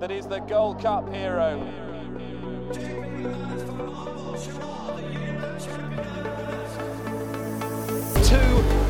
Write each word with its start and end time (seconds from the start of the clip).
that 0.00 0.10
is 0.10 0.26
the 0.26 0.38
Gold 0.38 0.80
Cup 0.80 1.06
hero. 1.12 1.58
Two 8.24 8.36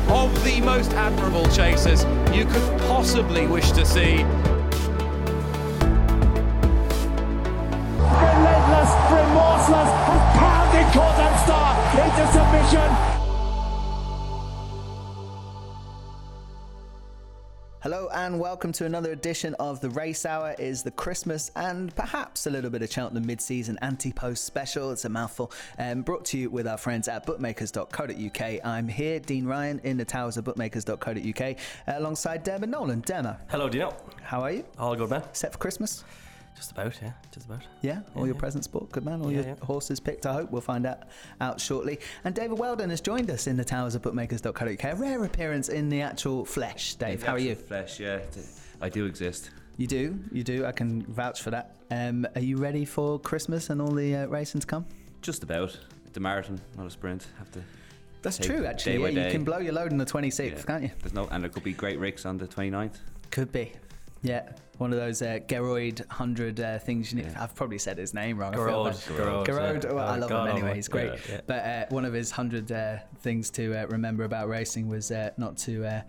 of 0.09 0.43
the 0.45 0.61
most 0.63 0.93
admirable 0.93 1.45
chasers 1.49 2.05
you 2.33 2.45
could 2.45 2.79
possibly 2.87 3.45
wish 3.45 3.71
to 3.71 3.85
see. 3.85 4.23
relentless, 8.21 8.91
remorseless, 9.11 9.91
has 10.07 10.23
pounded 10.39 10.87
Kauto 10.95 11.27
Star 11.43 11.75
into 12.07 12.23
submission. 12.31 13.10
Hello 17.81 18.09
and 18.13 18.39
welcome 18.39 18.71
to 18.73 18.85
another 18.85 19.11
edition 19.11 19.55
of 19.55 19.81
the 19.81 19.89
Race 19.89 20.23
Hour. 20.23 20.51
It 20.51 20.59
Is 20.59 20.83
the 20.83 20.91
Christmas 20.91 21.49
and 21.55 21.93
perhaps 21.95 22.45
a 22.45 22.51
little 22.51 22.69
bit 22.69 22.83
of 22.83 22.91
Cheltenham 22.91 23.25
mid-season 23.25 23.79
anti-post 23.81 24.45
special. 24.45 24.91
It's 24.91 25.05
a 25.05 25.09
mouthful. 25.09 25.51
Um, 25.79 26.03
brought 26.03 26.23
to 26.25 26.37
you 26.37 26.51
with 26.51 26.67
our 26.67 26.77
friends 26.77 27.07
at 27.07 27.25
bookmakers.co.uk. 27.25 28.59
I'm 28.63 28.87
here, 28.87 29.19
Dean 29.19 29.47
Ryan, 29.47 29.79
in 29.83 29.97
the 29.97 30.05
towers 30.05 30.37
of 30.37 30.43
bookmakers.co.uk, 30.43 31.55
alongside 31.87 32.43
Dermot 32.43 32.69
Nolan. 32.69 33.01
Dermot, 33.01 33.37
Hello, 33.49 33.67
Dino. 33.67 33.95
how 34.21 34.41
are 34.41 34.51
you? 34.51 34.65
All 34.77 34.95
good, 34.95 35.09
man. 35.09 35.23
Set 35.33 35.51
for 35.51 35.57
Christmas? 35.57 36.03
Just 36.61 36.73
about, 36.73 36.93
yeah. 37.01 37.13
Just 37.31 37.47
about. 37.47 37.63
Yeah, 37.81 38.01
all 38.13 38.21
Yeah, 38.21 38.27
your 38.27 38.35
yeah. 38.35 38.39
presents 38.39 38.67
bought, 38.67 38.91
good 38.91 39.03
man. 39.03 39.19
All 39.23 39.31
Yeah, 39.31 39.37
your 39.39 39.47
yeah. 39.47 39.65
horses 39.65 39.99
picked. 39.99 40.27
I 40.27 40.33
hope 40.33 40.51
we'll 40.51 40.61
find 40.61 40.85
out 40.85 40.99
out 41.39 41.59
shortly. 41.59 41.99
And 42.23 42.35
David 42.35 42.59
Weldon 42.59 42.91
has 42.91 43.01
joined 43.01 43.31
us 43.31 43.47
in 43.47 43.57
the 43.57 43.65
towers 43.65 43.95
of 43.95 44.03
bookmakers.co.uk. 44.03 44.83
A 44.83 44.95
rare 44.95 45.23
appearance 45.23 45.69
in 45.69 45.89
the 45.89 46.01
actual 46.01 46.45
flesh. 46.45 46.93
Dave, 46.95 47.23
how 47.23 47.33
are 47.33 47.39
you? 47.39 47.55
Flesh, 47.55 47.99
yeah. 47.99 48.19
I 48.79 48.89
do 48.89 49.07
exist. 49.07 49.49
You 49.77 49.87
do, 49.87 50.19
you 50.31 50.43
do. 50.43 50.63
I 50.63 50.71
can 50.71 51.01
vouch 51.01 51.41
for 51.41 51.49
that. 51.49 51.77
Um, 51.89 52.27
are 52.35 52.41
you 52.41 52.57
ready 52.57 52.85
for 52.85 53.17
Christmas 53.17 53.71
and 53.71 53.81
all 53.81 53.91
the 53.91 54.17
uh, 54.17 54.25
racing 54.27 54.61
to 54.61 54.67
come? 54.67 54.85
Just 55.23 55.41
about. 55.41 55.75
The 56.13 56.19
marathon, 56.19 56.61
not 56.77 56.85
a 56.85 56.91
sprint. 56.91 57.25
Have 57.39 57.51
to. 57.53 57.63
That's 58.21 58.37
Take 58.37 58.45
true, 58.51 58.65
actually. 58.67 58.99
by 58.99 59.09
Yeah, 59.09 59.25
you 59.25 59.31
can 59.31 59.43
blow 59.43 59.57
your 59.57 59.73
load 59.73 59.91
on 59.91 59.97
the 59.97 60.05
26th, 60.05 60.51
yeah. 60.57 60.61
can't 60.61 60.83
you? 60.83 60.91
There's 60.99 61.13
no, 61.13 61.27
and 61.31 61.41
there 61.41 61.49
could 61.49 61.63
be 61.63 61.73
great 61.73 61.97
ricks 61.97 62.23
on 62.27 62.37
the 62.37 62.45
29th. 62.45 62.97
Could 63.31 63.51
be. 63.51 63.71
Yeah, 64.21 64.51
one 64.81 64.91
of 64.91 64.99
those 64.99 65.21
uh, 65.21 65.37
Geroid 65.47 65.99
100 65.99 66.59
uh, 66.59 66.79
things. 66.79 67.11
You 67.13 67.21
need, 67.21 67.31
Yeah. 67.31 67.43
I've 67.43 67.53
probably 67.55 67.77
said 67.77 67.97
his 67.99 68.13
name 68.13 68.37
wrong. 68.37 68.53
I 68.53 68.57
feel 68.57 68.65
Garrod, 68.65 68.93
bad. 68.93 69.17
Garrod, 69.17 69.45
Garrod, 69.47 69.83
yeah. 69.85 69.91
well, 69.93 70.07
I 70.09 70.15
Oh, 70.15 70.19
love 70.19 70.29
God, 70.29 70.49
him 70.49 70.55
anyway. 70.55 70.71
oh, 70.71 70.73
He's 70.73 70.87
great. 70.87 71.11
yeah, 71.13 71.17
yeah. 71.29 71.41
But 71.45 71.65
uh, 71.65 71.85
one 71.89 72.03
of 72.05 72.13
his 72.13 72.31
hundred 72.31 72.71
uh, 72.71 72.97
things 73.19 73.49
to 73.51 73.73
uh, 73.75 73.85
remember 73.87 74.23
about 74.23 74.47
racing 74.49 74.87
was 74.89 75.11
uh, 75.11 75.29
not 75.37 75.57
to. 75.59 75.85
Uh, 75.85 76.01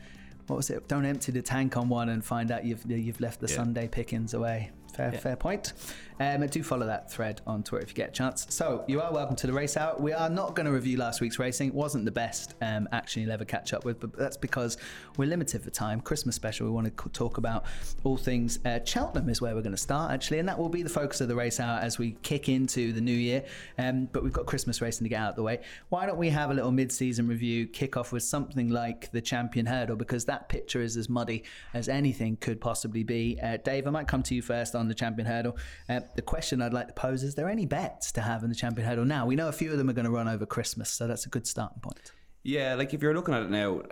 what 0.48 0.56
was 0.56 0.70
it? 0.70 0.88
Don't 0.88 1.04
empty 1.04 1.30
the 1.32 1.40
tank 1.42 1.76
on 1.76 1.88
one 1.88 2.08
and 2.08 2.24
find 2.24 2.50
out 2.50 2.64
you've 2.64 2.84
you've 2.90 3.20
left 3.20 3.40
the 3.40 3.46
Yeah. 3.48 3.56
Sunday 3.56 3.86
pickings 3.88 4.34
away. 4.34 4.70
Fair, 4.94 5.10
Yeah. 5.12 5.20
fair 5.20 5.36
point. 5.36 5.72
Um, 6.20 6.46
do 6.52 6.62
follow 6.62 6.86
that 6.86 7.10
thread 7.10 7.40
on 7.46 7.62
Twitter 7.62 7.82
if 7.82 7.90
you 7.90 7.94
get 7.94 8.10
a 8.10 8.12
chance. 8.12 8.46
So 8.50 8.84
you 8.86 9.00
are 9.00 9.12
welcome 9.12 9.36
to 9.36 9.46
the 9.46 9.52
race 9.52 9.76
out. 9.76 10.00
We 10.00 10.12
are 10.12 10.28
not 10.28 10.54
going 10.54 10.66
to 10.66 10.72
review 10.72 10.98
last 10.98 11.20
week's 11.20 11.38
racing. 11.38 11.68
It 11.68 11.74
wasn't 11.74 12.04
the 12.04 12.12
best 12.12 12.54
um, 12.60 12.88
action 12.92 13.22
you'll 13.22 13.32
ever 13.32 13.44
catch 13.44 13.72
up 13.72 13.84
with, 13.84 13.98
but 14.00 14.16
that's 14.16 14.36
because 14.36 14.76
we're 15.16 15.28
limited 15.28 15.62
for 15.62 15.70
time. 15.70 16.00
Christmas 16.00 16.36
special. 16.36 16.66
We 16.66 16.72
want 16.72 16.94
to 16.96 17.08
talk 17.08 17.38
about 17.38 17.64
all 18.04 18.16
things. 18.16 18.58
Uh, 18.64 18.80
Cheltenham 18.84 19.30
is 19.30 19.40
where 19.40 19.54
we're 19.54 19.62
going 19.62 19.74
to 19.74 19.80
start 19.80 20.12
actually, 20.12 20.38
and 20.38 20.48
that 20.48 20.58
will 20.58 20.68
be 20.68 20.82
the 20.82 20.90
focus 20.90 21.20
of 21.22 21.28
the 21.28 21.34
race 21.34 21.58
hour 21.58 21.78
as 21.80 21.98
we 21.98 22.12
kick 22.22 22.48
into 22.48 22.92
the 22.92 23.00
new 23.00 23.12
year. 23.16 23.44
Um, 23.78 24.08
but 24.12 24.22
we've 24.22 24.32
got 24.32 24.46
Christmas 24.46 24.82
racing 24.82 25.04
to 25.04 25.08
get 25.08 25.20
out 25.20 25.30
of 25.30 25.36
the 25.36 25.42
way. 25.42 25.60
Why 25.88 26.06
don't 26.06 26.18
we 26.18 26.28
have 26.28 26.50
a 26.50 26.54
little 26.54 26.72
mid-season 26.72 27.26
review? 27.28 27.66
Kick 27.66 27.96
off 27.96 28.12
with 28.12 28.22
something 28.22 28.68
like 28.68 29.10
the 29.12 29.20
Champion 29.20 29.66
Hurdle 29.66 29.96
because 29.96 30.26
that 30.26 30.48
picture 30.48 30.82
is 30.82 30.96
as 30.96 31.08
muddy 31.08 31.44
as 31.72 31.88
anything 31.88 32.36
could 32.36 32.60
possibly 32.60 33.02
be. 33.02 33.38
Uh, 33.42 33.56
Dave, 33.56 33.86
I 33.86 33.90
might 33.90 34.08
come 34.08 34.22
to 34.24 34.34
you 34.34 34.42
first 34.42 34.74
on 34.74 34.88
the 34.88 34.94
Champion 34.94 35.26
Hurdle. 35.26 35.56
Uh, 35.88 36.00
the 36.14 36.22
question 36.22 36.62
I'd 36.62 36.72
like 36.72 36.88
to 36.88 36.94
pose 36.94 37.22
is: 37.22 37.34
There 37.34 37.48
any 37.48 37.66
bets 37.66 38.12
to 38.12 38.20
have 38.20 38.42
in 38.42 38.48
the 38.48 38.54
Champion 38.54 38.86
Hurdle 38.86 39.04
now? 39.04 39.26
We 39.26 39.36
know 39.36 39.48
a 39.48 39.52
few 39.52 39.72
of 39.72 39.78
them 39.78 39.88
are 39.88 39.92
going 39.92 40.04
to 40.04 40.10
run 40.10 40.28
over 40.28 40.46
Christmas, 40.46 40.90
so 40.90 41.06
that's 41.06 41.26
a 41.26 41.28
good 41.28 41.46
starting 41.46 41.80
point. 41.80 42.12
Yeah, 42.44 42.74
like 42.74 42.92
if 42.92 43.02
you're 43.02 43.14
looking 43.14 43.34
at 43.34 43.42
it 43.42 43.50
now, 43.50 43.82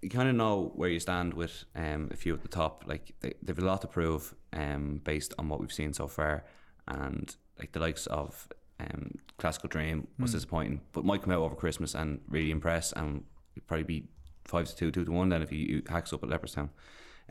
you 0.00 0.08
kind 0.08 0.28
of 0.28 0.36
know 0.36 0.72
where 0.76 0.88
you 0.88 1.00
stand 1.00 1.34
with 1.34 1.64
um, 1.74 2.08
a 2.12 2.16
few 2.16 2.34
at 2.34 2.42
the 2.42 2.48
top. 2.48 2.84
Like 2.86 3.12
they, 3.20 3.34
they've 3.42 3.58
a 3.58 3.64
lot 3.64 3.80
to 3.82 3.88
prove 3.88 4.34
um, 4.52 5.00
based 5.04 5.34
on 5.38 5.48
what 5.48 5.60
we've 5.60 5.72
seen 5.72 5.92
so 5.92 6.06
far, 6.06 6.44
and 6.86 7.34
like 7.58 7.72
the 7.72 7.80
likes 7.80 8.06
of 8.06 8.48
um, 8.78 9.12
Klassical 9.38 9.68
Dream 9.68 10.06
was 10.18 10.32
disappointing, 10.32 10.82
but 10.92 11.04
might 11.04 11.22
come 11.22 11.32
out 11.32 11.40
over 11.40 11.56
Christmas 11.56 11.94
and 11.94 12.20
really 12.28 12.50
impress, 12.50 12.92
and 12.92 13.24
probably 13.66 13.84
be 13.84 14.08
five 14.44 14.68
to 14.68 14.76
two, 14.76 14.92
two 14.92 15.04
to 15.04 15.10
one. 15.10 15.28
Then 15.28 15.42
if 15.42 15.50
he 15.50 15.82
hacks 15.88 16.12
up 16.12 16.22
at 16.22 16.28
Leopardstown. 16.28 16.70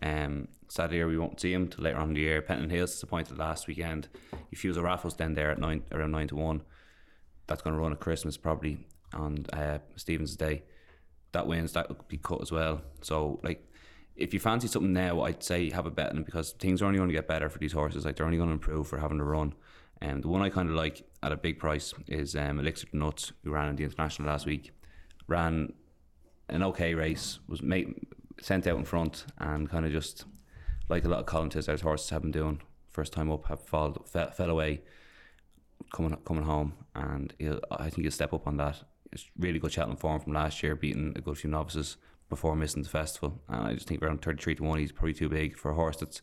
Um, 0.01 0.47
sadly, 0.67 1.03
we 1.03 1.17
won't 1.17 1.39
see 1.39 1.53
him 1.53 1.67
till 1.67 1.83
later 1.83 1.97
on 1.97 2.09
in 2.09 2.13
the 2.15 2.21
year. 2.21 2.41
Pentland 2.41 2.71
Hills 2.71 2.91
disappointed 2.91 3.37
last 3.37 3.67
weekend. 3.67 4.07
If 4.51 4.61
he 4.61 4.67
Fusil 4.69 4.83
Raffles 4.83 5.15
then 5.15 5.33
there 5.33 5.51
at 5.51 5.59
nine 5.59 5.83
around 5.91 6.11
nine 6.11 6.27
to 6.29 6.35
one 6.35 6.61
that's 7.47 7.61
going 7.61 7.75
to 7.75 7.81
run 7.81 7.91
at 7.91 7.99
Christmas 7.99 8.37
probably 8.37 8.85
on 9.13 9.45
uh, 9.53 9.79
Stevens' 9.95 10.35
Day. 10.35 10.63
That 11.31 11.47
wins, 11.47 11.73
that 11.73 11.89
will 11.89 11.97
be 12.07 12.17
cut 12.17 12.41
as 12.41 12.51
well. 12.51 12.81
So, 13.01 13.39
like, 13.43 13.67
if 14.15 14.33
you 14.33 14.39
fancy 14.39 14.67
something 14.67 14.93
now, 14.93 15.21
I'd 15.21 15.43
say 15.43 15.69
have 15.69 15.85
a 15.85 15.91
bet 15.91 16.11
on 16.11 16.23
because 16.23 16.53
things 16.53 16.81
are 16.81 16.85
only 16.85 16.97
going 16.97 17.09
to 17.09 17.15
get 17.15 17.27
better 17.27 17.49
for 17.49 17.59
these 17.59 17.73
horses. 17.73 18.05
Like, 18.05 18.15
they're 18.15 18.25
only 18.25 18.37
going 18.37 18.49
to 18.49 18.53
improve 18.53 18.87
for 18.87 18.99
having 18.99 19.17
to 19.17 19.23
run. 19.23 19.53
And 20.01 20.23
the 20.23 20.27
one 20.27 20.41
I 20.41 20.49
kind 20.49 20.69
of 20.69 20.75
like 20.75 21.05
at 21.23 21.31
a 21.31 21.37
big 21.37 21.59
price 21.59 21.93
is 22.07 22.35
um, 22.35 22.59
Elixir 22.59 22.87
Nuts, 22.93 23.33
who 23.43 23.51
ran 23.51 23.69
in 23.69 23.75
the 23.75 23.83
international 23.83 24.29
last 24.29 24.45
week. 24.45 24.71
Ran 25.27 25.73
an 26.49 26.63
okay 26.63 26.93
race, 26.93 27.39
was 27.47 27.61
made, 27.61 27.93
sent 28.41 28.67
out 28.67 28.77
in 28.77 28.85
front, 28.85 29.25
and 29.39 29.69
kind 29.69 29.85
of 29.85 29.91
just 29.91 30.25
like 30.89 31.05
a 31.05 31.07
lot 31.07 31.19
of 31.19 31.25
Colin 31.25 31.49
Tizzard's 31.49 31.81
horses 31.81 32.09
have 32.09 32.21
been 32.21 32.31
doing. 32.31 32.61
First 32.89 33.13
time 33.13 33.31
up, 33.31 33.45
have 33.47 33.61
fall, 33.61 33.93
fell, 34.05 34.31
fell 34.31 34.49
away 34.49 34.81
coming 35.93 36.15
coming 36.25 36.43
home, 36.43 36.73
and 36.93 37.33
I 37.71 37.89
think 37.89 38.03
he'll 38.03 38.11
step 38.11 38.33
up 38.33 38.47
on 38.47 38.57
that. 38.57 38.83
It's 39.11 39.29
really 39.37 39.59
good 39.59 39.71
Cheltenham 39.71 39.97
form 39.97 40.19
from 40.19 40.33
last 40.33 40.61
year, 40.63 40.75
beating 40.75 41.13
a 41.15 41.21
good 41.21 41.37
few 41.37 41.49
novices 41.49 41.97
before 42.29 42.55
missing 42.55 42.83
the 42.83 42.89
festival. 42.89 43.41
And 43.47 43.67
I 43.67 43.73
just 43.73 43.87
think 43.87 44.01
around 44.01 44.21
thirty 44.21 44.41
three 44.41 44.55
to 44.55 44.63
one, 44.63 44.79
he's 44.79 44.91
probably 44.91 45.13
too 45.13 45.29
big 45.29 45.57
for 45.57 45.71
a 45.71 45.75
horse 45.75 45.97
that's 45.97 46.21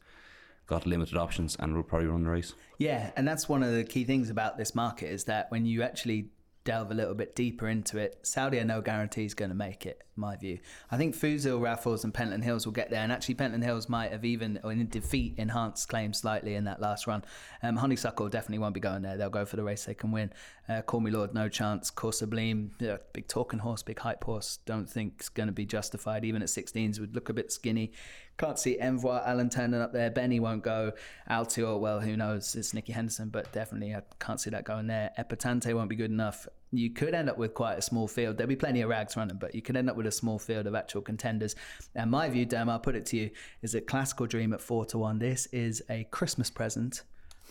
got 0.67 0.87
limited 0.87 1.17
options 1.17 1.57
and 1.59 1.75
will 1.75 1.83
probably 1.83 2.09
run 2.09 2.25
the 2.25 2.31
race. 2.31 2.55
Yeah, 2.79 3.11
and 3.17 3.27
that's 3.27 3.49
one 3.49 3.63
of 3.63 3.73
the 3.73 3.85
key 3.85 4.05
things 4.05 4.31
about 4.31 4.57
this 4.57 4.75
market 4.75 5.11
is 5.11 5.25
that 5.25 5.51
when 5.51 5.67
you 5.67 5.83
actually 5.83 6.31
delve 6.65 6.91
a 6.91 6.95
little 6.95 7.15
bit 7.15 7.35
deeper 7.35 7.69
into 7.69 7.99
it, 7.99 8.19
Saudi 8.23 8.59
are 8.59 8.65
no 8.65 8.81
guarantees 8.81 9.35
going 9.35 9.51
to 9.51 9.55
make 9.55 9.85
it, 9.87 10.03
my 10.17 10.37
view. 10.37 10.59
I 10.91 10.97
think 10.97 11.15
Fusil, 11.15 11.61
Raffles, 11.61 12.05
and 12.05 12.15
Pentland 12.15 12.45
Hills 12.45 12.67
will 12.67 12.73
get 12.73 12.91
there, 12.91 13.03
and 13.03 13.11
actually 13.11 13.35
Pentland 13.35 13.65
Hills 13.65 13.89
might 13.89 14.13
have 14.13 14.25
even, 14.25 14.61
or 14.63 14.73
in 14.73 14.89
defeat, 14.89 15.35
enhanced 15.39 15.89
claims 15.89 16.19
slightly 16.19 16.55
in 16.55 16.65
that 16.65 16.81
last 16.81 17.07
run. 17.07 17.25
Um, 17.63 17.77
Honeysuckle 17.77 18.29
definitely 18.29 18.59
won't 18.59 18.75
be 18.75 18.81
going 18.81 19.03
there. 19.03 19.17
They'll 19.17 19.31
go 19.31 19.45
for 19.45 19.57
the 19.57 19.65
race 19.65 19.85
they 19.85 19.95
can 19.95 20.13
win. 20.13 20.33
Uh, 20.69 20.83
Call 20.83 21.01
Me 21.01 21.11
Lord, 21.11 21.35
no 21.35 21.49
chance. 21.49 21.91
Coeur 21.91 22.13
Sublime, 22.13 22.73
yeah, 22.79 22.99
big 23.13 23.29
talking 23.29 23.59
horse, 23.59 23.83
big 23.83 23.99
hype 23.99 24.23
horse. 24.25 24.59
Don't 24.65 24.89
think 24.89 25.15
it's 25.19 25.29
going 25.29 25.49
to 25.49 25.53
be 25.53 25.67
justified. 25.67 26.25
Even 26.25 26.43
at 26.43 26.49
16s, 26.49 27.01
would 27.01 27.15
look 27.15 27.29
a 27.29 27.33
bit 27.33 27.51
skinny. 27.51 27.93
Can't 28.39 28.59
see 28.59 28.79
Envoy 28.81 29.21
Allen 29.25 29.51
turning 29.51 29.81
up 29.81 29.93
there. 29.93 30.11
Benny 30.11 30.41
won't 30.41 30.65
go. 30.65 30.93
Altior, 31.31 31.79
well, 31.79 32.01
who 32.01 32.17
knows? 32.17 32.55
It's 32.57 32.75
Nicky 32.75 32.93
Henderson, 32.93 33.29
but 33.29 33.53
definitely 33.53 33.95
I 33.95 34.03
can't 34.19 34.41
see 34.41 34.51
that 34.51 34.65
going 34.65 34.87
there. 34.87 35.11
Epatante 35.19 35.73
won't 35.75 35.91
be 35.91 35.97
good 35.97 36.11
enough. 36.11 36.49
You 36.73 36.91
could 36.91 37.15
end 37.15 37.29
up 37.29 37.39
with 37.39 37.55
quite 37.55 37.79
a 37.79 37.83
small 37.83 38.09
field. 38.09 38.39
There'll 38.39 38.49
be 38.49 38.57
plenty 38.57 38.81
of 38.81 38.89
rags 38.89 39.17
running, 39.17 39.37
but 39.37 39.55
you 39.55 39.63
could 39.63 39.77
end 39.77 39.91
up 39.91 39.97
with 39.97 40.07
a 40.07 40.13
small 40.13 40.39
field 40.39 40.67
of 40.67 40.75
actual 40.75 41.03
contenders. 41.03 41.55
And 41.95 42.11
my 42.11 42.29
view, 42.31 42.47
Dem, 42.47 42.69
I'll 42.69 42.81
put 42.81 42.97
it 42.97 43.07
to 43.07 43.17
you, 43.17 43.31
is 43.61 43.73
that 43.73 43.87
Klassical 43.87 44.29
Dream 44.29 44.53
at 44.55 44.61
four 44.61 44.87
to 44.87 44.99
one. 44.99 45.19
This 45.19 45.47
is 45.47 45.83
a 45.91 46.05
Christmas 46.11 46.51
present 46.51 47.03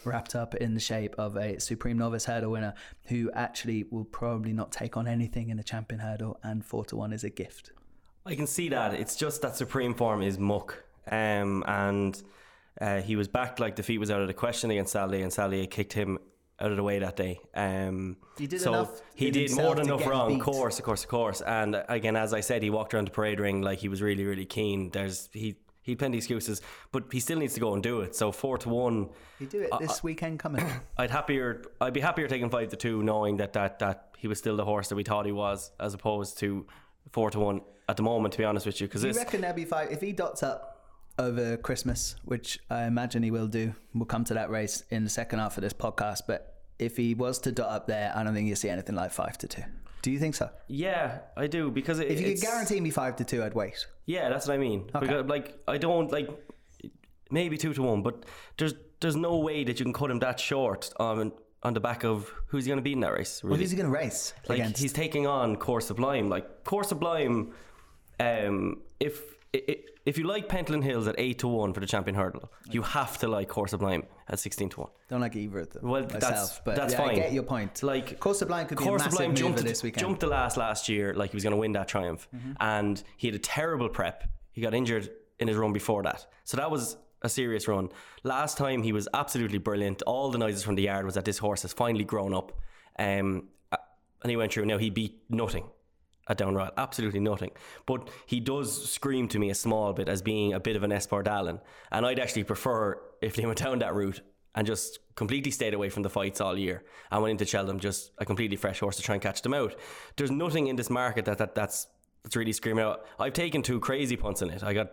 wrapped 0.03 0.36
up 0.36 0.56
in 0.56 0.74
the 0.74 0.80
shape 0.80 1.13
of 1.18 1.38
a 1.38 1.59
Supreme 1.59 1.98
Novice 1.98 2.25
Hurdle 2.25 2.52
winner 2.52 2.74
who 3.06 3.31
actually 3.34 3.86
will 3.92 4.06
probably 4.06 4.53
not 4.53 4.72
take 4.72 4.98
on 4.98 5.08
anything 5.08 5.50
in 5.50 5.58
the 5.58 5.63
Champion 5.63 6.00
Hurdle, 6.00 6.40
and 6.44 6.66
four 6.66 6.84
to 6.86 6.96
one 6.96 7.13
is 7.13 7.24
a 7.24 7.30
gift. 7.30 7.72
I 8.25 8.35
can 8.35 8.47
see 8.47 8.69
that. 8.69 8.93
It's 8.93 9.15
just 9.15 9.41
that 9.41 9.55
supreme 9.55 9.93
form 9.93 10.21
is 10.21 10.37
muck. 10.37 10.83
Um, 11.09 11.63
and 11.68 12.21
uh, 12.79 13.01
he 13.01 13.15
was 13.15 13.27
back 13.27 13.59
like 13.59 13.75
the 13.75 13.83
feet 13.83 13.97
was 14.00 14.12
out 14.12 14.21
of 14.21 14.27
the 14.27 14.33
question 14.33 14.71
against 14.71 14.94
Sally, 14.94 15.21
and 15.21 15.33
Sally 15.33 15.65
kicked 15.68 15.94
him 15.94 16.19
out 16.59 16.69
of 16.71 16.77
the 16.77 16.83
way 16.83 17.00
that 17.00 17.15
day. 17.15 17.39
Um, 17.56 18.18
He 18.38 18.45
did 18.45 18.62
so 18.62 18.73
enough 18.73 19.01
He 19.15 19.31
did 19.31 19.56
more 19.56 19.75
than 19.75 19.88
enough 19.88 20.06
wrong. 20.06 20.35
Of 20.35 20.41
course, 20.41 20.77
of 20.77 20.85
course, 20.85 21.03
of 21.03 21.09
course. 21.09 21.41
And 21.41 21.75
uh, 21.75 21.83
again, 21.89 22.15
as 22.15 22.33
I 22.33 22.41
said, 22.41 22.62
he 22.62 22.69
walked 22.69 22.94
around 22.94 23.07
the 23.07 23.12
parade 23.12 23.39
ring 23.39 23.62
like 23.62 23.79
he 23.79 23.89
was 23.89 24.01
really, 24.01 24.24
really 24.24 24.45
keen. 24.45 24.89
There's 24.91 25.29
he. 25.33 25.56
He 25.83 25.94
had 25.94 26.00
plenty 26.00 26.17
of 26.17 26.19
excuses, 26.19 26.62
but 26.91 27.06
he 27.12 27.19
still 27.19 27.39
needs 27.39 27.56
to 27.56 27.59
go 27.59 27.74
and 27.74 27.81
do 27.81 28.01
it. 28.01 28.15
So 28.15 28.31
four 28.31 28.59
to 28.59 28.69
one, 28.69 29.09
You 29.39 29.47
do 29.47 29.62
it 29.62 29.71
this 29.79 30.03
weekend 30.03 30.38
coming. 30.38 30.63
I'd 31.00 31.09
happier. 31.09 31.63
I'd 31.81 31.91
be 31.94 32.01
happier 32.01 32.27
taking 32.27 32.51
five 32.51 32.69
to 32.69 32.75
two, 32.75 33.01
knowing 33.01 33.38
that 33.38 33.53
that 33.53 33.79
that 33.79 34.12
he 34.19 34.27
was 34.27 34.38
still 34.38 34.56
the 34.56 34.63
horse 34.63 34.89
that 34.89 34.95
we 34.95 35.01
thought 35.01 35.25
he 35.25 35.31
was, 35.31 35.71
as 35.79 35.95
opposed 35.95 36.38
to 36.38 36.67
four 37.12 37.31
to 37.31 37.39
one 37.39 37.62
at 37.91 37.97
the 37.97 38.03
moment. 38.03 38.31
To 38.33 38.38
be 38.39 38.45
honest 38.45 38.65
with 38.65 38.81
you, 38.81 38.88
because 38.88 39.03
you 39.03 39.11
reckon 39.11 39.41
there'll 39.41 39.55
be 39.55 39.65
five? 39.65 39.91
If 39.91 40.01
he 40.01 40.11
dots 40.13 40.41
up 40.41 40.88
over 41.19 41.57
Christmas, 41.57 42.15
which 42.25 42.59
I 42.69 42.85
imagine 42.85 43.21
he 43.21 43.31
will 43.31 43.47
do, 43.47 43.75
we'll 43.93 44.05
come 44.05 44.23
to 44.25 44.33
that 44.33 44.49
race 44.49 44.83
in 44.89 45.03
the 45.03 45.09
second 45.09 45.39
half 45.39 45.57
of 45.57 45.61
this 45.61 45.73
podcast. 45.73 46.21
But 46.27 46.55
if 46.79 46.97
he 46.97 47.13
was 47.13 47.39
to 47.39 47.51
dot 47.51 47.69
up 47.69 47.88
there, 47.88 48.11
I 48.15 48.23
don't 48.23 48.33
think 48.33 48.47
you'll 48.47 48.55
see 48.55 48.69
anything 48.69 48.95
like 48.95 49.11
five 49.11 49.38
to 49.39 49.47
two. 49.47 49.63
Do 50.01 50.09
you 50.09 50.17
think 50.17 50.33
so? 50.33 50.49
Yeah, 50.67 51.19
I 51.38 51.45
do 51.45 51.69
because 51.69 51.99
it, 51.99 52.09
If 52.09 52.19
you 52.19 52.33
could 52.33 52.41
guarantee 52.41 52.79
me 52.79 52.89
five 52.89 53.17
to 53.17 53.23
two, 53.23 53.43
I'd 53.43 53.53
wait. 53.53 53.85
Yeah, 54.07 54.29
that's 54.29 54.47
what 54.47 54.55
I 54.55 54.57
mean. 54.57 54.89
Because, 54.99 55.27
like 55.27 55.59
I 55.67 55.77
don't 55.77 56.11
like 56.11 56.27
maybe 57.29 57.57
two 57.57 57.73
to 57.73 57.83
one, 57.83 58.01
but 58.01 58.25
there's 58.57 58.73
there's 58.99 59.15
no 59.15 59.38
way 59.38 59.63
that 59.63 59.79
you 59.79 59.85
can 59.85 59.93
cut 59.93 60.09
him 60.09 60.19
that 60.19 60.39
short 60.39 60.91
on 60.97 61.31
on 61.63 61.73
the 61.73 61.79
back 61.79 62.03
of 62.03 62.31
who's 62.47 62.65
he 62.65 62.69
going 62.69 62.79
to 62.79 62.83
beat 62.83 62.93
in 62.93 63.01
that 63.01 63.13
race. 63.13 63.43
Really. 63.43 63.51
Well, 63.51 63.59
who's 63.59 63.71
he 63.71 63.77
going 63.77 63.91
to 63.91 63.95
race 63.95 64.33
like 64.47 64.59
against? 64.59 64.81
he's 64.81 64.93
taking 64.93 65.27
on 65.27 65.55
Coeur 65.57 65.81
Sublime. 65.81 66.29
Like 66.29 66.63
Coeur 66.63 66.83
Sublime, 66.83 67.53
um, 68.21 68.81
if 69.00 69.21
if 70.06 70.18
you 70.18 70.23
like 70.25 70.47
Pentland 70.47 70.83
Hills 70.83 71.07
at 71.07 71.15
eight 71.18 71.39
to 71.39 71.47
one 71.47 71.73
for 71.73 71.79
the 71.81 71.85
champion 71.85 72.15
hurdle, 72.15 72.51
you 72.69 72.81
have 72.81 73.18
to 73.19 73.27
like 73.27 73.50
Coeur 73.50 73.68
Sublime 73.68 74.03
at 74.29 74.39
sixteen 74.39 74.69
to 74.69 74.81
one. 74.81 74.89
Don't 75.09 75.19
like 75.21 75.35
either 75.35 75.59
of 75.59 75.69
them. 75.71 75.88
Well, 75.89 76.03
myself, 76.03 76.21
that's 76.21 76.59
but 76.59 76.75
that's 76.75 76.94
yeah, 76.94 77.00
fine. 77.00 77.09
I 77.09 77.15
get 77.15 77.33
your 77.33 77.44
point. 77.44 77.83
Like 77.83 78.19
Coeur 78.19 78.33
Sublime 78.33 78.68
could 78.68 78.77
be 78.77 78.85
a 78.88 78.91
massive 78.91 79.33
jumped 79.33 79.59
this 79.63 79.83
weekend. 79.83 80.01
jumped 80.01 80.21
the 80.21 80.27
last 80.27 80.57
last 80.57 80.88
year 80.89 81.13
like 81.13 81.31
he 81.31 81.35
was 81.35 81.44
going 81.44 81.51
to 81.51 81.57
win 81.57 81.73
that 81.73 81.88
triumph, 81.88 82.27
Mm-hmm. 82.35 82.53
and 82.59 83.03
he 83.18 83.27
had 83.27 83.35
a 83.35 83.39
terrible 83.39 83.89
prep. 83.89 84.24
He 84.51 84.62
got 84.62 84.74
injured 84.74 85.09
in 85.39 85.47
his 85.47 85.57
run 85.57 85.74
before 85.74 86.03
that, 86.03 86.25
so 86.45 86.57
that 86.57 86.71
was 86.71 86.97
a 87.21 87.29
serious 87.29 87.67
run. 87.67 87.89
Last 88.24 88.57
time 88.57 88.81
he 88.83 88.94
was 88.94 89.07
absolutely 89.13 89.59
brilliant. 89.59 90.01
All 90.03 90.31
the 90.31 90.38
noises 90.38 90.63
from 90.63 90.75
the 90.75 90.83
yard 90.83 91.06
was 91.06 91.15
that 91.15 91.25
this 91.25 91.38
horse 91.38 91.62
has 91.63 91.74
finally 91.74 92.03
grown 92.06 92.33
up, 92.33 92.51
um, 92.97 93.50
uh, 93.71 93.77
and 94.24 94.29
he 94.31 94.38
went 94.38 94.51
through. 94.53 94.65
Now 94.65 94.77
he 94.77 94.89
beat 94.89 95.19
nothing 95.29 95.65
at 96.27 96.38
Down 96.38 96.53
Royal, 96.56 96.71
absolutely 96.77 97.19
nothing. 97.19 97.51
But 97.85 98.09
he 98.25 98.39
does 98.39 98.89
scream 98.89 99.27
to 99.29 99.39
me 99.39 99.50
a 99.50 99.56
small 99.56 99.94
bit 99.94 100.07
as 100.07 100.21
being 100.21 100.53
a 100.53 100.59
bit 100.59 100.75
of 100.75 100.83
an 100.83 100.91
Espoir 100.91 101.23
d'Allen, 101.23 101.59
and 101.91 102.06
I'd 102.06 102.19
actually 102.19 102.44
prefer 102.44 103.00
if 103.21 103.35
they 103.35 103.45
went 103.45 103.57
down 103.59 103.79
that 103.79 103.94
route 103.95 104.21
and 104.56 104.68
just 104.68 105.00
completely 105.15 105.51
stayed 105.51 105.73
away 105.73 105.89
from 105.89 106.03
the 106.03 106.09
fights 106.09 106.41
all 106.41 106.57
year 106.57 106.83
and 107.09 107.21
went 107.21 107.31
into 107.31 107.45
Cheltenham 107.45 107.79
just 107.79 108.12
a 108.18 108.25
completely 108.25 108.57
fresh 108.57 108.79
horse 108.79 108.97
to 108.97 109.01
try 109.01 109.15
and 109.15 109.21
catch 109.21 109.41
them 109.41 109.53
out. 109.53 109.75
There's 110.18 110.31
nothing 110.31 110.68
in 110.68 110.75
this 110.75 110.89
market 110.89 111.25
that, 111.25 111.38
that 111.38 111.56
that's 111.56 111.88
that's 112.24 112.35
really 112.35 112.51
screaming 112.51 112.83
out. 112.83 113.06
I've 113.17 113.33
taken 113.33 113.62
two 113.63 113.79
crazy 113.79 114.15
punts 114.15 114.41
in 114.44 114.50
it. 114.51 114.62
I 114.63 114.74
got 114.74 114.91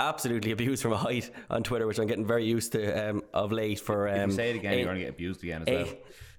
absolutely 0.00 0.50
abused 0.52 0.82
from 0.82 0.92
a 0.92 0.96
height 0.96 1.30
on 1.50 1.62
Twitter, 1.62 1.86
which 1.86 1.98
I'm 2.00 2.06
getting 2.08 2.26
very 2.26 2.44
used 2.44 2.72
to 2.72 3.10
um, 3.10 3.22
of 3.32 3.52
late. 3.52 3.78
For 3.78 4.08
um, 4.08 4.16
If 4.16 4.26
you 4.30 4.32
say 4.32 4.50
it 4.50 4.56
again, 4.56 4.72
a- 4.72 4.76
you're 4.76 4.84
going 4.86 4.96
to 4.96 5.02
get 5.04 5.10
abused 5.10 5.42
again 5.44 5.62
as 5.62 5.68
a- 5.68 5.84
well. 5.84 5.94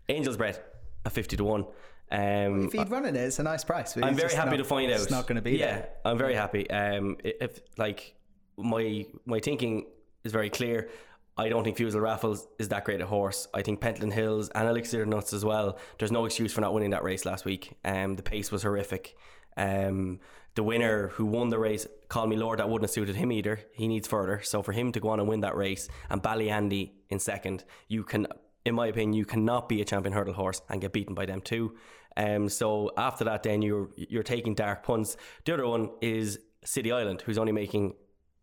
Angels 0.10 0.36
Breath 0.38 0.60
a 1.06 1.10
fifty 1.10 1.38
to 1.38 1.44
one. 1.44 1.66
Um, 2.12 2.66
if 2.68 2.74
he'd 2.74 2.90
run 2.90 3.06
it, 3.06 3.16
it's 3.16 3.40
a 3.40 3.44
nice 3.44 3.64
price. 3.64 3.98
I'm 3.98 4.16
very 4.16 4.34
happy 4.34 4.52
not- 4.52 4.58
to 4.58 4.64
find 4.64 4.92
out. 4.92 5.00
It's 5.02 5.12
not 5.12 5.28
going 5.28 5.38
to 5.38 5.42
be 5.42 5.58
Yeah, 5.58 5.66
there. 5.76 5.90
I'm 6.06 6.18
very 6.18 6.36
happy. 6.36 6.70
Um, 6.70 7.18
if 7.24 7.60
like 7.78 8.16
my 8.58 9.06
my 9.26 9.40
thinking 9.40 9.86
is 10.24 10.32
very 10.32 10.50
clear. 10.50 10.90
I 11.38 11.50
don't 11.50 11.66
think 11.66 11.76
Fusil 11.78 12.02
Raffles 12.02 12.48
is 12.60 12.70
that 12.70 12.86
great 12.86 13.02
a 13.02 13.06
horse. 13.06 13.48
I 13.54 13.62
think 13.62 13.82
Pentland 13.82 14.14
Hills 14.14 14.48
and 14.56 14.70
Elixir 14.70 15.06
Nuts 15.06 15.34
as 15.34 15.44
well. 15.44 15.78
There's 16.00 16.12
no 16.12 16.24
excuse 16.26 16.54
for 16.54 16.62
not 16.62 16.74
winning 16.74 16.92
that 16.92 17.04
race 17.04 17.26
last 17.26 17.44
week. 17.44 17.74
Um, 17.84 18.16
the 18.16 18.24
pace 18.24 18.52
was 18.54 18.64
horrific. 18.64 19.18
Um, 19.58 20.22
the 20.54 20.64
winner 20.64 21.10
who 21.10 21.26
won 21.26 21.50
the 21.50 21.60
race, 21.60 21.86
Call 22.08 22.28
me 22.28 22.38
Lord, 22.38 22.60
that 22.60 22.70
wouldn't 22.70 22.84
have 22.88 22.92
suited 22.94 23.18
him 23.18 23.34
either. 23.34 23.60
He 23.74 23.90
needs 23.90 24.08
further. 24.08 24.40
So 24.44 24.62
for 24.62 24.72
him 24.72 24.94
to 24.94 25.02
go 25.02 25.10
on 25.10 25.20
and 25.20 25.28
win 25.28 25.42
that 25.42 25.58
race 25.58 25.90
and 26.10 26.24
Ballyandy 26.24 26.92
in 27.10 27.20
second, 27.20 27.66
you 27.90 28.04
can, 28.06 28.28
in 28.66 28.76
my 28.76 28.88
opinion, 28.88 29.14
you 29.14 29.26
cannot 29.26 29.70
be 29.70 29.82
a 29.82 29.86
champion 29.86 30.14
hurdle 30.14 30.34
horse 30.34 30.62
and 30.70 30.82
get 30.82 30.92
beaten 30.92 31.14
by 31.16 31.26
them 31.26 31.42
too. 31.42 31.76
Um, 32.18 32.50
so 32.50 32.92
after 32.98 33.24
that, 33.26 33.44
then 33.44 33.62
you're 33.62 33.90
you're 33.96 34.24
taking 34.24 34.56
dark 34.56 34.84
punts. 34.84 35.18
The 35.46 35.54
other 35.54 35.68
one 35.68 35.90
is 36.02 36.40
City 36.64 36.92
Island, 36.92 37.22
who's 37.22 37.38
only 37.38 37.52
making 37.52 37.94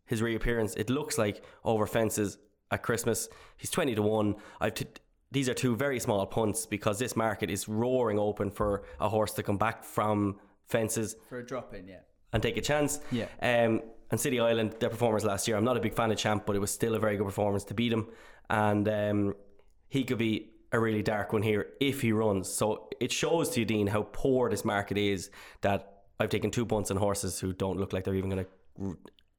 his 0.05 0.21
reappearance. 0.21 0.75
It 0.75 0.89
looks 0.89 1.17
like 1.17 1.43
over 1.63 1.85
fences 1.87 2.37
at 2.71 2.83
Christmas. 2.83 3.29
He's 3.57 3.69
twenty 3.71 3.95
to 3.95 4.01
one. 4.01 4.35
I've 4.61 4.75
t- 4.75 4.85
these 5.31 5.49
are 5.49 5.55
two 5.55 5.75
very 5.75 5.99
small 5.99 6.25
punts 6.27 6.67
because 6.67 6.99
this 6.99 7.15
market 7.15 7.49
is 7.49 7.67
roaring 7.67 8.19
open 8.19 8.51
for 8.51 8.83
a 8.99 9.09
horse 9.09 9.33
to 9.33 9.43
come 9.43 9.57
back 9.57 9.83
from 9.83 10.39
fences 10.67 11.15
For 11.27 11.39
a 11.39 11.45
drop 11.45 11.73
in, 11.73 11.87
yeah. 11.87 12.01
and 12.31 12.43
take 12.43 12.55
a 12.57 12.61
chance. 12.61 12.99
Yeah. 13.11 13.25
Um, 13.41 13.81
and 14.11 14.19
City 14.19 14.39
Island, 14.39 14.75
their 14.79 14.91
performance 14.91 15.23
last 15.23 15.47
year, 15.47 15.57
I'm 15.57 15.63
not 15.63 15.75
a 15.75 15.79
big 15.79 15.95
fan 15.95 16.11
of 16.11 16.17
Champ, 16.19 16.45
but 16.45 16.55
it 16.55 16.59
was 16.59 16.69
still 16.69 16.93
a 16.93 16.99
very 16.99 17.17
good 17.17 17.25
performance 17.25 17.63
to 17.65 17.73
beat 17.73 17.91
him. 17.91 18.09
And 18.47 18.87
um, 18.87 19.33
he 19.93 20.03
could 20.03 20.17
be 20.17 20.49
a 20.71 20.79
really 20.79 21.03
dark 21.03 21.33
one 21.33 21.43
here 21.43 21.67
if 21.79 22.01
he 22.01 22.11
runs. 22.11 22.49
So 22.49 22.89
it 22.99 23.11
shows 23.11 23.49
to 23.51 23.59
you, 23.59 23.65
Dean, 23.65 23.85
how 23.85 24.07
poor 24.11 24.49
this 24.49 24.65
market 24.65 24.97
is 24.97 25.29
that 25.61 26.01
I've 26.19 26.29
taken 26.29 26.49
two 26.49 26.65
punts 26.65 26.89
on 26.89 26.97
horses 26.97 27.39
who 27.39 27.53
don't 27.53 27.77
look 27.79 27.93
like 27.93 28.03
they're 28.03 28.15
even 28.15 28.31
going 28.31 28.43
to 28.45 28.97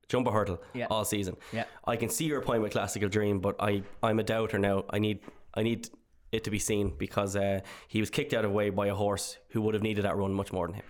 jump 0.08 0.28
a 0.28 0.30
hurdle 0.30 0.62
Yeah. 0.72 0.86
all 0.90 1.04
season. 1.04 1.36
Yeah. 1.52 1.64
I 1.84 1.96
can 1.96 2.08
see 2.08 2.26
your 2.26 2.40
point 2.40 2.62
with 2.62 2.72
Klassical 2.72 3.10
Dream, 3.10 3.40
but 3.40 3.56
I, 3.58 3.82
I'm 4.00 4.20
a 4.20 4.22
doubter 4.22 4.60
now. 4.60 4.84
I 4.90 5.00
need 5.00 5.18
I 5.54 5.64
need 5.64 5.88
it 6.30 6.44
to 6.44 6.50
be 6.52 6.60
seen 6.60 6.94
because 6.98 7.34
uh, 7.34 7.60
he 7.88 7.98
was 7.98 8.10
kicked 8.10 8.32
out 8.32 8.44
of 8.44 8.50
the 8.52 8.56
way 8.56 8.70
by 8.70 8.86
a 8.86 8.94
horse 8.94 9.36
who 9.50 9.60
would 9.62 9.74
have 9.74 9.82
needed 9.82 10.04
that 10.04 10.16
run 10.16 10.32
much 10.34 10.52
more 10.52 10.68
than 10.68 10.76
him. 10.76 10.84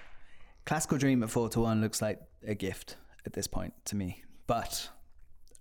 Klassical 0.67 0.99
Dream 0.99 1.23
at 1.23 1.31
four 1.31 1.49
to 1.51 1.61
one 1.61 1.81
looks 1.81 2.03
like 2.03 2.21
a 2.47 2.55
gift 2.55 2.97
at 3.25 3.33
this 3.33 3.47
point 3.47 3.73
to 3.87 3.97
me. 3.97 4.23
But 4.47 4.91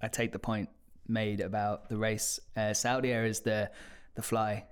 I 0.01 0.09
take 0.09 0.33
the 0.33 0.39
point 0.39 0.67
made 1.07 1.41
about 1.41 1.89
the 1.89 1.97
race. 1.97 2.39
Uh, 2.55 2.71
Saldier 2.71 3.27
is 3.27 3.41
the 3.41 3.69
the 4.15 4.21
fly. 4.21 4.65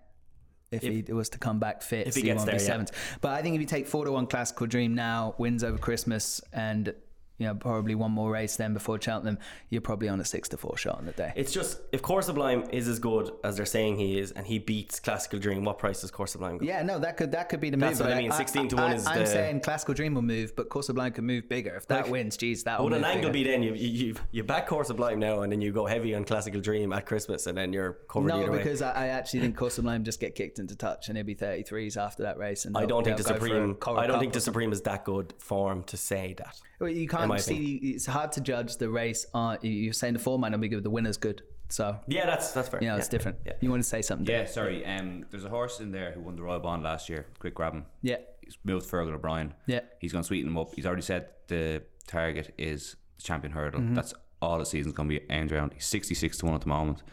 If, 0.72 0.83
he 0.83 1.01
was 1.12 1.28
to 1.30 1.38
come 1.38 1.60
back 1.60 1.81
fit, 1.81 2.07
if 2.07 2.16
he 2.16 2.22
gets 2.22 2.38
won't 2.38 2.51
there, 2.51 2.57
be 2.57 2.63
yeah. 2.63 2.86
But 3.19 3.31
I 3.33 3.42
think 3.42 3.56
if 3.56 3.62
you 3.62 3.68
take 3.68 3.88
four 3.88 4.06
to 4.06 4.12
one 4.13 4.25
Klassical 4.25 4.69
Dream 4.69 4.95
now, 4.95 5.36
wins 5.38 5.66
over 5.66 5.78
Christmas, 5.78 6.39
and 6.54 6.95
you 7.42 7.48
know 7.48 7.56
probably 7.56 7.96
one 7.96 8.12
more 8.12 8.30
race 8.32 8.56
then 8.56 8.74
before 8.74 9.02
Cheltenham, 9.02 9.40
you're 9.70 9.82
probably 9.82 10.08
on 10.10 10.20
a 10.20 10.26
six 10.26 10.48
to 10.50 10.58
four 10.58 10.78
shot 10.78 11.00
on 11.00 11.06
the 11.08 11.12
day. 11.14 11.34
It's 11.36 11.52
just 11.52 11.80
if 11.92 12.02
Coeur 12.04 12.22
Sublime 12.22 12.66
is 12.72 12.88
as 12.88 13.00
good 13.00 13.32
as 13.44 13.58
they're 13.58 13.66
saying 13.66 13.98
he 13.98 14.20
is, 14.20 14.32
and 14.32 14.46
he 14.46 14.60
beats 14.60 15.00
Klassical 15.00 15.40
Dream, 15.40 15.66
what 15.66 15.80
price 15.80 16.02
does 16.02 16.12
Coeur 16.12 16.28
Sublime 16.28 16.60
go? 16.60 16.66
Yeah, 16.66 16.84
no, 16.84 17.00
that 17.00 17.18
could 17.18 17.32
that 17.32 17.50
could 17.50 17.60
be 17.60 17.72
the 17.72 17.78
That's 17.78 18.00
move. 18.00 18.10
what 18.10 18.16
I 18.18 18.22
mean, 18.22 18.32
16 18.32 18.68
to 18.70 18.76
one 18.76 18.94
is 18.94 19.08
I'm 19.08 19.18
the- 19.20 19.26
saying 19.26 19.62
Klassical 19.62 19.96
Dream 19.96 20.14
will 20.14 20.22
move, 20.22 20.56
but 20.56 20.70
Coeur 20.70 20.84
Sublime 20.84 21.12
can 21.14 21.26
move 21.26 21.50
bigger. 21.50 21.76
If 21.76 21.88
that 21.88 22.04
Like, 22.04 22.12
wins, 22.12 22.38
geez, 22.38 22.64
that 22.66 22.84
Would 22.84 22.94
an 22.94 23.04
angle 23.04 23.32
bigger. 23.32 23.46
be 23.46 23.52
then? 23.52 23.64
You, 23.64 23.74
you 23.74 24.16
you- 24.32 24.44
back 24.44 24.68
Coeur 24.68 24.84
Sublime 24.84 25.18
now, 25.20 25.42
and 25.42 25.52
then 25.52 25.62
you 25.62 25.72
go 25.72 25.86
heavy 25.88 26.14
on 26.14 26.26
Klassical 26.26 26.62
Dream 26.62 26.94
at 26.94 27.06
Christmas, 27.08 27.48
and 27.48 27.58
then 27.58 27.74
you're 27.74 27.94
covered 28.08 28.28
No, 28.28 28.52
because 28.52 28.82
I, 28.84 28.92
I 28.92 29.08
actually 29.08 29.40
think 29.40 29.58
Coeur 29.58 29.70
Sublime 29.72 30.04
just 30.04 30.20
get 30.20 30.36
kicked 30.36 30.60
into 30.60 30.76
touch, 30.76 31.08
and 31.08 31.18
he'll 31.18 31.26
be 31.26 31.36
33s 31.36 31.98
after 31.98 32.22
that 32.24 32.38
race. 32.38 32.66
And 32.66 32.78
I 32.78 32.86
don't 32.86 33.04
think 33.04 33.18
the 33.18 33.24
they'll 33.24 33.34
go 33.34 33.40
for 33.40 33.46
a 33.46 33.50
Supreme. 33.50 33.98
I 33.98 34.06
don't 34.08 34.20
think 34.20 34.34
the. 34.34 34.42
Supreme 34.42 34.72
is 34.74 34.82
that 34.82 35.06
good 35.06 35.34
form 35.38 35.84
to 35.84 35.96
say 35.96 36.34
that. 36.38 36.60
Well, 36.80 36.90
you 36.90 37.08
can't 37.08 37.31
It's 37.36 38.06
hard 38.06 38.31
to 38.33 38.42
judge 38.42 38.78
the 38.78 38.89
race. 38.89 39.25
You- 39.33 39.57
you're 39.69 39.94
saying 39.94 40.13
the 40.13 40.19
form 40.19 40.42
might 40.42 40.50
not 40.51 40.62
be 40.62 40.68
good. 40.69 40.83
The 40.83 40.89
winner's 40.89 41.18
good, 41.18 41.42
so 41.69 41.98
Yeah, 42.07 42.25
that's 42.25 42.51
that's 42.51 42.69
fair. 42.69 42.81
you 42.81 42.88
know 42.88 42.95
yeah. 42.95 43.00
it's 43.00 43.07
different. 43.07 43.38
Yeah. 43.45 43.54
You 43.62 43.69
want 43.69 43.83
to 43.83 43.88
say 43.89 44.01
something? 44.01 44.25
Yeah, 44.28 44.45
sorry. 44.45 44.86
Um, 44.86 45.25
there's 45.31 45.45
a 45.45 45.50
horse 45.50 45.80
in 45.80 45.92
there 45.92 46.12
who 46.12 46.22
won 46.22 46.36
the 46.36 46.44
Royal 46.44 46.60
Bond 46.60 46.83
last 46.83 47.10
year. 47.10 47.25
Quick 47.39 47.56
grab 47.56 47.74
him. 47.74 47.86
yeah, 48.01 48.18
He's 48.42 48.57
moved 48.63 48.89
Fergal 48.89 49.13
O'Brien. 49.13 49.54
Yeah. 49.68 49.81
He's 50.00 50.12
going 50.12 50.24
to 50.24 50.28
sweeten 50.28 50.50
him 50.50 50.57
up. 50.57 50.74
He's 50.75 50.86
already 50.86 51.01
said 51.04 51.28
the 51.48 51.83
target 52.07 52.54
is 52.57 52.95
the 53.18 53.24
champion 53.24 53.54
hurdle. 53.54 53.80
Mm-hmm. 53.81 53.94
That's 53.94 54.13
all 54.42 54.57
the 54.60 54.66
season's 54.66 54.94
going 54.95 55.07
to 55.10 55.19
be 55.19 55.25
aimed 55.30 55.51
around. 55.51 55.74
He's 55.74 55.86
66 55.86 56.38
to 56.39 56.45
1 56.48 56.56
at 56.56 56.62
the 56.62 56.67
moment. 56.67 57.03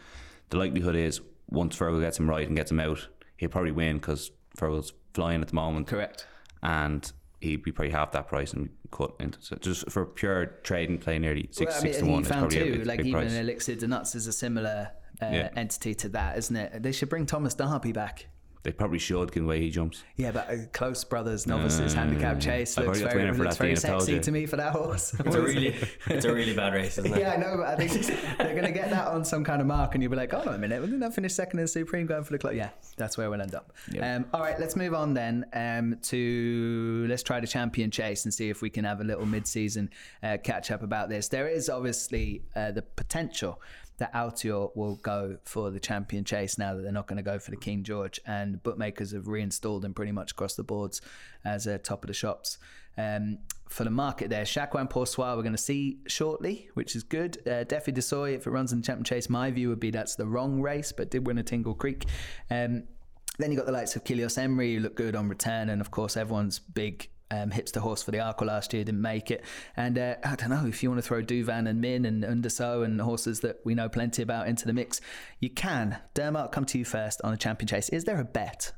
The 0.49 0.57
likelihood 0.57 0.95
is 0.95 1.21
once 1.49 1.77
Fergal 1.77 2.01
gets 2.01 2.17
him 2.19 2.27
right 2.29 2.45
and 2.47 2.55
gets 2.57 2.71
him 2.71 2.79
out, 2.79 3.07
he'll 3.37 3.49
probably 3.49 3.71
win 3.71 3.97
because 3.97 4.31
Fergal's 4.57 4.91
flying 5.13 5.41
at 5.41 5.47
the 5.49 5.55
moment. 5.55 5.87
correct. 5.87 6.25
And 6.63 7.09
he'd 7.39 7.63
be 7.63 7.71
probably 7.71 7.91
half 7.91 8.11
that 8.11 8.27
price 8.27 8.51
and 8.51 8.69
cut 8.91 9.13
into 9.19 9.37
so 9.41 9.55
just 9.57 9.89
for 9.89 10.05
pure 10.05 10.45
trading 10.63 10.97
play 10.97 11.19
nearly 11.19 11.47
66 11.51 11.71
well, 11.73 11.81
I 11.81 11.83
mean, 11.83 11.93
to 11.93 12.05
1 12.05 12.13
he 12.13 12.21
is 12.21 12.27
found 12.27 12.39
probably 12.51 12.77
too, 12.77 12.81
a 12.81 12.85
like 12.85 12.99
even 13.01 13.11
price. 13.11 13.33
Elixir 13.33 13.75
de 13.75 13.87
Nutz 13.87 14.15
is 14.15 14.27
a 14.27 14.33
similar 14.33 14.89
uh, 15.21 15.25
Yeah. 15.31 15.49
entity 15.55 15.93
to 15.95 16.09
that, 16.09 16.37
isn't 16.37 16.55
it? 16.55 16.81
They 16.83 16.91
should 16.91 17.09
bring 17.09 17.25
Thomas 17.25 17.53
Darby 17.53 17.91
back. 17.91 18.27
They 18.63 18.73
probably 18.73 18.99
should 18.99 19.31
given 19.31 19.43
the 19.43 19.49
way 19.49 19.61
he 19.61 19.69
jumps. 19.69 20.03
Yeah, 20.17 20.31
but 20.31 20.49
uh, 20.49 20.55
close 20.73 21.05
brothers 21.05 21.47
novices 21.47 21.93
handicap 21.93 22.41
chase 22.41 22.77
I've 22.77 22.87
looks 22.87 23.01
already 23.01 23.19
got 23.19 23.27
the 23.27 23.31
very, 23.31 23.45
looks 23.45 23.57
very 23.57 23.69
Dean, 23.69 23.77
sexy 23.77 24.19
to 24.19 24.31
me 24.31 24.45
for 24.45 24.57
that 24.57 24.73
horse. 24.73 25.15
It's 25.29 25.35
a 25.35 25.41
really 25.41 25.75
it's 26.07 26.25
a 26.25 26.33
really 26.33 26.53
bad 26.53 26.73
race, 26.73 26.97
isn't 26.97 27.13
it? 27.13 27.19
Yeah, 27.19 27.33
I 27.33 27.37
know, 27.37 27.55
but 27.57 27.67
I 27.67 27.75
think 27.75 28.05
they're 28.37 28.53
going 28.53 28.65
to 28.65 28.71
get 28.71 28.89
that 28.89 29.07
on 29.07 29.23
some 29.23 29.43
kind 29.43 29.61
of 29.61 29.67
mark, 29.67 29.93
and 29.93 30.03
you'll 30.03 30.09
be 30.09 30.17
like, 30.17 30.31
"Hold 30.31 30.47
on 30.47 30.55
a 30.55 30.57
minute, 30.57 30.81
didn't 30.81 31.03
I 31.03 31.09
finish 31.09 31.33
second 31.33 31.59
in 31.59 31.65
the 31.65 31.67
Supreme 31.67 32.05
going 32.05 32.23
for 32.23 32.33
the 32.33 32.39
club?" 32.39 32.53
Yeah, 32.55 32.69
that's 32.97 33.17
where 33.17 33.29
we'll 33.29 33.41
end 33.41 33.55
up. 33.55 33.71
Yeah. 33.91 34.15
Um, 34.15 34.25
all 34.33 34.41
right, 34.41 34.59
let's 34.59 34.75
move 34.75 34.93
on 34.93 35.13
then 35.13 35.45
um, 35.53 35.97
to 36.03 37.05
let's 37.07 37.23
try 37.23 37.39
the 37.39 37.47
champion 37.47 37.91
chase 37.91 38.25
and 38.25 38.33
see 38.33 38.49
if 38.49 38.61
we 38.61 38.69
can 38.69 38.83
have 38.83 38.99
a 38.99 39.03
little 39.05 39.25
mid-season 39.25 39.89
uh, 40.23 40.37
catch 40.43 40.71
up 40.71 40.83
about 40.83 41.07
this. 41.07 41.29
There 41.29 41.47
is 41.47 41.69
obviously 41.69 42.43
uh, 42.55 42.71
the 42.71 42.81
potential 42.81 43.61
that 43.99 44.13
Altior 44.13 44.75
will 44.75 44.95
go 44.95 45.37
for 45.43 45.69
the 45.69 45.79
champion 45.79 46.23
chase 46.23 46.57
now 46.57 46.75
that 46.75 46.81
they're 46.81 46.91
not 46.91 47.07
going 47.07 47.17
to 47.17 47.23
go 47.23 47.39
for 47.39 47.51
the 47.51 47.57
King 47.57 47.83
George, 47.83 48.19
and 48.25 48.61
bookmakers 48.63 49.11
have 49.11 49.27
reinstalled 49.27 49.85
him 49.85 49.93
pretty 49.93 50.11
much 50.11 50.31
across 50.31 50.55
the 50.55 50.63
boards 50.63 51.01
as 51.45 51.67
a 51.67 51.77
top 51.77 52.03
of 52.03 52.07
the 52.07 52.13
shops. 52.13 52.57
Um, 52.97 53.39
for 53.69 53.83
the 53.83 53.91
market 53.91 54.29
there, 54.29 54.43
Chacun 54.43 54.89
Pour 54.89 55.05
Soi 55.05 55.35
we're 55.35 55.43
going 55.43 55.51
to 55.51 55.57
see 55.57 55.99
shortly, 56.07 56.69
which 56.73 56.95
is 56.95 57.03
good. 57.03 57.37
Uh, 57.47 57.63
Defi 57.63 57.91
Du 57.91 58.01
Seuil, 58.01 58.35
if 58.35 58.47
it 58.47 58.49
runs 58.49 58.73
in 58.73 58.79
the 58.79 58.85
champion 58.85 59.03
chase, 59.03 59.29
my 59.29 59.51
view 59.51 59.69
would 59.69 59.79
be 59.79 59.91
that's 59.91 60.15
the 60.15 60.25
wrong 60.25 60.59
race, 60.61 60.91
but 60.91 61.11
did 61.11 61.27
win 61.27 61.37
a 61.37 61.43
Tingle 61.43 61.75
Creek. 61.75 62.05
Um, 62.49 62.83
then 63.37 63.51
you 63.51 63.57
got 63.57 63.67
the 63.67 63.71
likes 63.71 63.95
of 63.95 64.03
Cilaos 64.03 64.37
Emery, 64.37 64.75
who 64.75 64.81
looked 64.81 64.97
good 64.97 65.15
on 65.15 65.29
return, 65.29 65.69
and 65.69 65.79
of 65.79 65.91
course 65.91 66.17
everyone's 66.17 66.59
big 66.59 67.09
um, 67.31 67.51
hipster 67.51 67.77
horse 67.77 68.03
for 68.03 68.11
the 68.11 68.17
Arkle 68.17 68.47
last 68.47 68.73
year 68.73 68.83
didn't 68.83 69.01
make 69.01 69.31
it. 69.31 69.43
And 69.75 69.97
uh, 69.97 70.15
I 70.23 70.35
don't 70.35 70.49
know 70.49 70.65
if 70.65 70.81
you 70.81 70.89
want 70.89 71.01
to 71.01 71.07
throw 71.07 71.21
Douvan 71.21 71.69
and 71.69 71.81
Min 71.81 72.05
and 72.05 72.23
Un 72.23 72.41
de 72.41 72.49
Sceaux 72.49 72.81
and 72.81 72.99
horses 73.01 73.41
that 73.41 73.59
we 73.63 73.75
know 73.75 73.89
plenty 73.89 74.21
about 74.21 74.47
into 74.47 74.65
the 74.65 74.73
mix, 74.73 75.01
you 75.39 75.49
can. 75.49 75.97
Dermot, 76.13 76.51
come 76.51 76.65
to 76.65 76.77
you 76.77 76.85
first 76.85 77.21
on 77.23 77.33
a 77.33 77.37
champion 77.37 77.67
chase. 77.67 77.89
Is 77.89 78.05
there 78.05 78.19
a 78.19 78.25
bet? 78.25 78.73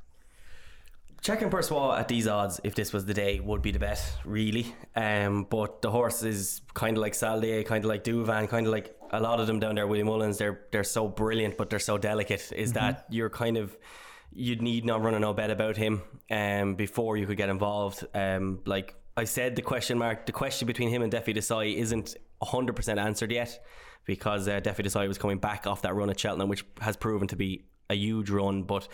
Chacun 1.21 1.51
Pour 1.51 1.61
Soi 1.61 1.95
at 1.95 2.07
these 2.07 2.27
odds, 2.27 2.59
if 2.63 2.73
this 2.73 2.91
was 2.91 3.05
the 3.05 3.13
day, 3.13 3.39
would 3.39 3.61
be 3.61 3.69
the 3.69 3.77
bet, 3.77 4.01
really. 4.25 4.73
Um, 4.95 5.45
but 5.47 5.83
the 5.83 5.91
horse 5.91 6.23
is 6.23 6.61
kind 6.73 6.97
of 6.97 7.01
like 7.01 7.13
Saldier, 7.13 7.63
kind 7.63 7.85
of 7.85 7.89
like 7.89 8.03
Douvan, 8.03 8.49
kind 8.49 8.65
of 8.65 8.71
like 8.73 8.95
a 9.11 9.21
lot 9.21 9.39
of 9.39 9.45
them 9.45 9.59
down 9.59 9.75
there. 9.75 9.85
William 9.85 10.07
Mullins, 10.07 10.39
they're 10.39 10.61
they're 10.71 10.83
so 10.83 11.07
brilliant, 11.07 11.57
but 11.57 11.69
they're 11.69 11.77
so 11.77 11.99
delicate. 11.99 12.51
Is 12.55 12.73
that 12.73 13.05
you're 13.11 13.29
kind 13.29 13.57
of 13.57 13.77
you'd 14.33 14.61
need 14.61 14.85
not 14.85 15.01
run 15.01 15.13
a 15.13 15.19
no 15.19 15.33
bet 15.33 15.51
about 15.51 15.77
him 15.77 16.01
um, 16.29 16.75
before 16.75 17.17
you 17.17 17.25
could 17.25 17.37
get 17.37 17.49
involved. 17.49 18.05
Um, 18.13 18.59
like 18.65 18.95
I 19.17 19.25
said, 19.25 19.55
the 19.55 19.61
question 19.61 19.97
mark, 19.97 20.25
the 20.25 20.31
question 20.31 20.65
between 20.65 20.89
him 20.89 21.01
and 21.01 21.11
Defi 21.11 21.33
Du 21.33 21.41
Seuil 21.41 21.75
isn't 21.77 22.15
hundred 22.41 22.75
percent 22.75 22.99
answered 22.99 23.31
yet 23.31 23.63
because 24.05 24.47
uh, 24.47 24.59
Defi 24.59 24.83
Du 24.83 24.89
Seuil 24.89 25.07
was 25.07 25.17
coming 25.17 25.37
back 25.37 25.67
off 25.67 25.81
that 25.83 25.93
run 25.93 26.09
at 26.09 26.19
Cheltenham, 26.19 26.49
which 26.49 26.65
has 26.79 26.97
proven 26.97 27.27
to 27.27 27.35
be 27.35 27.65
a 27.89 27.95
huge 27.95 28.29
run. 28.29 28.63
But 28.63 28.87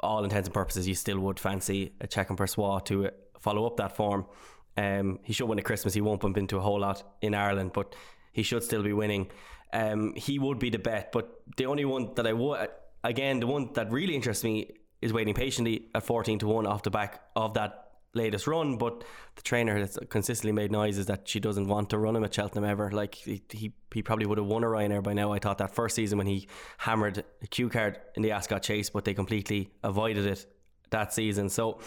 all 0.00 0.24
intents 0.24 0.46
and 0.46 0.54
purposes, 0.54 0.86
you 0.86 0.94
still 0.94 1.18
would 1.20 1.40
fancy 1.40 1.92
a 2.00 2.06
Chacun 2.06 2.36
Pour 2.36 2.46
Soi 2.46 2.78
to 2.84 3.06
uh, 3.06 3.10
follow 3.40 3.66
up 3.66 3.78
that 3.78 3.96
form. 3.96 4.26
Um, 4.76 5.18
he 5.22 5.32
should 5.32 5.46
win 5.48 5.58
at 5.58 5.64
Christmas. 5.64 5.94
He 5.94 6.00
won't 6.00 6.20
bump 6.20 6.36
into 6.36 6.56
a 6.56 6.60
whole 6.60 6.80
lot 6.80 7.02
in 7.20 7.34
Ireland, 7.34 7.72
but 7.72 7.94
he 8.32 8.42
should 8.42 8.62
still 8.62 8.82
be 8.82 8.92
winning. 8.92 9.30
Um, 9.72 10.14
he 10.16 10.38
would 10.38 10.58
be 10.58 10.70
the 10.70 10.78
bet, 10.78 11.12
but 11.12 11.40
the 11.56 11.66
only 11.66 11.84
one 11.84 12.12
that 12.16 12.26
I 12.26 12.34
would, 12.34 12.68
again, 13.02 13.40
the 13.40 13.46
one 13.46 13.70
that 13.72 13.90
really 13.90 14.14
interests 14.14 14.44
me 14.44 14.70
is 15.02 15.12
waiting 15.12 15.34
patiently 15.34 15.88
at 15.94 16.04
14 16.04 16.38
to 16.38 16.46
1 16.46 16.66
off 16.66 16.82
the 16.82 16.90
back 16.90 17.20
of 17.36 17.54
that 17.54 17.90
latest 18.14 18.46
run. 18.46 18.78
But 18.78 19.04
the 19.34 19.42
trainer 19.42 19.76
has 19.78 19.98
consistently 20.08 20.52
made 20.52 20.70
noises 20.70 21.06
that 21.06 21.28
she 21.28 21.40
doesn't 21.40 21.66
want 21.66 21.90
to 21.90 21.98
run 21.98 22.16
him 22.16 22.24
at 22.24 22.32
Cheltenham 22.32 22.64
ever. 22.64 22.90
Like 22.90 23.14
he, 23.16 23.42
he, 23.50 23.72
he 23.92 24.02
probably 24.02 24.26
would 24.26 24.38
have 24.38 24.46
won 24.46 24.64
a 24.64 24.68
Ryanair 24.68 25.02
by 25.02 25.12
now. 25.12 25.32
I 25.32 25.38
thought 25.38 25.58
that 25.58 25.74
first 25.74 25.96
season 25.96 26.18
when 26.18 26.26
he 26.26 26.48
hammered 26.78 27.24
a 27.42 27.46
Cue 27.46 27.68
Card 27.68 27.98
in 28.16 28.22
the 28.22 28.30
Ascot 28.30 28.62
chase, 28.62 28.90
but 28.90 29.04
they 29.04 29.14
completely 29.14 29.70
avoided 29.82 30.26
it 30.26 30.46
that 30.90 31.12
season. 31.12 31.48
So 31.48 31.80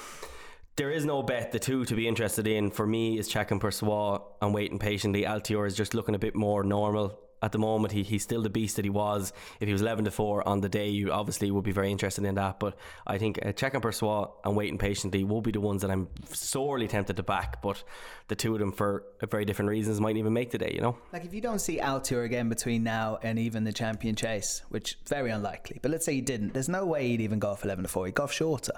there 0.75 0.91
is 0.91 1.05
no 1.05 1.23
bet. 1.23 1.51
The 1.51 1.59
two 1.59 1.85
to 1.85 1.95
be 1.95 2.07
interested 2.07 2.47
in 2.47 2.69
for 2.69 2.85
me 2.85 3.17
is 3.17 3.31
Chacun 3.31 3.61
Pour 3.61 3.71
Soi 3.71 4.19
and 4.41 4.53
waiting 4.53 4.79
patiently. 4.79 5.23
Altior 5.23 5.65
is 5.65 5.75
just 5.75 5.93
looking 5.93 6.15
a 6.15 6.19
bit 6.19 6.35
more 6.35 6.63
normal 6.63 7.19
at 7.45 7.51
the 7.51 7.59
moment. 7.59 7.93
He, 7.93 8.01
he's 8.01 8.23
still 8.23 8.41
the 8.41 8.49
beast 8.49 8.75
that 8.75 8.85
he 8.85 8.89
was. 8.89 9.31
If 9.59 9.67
he 9.67 9.71
was 9.71 9.81
11 9.81 10.05
to 10.05 10.11
4 10.11 10.47
on 10.47 10.61
the 10.61 10.67
day, 10.67 10.89
you 10.89 11.11
obviously 11.11 11.51
would 11.51 11.63
be 11.63 11.71
very 11.71 11.91
interested 11.91 12.25
in 12.25 12.35
that. 12.35 12.59
But 12.59 12.75
I 13.05 13.19
think 13.19 13.39
uh, 13.45 13.51
Chacun 13.53 13.81
Pour 13.81 13.91
Soi 13.91 14.25
and 14.43 14.55
waiting 14.57 14.79
patiently 14.79 15.23
will 15.23 15.41
be 15.41 15.51
the 15.51 15.61
ones 15.61 15.83
that 15.83 15.91
I'm 15.91 16.07
sorely 16.31 16.87
tempted 16.87 17.17
to 17.17 17.23
back. 17.23 17.61
But 17.61 17.83
the 18.27 18.35
two 18.35 18.53
of 18.53 18.59
them, 18.59 18.71
for 18.71 19.03
very 19.29 19.45
different 19.45 19.69
reasons, 19.69 20.01
might 20.01 20.17
even 20.17 20.33
make 20.33 20.49
the 20.49 20.57
day, 20.57 20.71
you 20.73 20.81
know? 20.81 20.97
Like 21.13 21.23
if 21.23 21.33
you 21.33 21.41
don't 21.41 21.59
see 21.59 21.77
Altior 21.77 22.25
again 22.25 22.49
between 22.49 22.83
now 22.83 23.19
and 23.21 23.37
even 23.37 23.63
the 23.63 23.73
champion 23.73 24.15
chase, 24.15 24.63
which 24.69 24.97
very 25.07 25.29
unlikely, 25.29 25.77
but 25.83 25.91
let's 25.91 26.05
say 26.05 26.15
he 26.15 26.21
didn't, 26.21 26.53
there's 26.53 26.69
no 26.69 26.85
way 26.85 27.07
he'd 27.09 27.21
even 27.21 27.37
go 27.37 27.49
off 27.51 27.63
11 27.63 27.83
to 27.83 27.87
4. 27.87 28.07
He'd 28.07 28.15
go 28.15 28.23
off 28.23 28.33
shorter. 28.33 28.73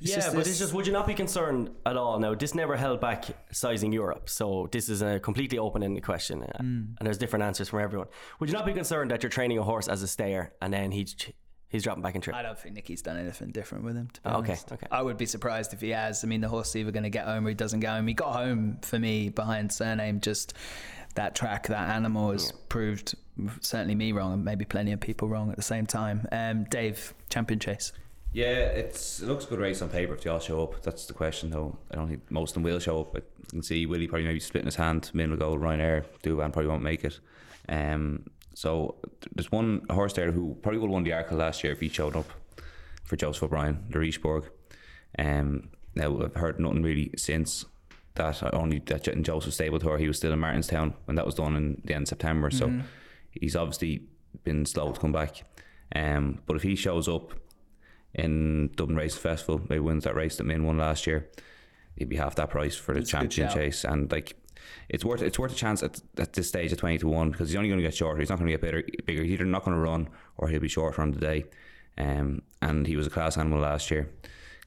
It's 0.00 0.10
yeah, 0.10 0.16
just 0.16 0.28
but 0.28 0.38
this- 0.38 0.48
it's 0.48 0.58
just 0.58 0.72
would 0.72 0.86
you 0.86 0.92
not 0.94 1.06
be 1.06 1.14
concerned 1.14 1.70
at 1.84 1.96
all? 1.96 2.18
Now, 2.18 2.34
this 2.34 2.54
never 2.54 2.76
held 2.76 3.00
back 3.00 3.26
sizing 3.52 3.92
Europe, 3.92 4.30
so 4.30 4.68
this 4.72 4.88
is 4.88 5.02
a 5.02 5.20
completely 5.20 5.58
open-ended 5.58 6.02
question, 6.02 6.42
uh, 6.42 6.58
and 6.58 6.96
there's 7.00 7.18
different 7.18 7.42
answers 7.42 7.68
from 7.68 7.80
everyone. 7.80 8.08
Would 8.38 8.48
you 8.48 8.54
not 8.54 8.66
be 8.66 8.72
concerned 8.72 9.10
that 9.10 9.22
you're 9.22 9.30
training 9.30 9.58
a 9.58 9.62
horse 9.62 9.88
as 9.88 10.02
a 10.02 10.08
stayer 10.08 10.52
and 10.62 10.72
then 10.72 10.90
he's 10.92 11.14
he's 11.68 11.82
dropping 11.84 12.02
back 12.02 12.14
in 12.14 12.20
trip? 12.20 12.34
I 12.36 12.42
don't 12.42 12.58
think 12.58 12.74
Nicky's 12.74 13.02
done 13.02 13.16
anything 13.16 13.50
different 13.50 13.84
with 13.84 13.96
him. 13.96 14.08
To 14.14 14.20
be 14.22 14.28
Oh, 14.30 14.38
okay, 14.38 14.48
honest. 14.52 14.72
okay. 14.72 14.86
I 14.90 15.02
would 15.02 15.16
be 15.16 15.26
surprised 15.26 15.72
if 15.72 15.80
he 15.80 15.90
has. 15.90 16.24
I 16.24 16.26
mean, 16.26 16.40
the 16.40 16.48
horse 16.48 16.70
is 16.70 16.76
either 16.76 16.90
going 16.90 17.04
to 17.04 17.10
get 17.10 17.26
home 17.26 17.46
or 17.46 17.48
he 17.50 17.54
doesn't 17.54 17.80
get 17.80 17.90
home. 17.90 18.06
He 18.06 18.14
got 18.14 18.32
home 18.34 18.78
for 18.82 18.98
me 18.98 19.28
behind 19.28 19.70
Cyrname. 19.72 20.20
Just 20.20 20.54
that 21.14 21.34
track, 21.34 21.66
that 21.68 21.88
animal 21.90 22.32
has 22.32 22.52
proved 22.68 23.14
certainly 23.60 23.94
me 23.94 24.12
wrong 24.12 24.32
and 24.34 24.44
maybe 24.44 24.64
plenty 24.64 24.92
of 24.92 25.00
people 25.00 25.28
wrong 25.28 25.50
at 25.50 25.56
the 25.56 25.62
same 25.62 25.86
time. 25.86 26.26
Um, 26.30 26.64
Dave, 26.64 27.14
champion 27.30 27.58
chase. 27.58 27.92
Yeah, 28.32 28.46
it's 28.66 29.20
it 29.20 29.26
looks 29.26 29.44
a 29.44 29.48
good 29.48 29.58
race 29.58 29.82
on 29.82 29.88
paper 29.88 30.14
if 30.14 30.22
they 30.22 30.30
all 30.30 30.38
show 30.38 30.62
up. 30.62 30.82
That's 30.82 31.06
the 31.06 31.12
question, 31.14 31.50
though. 31.50 31.76
I 31.90 31.96
don't 31.96 32.08
think 32.08 32.30
most 32.30 32.50
of 32.50 32.54
them 32.54 32.62
will 32.62 32.78
show 32.78 33.00
up. 33.00 33.16
I 33.16 33.22
can 33.50 33.60
see 33.62 33.86
Willie 33.86 34.06
probably 34.06 34.24
maybe 34.26 34.38
splitting 34.38 34.66
his 34.66 34.76
hand. 34.76 35.10
Min 35.14 35.30
will 35.30 35.36
go. 35.36 35.56
Ryanair, 35.56 36.04
Douvan 36.22 36.52
probably 36.52 36.68
won't 36.68 36.84
make 36.84 37.04
it. 37.04 37.18
Um, 37.70 38.26
so 38.54 38.96
there's 39.34 39.50
one 39.50 39.82
horse 39.88 40.12
there 40.12 40.32
who 40.32 40.58
probably 40.60 40.78
would 40.80 40.88
have 40.88 40.92
won 40.92 41.04
the 41.04 41.10
Arkle 41.10 41.38
last 41.38 41.64
year 41.64 41.72
if 41.72 41.80
he 41.80 41.88
showed 41.88 42.16
up 42.16 42.26
for 43.04 43.16
Joseph 43.16 43.44
O'Brien, 43.44 43.84
the 43.88 43.98
Richebourg. 43.98 44.50
Um, 45.18 45.70
now 45.94 46.22
I've 46.22 46.34
heard 46.34 46.60
nothing 46.60 46.82
really 46.82 47.10
since 47.16 47.64
that. 48.14 48.42
Only 48.54 48.80
that 48.86 49.04
Jet 49.04 49.14
and 49.14 49.24
Joseph 49.24 49.54
stable 49.54 49.78
tour. 49.78 49.98
He 49.98 50.08
was 50.08 50.18
still 50.18 50.32
in 50.32 50.38
Martinstown 50.38 50.94
when 51.06 51.14
that 51.16 51.26
was 51.26 51.36
done 51.36 51.56
in 51.56 51.80
the 51.84 51.94
end 51.94 52.02
of 52.02 52.08
September. 52.08 52.50
So 52.50 52.70
he's 53.30 53.56
obviously 53.56 54.02
been 54.44 54.66
slow 54.66 54.92
to 54.92 55.00
come 55.00 55.12
back. 55.12 55.42
Um, 55.94 56.40
but 56.46 56.56
if 56.56 56.62
he 56.62 56.76
shows 56.76 57.08
up 57.08 57.32
in 58.14 58.70
Dublin 58.76 58.96
Race 58.96 59.16
Festival, 59.16 59.60
maybe 59.68 59.80
wins 59.80 60.04
that 60.04 60.14
race 60.14 60.36
that 60.36 60.44
Min 60.44 60.64
won 60.64 60.78
last 60.78 61.06
year, 61.06 61.28
he'd 61.96 62.08
be 62.08 62.16
half 62.16 62.34
that 62.36 62.50
price 62.50 62.76
for 62.76 62.94
the 62.94 63.00
a 63.00 63.04
champion 63.04 63.50
chase. 63.50 63.84
And 63.84 64.10
like, 64.10 64.36
it's 64.88 65.04
worth 65.04 65.22
it's 65.22 65.38
worth 65.38 65.52
a 65.52 65.56
chance 65.56 65.82
at, 65.82 66.00
at 66.16 66.32
this 66.32 66.48
stage 66.48 66.72
at 66.72 66.78
twenty 66.78 66.98
to 66.98 67.08
one 67.08 67.30
because 67.30 67.48
he's 67.48 67.56
only 67.56 67.68
going 67.68 67.80
to 67.80 67.86
get 67.86 67.94
shorter. 67.94 68.20
He's 68.20 68.30
not 68.30 68.38
going 68.38 68.50
to 68.50 68.52
get 68.52 68.60
bigger. 68.60 68.82
Bigger. 69.04 69.22
He's 69.22 69.32
either 69.32 69.44
not 69.44 69.64
going 69.64 69.76
to 69.76 69.80
run 69.80 70.08
or 70.36 70.48
he'll 70.48 70.60
be 70.60 70.68
shorter 70.68 71.00
on 71.02 71.12
the 71.12 71.20
day. 71.20 71.44
Um, 71.98 72.42
and 72.62 72.86
he 72.86 72.96
was 72.96 73.06
a 73.06 73.10
class 73.10 73.36
animal 73.36 73.60
last 73.60 73.90
year. 73.90 74.10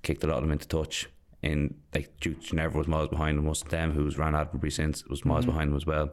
Kicked 0.01 0.23
a 0.23 0.27
lot 0.27 0.37
of 0.37 0.43
them 0.43 0.51
into 0.51 0.67
touch. 0.67 1.09
In 1.41 1.75
like 1.93 2.17
Duke 2.21 2.39
Ginevra 2.39 2.77
was 2.77 2.87
miles 2.87 3.09
behind 3.09 3.37
him. 3.37 3.45
Most 3.45 3.63
of 3.63 3.69
them 3.69 3.91
who's 3.91 4.17
ran 4.17 4.33
Admiralty 4.33 4.69
since 4.69 5.05
was 5.05 5.25
miles 5.25 5.45
behind 5.45 5.71
him 5.71 5.75
as 5.75 5.85
well. 5.85 6.11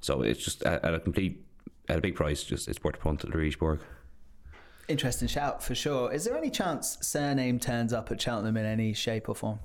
So 0.00 0.22
it's 0.22 0.42
just 0.42 0.62
at, 0.62 0.82
at 0.82 0.94
a 0.94 1.00
complete 1.00 1.44
at 1.88 1.98
a 1.98 2.00
big 2.00 2.14
price. 2.14 2.42
Just 2.42 2.66
it's 2.66 2.82
worth 2.82 2.94
a 2.94 2.98
punt 2.98 3.22
at 3.22 3.30
the 3.30 3.36
Richebourg. 3.36 3.80
Interesting 4.88 5.28
shout 5.28 5.62
for 5.62 5.74
sure. 5.74 6.10
Is 6.10 6.24
there 6.24 6.34
any 6.34 6.50
chance 6.50 6.96
Cyrname 7.02 7.60
turns 7.60 7.92
up 7.92 8.10
at 8.10 8.20
Cheltenham 8.20 8.56
in 8.56 8.64
any 8.64 8.94
shape 8.94 9.28
or 9.28 9.34
form? 9.34 9.60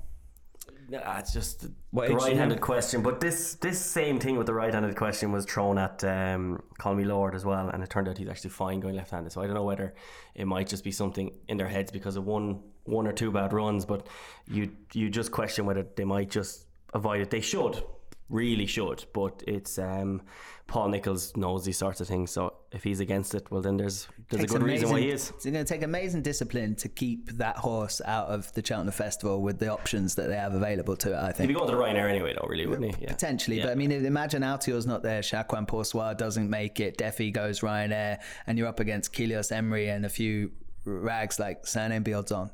Nah, 0.88 1.18
it's 1.18 1.32
just 1.32 1.62
the 1.62 1.72
What 1.90 2.04
age 2.04 2.16
is 2.16 2.24
he 2.24 2.30
right-handed 2.30 2.60
question. 2.60 3.02
But 3.02 3.20
this 3.20 3.54
this 3.54 3.80
same 3.84 4.20
thing 4.20 4.36
with 4.36 4.46
the 4.46 4.54
right-handed 4.54 4.94
question 4.96 5.32
was 5.32 5.44
thrown 5.44 5.78
at 5.78 6.04
um, 6.04 6.62
Call 6.78 6.94
Me 6.94 7.04
Lord 7.04 7.34
as 7.34 7.44
well, 7.44 7.68
and 7.68 7.82
it 7.82 7.90
turned 7.90 8.08
out 8.08 8.18
he's 8.18 8.28
actually 8.28 8.50
fine 8.50 8.80
going 8.80 8.94
left-handed. 8.94 9.32
So 9.32 9.42
I 9.42 9.46
don't 9.46 9.54
know 9.54 9.64
whether 9.64 9.94
it 10.34 10.46
might 10.46 10.68
just 10.68 10.84
be 10.84 10.92
something 10.92 11.32
in 11.48 11.56
their 11.56 11.68
heads 11.68 11.90
because 11.90 12.16
of 12.16 12.24
one 12.24 12.62
one 12.84 13.06
or 13.06 13.12
two 13.12 13.32
bad 13.32 13.52
runs, 13.52 13.84
but 13.84 14.06
you 14.46 14.70
you 14.92 15.10
just 15.10 15.32
question 15.32 15.66
whether 15.66 15.84
they 15.96 16.04
might 16.04 16.30
just 16.30 16.66
avoid 16.94 17.20
it. 17.20 17.30
They 17.30 17.40
should, 17.40 17.82
really 18.28 18.66
should, 18.66 19.04
but 19.12 19.42
it's 19.46 19.78
um, 19.78 20.22
Paul 20.68 20.90
Nicholls 20.90 21.36
knows 21.36 21.64
these 21.64 21.78
sorts 21.78 22.00
of 22.00 22.06
things. 22.06 22.30
So 22.30 22.54
if 22.70 22.84
he's 22.84 23.00
against 23.00 23.34
it, 23.34 23.50
well 23.50 23.60
then 23.60 23.76
there's 23.76 24.06
there's 24.28 24.44
a 24.44 24.46
good 24.46 24.62
reason 24.62 24.90
why 24.90 25.00
he 25.00 25.10
is. 25.10 25.30
It's 25.30 25.44
going 25.44 25.54
to 25.54 25.64
take 25.64 25.82
amazing 25.82 26.22
discipline 26.22 26.74
to 26.76 26.88
keep 26.88 27.30
that 27.32 27.56
horse 27.56 28.00
out 28.04 28.26
of 28.28 28.52
the 28.54 28.64
Cheltenham 28.64 28.92
Festival 28.92 29.40
with 29.40 29.58
the 29.60 29.68
options 29.68 30.16
that 30.16 30.26
they 30.28 30.36
have 30.36 30.54
available 30.54 30.96
to 30.96 31.12
it. 31.12 31.16
I 31.16 31.26
think 31.26 31.28
He'd 31.28 31.36
think. 31.36 31.48
be 31.50 31.54
going 31.54 31.70
to 31.70 31.76
the 31.76 31.82
Ryanair 31.82 32.10
anyway, 32.10 32.34
though, 32.34 32.46
really, 32.48 32.66
wouldn't 32.66 32.96
he? 32.96 33.02
Yeah. 33.04 33.12
Potentially, 33.12 33.58
Yeah. 33.58 33.66
but 33.66 33.72
I 33.72 33.74
mean, 33.76 33.92
imagine 33.92 34.42
Altior's 34.42 34.86
not 34.86 35.02
there, 35.02 35.20
Chacun 35.20 35.66
Pour 35.68 35.84
Soi 35.84 36.14
doesn't 36.14 36.50
make 36.50 36.80
it, 36.80 36.98
Defi 36.98 37.30
goes 37.30 37.60
Ryanair, 37.60 38.18
and 38.46 38.58
you're 38.58 38.66
up 38.68 38.80
against 38.80 39.12
Cilaos 39.12 39.52
Emery 39.52 39.88
and 39.88 40.04
a 40.04 40.08
few 40.08 40.50
rags 40.84 41.38
like 41.38 41.66
Cyrname 41.66 42.02
Beyond's 42.04 42.32
on, 42.32 42.50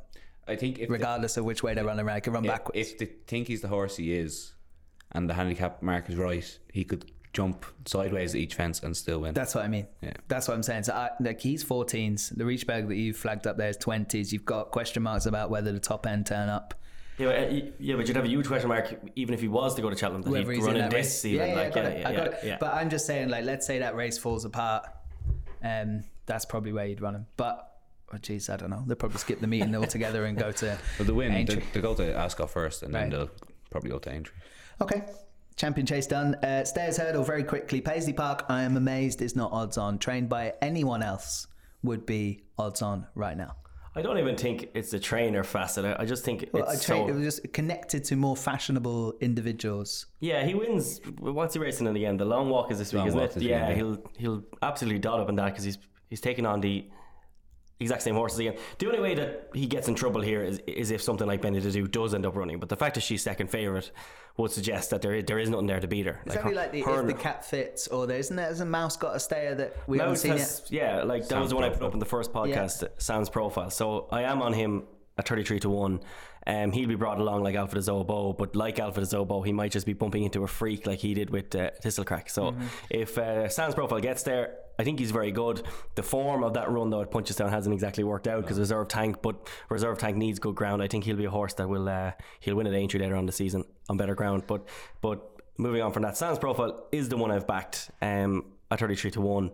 I 0.48 0.56
think 0.56 0.78
if 0.78 0.90
regardless 0.90 1.36
of 1.36 1.44
which 1.44 1.62
way 1.62 1.72
they 1.74 1.82
run 1.82 1.98
around, 2.00 2.16
it 2.18 2.20
can 2.22 2.32
run 2.34 2.44
if, 2.44 2.50
backwards. 2.50 2.78
if 2.78 2.98
they 2.98 3.06
think 3.26 3.48
he's 3.48 3.60
the 3.62 3.68
horse 3.68 3.96
he 3.96 4.12
is, 4.14 4.52
and 5.12 5.28
the 5.28 5.34
handicap 5.34 5.82
mark 5.82 6.08
is 6.10 6.16
right, 6.16 6.58
he 6.72 6.84
could 6.84 7.10
jump 7.32 7.64
sideways 7.86 8.34
at 8.34 8.40
each 8.40 8.54
fence 8.54 8.82
and 8.82 8.96
still 8.96 9.20
win. 9.20 9.32
That's 9.34 9.54
what 9.54 9.64
I 9.64 9.68
mean. 9.68 9.86
Yeah. 10.02 10.12
That's 10.28 10.48
what 10.48 10.54
I'm 10.54 10.62
saying. 10.62 10.82
So, 10.84 10.92
I, 10.92 11.10
like, 11.20 11.40
he's 11.40 11.64
14s. 11.64 12.36
The 12.36 12.44
Richebourg 12.44 12.88
that 12.88 12.96
you 12.96 13.14
flagged 13.14 13.46
up 13.46 13.56
there 13.56 13.68
is 13.70 13.78
20s. 13.78 14.32
You've 14.32 14.44
got 14.44 14.70
question 14.70 15.02
marks 15.02 15.26
about 15.26 15.48
whether 15.50 15.72
the 15.72 15.80
top 15.80 16.06
end 16.06 16.26
turn 16.26 16.48
up. 16.48 16.74
Yeah, 17.18 17.26
but, 17.26 17.36
uh, 17.36 17.70
yeah, 17.78 17.96
but 17.96 18.06
you'd 18.08 18.16
have 18.16 18.24
a 18.24 18.28
huge 18.28 18.46
question 18.46 18.68
mark 18.68 18.94
even 19.16 19.34
if 19.34 19.40
he 19.40 19.48
was 19.48 19.74
to 19.76 19.82
go 19.82 19.90
to 19.90 19.96
Cheltenham 19.96 20.22
that 20.22 20.30
Whether 20.30 20.50
he'd 20.52 20.56
he's 20.58 20.66
run 20.66 20.76
in 20.76 20.82
in 20.82 20.88
that 20.90 20.96
this 20.96 21.06
race. 21.06 21.24
even. 21.26 21.46
yeah, 21.46 21.54
yeah, 21.54 21.60
like, 21.60 21.66
I 21.66 21.74
got 21.74 21.84
yeah, 21.84 21.90
it. 21.90 22.00
yeah, 22.00 22.08
I 22.08 22.12
got 22.14 22.24
yeah, 22.24 22.30
it. 22.32 22.40
yeah. 22.44 22.56
But 22.60 22.74
I'm 22.74 22.90
just 22.90 23.06
saying, 23.06 23.28
like, 23.28 23.44
let's 23.44 23.66
say 23.66 23.78
that 23.80 23.94
race 23.96 24.18
falls 24.18 24.44
apart. 24.44 24.86
Um, 25.62 26.04
that's 26.26 26.44
probably 26.44 26.72
where 26.72 26.86
you'd 26.86 27.00
run 27.00 27.14
him. 27.14 27.26
But, 27.36 27.70
oh, 28.12 28.18
geez, 28.18 28.48
I 28.50 28.56
don't 28.56 28.70
know. 28.70 28.82
They'll 28.86 28.96
probably 28.96 29.18
skip 29.18 29.40
the 29.40 29.46
meeting 29.46 29.74
altogether 29.76 30.24
and 30.24 30.36
go 30.36 30.52
to. 30.52 30.78
but 30.98 31.06
the 31.06 31.14
win, 31.14 31.32
they, 31.46 31.54
they 31.56 31.80
go 31.80 31.94
to 31.94 32.14
Ascot 32.16 32.50
first, 32.50 32.82
and 32.82 32.92
Right. 32.92 33.02
then 33.02 33.10
they'll 33.10 33.30
probably 33.70 33.90
go 33.90 33.98
to 34.00 34.10
Aintree. 34.10 34.34
Okay. 34.80 35.02
Champion 35.62 35.86
chase 35.86 36.08
done. 36.08 36.34
Uh, 36.42 36.64
stayers 36.64 36.96
hurdle 36.96 37.22
very 37.22 37.44
quickly. 37.44 37.80
Paisley 37.80 38.12
Park, 38.12 38.44
I 38.48 38.62
am 38.64 38.76
amazed 38.76 39.22
is 39.22 39.36
not 39.36 39.52
odds 39.52 39.78
on. 39.78 39.96
Trained 39.96 40.28
by 40.28 40.54
anyone 40.60 41.04
else 41.04 41.46
would 41.84 42.04
be 42.04 42.42
odds 42.58 42.82
on 42.82 43.06
right 43.14 43.36
now. 43.36 43.54
I 43.94 44.02
don't 44.02 44.18
even 44.18 44.36
think 44.36 44.70
it's 44.74 44.90
the 44.90 44.98
trainer 44.98 45.44
facet. 45.44 45.84
I- 45.84 46.02
I 46.02 46.04
just 46.04 46.24
think 46.24 46.48
Well, 46.52 46.68
I 46.68 46.72
it's 46.72 46.84
tra- 46.84 46.96
so. 46.96 47.06
it 47.06 47.12
was 47.14 47.22
just 47.22 47.52
connected 47.52 48.02
to 48.06 48.16
more 48.16 48.34
fashionable 48.34 49.14
individuals. 49.20 50.06
Yeah, 50.18 50.44
he 50.44 50.54
wins. 50.56 51.00
What's 51.20 51.54
he 51.54 51.60
racing 51.60 51.86
in 51.86 51.94
the 51.94 52.06
end? 52.06 52.18
The 52.18 52.24
long 52.24 52.48
walk 52.50 52.72
is 52.72 52.78
this 52.80 52.92
week, 52.92 52.98
Long 52.98 53.06
isn't 53.06 53.20
walk 53.20 53.36
it? 53.36 53.42
Yeah, 53.44 53.68
yeah. 53.68 53.74
he'll 53.76 53.98
he'll 54.18 54.42
absolutely 54.62 54.98
dot 54.98 55.20
up 55.20 55.28
in 55.28 55.36
that 55.36 55.50
because 55.50 55.62
he's 55.62 55.78
he's 56.10 56.20
taking 56.20 56.44
on 56.44 56.60
the 56.60 56.90
exact 57.82 58.02
same 58.02 58.14
horses 58.14 58.38
again. 58.38 58.56
The 58.78 58.86
only 58.86 59.00
way 59.00 59.14
that 59.14 59.50
he 59.54 59.66
gets 59.66 59.88
in 59.88 59.94
trouble 59.94 60.20
here 60.20 60.42
is 60.42 60.58
is 60.66 60.90
if 60.90 61.02
something 61.02 61.26
like 61.26 61.42
Benie 61.42 61.60
des 61.60 61.72
Dieux 61.72 61.88
does 61.88 62.14
end 62.14 62.24
up 62.24 62.36
running. 62.36 62.58
But 62.58 62.68
the 62.68 62.76
fact 62.76 62.94
that 62.94 63.02
she's 63.02 63.22
second 63.22 63.48
favourite 63.48 63.90
would 64.36 64.50
suggest 64.50 64.90
that 64.90 65.02
there 65.02 65.14
is, 65.14 65.24
there 65.26 65.38
is 65.38 65.50
nothing 65.50 65.66
there 65.66 65.80
to 65.80 65.86
beat 65.86 66.06
her. 66.06 66.20
It's 66.24 66.36
only 66.36 66.54
like 66.54 66.72
the, 66.72 66.80
her 66.82 67.00
if 67.02 67.06
the 67.06 67.14
cat 67.14 67.44
fits, 67.44 67.88
or 67.88 68.06
there 68.06 68.18
isn't 68.18 68.34
there 68.34 68.46
has 68.46 68.60
a 68.60 68.64
mouse 68.64 68.96
got 68.96 69.14
a 69.14 69.20
stayer 69.20 69.54
that 69.56 69.76
we 69.86 69.98
haven't 69.98 70.16
seen 70.16 70.32
has, 70.32 70.64
yeah, 70.70 71.02
like 71.02 71.28
that 71.28 71.40
was 71.40 71.48
Sam's 71.48 71.50
the 71.50 71.56
one 71.56 71.64
I 71.64 71.68
put 71.70 71.82
up 71.82 71.92
in 71.92 71.98
the 71.98 72.06
first 72.06 72.32
podcast, 72.32 72.84
Sams 72.98 73.28
Profile. 73.28 73.70
So 73.70 74.08
I 74.10 74.22
am 74.22 74.40
on 74.40 74.52
him 74.52 74.84
at 75.18 75.28
33 75.28 75.60
to 75.60 75.70
1. 75.70 76.00
Um, 76.46 76.72
he'll 76.72 76.88
be 76.88 76.94
brought 76.96 77.20
along 77.20 77.42
like 77.44 77.54
Alpha 77.54 77.76
Zobo, 77.78 78.36
but 78.36 78.56
like 78.56 78.78
Alpha 78.80 79.00
Zobo, 79.02 79.44
he 79.46 79.52
might 79.52 79.70
just 79.72 79.86
be 79.86 79.92
bumping 79.92 80.24
into 80.24 80.42
a 80.42 80.48
freak 80.48 80.86
like 80.86 80.98
he 80.98 81.14
did 81.14 81.30
with 81.30 81.54
uh, 81.54 81.70
Thistlecrack. 81.82 82.28
So 82.30 82.42
Mm-hmm. 82.52 82.66
if 82.90 83.16
uh, 83.16 83.48
Sams 83.48 83.74
Profile 83.74 84.00
gets 84.00 84.24
there, 84.24 84.56
I 84.78 84.84
think 84.84 84.98
he's 84.98 85.12
very 85.12 85.30
good. 85.30 85.62
The 85.94 86.02
form 86.02 86.42
of 86.42 86.54
that 86.54 86.70
run 86.70 86.90
though 86.90 87.02
at 87.02 87.10
Punchestown 87.12 87.50
hasn't 87.50 87.72
exactly 87.72 88.02
worked 88.04 88.26
out 88.26 88.42
because 88.42 88.58
reserve 88.58 88.88
tank, 88.88 89.22
but 89.22 89.48
reserve 89.68 89.98
tank 89.98 90.16
needs 90.16 90.38
good 90.40 90.54
ground. 90.56 90.82
I 90.82 90.88
think 90.88 91.04
he'll 91.04 91.16
be 91.16 91.26
a 91.26 91.30
horse 91.30 91.54
that 91.54 91.68
will 91.68 91.88
uh, 91.88 92.12
he'll 92.40 92.56
win 92.56 92.66
at 92.66 92.74
Aintree 92.74 92.98
later 93.00 93.14
on 93.14 93.26
the 93.26 93.32
season 93.32 93.64
on 93.88 93.96
better 93.96 94.14
ground. 94.16 94.44
But 94.48 94.66
but 95.00 95.22
moving 95.58 95.82
on 95.82 95.92
from 95.92 96.02
that, 96.02 96.16
Sams 96.16 96.38
Profile 96.40 96.86
is 96.90 97.08
the 97.08 97.16
one 97.16 97.30
I've 97.30 97.46
backed 97.46 97.90
um, 98.00 98.46
at 98.70 98.80
33 98.80 99.10
to 99.12 99.20
one 99.20 99.50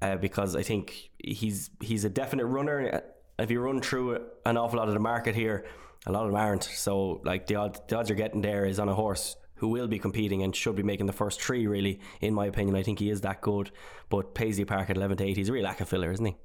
uh, 0.00 0.16
because 0.16 0.56
I 0.56 0.62
think 0.62 1.10
he's 1.18 1.68
he's 1.80 2.04
a 2.06 2.10
definite 2.10 2.46
runner. 2.46 3.02
If 3.38 3.50
you 3.50 3.60
run 3.60 3.80
through 3.82 4.20
an 4.46 4.56
awful 4.56 4.78
lot 4.78 4.88
of 4.88 4.94
the 4.94 5.00
market 5.00 5.34
here, 5.34 5.66
a 6.06 6.12
lot 6.12 6.24
of 6.24 6.32
them 6.32 6.40
aren't. 6.40 6.64
So 6.64 7.20
like 7.24 7.46
the 7.46 7.56
odds, 7.56 7.80
the 7.88 7.96
odds 7.96 8.08
you're 8.08 8.16
getting 8.16 8.40
there 8.42 8.64
is 8.64 8.78
on 8.78 8.88
a 8.88 8.94
horse 8.94 9.36
who 9.56 9.68
will 9.68 9.86
be 9.86 9.98
competing 9.98 10.42
and 10.42 10.54
should 10.54 10.74
be 10.74 10.82
making 10.82 11.06
the 11.06 11.12
first 11.12 11.40
three. 11.40 11.66
Really, 11.66 12.00
in 12.20 12.34
my 12.34 12.46
opinion, 12.46 12.74
I 12.76 12.82
think 12.82 12.98
he 12.98 13.10
is 13.10 13.20
that 13.20 13.40
good. 13.40 13.70
But 14.08 14.34
Paisley 14.34 14.64
Park 14.64 14.90
at 14.90 14.96
11 14.96 15.18
to 15.18 15.24
8, 15.24 15.36
he's 15.36 15.48
a 15.48 15.52
real 15.52 15.64
lack 15.64 15.80
of 15.80 15.88
filler, 15.88 16.10
isn't 16.10 16.24
he? 16.24 16.36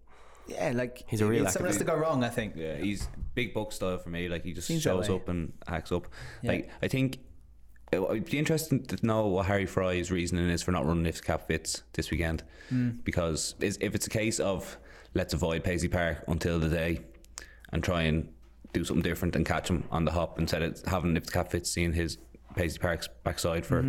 Yeah, 0.47 0.71
like 0.73 1.03
He's 1.07 1.21
a 1.21 1.25
real 1.25 1.43
it's 1.43 1.53
something 1.53 1.67
has 1.67 1.77
to 1.77 1.83
go 1.83 1.95
wrong. 1.95 2.23
I 2.23 2.29
think. 2.29 2.53
Yeah, 2.55 2.77
he's 2.77 3.07
big 3.35 3.53
book 3.53 3.71
style 3.71 3.97
for 3.97 4.09
me. 4.09 4.29
Like 4.29 4.43
he 4.43 4.53
just 4.53 4.67
Seems 4.67 4.81
shows 4.81 5.09
way. 5.09 5.15
up 5.15 5.29
and 5.29 5.53
hacks 5.67 5.91
up. 5.91 6.07
Yeah. 6.41 6.51
Like 6.51 6.69
I 6.81 6.87
think 6.87 7.19
it 7.91 8.01
would 8.01 8.25
be 8.25 8.37
interesting 8.37 8.85
to 8.85 9.05
know 9.05 9.27
what 9.27 9.45
Harry 9.45 9.65
Fry's 9.65 10.11
reasoning 10.11 10.49
is 10.49 10.63
for 10.63 10.71
not 10.71 10.85
running 10.85 11.05
if 11.05 11.23
cap 11.23 11.47
fits 11.47 11.83
this 11.93 12.11
weekend. 12.11 12.43
Hmm. 12.69 12.91
Because 13.03 13.55
is, 13.59 13.77
if 13.81 13.95
it's 13.95 14.07
a 14.07 14.09
case 14.09 14.39
of 14.39 14.77
let's 15.13 15.33
avoid 15.33 15.63
Paisley 15.63 15.89
Park 15.89 16.23
until 16.27 16.59
the 16.59 16.69
day 16.69 17.01
and 17.71 17.83
try 17.83 18.03
and 18.03 18.29
do 18.77 18.85
something 18.85 19.03
different 19.03 19.35
and 19.35 19.45
catch 19.45 19.69
him 19.69 19.83
on 19.91 20.05
the 20.05 20.11
hop 20.11 20.39
instead 20.39 20.61
of 20.61 20.81
having 20.85 21.15
if 21.17 21.25
the 21.25 21.31
cap 21.31 21.51
fits 21.51 21.69
seeing 21.71 21.93
his 21.93 22.17
Paisley 22.55 22.79
Park's 22.79 23.07
backside 23.23 23.65
for. 23.65 23.83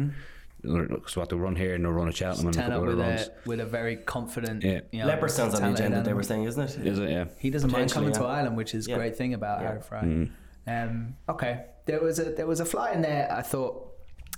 So 0.64 1.21
what 1.21 1.28
to 1.28 1.37
run 1.37 1.54
here 1.54 1.75
and 1.76 1.85
they'll 1.85 1.92
run 1.92 2.09
at 2.09 2.16
Cheltenham 2.16 2.49
and 2.49 2.57
a 2.57 2.59
Turn 2.61 2.71
couple 2.71 2.87
with 2.88 2.99
runs. 2.99 3.21
a 3.28 3.33
with 3.49 3.61
a 3.61 3.64
very 3.64 3.97
confident. 3.97 4.64
Yeah. 4.64 4.80
You 4.90 5.04
know, 5.04 5.09
Leopardstown's 5.09 5.54
on 5.54 5.62
the 5.62 5.68
agenda, 5.75 5.78
they 5.78 5.85
animal. 6.00 6.14
were 6.16 6.23
saying, 6.25 6.45
isn't 6.45 6.62
it? 6.80 6.87
Is 6.87 6.99
it? 6.99 7.11
Yeah. 7.11 7.26
He 7.38 7.50
doesn't 7.50 7.71
mind 7.71 7.88
Potentially, 7.90 8.12
coming 8.12 8.28
to. 8.28 8.37
Ireland, 8.37 8.57
which 8.57 8.75
is 8.75 8.88
a 8.88 8.90
Yeah. 8.90 8.97
great 8.97 9.16
thing 9.16 9.35
about 9.35 9.61
Yeah. 9.61 9.68
Harry 9.68 9.80
Fry. 9.83 10.28
Um, 10.66 11.14
okay, 11.28 11.64
there 11.87 12.00
was 12.00 12.18
a 12.18 12.25
there 12.33 12.47
was 12.47 12.59
a 12.61 12.64
fly 12.64 12.90
in 12.92 13.02
there. 13.02 13.30
I 13.33 13.42
thought 13.42 13.87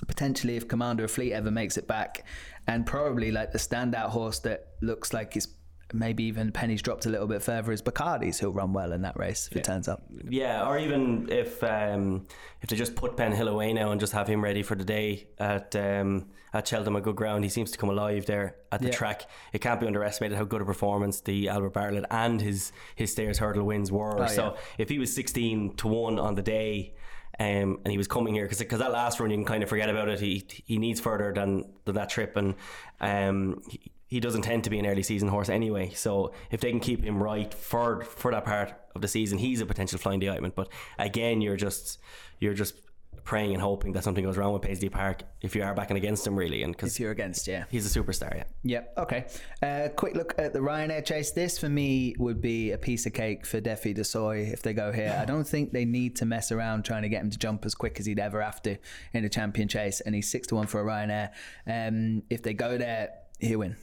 potentially 0.06 0.56
if 0.56 0.68
Commander 0.68 1.04
of 1.04 1.10
Fleet 1.10 1.32
ever 1.32 1.50
makes 1.50 1.76
it 1.78 1.88
back, 1.88 2.24
and 2.66 2.84
probably 2.86 3.30
like 3.32 3.52
the 3.52 3.58
standout 3.58 4.10
horse 4.10 4.40
that 4.40 4.66
looks 4.82 5.12
like 5.14 5.36
it's 5.36 5.48
maybe 5.92 6.24
even 6.24 6.52
pennies 6.52 6.82
dropped 6.82 7.06
a 7.06 7.08
little 7.08 7.26
bit 7.26 7.42
further 7.42 7.72
is 7.72 7.82
Bacardys. 7.82 8.38
Who'll 8.38 8.52
run 8.52 8.72
well 8.72 8.92
in 8.92 9.02
that 9.02 9.16
race 9.18 9.48
if 9.50 9.56
it 9.56 9.64
turns 9.64 9.88
up. 9.88 10.02
Yeah, 10.28 10.66
or 10.66 10.78
even 10.78 11.28
if 11.30 11.62
um, 11.64 12.26
if 12.62 12.68
they 12.68 12.76
just 12.76 12.94
put 12.96 13.16
Penhill 13.16 13.48
away 13.48 13.72
now 13.72 13.90
and 13.90 14.00
just 14.00 14.12
have 14.12 14.28
him 14.28 14.42
ready 14.42 14.62
for 14.62 14.74
the 14.74 14.84
day 14.84 15.28
at 15.38 15.74
um, 15.76 16.26
at 16.52 16.66
Cheltenham, 16.66 16.96
a 16.96 17.00
good 17.00 17.16
ground. 17.16 17.44
He 17.44 17.50
seems 17.50 17.70
to 17.70 17.78
come 17.78 17.90
alive 17.90 18.26
there 18.26 18.56
at 18.72 18.80
the 18.80 18.88
Yeah. 18.88 18.92
track. 18.94 19.28
It 19.52 19.60
can't 19.60 19.80
be 19.80 19.86
underestimated 19.86 20.36
how 20.36 20.44
good 20.44 20.62
a 20.62 20.64
performance 20.64 21.20
the 21.20 21.48
Albert 21.48 21.74
Bartlett 21.74 22.04
and 22.10 22.40
his 22.40 22.72
his 22.96 23.12
Stayers 23.12 23.38
Hurdle 23.38 23.64
wins 23.66 23.92
were. 23.92 24.20
Oh, 24.22 24.26
so 24.26 24.44
yeah. 24.44 24.60
if 24.78 24.88
he 24.88 24.98
was 24.98 25.14
sixteen 25.14 25.74
to 25.76 25.88
one 25.88 26.18
on 26.18 26.34
the 26.34 26.42
day. 26.42 26.94
Um, 27.38 27.78
and 27.84 27.90
he 27.90 27.96
was 27.96 28.06
coming 28.06 28.34
here 28.34 28.46
because 28.46 28.58
that 28.58 28.92
last 28.92 29.18
run 29.18 29.30
you 29.30 29.36
can 29.38 29.46
kind 29.46 29.62
of 29.62 29.70
forget 29.70 29.88
about 29.88 30.08
it. 30.10 30.20
He 30.20 30.44
he 30.66 30.76
needs 30.76 31.00
further 31.00 31.32
than, 31.32 31.72
than 31.86 31.94
that 31.94 32.10
trip, 32.10 32.36
and 32.36 32.54
um, 33.00 33.62
he, 33.66 33.80
he 34.10 34.18
doesn't 34.18 34.42
tend 34.42 34.64
to 34.64 34.70
be 34.70 34.78
an 34.78 34.86
early 34.86 35.04
season 35.04 35.28
horse 35.28 35.48
anyway. 35.48 35.90
So 35.94 36.32
if 36.50 36.60
they 36.60 36.70
can 36.70 36.80
keep 36.80 37.02
him 37.04 37.22
right 37.22 37.54
for 37.54 38.02
for 38.02 38.32
that 38.32 38.44
part 38.44 38.74
of 38.94 39.00
the 39.00 39.08
season, 39.08 39.38
he's 39.38 39.60
a 39.60 39.66
potential 39.66 39.98
flying 39.98 40.20
indictment. 40.20 40.56
But 40.56 40.68
again, 40.98 41.40
you're 41.40 41.56
just 41.56 41.98
you're 42.40 42.54
just 42.54 42.74
praying 43.22 43.52
and 43.52 43.62
hoping 43.62 43.92
that 43.92 44.02
something 44.02 44.24
goes 44.24 44.36
wrong 44.36 44.52
with 44.52 44.62
Paisley 44.62 44.88
Park 44.88 45.22
if 45.40 45.54
you 45.54 45.62
are 45.62 45.74
backing 45.74 45.96
against 45.96 46.26
him, 46.26 46.36
really, 46.36 46.64
and 46.64 46.72
because 46.72 46.98
you're 46.98 47.12
against, 47.12 47.46
yeah. 47.46 47.64
he's 47.70 47.84
a 47.84 48.00
superstar. 48.00 48.34
Yeah. 48.34 48.44
Yep. 48.64 48.94
Okay. 48.98 49.26
Uh, 49.62 49.88
quick 49.94 50.16
look 50.16 50.34
at 50.38 50.52
the 50.52 50.58
Ryanair 50.58 51.04
chase. 51.04 51.30
This 51.30 51.56
for 51.56 51.68
me 51.68 52.16
would 52.18 52.40
be 52.40 52.72
a 52.72 52.78
piece 52.78 53.06
of 53.06 53.12
cake 53.12 53.46
for 53.46 53.60
Defi 53.60 53.92
Du 53.92 54.02
Seuil 54.02 54.52
if 54.52 54.62
they 54.62 54.72
go 54.72 54.90
here. 54.90 55.16
I 55.20 55.24
don't 55.24 55.46
think 55.46 55.70
they 55.70 55.84
need 55.84 56.16
to 56.16 56.26
mess 56.26 56.50
around 56.50 56.84
trying 56.84 57.02
to 57.02 57.08
get 57.08 57.22
him 57.22 57.30
to 57.30 57.38
jump 57.38 57.64
as 57.64 57.74
quick 57.76 58.00
as 58.00 58.06
he'd 58.06 58.18
ever 58.18 58.42
have 58.42 58.60
to 58.62 58.76
in 59.12 59.24
a 59.24 59.28
champion 59.28 59.68
chase, 59.68 60.00
and 60.00 60.14
he's 60.14 60.28
six 60.28 60.48
to 60.48 60.56
one 60.56 60.66
for 60.66 60.80
a 60.80 60.84
Ryanair. 60.84 61.30
Um, 61.66 62.24
if 62.30 62.42
they 62.42 62.54
go 62.54 62.78
there, 62.78 63.10
he'll 63.38 63.60
win. 63.60 63.76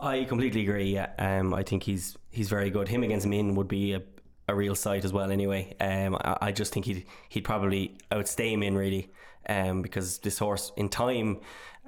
I 0.00 0.24
completely 0.24 0.62
agree. 0.62 0.94
Yeah, 0.94 1.10
um, 1.18 1.54
I 1.54 1.62
think 1.62 1.82
he's 1.82 2.16
he's 2.30 2.48
very 2.48 2.70
good. 2.70 2.88
Him 2.88 3.02
against 3.02 3.26
Min 3.26 3.54
would 3.54 3.68
be 3.68 3.92
a, 3.92 4.02
a 4.48 4.54
real 4.54 4.74
sight 4.74 5.04
as 5.04 5.12
well. 5.12 5.30
Anyway, 5.30 5.76
um, 5.80 6.16
I, 6.16 6.36
I 6.40 6.52
just 6.52 6.72
think 6.72 6.86
he'd 6.86 7.04
he'd 7.28 7.42
probably 7.44 7.98
outstay 8.10 8.56
Min 8.56 8.76
really, 8.76 9.10
um, 9.48 9.82
because 9.82 10.18
this 10.18 10.38
horse 10.38 10.72
in 10.76 10.88
time, 10.88 11.40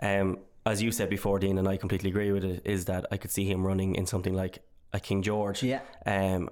um, 0.02 0.38
as 0.66 0.82
you 0.82 0.92
said 0.92 1.10
before, 1.10 1.38
Dean, 1.38 1.58
and 1.58 1.66
I 1.66 1.76
completely 1.76 2.10
agree 2.10 2.32
with 2.32 2.44
it, 2.44 2.62
is 2.64 2.84
that 2.86 3.06
I 3.10 3.16
could 3.16 3.30
see 3.30 3.44
him 3.44 3.66
running 3.66 3.94
in 3.94 4.06
something 4.06 4.34
like 4.34 4.62
a 4.92 5.00
King 5.00 5.22
George. 5.22 5.62
Yeah. 5.62 5.80
Um, 6.04 6.50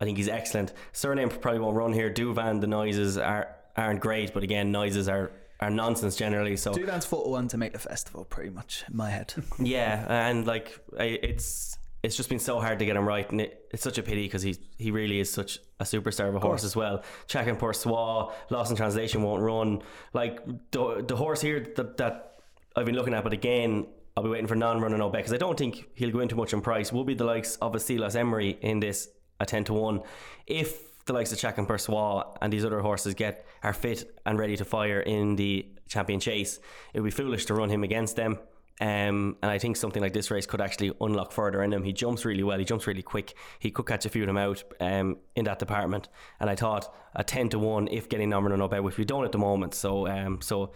I 0.00 0.04
think 0.04 0.18
he's 0.18 0.28
excellent. 0.28 0.72
Cyrname 0.92 1.30
probably 1.30 1.60
won't 1.60 1.76
run 1.76 1.92
here. 1.92 2.12
Douvan, 2.12 2.60
the 2.60 2.66
noises 2.66 3.16
are 3.16 3.54
aren't 3.76 4.00
great, 4.00 4.34
but 4.34 4.42
again, 4.42 4.72
noises 4.72 5.08
are. 5.08 5.30
Are 5.64 5.70
nonsense 5.70 6.14
generally. 6.14 6.58
So 6.58 6.74
Douvan's 6.74 7.06
four 7.06 7.24
to 7.24 7.30
one 7.30 7.48
to 7.48 7.56
make 7.56 7.72
the 7.72 7.78
festival, 7.78 8.26
pretty 8.26 8.50
much 8.50 8.84
in 8.90 8.96
my 8.96 9.08
head. 9.08 9.32
yeah, 9.58 10.04
and 10.28 10.46
like 10.46 10.78
I, 10.98 11.04
it's 11.04 11.78
it's 12.02 12.16
just 12.16 12.28
been 12.28 12.38
so 12.38 12.60
hard 12.60 12.78
to 12.80 12.84
get 12.84 12.96
him 12.96 13.08
right, 13.08 13.28
and 13.30 13.40
it, 13.40 13.66
it's 13.70 13.82
such 13.82 13.96
a 13.96 14.02
pity 14.02 14.24
because 14.24 14.42
he 14.42 14.56
he 14.76 14.90
really 14.90 15.20
is 15.20 15.32
such 15.32 15.58
a 15.80 15.84
superstar 15.84 16.28
of 16.28 16.34
a 16.34 16.40
horse 16.40 16.64
as 16.64 16.76
well. 16.76 17.02
Chacun 17.28 17.58
Pour 17.58 17.72
Soi, 17.72 18.30
Lost 18.50 18.70
in 18.70 18.76
Translation 18.76 19.22
won't 19.22 19.42
run. 19.42 19.80
Like 20.12 20.44
the 20.70 21.02
the 21.08 21.16
horse 21.16 21.40
here 21.40 21.66
that 21.76 21.96
that 21.96 22.34
I've 22.76 22.84
been 22.84 22.96
looking 22.96 23.14
at, 23.14 23.24
but 23.24 23.32
again. 23.32 23.86
I'll 24.16 24.22
be 24.22 24.30
waiting 24.30 24.46
for 24.46 24.54
non-running 24.54 25.00
Obet 25.00 25.12
because 25.14 25.32
I 25.32 25.38
don't 25.38 25.58
think 25.58 25.88
he'll 25.96 26.12
go 26.12 26.20
into 26.20 26.36
much 26.36 26.52
in 26.52 26.60
price. 26.60 26.92
Will 26.92 27.02
be 27.02 27.14
the 27.14 27.24
likes 27.24 27.56
of 27.56 27.74
a 27.74 27.78
Cilaos 27.78 28.14
Emery 28.14 28.56
in 28.60 28.78
this 28.78 29.08
at 29.40 29.48
ten 29.48 29.64
to 29.64 29.72
one. 29.72 30.02
If 30.46 31.04
the 31.06 31.12
likes 31.12 31.32
of 31.32 31.38
Chacun 31.38 31.66
Pour 31.66 31.78
Soi 31.78 32.22
and 32.40 32.52
these 32.52 32.64
other 32.64 32.80
horses 32.80 33.14
get 33.14 33.46
are 33.64 33.72
fit 33.72 34.16
and 34.24 34.38
ready 34.38 34.56
to 34.56 34.64
fire 34.64 35.00
in 35.00 35.36
the 35.36 35.66
champion 35.88 36.20
chase, 36.20 36.60
it 36.92 37.00
would 37.00 37.06
be 37.06 37.10
foolish 37.10 37.46
to 37.46 37.54
run 37.54 37.70
him 37.70 37.82
against 37.82 38.16
them. 38.16 38.38
Um, 38.80 39.36
and 39.40 39.50
I 39.50 39.58
think 39.58 39.76
something 39.76 40.02
like 40.02 40.12
this 40.12 40.30
race 40.30 40.46
could 40.46 40.60
actually 40.60 40.92
unlock 41.00 41.30
further 41.32 41.62
in 41.62 41.72
him. 41.72 41.84
He 41.84 41.92
jumps 41.92 42.24
really 42.24 42.42
well. 42.42 42.58
He 42.58 42.64
jumps 42.64 42.86
really 42.86 43.02
quick. 43.02 43.34
He 43.60 43.70
could 43.70 43.86
catch 43.86 44.04
a 44.04 44.08
few 44.08 44.22
of 44.22 44.26
them 44.26 44.36
out 44.36 44.64
um, 44.80 45.18
in 45.36 45.44
that 45.44 45.60
department. 45.60 46.08
And 46.40 46.50
I 46.50 46.56
thought 46.56 46.92
a 47.14 47.22
ten 47.22 47.48
to 47.50 47.58
one 47.58 47.88
if 47.88 48.08
getting 48.08 48.30
nominated 48.30 48.60
up 48.60 48.82
which 48.82 48.98
we 48.98 49.04
don't 49.04 49.24
at 49.24 49.32
the 49.32 49.38
moment. 49.38 49.74
So 49.74 50.08
um, 50.08 50.40
so 50.40 50.72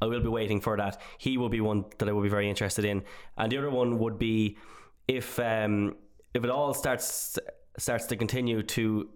I 0.00 0.06
will 0.06 0.20
be 0.20 0.28
waiting 0.28 0.60
for 0.60 0.76
that. 0.76 1.00
He 1.16 1.38
will 1.38 1.48
be 1.48 1.62
one 1.62 1.86
that 1.98 2.08
I 2.08 2.12
will 2.12 2.22
be 2.22 2.28
very 2.28 2.48
interested 2.48 2.84
in. 2.84 3.02
And 3.38 3.50
the 3.50 3.58
other 3.58 3.70
one 3.70 3.98
would 3.98 4.18
be 4.18 4.58
if 5.06 5.38
um, 5.38 5.96
if 6.34 6.44
it 6.44 6.50
all 6.50 6.74
starts 6.74 7.38
starts 7.78 8.06
to 8.06 8.16
continue 8.16 8.62
to 8.62 9.08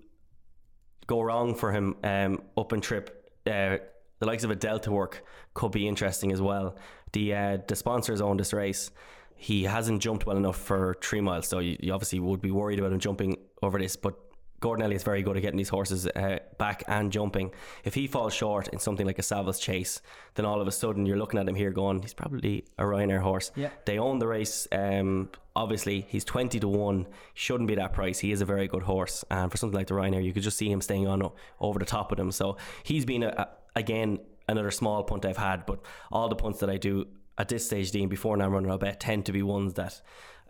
go 1.06 1.20
wrong 1.20 1.54
for 1.54 1.72
him 1.72 1.96
um, 2.04 2.42
up 2.56 2.72
and 2.72 2.82
trip. 2.82 3.30
Uh, 3.46 3.78
the 4.18 4.26
likes 4.26 4.44
of 4.44 4.50
a 4.50 4.56
Delta 4.56 4.90
work 4.90 5.24
could 5.54 5.72
be 5.72 5.88
interesting 5.88 6.32
as 6.32 6.40
well. 6.40 6.76
The 7.12 7.34
uh, 7.34 7.58
the 7.66 7.76
sponsors 7.76 8.20
own 8.20 8.36
this 8.36 8.52
race. 8.52 8.90
He 9.34 9.64
hasn't 9.64 10.00
jumped 10.00 10.24
well 10.26 10.36
enough 10.36 10.56
for 10.56 10.96
three 11.02 11.20
miles, 11.20 11.48
so 11.48 11.58
you, 11.58 11.76
you 11.80 11.92
obviously 11.92 12.20
would 12.20 12.40
be 12.40 12.52
worried 12.52 12.78
about 12.78 12.92
him 12.92 13.00
jumping 13.00 13.38
over 13.62 13.78
this. 13.78 13.96
But 13.96 14.14
Gordon 14.62 14.84
Elliott's 14.84 15.04
very 15.04 15.22
good 15.22 15.36
at 15.36 15.42
getting 15.42 15.58
these 15.58 15.68
horses 15.68 16.06
uh, 16.06 16.38
back 16.56 16.82
and 16.88 17.12
jumping. 17.12 17.50
If 17.84 17.94
he 17.94 18.06
falls 18.06 18.32
short 18.32 18.68
in 18.68 18.78
something 18.78 19.04
like 19.04 19.18
a 19.18 19.22
Savills 19.22 19.60
chase, 19.60 20.00
then 20.34 20.46
all 20.46 20.60
of 20.62 20.66
a 20.66 20.72
sudden 20.72 21.04
you're 21.04 21.18
looking 21.18 21.38
at 21.38 21.46
him 21.48 21.54
here 21.54 21.70
going, 21.70 22.00
he's 22.00 22.14
probably 22.14 22.64
a 22.78 22.84
Ryanair 22.84 23.20
horse. 23.20 23.50
Yeah. 23.56 23.68
They 23.84 23.98
own 23.98 24.18
the 24.18 24.26
race. 24.26 24.66
Um, 24.72 25.28
obviously, 25.54 26.06
he's 26.08 26.24
20 26.24 26.60
to 26.60 26.68
1. 26.68 27.06
Shouldn't 27.34 27.68
be 27.68 27.74
that 27.74 27.92
price. 27.92 28.18
He 28.20 28.32
is 28.32 28.40
a 28.40 28.44
very 28.46 28.68
good 28.68 28.84
horse. 28.84 29.24
And 29.30 29.50
for 29.50 29.56
something 29.58 29.76
like 29.76 29.88
the 29.88 29.94
Ryanair, 29.94 30.24
you 30.24 30.32
could 30.32 30.42
just 30.44 30.56
see 30.56 30.70
him 30.70 30.80
staying 30.80 31.06
on 31.06 31.28
over 31.60 31.78
the 31.78 31.84
top 31.84 32.10
of 32.12 32.16
them. 32.18 32.30
So 32.32 32.56
he's 32.84 33.04
been, 33.04 33.24
a, 33.24 33.28
a, 33.28 33.48
again, 33.76 34.20
another 34.48 34.70
small 34.70 35.02
punt 35.02 35.24
I've 35.26 35.36
had. 35.36 35.66
But 35.66 35.80
all 36.10 36.28
the 36.28 36.36
punts 36.36 36.60
that 36.60 36.70
I 36.70 36.76
do 36.78 37.06
at 37.36 37.48
this 37.48 37.66
stage, 37.66 37.90
Dean, 37.90 38.08
before 38.08 38.36
now 38.36 38.44
I'm 38.46 38.52
running, 38.52 38.70
I 38.70 38.76
bet 38.76 39.00
tend 39.00 39.26
to 39.26 39.32
be 39.32 39.42
ones 39.42 39.74
that 39.74 40.00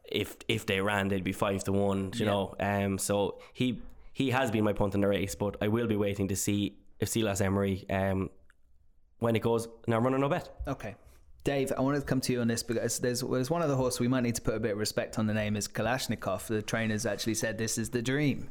if 0.04 0.36
if 0.48 0.66
they 0.66 0.80
ran, 0.80 1.08
they'd 1.08 1.24
be 1.24 1.32
5 1.32 1.64
to 1.64 1.72
1, 1.72 2.12
you 2.16 2.26
Yeah. 2.26 2.30
know. 2.32 2.54
Um, 2.60 2.98
so 2.98 3.38
he 3.54 3.80
he 4.12 4.30
has 4.30 4.50
been 4.50 4.64
my 4.64 4.72
punt 4.72 4.94
in 4.94 5.00
the 5.00 5.08
race, 5.08 5.34
but 5.34 5.56
I 5.60 5.68
will 5.68 5.86
be 5.86 5.96
waiting 5.96 6.28
to 6.28 6.36
see 6.36 6.78
if 6.98 7.08
Cilaos 7.08 7.40
Emery, 7.40 7.84
um, 7.90 8.30
when 9.18 9.34
it 9.36 9.42
goes, 9.42 9.68
now 9.86 9.98
running 9.98 10.20
no 10.20 10.28
bet. 10.28 10.60
Okay. 10.66 10.94
Dave, 11.44 11.72
I 11.76 11.80
wanted 11.80 12.00
to 12.00 12.06
come 12.06 12.20
to 12.20 12.32
you 12.32 12.40
on 12.40 12.46
this 12.46 12.62
because 12.62 13.00
there's 13.00 13.20
there's 13.20 13.50
one 13.50 13.62
other 13.62 13.74
horse 13.74 13.98
we 13.98 14.06
might 14.06 14.22
need 14.22 14.36
to 14.36 14.42
put 14.42 14.54
a 14.54 14.60
bit 14.60 14.72
of 14.72 14.78
respect 14.78 15.18
on 15.18 15.26
the 15.26 15.34
name 15.34 15.56
is 15.56 15.66
Kalashnikov. 15.66 16.46
The 16.46 16.62
trainers 16.62 17.04
actually 17.04 17.34
said 17.34 17.58
this 17.58 17.78
is 17.78 17.90
the 17.90 18.02
dream. 18.02 18.48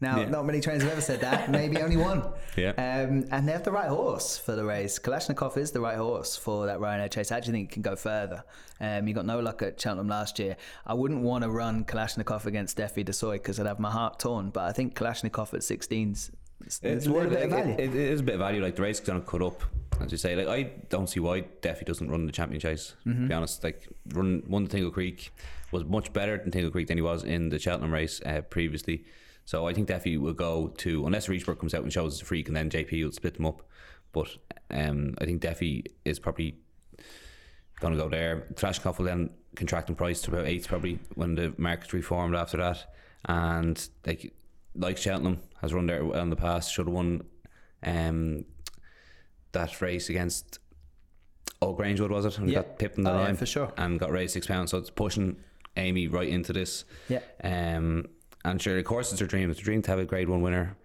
Now, 0.00 0.20
Yeah. 0.20 0.28
not 0.28 0.44
many 0.44 0.60
trainers 0.60 0.82
have 0.82 0.92
ever 0.92 1.00
said 1.00 1.20
that. 1.22 1.50
Maybe 1.60 1.78
only 1.80 1.96
one. 1.96 2.22
Yeah. 2.56 2.70
Um, 2.72 3.24
and 3.30 3.48
they 3.48 3.52
have 3.52 3.62
the 3.64 3.72
right 3.72 3.88
horse 3.88 4.36
for 4.36 4.54
the 4.54 4.64
race. 4.64 4.98
Kalashnikov 4.98 5.56
is 5.56 5.70
the 5.70 5.80
right 5.80 5.96
horse 5.96 6.36
for 6.36 6.66
that 6.66 6.78
Ryanair 6.80 7.10
chase. 7.10 7.32
I 7.32 7.38
actually 7.38 7.52
think 7.54 7.70
it 7.70 7.72
can 7.72 7.82
go 7.82 7.96
further. 7.96 8.44
Um, 8.78 9.06
he 9.06 9.14
got 9.14 9.24
no 9.24 9.40
luck 9.40 9.62
at 9.62 9.80
Cheltenham 9.80 10.08
last 10.08 10.38
year. 10.38 10.56
I 10.86 10.92
wouldn't 10.92 11.22
want 11.22 11.44
to 11.44 11.50
run 11.50 11.84
Kalashnikov 11.86 12.44
against 12.44 12.76
Defi 12.76 13.04
Du 13.04 13.12
Seuil 13.12 13.32
because 13.32 13.58
I'd 13.58 13.66
have 13.66 13.80
my 13.80 13.90
heart 13.90 14.18
torn. 14.18 14.50
But 14.50 14.64
I 14.64 14.72
think 14.72 14.94
Kalashnikov 14.94 15.54
at 15.54 15.60
16's 15.60 16.30
It's, 16.64 16.80
It's 16.82 17.08
worth 17.08 17.30
bit 17.30 17.44
of 17.44 17.50
like, 17.50 17.64
value. 17.64 17.74
it, 17.78 17.94
it 17.94 17.94
is 17.94 18.20
a 18.20 18.22
bit 18.22 18.34
of 18.34 18.40
value. 18.40 18.62
Like 18.62 18.76
the 18.76 18.82
race 18.82 19.00
is 19.00 19.06
going 19.06 19.20
to 19.20 19.26
cut 19.26 19.40
up, 19.40 19.62
as 20.02 20.12
you 20.12 20.18
say. 20.18 20.36
Like 20.36 20.48
I 20.48 20.72
don't 20.90 21.08
see 21.08 21.20
why 21.20 21.42
Deffy 21.62 21.86
doesn't 21.86 22.10
run 22.10 22.26
the 22.26 22.32
champion 22.32 22.60
chase. 22.60 22.94
To 23.04 23.14
be 23.14 23.32
honest, 23.32 23.64
like 23.64 23.88
run 24.12 24.42
won 24.46 24.64
the 24.64 24.70
Tingle 24.70 24.90
Creek 24.90 25.32
was 25.72 25.84
much 25.84 26.12
better 26.12 26.36
than 26.36 26.50
Tingle 26.50 26.70
Creek 26.70 26.86
than 26.88 26.98
he 26.98 27.02
was 27.02 27.24
in 27.24 27.48
the 27.48 27.58
Cheltenham 27.58 27.92
race 27.94 28.20
uh, 28.26 28.42
previously. 28.42 29.04
So 29.46 29.66
I 29.66 29.72
think 29.72 29.88
Deffy 29.88 30.18
will 30.18 30.34
go 30.34 30.68
to 30.78 31.06
unless 31.06 31.28
Richebourg 31.28 31.58
comes 31.60 31.72
out 31.72 31.82
and 31.82 31.92
shows 31.92 32.14
us 32.14 32.22
a 32.22 32.24
freak, 32.24 32.48
and 32.48 32.56
then 32.56 32.68
JP 32.68 33.04
will 33.04 33.12
split 33.12 33.34
them 33.34 33.46
up. 33.46 33.62
But 34.12 34.28
um, 34.70 35.14
I 35.18 35.24
think 35.24 35.40
Deffy 35.40 35.86
is 36.04 36.18
probably 36.18 36.56
going 37.80 37.94
to 37.96 38.02
go 38.02 38.08
there. 38.08 38.46
Trashkov 38.54 38.98
will 38.98 39.04
then 39.06 39.30
contract 39.54 39.88
in 39.88 39.94
price 39.94 40.20
to 40.22 40.30
about 40.32 40.46
eight 40.46 40.66
probably 40.66 40.98
when 41.14 41.34
the 41.36 41.54
market's 41.58 41.92
reformed 41.92 42.34
after 42.34 42.56
that. 42.58 42.92
And 43.26 43.88
like 44.04 44.32
like 44.74 44.98
Cheltenham 44.98 45.38
has 45.62 45.72
run 45.72 45.86
there 45.86 46.04
well 46.04 46.22
in 46.22 46.30
the 46.30 46.36
past, 46.36 46.72
should 46.72 46.86
have 46.86 46.94
won 46.94 47.22
um, 47.82 48.44
that 49.52 49.80
race 49.80 50.10
against 50.10 50.58
Old 51.62 51.78
Grangewood 51.78 52.10
was 52.10 52.24
it? 52.26 52.38
And 52.38 52.48
Yeah. 52.50 52.56
got 52.62 52.78
pipped 52.78 52.98
in 52.98 53.04
the 53.04 53.10
Oh, 53.10 53.16
yeah, 53.18 53.24
line 53.24 53.36
for 53.36 53.46
sure. 53.46 53.72
and 53.78 53.98
got 53.98 54.10
raised 54.10 54.32
six 54.34 54.46
pounds. 54.46 54.70
So 54.72 54.78
it's 54.78 54.90
pushing 54.90 55.36
Amy 55.76 56.08
right 56.08 56.28
into 56.28 56.52
this. 56.52 56.84
Yeah. 57.08 57.20
Um, 57.42 58.06
and 58.50 58.60
sure, 58.60 58.78
of 58.78 58.84
course, 58.84 59.12
it's 59.12 59.20
her 59.20 59.26
dream. 59.26 59.50
It's 59.50 59.60
a 59.60 59.62
dream 59.62 59.82
to 59.82 59.90
have 59.90 59.98
a 59.98 60.04
Grade 60.04 60.28
One 60.28 60.42
winner. 60.42 60.76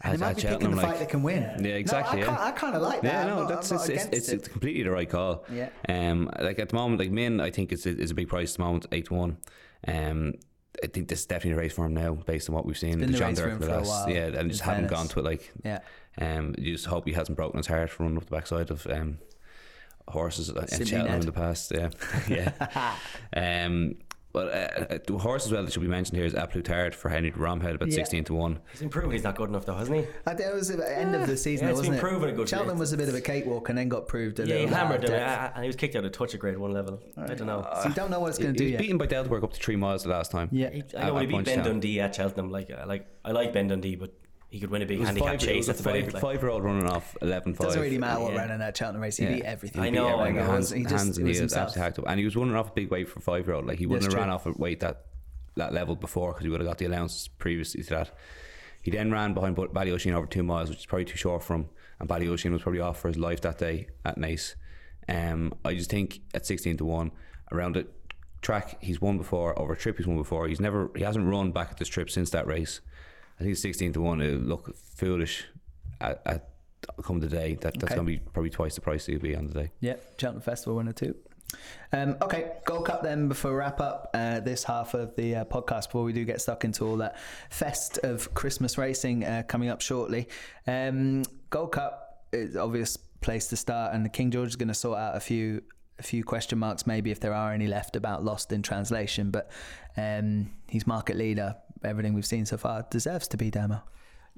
And 0.00 0.14
they 0.14 0.24
might 0.24 0.36
be 0.36 0.42
picking 0.42 0.70
the 0.70 0.80
fight 0.80 0.98
they 1.00 1.06
can 1.06 1.24
win. 1.24 1.42
Yeah, 1.58 1.72
exactly. 1.72 2.20
No, 2.20 2.28
I, 2.28 2.30
yeah. 2.30 2.44
I 2.44 2.50
kind 2.52 2.76
of 2.76 2.82
like 2.82 3.00
that. 3.02 3.26
Yeah, 3.26 3.34
no, 3.34 3.40
not- 3.40 3.48
that's 3.48 3.72
it's, 3.72 4.06
it's, 4.06 4.28
it's, 4.28 4.46
completely 4.46 4.84
the 4.84 4.92
right 4.92 5.10
call. 5.10 5.44
Yeah. 5.52 5.70
Um, 5.88 6.30
like 6.40 6.60
at 6.60 6.68
the 6.68 6.76
moment, 6.76 7.00
like 7.00 7.10
Min, 7.10 7.40
I 7.40 7.50
think 7.50 7.72
it's 7.72 7.84
a, 7.84 7.98
is 7.98 8.12
a 8.12 8.14
big 8.14 8.28
price 8.28 8.52
at 8.52 8.58
the 8.58 8.62
moment, 8.62 8.86
eight 8.92 9.06
to 9.06 9.14
one. 9.14 9.38
Um, 9.88 10.34
I 10.82 10.86
think 10.86 11.08
this 11.08 11.20
is 11.20 11.26
definitely 11.26 11.58
a 11.58 11.62
race 11.62 11.72
for 11.72 11.86
him 11.86 11.94
now, 11.94 12.14
based 12.14 12.48
on 12.48 12.54
what 12.54 12.64
we've 12.64 12.78
seen. 12.78 13.00
been 13.00 13.10
the 13.10 13.18
John 13.18 13.30
race 13.30 13.40
for 13.40 13.48
him 13.48 13.58
the 13.58 13.66
for 13.66 13.72
a 13.74 13.82
while, 13.82 14.08
yeah, 14.08 14.26
and 14.26 14.50
just 14.50 14.62
haven't 14.62 14.86
gone 14.86 15.08
to 15.08 15.18
it. 15.18 15.24
Like, 15.24 15.52
Yeah. 15.64 15.80
um, 16.20 16.54
you 16.56 16.74
just 16.74 16.86
hope 16.86 17.04
he 17.06 17.12
hasn't 17.14 17.36
broken 17.36 17.56
his 17.56 17.66
heart 17.66 17.90
from 17.90 18.06
running 18.06 18.18
up 18.18 18.26
the 18.26 18.36
backside 18.36 18.70
of 18.70 18.86
um 18.86 19.18
horses 20.06 20.48
in 20.48 20.66
Simply 20.68 20.86
Cheltenham 20.86 21.20
in 21.20 21.26
the 21.26 21.32
past. 21.32 21.72
Yeah, 21.74 21.90
yeah. 22.28 22.94
um, 23.66 23.96
but 24.38 24.48
uh, 24.48 24.94
uh, 24.94 24.98
the 25.06 25.18
horse 25.18 25.46
as 25.46 25.52
well 25.52 25.64
that 25.64 25.72
should 25.72 25.82
be 25.82 25.88
mentioned 25.88 26.16
here 26.16 26.26
is 26.26 26.34
A 26.34 26.46
Plus 26.46 26.64
Tard 26.64 26.94
for 26.94 27.08
Henry 27.08 27.30
de 27.30 27.36
Bromhead, 27.38 27.74
about 27.74 27.88
Yeah. 27.88 27.94
sixteen 27.96 28.24
to 28.24 28.34
one. 28.34 28.60
He's 28.72 28.82
improving. 28.82 29.12
He's 29.12 29.24
not 29.24 29.36
good 29.36 29.48
enough 29.48 29.66
though, 29.66 29.74
hasn't 29.74 29.96
he? 29.98 30.06
I 30.26 30.34
think 30.34 30.48
it 30.50 30.54
was 30.54 30.68
the 30.68 30.98
end 30.98 31.14
of 31.14 31.26
the 31.26 31.36
season, 31.36 31.66
Yeah, 31.66 31.70
it's 31.72 31.78
wasn't 31.78 31.96
been 31.96 32.06
it? 32.06 32.10
proven 32.10 32.28
a 32.30 32.32
good 32.32 32.48
Cheltenham 32.48 32.76
bit. 32.76 32.80
was 32.80 32.92
a 32.92 32.96
bit 32.96 33.08
of 33.08 33.14
a 33.14 33.20
cakewalk 33.20 33.68
and 33.68 33.76
then 33.78 33.88
got 33.88 34.06
proved 34.06 34.38
a 34.40 34.46
Yeah, 34.46 34.56
he 34.58 34.66
hammered 34.66 35.04
out 35.04 35.10
him, 35.10 35.14
of 35.14 35.18
depth. 35.20 35.52
and 35.56 35.64
he 35.64 35.68
was 35.68 35.76
kicked 35.76 35.96
out 35.96 36.04
of 36.04 36.12
touch 36.12 36.34
at 36.34 36.40
grade 36.40 36.58
one 36.58 36.72
level. 36.72 37.00
I 37.16 37.34
don't 37.34 37.46
know. 37.46 37.66
So 37.82 37.88
you 37.88 37.94
don't 37.94 38.10
know 38.10 38.20
what 38.20 38.28
it's 38.30 38.38
going 38.38 38.54
to 38.54 38.64
He 38.64 38.70
do 38.70 38.72
was 38.72 38.72
yet. 38.72 38.80
beaten 38.80 38.98
by 38.98 39.06
Deltaburg 39.06 39.42
up 39.44 39.52
to 39.52 39.60
three 39.60 39.76
miles 39.76 40.02
the 40.04 40.10
last 40.10 40.30
time. 40.30 40.48
Yeah. 40.52 40.70
He, 40.70 40.82
I 40.96 41.06
know 41.08 41.16
at 41.16 41.22
he 41.22 41.26
beat 41.26 41.44
Ben 41.44 41.64
Dundee 41.64 42.00
at 42.00 42.14
Cheltenham. 42.14 42.50
Like, 42.50 42.70
uh, 42.70 42.84
like 42.86 43.06
I 43.24 43.32
like 43.32 43.52
Ben 43.52 43.68
Dundee, 43.68 43.96
but 43.96 44.12
he 44.50 44.60
could 44.60 44.70
win 44.70 44.82
a 44.82 44.86
big 44.86 45.00
handicap 45.00 45.28
five, 45.30 45.38
chase. 45.40 45.48
it 45.48 45.56
was 45.58 45.66
That's 45.66 45.80
a 45.80 45.82
about 45.82 45.92
five, 45.94 46.08
it. 46.08 46.14
Like. 46.14 46.22
five-year-old 46.22 46.64
running 46.64 46.86
off 46.88 47.16
11 47.20 47.54
5. 47.54 47.66
Doesn't 47.66 47.82
really 47.82 47.98
matter 47.98 48.20
what 48.20 48.32
Yeah. 48.32 48.38
ran 48.38 48.50
in 48.50 48.58
that 48.60 48.76
Cheltenham 48.76 49.02
race. 49.02 49.16
He 49.18 49.24
Yeah. 49.24 49.34
beat 49.34 49.42
everything. 49.44 49.80
I 49.82 49.84
He 49.86 49.90
beat 49.90 49.96
know, 49.98 50.18
I 50.20 50.30
know. 50.30 50.42
hands, 50.44 50.70
He 50.70 50.82
just 50.84 50.94
hands 50.94 51.18
and 51.18 51.26
was 51.28 51.38
heels 51.38 51.52
absolutely 51.54 51.82
hacked 51.82 51.98
up. 51.98 52.04
And 52.08 52.18
he 52.18 52.24
was 52.24 52.34
running 52.36 52.54
off 52.54 52.70
a 52.70 52.72
big 52.72 52.90
weight 52.90 53.08
for 53.08 53.20
five 53.20 53.46
year 53.46 53.56
old. 53.56 53.66
Like 53.66 53.78
he 53.78 53.86
wouldn't 53.86 54.04
That's 54.04 54.14
have 54.14 54.20
ran 54.22 54.30
off 54.30 54.46
a 54.46 54.52
weight 54.52 54.80
that 54.80 55.04
that 55.56 55.72
level 55.74 55.96
before 55.96 56.32
because 56.32 56.44
he 56.44 56.50
would 56.50 56.60
have 56.60 56.68
got 56.68 56.78
the 56.78 56.84
allowance 56.86 57.26
previously 57.28 57.82
to 57.82 57.90
that. 57.90 58.10
He 58.80 58.90
then 58.92 59.10
ran 59.10 59.34
behind 59.34 59.56
Bu- 59.56 59.68
Ballyocean 59.68 60.12
over 60.12 60.26
two 60.26 60.44
miles, 60.44 60.70
which 60.70 60.78
is 60.78 60.86
probably 60.86 61.04
too 61.04 61.16
short 61.16 61.42
for 61.42 61.54
him. 61.56 61.68
And 61.98 62.08
Ballyocean 62.08 62.52
was 62.52 62.62
probably 62.62 62.80
off 62.80 63.00
for 63.00 63.08
his 63.08 63.16
life 63.18 63.40
that 63.40 63.58
day 63.58 63.88
at 64.04 64.16
Nice. 64.18 64.54
Um, 65.08 65.52
I 65.64 65.74
just 65.74 65.90
think 65.90 66.20
at 66.32 66.46
sixteen 66.46 66.76
to 66.76 66.84
one 66.84 67.10
around 67.50 67.74
the 67.74 67.86
track 68.40 68.80
he's 68.80 69.00
won 69.00 69.18
before 69.18 69.58
over 69.58 69.72
a 69.72 69.76
trip 69.76 69.96
he's 69.96 70.06
won 70.06 70.16
before. 70.16 70.46
He's 70.46 70.60
never 70.60 70.90
he 70.94 71.02
hasn't 71.02 71.26
run 71.26 71.50
back 71.50 71.70
at 71.72 71.76
this 71.78 71.88
trip 71.88 72.08
since 72.08 72.30
that 72.30 72.46
race. 72.46 72.80
I 73.40 73.44
think 73.44 73.56
sixteen 73.56 73.92
to 73.94 74.00
one. 74.00 74.20
It 74.20 74.42
look 74.42 74.74
foolish 74.76 75.44
at, 76.00 76.20
at 76.26 76.48
come 77.02 77.20
the 77.20 77.28
day. 77.28 77.54
That 77.54 77.74
that's 77.74 77.84
Okay. 77.84 77.94
going 77.94 78.06
to 78.06 78.12
be 78.12 78.18
probably 78.18 78.50
twice 78.50 78.74
the 78.74 78.80
price 78.80 79.06
he'll 79.06 79.18
be 79.20 79.36
on 79.36 79.46
the 79.46 79.54
day. 79.54 79.70
Yeah, 79.80 79.96
Cheltenham 80.18 80.42
Festival 80.42 80.76
winner 80.76 80.92
too. 80.92 81.14
Um, 81.92 82.16
okay, 82.20 82.52
Gold 82.66 82.84
Cup 82.84 83.02
then 83.02 83.26
before 83.28 83.52
we 83.52 83.56
wrap 83.56 83.80
up 83.80 84.10
uh, 84.12 84.40
this 84.40 84.64
half 84.64 84.92
of 84.92 85.16
the 85.16 85.36
uh, 85.36 85.44
podcast 85.46 85.86
before 85.86 86.04
we 86.04 86.12
do 86.12 86.24
get 86.26 86.42
stuck 86.42 86.62
into 86.64 86.84
all 86.84 86.98
that 86.98 87.16
fest 87.48 87.98
of 88.02 88.34
Christmas 88.34 88.76
racing 88.76 89.24
uh, 89.24 89.44
coming 89.48 89.70
up 89.70 89.80
shortly. 89.80 90.28
Um, 90.66 91.22
Gold 91.48 91.72
Cup 91.72 92.24
is 92.32 92.54
obvious 92.56 92.98
place 93.22 93.46
to 93.48 93.56
start, 93.56 93.94
and 93.94 94.04
the 94.04 94.10
King 94.10 94.30
George 94.30 94.48
is 94.50 94.56
going 94.56 94.68
to 94.68 94.74
sort 94.74 94.98
out 94.98 95.16
a 95.16 95.20
few 95.20 95.62
a 95.98 96.02
few 96.02 96.24
question 96.24 96.58
marks, 96.58 96.86
maybe 96.86 97.10
if 97.10 97.20
there 97.20 97.34
are 97.34 97.52
any 97.52 97.66
left 97.66 97.96
about 97.96 98.24
Lost 98.24 98.52
in 98.52 98.62
translation. 98.62 99.30
But 99.30 99.50
um, 99.96 100.50
he's 100.68 100.86
market 100.86 101.16
leader. 101.16 101.56
Everything 101.84 102.14
we've 102.14 102.26
seen 102.26 102.46
so 102.46 102.56
far 102.56 102.86
deserves 102.90 103.28
to 103.28 103.36
be 103.36 103.50
Demo. 103.50 103.82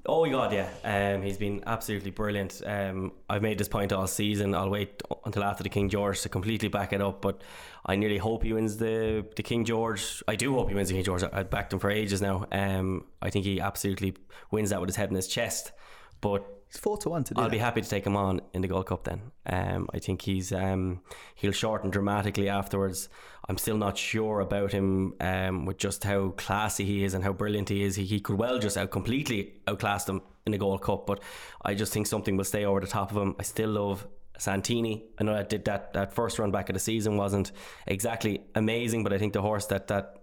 Oh 0.05 0.27
god, 0.27 0.51
yeah. 0.51 0.69
Um, 0.83 1.21
he's 1.21 1.37
been 1.37 1.63
absolutely 1.67 2.09
brilliant. 2.09 2.61
Um, 2.65 3.11
I've 3.29 3.43
made 3.43 3.59
this 3.59 3.67
point 3.67 3.93
all 3.93 4.07
season. 4.07 4.55
I'll 4.55 4.69
wait 4.69 5.01
until 5.25 5.43
after 5.43 5.61
the 5.61 5.69
King 5.69 5.89
George 5.89 6.21
to 6.21 6.29
completely 6.29 6.69
back 6.69 6.91
it 6.91 7.01
up, 7.01 7.21
but 7.21 7.41
I 7.85 7.95
nearly 7.95 8.17
hope 8.17 8.43
he 8.43 8.53
wins 8.53 8.77
the 8.77 9.25
the 9.35 9.43
King 9.43 9.63
George. 9.63 10.23
I 10.27 10.35
do 10.35 10.55
hope 10.55 10.69
he 10.69 10.75
wins 10.75 10.87
the 10.87 10.95
King 10.95 11.03
George. 11.03 11.23
I've 11.31 11.51
backed 11.51 11.73
him 11.73 11.79
for 11.79 11.91
ages 11.91 12.19
now. 12.19 12.47
Um, 12.51 13.05
I 13.21 13.29
think 13.29 13.45
he 13.45 13.59
absolutely 13.59 14.15
wins 14.49 14.71
that 14.71 14.79
with 14.81 14.89
his 14.89 14.95
head 14.95 15.09
in 15.09 15.15
his 15.15 15.27
chest. 15.27 15.71
But 16.19 16.45
He's 16.71 16.79
four 16.79 16.97
to 16.99 17.09
one 17.09 17.25
to 17.25 17.33
do 17.33 17.41
I'll 17.41 17.49
that. 17.49 17.51
be 17.51 17.57
happy 17.57 17.81
to 17.81 17.89
take 17.89 18.05
him 18.05 18.15
on 18.15 18.39
in 18.53 18.61
the 18.61 18.67
Gold 18.69 18.85
Cup 18.85 19.03
then. 19.03 19.31
Um, 19.45 19.89
I 19.93 19.99
think 19.99 20.21
he's 20.21 20.53
um, 20.53 21.01
he'll 21.35 21.51
shorten 21.51 21.89
dramatically 21.89 22.47
afterwards. 22.47 23.09
I'm 23.49 23.57
still 23.57 23.75
not 23.75 23.97
sure 23.97 24.39
about 24.39 24.71
him 24.71 25.15
um, 25.19 25.65
with 25.65 25.77
just 25.77 26.05
how 26.05 26.29
classy 26.37 26.85
he 26.85 27.03
is 27.03 27.13
and 27.13 27.25
how 27.25 27.33
brilliant 27.33 27.67
he 27.67 27.83
is. 27.83 27.97
He, 27.97 28.05
he 28.05 28.21
could 28.21 28.37
well 28.37 28.57
just 28.57 28.77
out 28.77 28.89
completely 28.89 29.55
outclass 29.67 30.05
them 30.05 30.21
in 30.45 30.53
the 30.53 30.57
Gold 30.57 30.81
Cup, 30.81 31.05
but 31.05 31.21
I 31.61 31.73
just 31.73 31.91
think 31.91 32.07
something 32.07 32.37
will 32.37 32.45
stay 32.45 32.63
over 32.63 32.79
the 32.79 32.87
top 32.87 33.11
of 33.11 33.17
him. 33.17 33.35
I 33.37 33.43
still 33.43 33.71
love 33.71 34.07
Santini. 34.37 35.03
I 35.19 35.25
know 35.25 35.33
that 35.33 35.49
did 35.49 35.65
that 35.65 35.91
that 35.91 36.13
first 36.13 36.39
run 36.39 36.51
back 36.51 36.69
of 36.69 36.73
the 36.73 36.79
season 36.79 37.17
wasn't 37.17 37.51
exactly 37.85 38.45
amazing, 38.55 39.03
but 39.03 39.11
I 39.11 39.17
think 39.17 39.33
the 39.33 39.41
horse 39.41 39.65
that 39.65 39.87
that 39.87 40.21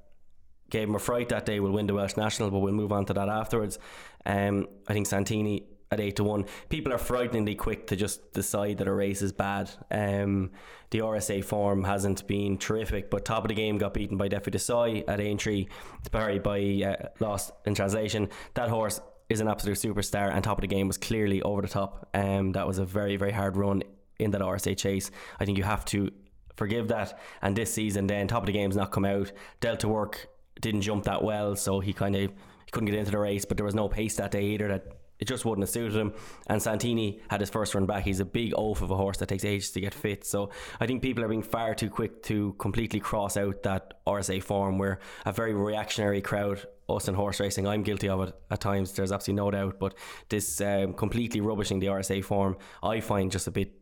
gave 0.70 0.88
him 0.88 0.94
a 0.94 0.98
fright 0.98 1.28
that 1.28 1.44
day 1.44 1.61
will 1.61 1.72
win 1.72 1.87
the 1.87 1.94
Welsh 1.94 2.16
National, 2.16 2.50
but 2.50 2.61
we'll 2.61 2.72
move 2.72 2.92
on 2.92 3.04
to 3.06 3.12
that 3.14 3.28
afterwards. 3.28 3.78
Um, 4.24 4.66
I 4.87 4.94
think 4.94 5.06
Santini 5.06 5.66
at 5.90 6.01
eight 6.01 6.16
to 6.16 6.24
one. 6.24 6.44
People 6.68 6.92
are 6.92 6.98
frighteningly 6.98 7.55
quick 7.55 7.87
to 7.88 7.96
just 7.96 8.33
decide 8.33 8.79
that 8.79 8.88
a 8.88 8.92
race 8.92 9.22
is 9.22 9.33
bad. 9.33 9.70
Um, 9.90 10.51
the 10.90 11.01
RSA 11.01 11.44
form 11.44 11.85
hasn't 11.85 12.27
been 12.27 12.59
terrific, 12.59 13.11
but 13.11 13.24
top 13.24 13.44
of 13.44 13.48
the 13.48 13.55
game 13.55 13.79
got 13.79 13.94
beaten 13.94 14.16
by 14.16 14.29
Defi 14.29 14.51
Desai 14.51 15.05
at 15.09 15.20
Aintree, 15.20 15.66
Barry 16.11 16.38
by 16.38 16.61
uh, 16.87 17.09
lost 17.20 17.53
in 17.64 17.74
translation. 17.74 18.29
That 18.55 18.68
horse 18.68 19.01
is 19.29 19.40
an 19.40 19.48
absolute 19.48 19.77
superstar, 19.77 20.33
and 20.33 20.42
top 20.42 20.59
of 20.59 20.62
the 20.62 20.68
game 20.68 20.87
was 20.87 20.96
clearly 20.96 21.42
over 21.42 21.62
the 21.62 21.68
top. 21.68 22.09
Um, 22.14 22.53
that 22.53 22.66
was 22.66 22.79
a 22.79 22.85
very 22.85 23.16
very 23.16 23.33
hard 23.33 23.57
run 23.57 23.83
in 24.18 24.31
that 24.33 24.40
RSA 24.40 24.77
chase. 24.77 25.11
I 25.38 25.44
think 25.44 25.59
you 25.59 25.64
have 25.64 25.85
to 25.87 26.11
forgive 26.57 26.88
that. 26.88 27.18
And 27.40 27.57
this 27.57 27.72
season, 27.72 28.07
then 28.07 28.29
top 28.29 28.42
of 28.42 28.46
the 28.46 28.53
game's 28.53 28.77
not 28.77 28.90
come 28.90 29.05
out. 29.05 29.33
Delta 29.61 29.88
Work 29.88 30.29
didn't 30.61 30.83
jump 30.83 31.05
that 31.05 31.22
well, 31.22 31.57
so 31.57 31.81
he 31.81 31.92
kind 31.92 32.16
of 32.16 32.22
he 32.22 32.70
couldn't 32.70 32.90
get 32.90 32.98
into 32.98 33.12
the 33.12 33.18
race. 33.18 33.44
But 33.44 33.57
there 33.57 33.66
was 33.66 33.74
no 33.74 33.88
pace 33.88 34.16
that 34.16 34.31
day 34.31 34.44
either. 34.46 34.68
That 34.68 34.97
it 35.18 35.26
just 35.26 35.44
wouldn't 35.44 35.62
have 35.62 35.70
suited 35.70 35.94
him. 35.94 36.12
And 36.46 36.62
Santini 36.62 37.20
had 37.28 37.40
his 37.40 37.50
first 37.50 37.74
run 37.74 37.87
back. 37.87 38.04
He's 38.04 38.20
a 38.20 38.24
big 38.24 38.52
oaf 38.57 38.83
of 38.83 38.90
a 38.90 38.96
horse 38.96 39.18
that 39.18 39.28
takes 39.28 39.44
ages 39.44 39.70
to 39.72 39.81
get 39.81 39.94
fit. 39.94 40.24
So 40.24 40.50
I 40.81 40.87
think 40.87 41.02
people 41.02 41.24
are 41.24 41.28
being 41.28 41.42
far 41.42 41.74
too 41.74 41.90
quick 41.90 42.22
to 42.24 42.54
completely 42.59 43.00
cross 43.00 43.37
out 43.37 43.62
that 43.64 43.94
RSA 44.07 44.42
form. 44.42 44.78
We're 44.78 44.98
a 45.24 45.33
very 45.33 45.54
reactionary 45.54 46.20
crowd. 46.20 46.64
Us 46.88 47.07
in 47.07 47.14
horse 47.14 47.38
racing, 47.38 47.66
I'm 47.66 47.83
guilty 47.83 48.09
of 48.09 48.26
it 48.26 48.35
at 48.50 48.62
times. 48.62 48.92
There's 48.92 49.12
absolutely 49.12 49.42
no 49.44 49.50
doubt. 49.50 49.78
But 49.78 49.94
this 50.31 50.59
um, 50.62 50.94
completely 50.94 51.42
rubbishing 51.42 51.81
the 51.81 51.88
RSA 51.88 52.24
form, 52.24 52.57
I 52.83 53.00
find 53.00 53.31
just 53.31 53.46
a 53.46 53.50
bit 53.50 53.74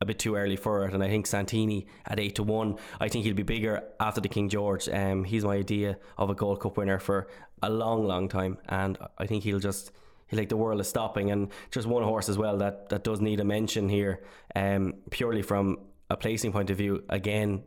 a 0.00 0.06
bit 0.06 0.18
too 0.18 0.36
early 0.36 0.56
for 0.56 0.84
it. 0.86 0.94
And 0.94 1.02
I 1.02 1.08
think 1.08 1.26
Santini 1.26 1.86
at 2.06 2.18
eight 2.18 2.34
to 2.36 2.42
one, 2.42 2.76
I 3.00 3.08
think 3.08 3.24
he'll 3.24 3.34
be 3.34 3.42
bigger 3.42 3.82
after 4.00 4.20
the 4.20 4.28
King 4.28 4.48
George. 4.48 4.88
Um, 4.88 5.24
he's 5.24 5.44
my 5.44 5.56
idea 5.56 5.98
of 6.18 6.30
a 6.30 6.34
Gold 6.34 6.60
Cup 6.60 6.76
winner 6.76 6.98
for 6.98 7.28
a 7.62 7.70
long, 7.70 8.06
long 8.06 8.28
time, 8.28 8.58
and 8.68 8.98
I 9.18 9.26
think 9.26 9.44
he'll 9.44 9.60
just. 9.60 9.92
Like 10.32 10.48
the 10.48 10.56
world 10.56 10.80
is 10.80 10.88
stopping, 10.88 11.30
and 11.30 11.52
just 11.70 11.86
one 11.86 12.02
horse 12.02 12.28
as 12.28 12.36
well 12.36 12.56
that, 12.58 12.88
that 12.88 13.04
does 13.04 13.20
need 13.20 13.40
a 13.40 13.44
mention 13.44 13.88
here, 13.88 14.22
um, 14.54 14.94
purely 15.10 15.42
from 15.42 15.78
a 16.10 16.16
placing 16.16 16.52
point 16.52 16.70
of 16.70 16.76
view. 16.76 17.04
Again, 17.08 17.62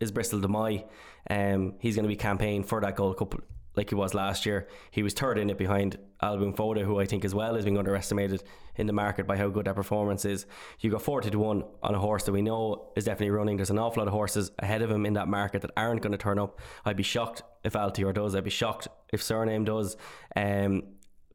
is 0.00 0.10
Bristol 0.10 0.40
De 0.40 0.48
Mai. 0.48 0.84
Um, 1.30 1.74
he's 1.80 1.94
going 1.94 2.04
to 2.04 2.08
be 2.08 2.16
campaigning 2.16 2.64
for 2.64 2.80
that 2.80 2.96
Gold 2.96 3.16
Cup 3.18 3.40
like 3.76 3.90
he 3.90 3.94
was 3.94 4.14
last 4.14 4.46
year. 4.46 4.68
He 4.90 5.02
was 5.02 5.12
third 5.12 5.38
in 5.38 5.50
it 5.50 5.58
behind 5.58 5.98
Al 6.22 6.38
Boum 6.38 6.54
Photo, 6.54 6.82
who 6.82 6.98
I 6.98 7.04
think 7.04 7.24
as 7.24 7.34
well 7.34 7.54
has 7.54 7.64
been 7.64 7.76
underestimated 7.76 8.42
in 8.76 8.86
the 8.86 8.92
market 8.92 9.26
by 9.26 9.36
how 9.36 9.48
good 9.48 9.66
that 9.66 9.74
performance 9.74 10.24
is. 10.24 10.46
You 10.80 10.90
got 10.90 11.02
40 11.02 11.30
to 11.30 11.38
1 11.38 11.64
on 11.82 11.94
a 11.94 11.98
horse 11.98 12.24
that 12.24 12.32
we 12.32 12.42
know 12.42 12.90
is 12.96 13.04
definitely 13.04 13.30
running. 13.30 13.56
There's 13.56 13.70
an 13.70 13.78
awful 13.78 14.00
lot 14.00 14.08
of 14.08 14.14
horses 14.14 14.50
ahead 14.58 14.80
of 14.80 14.90
him 14.90 15.04
in 15.04 15.12
that 15.14 15.28
market 15.28 15.62
that 15.62 15.72
aren't 15.76 16.00
going 16.00 16.12
to 16.12 16.18
turn 16.18 16.38
up. 16.38 16.58
I'd 16.84 16.96
be 16.96 17.02
shocked 17.02 17.42
if 17.64 17.74
Altior 17.74 18.14
does. 18.14 18.34
I'd 18.34 18.44
be 18.44 18.50
shocked 18.50 18.88
if 19.12 19.22
Cyrname 19.22 19.64
does. 19.64 19.96
Um, 20.34 20.82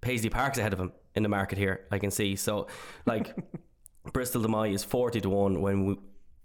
Paisley 0.01 0.29
Park's 0.29 0.57
ahead 0.57 0.73
of 0.73 0.79
him 0.79 0.91
in 1.15 1.23
the 1.23 1.29
market 1.29 1.57
here, 1.57 1.85
I 1.91 1.99
can 1.99 2.11
see. 2.11 2.35
So, 2.35 2.67
like, 3.05 3.35
Bristol 4.13 4.41
De 4.41 4.47
Mai 4.47 4.67
is 4.67 4.83
40 4.83 5.21
to 5.21 5.29
1 5.29 5.61
when 5.61 5.85
we, 5.85 5.95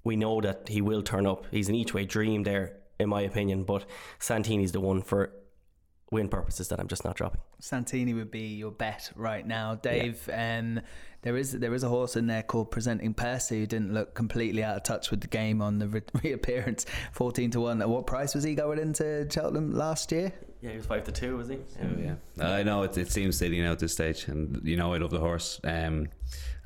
we 0.04 0.16
know 0.16 0.40
that 0.40 0.68
he 0.68 0.80
will 0.80 1.02
turn 1.02 1.26
up. 1.26 1.46
He's 1.50 1.68
an 1.68 1.74
each 1.74 1.94
way 1.94 2.04
dream 2.04 2.42
there, 2.42 2.76
in 3.00 3.08
my 3.08 3.22
opinion. 3.22 3.64
But 3.64 3.86
Santini's 4.18 4.72
the 4.72 4.80
one 4.80 5.02
for 5.02 5.32
win 6.10 6.28
purposes 6.28 6.68
that 6.68 6.78
I'm 6.78 6.88
just 6.88 7.04
not 7.04 7.16
dropping. 7.16 7.40
Santini 7.58 8.14
would 8.14 8.30
be 8.30 8.54
your 8.54 8.70
bet 8.70 9.10
right 9.16 9.46
now, 9.46 9.74
Dave. 9.74 10.28
And 10.28 10.82
there 11.22 11.36
is 11.36 11.52
there 11.52 11.74
is 11.74 11.82
a 11.82 11.88
horse 11.88 12.16
in 12.16 12.26
there 12.26 12.42
called 12.42 12.70
Presenting 12.70 13.14
Percy 13.14 13.60
who 13.60 13.66
didn't 13.66 13.92
look 13.92 14.14
completely 14.14 14.62
out 14.62 14.76
of 14.76 14.82
touch 14.82 15.10
with 15.10 15.20
the 15.20 15.26
game 15.26 15.60
on 15.60 15.78
the 15.78 15.88
re- 15.88 16.02
reappearance, 16.22 16.86
fourteen 17.12 17.50
to 17.52 17.60
one. 17.60 17.80
At 17.82 17.88
what 17.88 18.06
price 18.06 18.34
was 18.34 18.44
he 18.44 18.54
going 18.54 18.78
into 18.78 19.26
Cheltenham 19.30 19.74
last 19.74 20.12
year? 20.12 20.32
Yeah, 20.66 20.72
he 20.72 20.78
was 20.78 20.86
five 20.86 21.04
to 21.04 21.12
two, 21.12 21.36
was 21.36 21.46
he? 21.46 21.58
Oh, 21.80 21.86
yeah, 21.96 22.16
I 22.44 22.64
know 22.64 22.82
it, 22.82 22.98
it 22.98 23.12
seems 23.12 23.38
silly 23.38 23.60
now 23.60 23.70
at 23.70 23.78
this 23.78 23.92
stage, 23.92 24.26
and 24.26 24.60
you 24.64 24.76
know 24.76 24.92
I 24.92 24.98
love 24.98 25.10
the 25.10 25.20
horse. 25.20 25.60
Um, 25.62 26.08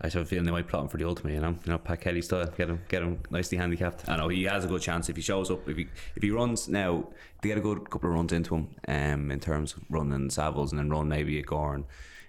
I 0.00 0.06
have 0.06 0.16
a 0.16 0.24
feeling 0.24 0.46
they 0.46 0.50
might 0.50 0.68
plot 0.68 0.84
him 0.84 0.88
for 0.88 0.96
the 0.96 1.06
ultimate. 1.06 1.34
You 1.34 1.40
know, 1.40 1.50
you 1.50 1.70
know 1.70 1.76
Pat 1.76 2.00
Kelly 2.00 2.22
style, 2.22 2.46
get 2.46 2.70
him, 2.70 2.80
get 2.88 3.02
him 3.02 3.20
nicely 3.28 3.58
handicapped. 3.58 4.08
I 4.08 4.16
know 4.16 4.28
he 4.28 4.44
has 4.44 4.64
a 4.64 4.68
good 4.68 4.80
chance 4.80 5.10
if 5.10 5.16
he 5.16 5.22
shows 5.22 5.50
up. 5.50 5.68
If 5.68 5.76
he 5.76 5.86
if 6.16 6.22
he 6.22 6.30
runs 6.30 6.66
now, 6.66 7.10
they 7.42 7.50
get 7.50 7.58
a 7.58 7.60
good 7.60 7.90
couple 7.90 8.08
of 8.08 8.16
runs 8.16 8.32
into 8.32 8.54
him. 8.54 8.74
Um, 8.88 9.30
in 9.30 9.38
terms 9.38 9.74
of 9.74 9.82
running 9.90 10.30
Savills 10.30 10.70
and 10.70 10.78
then 10.78 10.88
run 10.88 11.06
maybe 11.06 11.38
a 11.38 11.42
Gorn 11.42 11.84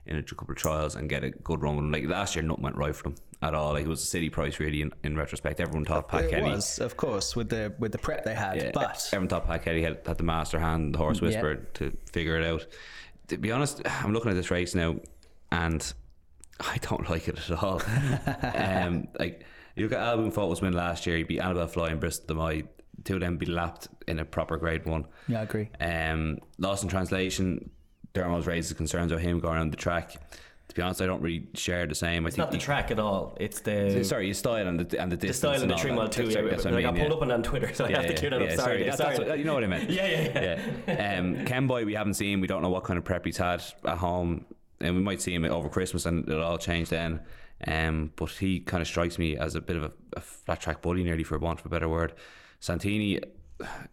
in 0.06 0.18
a 0.18 0.24
couple 0.24 0.52
of 0.52 0.58
trials 0.58 0.98
and 0.98 1.10
get 1.10 1.24
a 1.24 1.30
good 1.30 1.62
run. 1.62 1.78
with 1.78 1.86
him. 1.86 1.92
Like 1.94 2.06
last 2.06 2.36
year, 2.36 2.44
nothing 2.44 2.64
went 2.64 2.76
right 2.76 2.94
for 2.94 3.04
them 3.04 3.16
at 3.42 3.54
all. 3.56 3.74
Like 3.74 3.86
it 3.86 3.88
was 3.90 4.02
a 4.04 4.06
city 4.06 4.30
price 4.30 4.60
really. 4.60 4.82
In, 4.82 4.92
in 5.04 5.16
retrospect, 5.18 5.60
everyone 5.60 5.86
thought 5.86 6.08
Pat 6.08 6.26
it 6.26 6.32
Kelly. 6.32 6.52
was, 6.52 6.80
of 6.80 6.98
course, 6.98 7.36
with 7.36 7.50
the 7.50 7.74
with 7.80 7.92
the 7.92 7.98
prep 7.98 8.24
they 8.24 8.36
had. 8.36 8.58
Yeah, 8.58 8.72
but 8.74 9.08
everyone 9.12 9.28
thought 9.30 9.48
Pat 9.48 9.64
Kelly 9.64 9.82
had, 9.84 10.00
had 10.06 10.18
the 10.18 10.24
master 10.24 10.60
hand, 10.60 10.94
the 10.94 10.98
horse 11.00 11.20
Yeah. 11.20 11.28
whisperer, 11.28 11.56
to 11.76 11.92
figure 12.12 12.38
it 12.40 12.46
out. 12.46 12.66
To 13.30 13.38
be 13.38 13.52
honest, 13.52 13.82
I'm 13.86 14.14
looking 14.14 14.32
at 14.32 14.36
this 14.36 14.52
race 14.52 14.76
now, 14.76 14.98
and 15.52 15.94
I 16.60 16.78
don't 16.82 17.10
like 17.10 17.28
it 17.28 17.40
at 17.50 17.64
all. 17.64 17.82
um, 18.56 19.08
like 19.20 19.46
you 19.76 19.84
look 19.84 19.94
at 19.94 20.00
Album 20.00 20.32
was 20.50 20.62
win 20.62 20.74
last 20.74 21.08
year. 21.08 21.18
He 21.18 21.24
beat 21.24 21.40
Anibale 21.40 21.70
Fly 21.70 21.90
and 21.90 22.00
Bristol 22.00 22.28
De 22.28 22.34
Mai. 22.36 22.64
Two 23.06 23.16
of 23.16 23.22
them 23.22 23.38
be 23.38 23.46
lapped 23.48 23.88
in 24.08 24.20
a 24.20 24.26
proper 24.26 24.58
Grade 24.58 24.86
One. 24.86 25.06
yeah, 25.28 25.40
I 25.40 25.44
agree. 25.44 25.70
Um, 25.80 26.38
lost 26.60 26.84
in 26.84 26.90
translation. 26.90 27.72
Dermot's 28.14 28.46
raises 28.46 28.74
concerns 28.74 29.12
about 29.12 29.22
him 29.24 29.40
going 29.40 29.58
on 29.58 29.72
the 29.72 29.78
track. 29.78 30.16
To 30.72 30.76
be 30.76 30.82
honest, 30.84 31.02
I 31.02 31.06
don't 31.06 31.22
really 31.22 31.48
share 31.54 31.86
the 31.86 31.94
same. 31.96 32.26
I 32.26 32.28
It's 32.30 32.38
think 32.38 32.46
not 32.46 32.52
the 32.52 32.58
he- 32.58 32.64
track 32.64 32.92
at 32.92 32.98
all. 33.00 33.36
It's 33.40 33.60
the 33.60 34.04
Sorry, 34.06 34.30
his 34.30 34.38
style 34.38 34.66
and 34.68 34.80
the 34.80 35.02
and 35.02 35.12
the 35.12 35.18
the 35.18 35.34
style 35.34 35.62
and 35.62 35.70
the 35.70 35.74
all 35.76 35.80
trim 35.82 35.96
that. 35.98 36.12
too. 36.14 36.24
Yeah, 36.30 36.42
that's 36.44 36.64
what 36.64 36.74
like 36.74 36.86
I 36.86 36.92
mean, 36.92 37.02
pulled 37.02 37.12
yeah. 37.12 37.16
up 37.18 37.22
on 37.24 37.32
it 37.32 37.34
on 37.34 37.44
Twitter, 37.44 37.74
so 37.74 37.86
I 37.86 37.92
have 37.92 38.08
to 38.08 38.16
clear 38.16 38.30
that 38.32 38.42
up. 38.42 38.52
Sorry, 38.52 38.80
that's- 38.84 38.98
sorry. 38.98 39.18
what- 39.28 39.38
you 39.38 39.44
know 39.44 39.54
what 39.54 39.64
I 39.64 39.68
meant. 39.68 39.90
Yeah, 39.90 40.08
yeah, 40.08 40.40
yeah. 40.42 40.72
yeah. 40.88 41.20
Um, 41.20 41.46
Kemboy, 41.46 41.86
we 41.86 41.94
haven't 41.94 42.14
seen. 42.14 42.40
We 42.42 42.48
don't 42.48 42.62
know 42.62 42.70
what 42.70 42.86
kind 42.86 42.98
of 42.98 43.04
prep 43.04 43.26
he's 43.26 43.38
had 43.38 43.62
at 43.86 43.98
home, 43.98 44.46
and 44.80 44.96
we 44.96 45.02
might 45.02 45.22
see 45.22 45.34
him 45.36 45.44
over 45.46 45.68
Christmas, 45.68 46.06
and 46.06 46.28
it'll 46.28 46.42
all 46.44 46.58
change 46.58 46.88
then. 46.90 47.20
Um, 47.68 48.12
but 48.16 48.30
he 48.32 48.60
kind 48.62 48.82
of 48.82 48.88
strikes 48.88 49.20
me 49.20 49.36
as 49.38 49.54
a 49.56 49.62
bit 49.62 49.76
of 49.76 49.84
a, 49.84 49.92
a 50.16 50.22
flat 50.22 50.62
track 50.62 50.82
bully, 50.82 51.04
nearly 51.04 51.24
for 51.24 51.38
want 51.38 51.60
of 51.60 51.66
a 51.66 51.70
better 51.70 51.90
word. 51.90 52.14
Santini, 52.62 53.20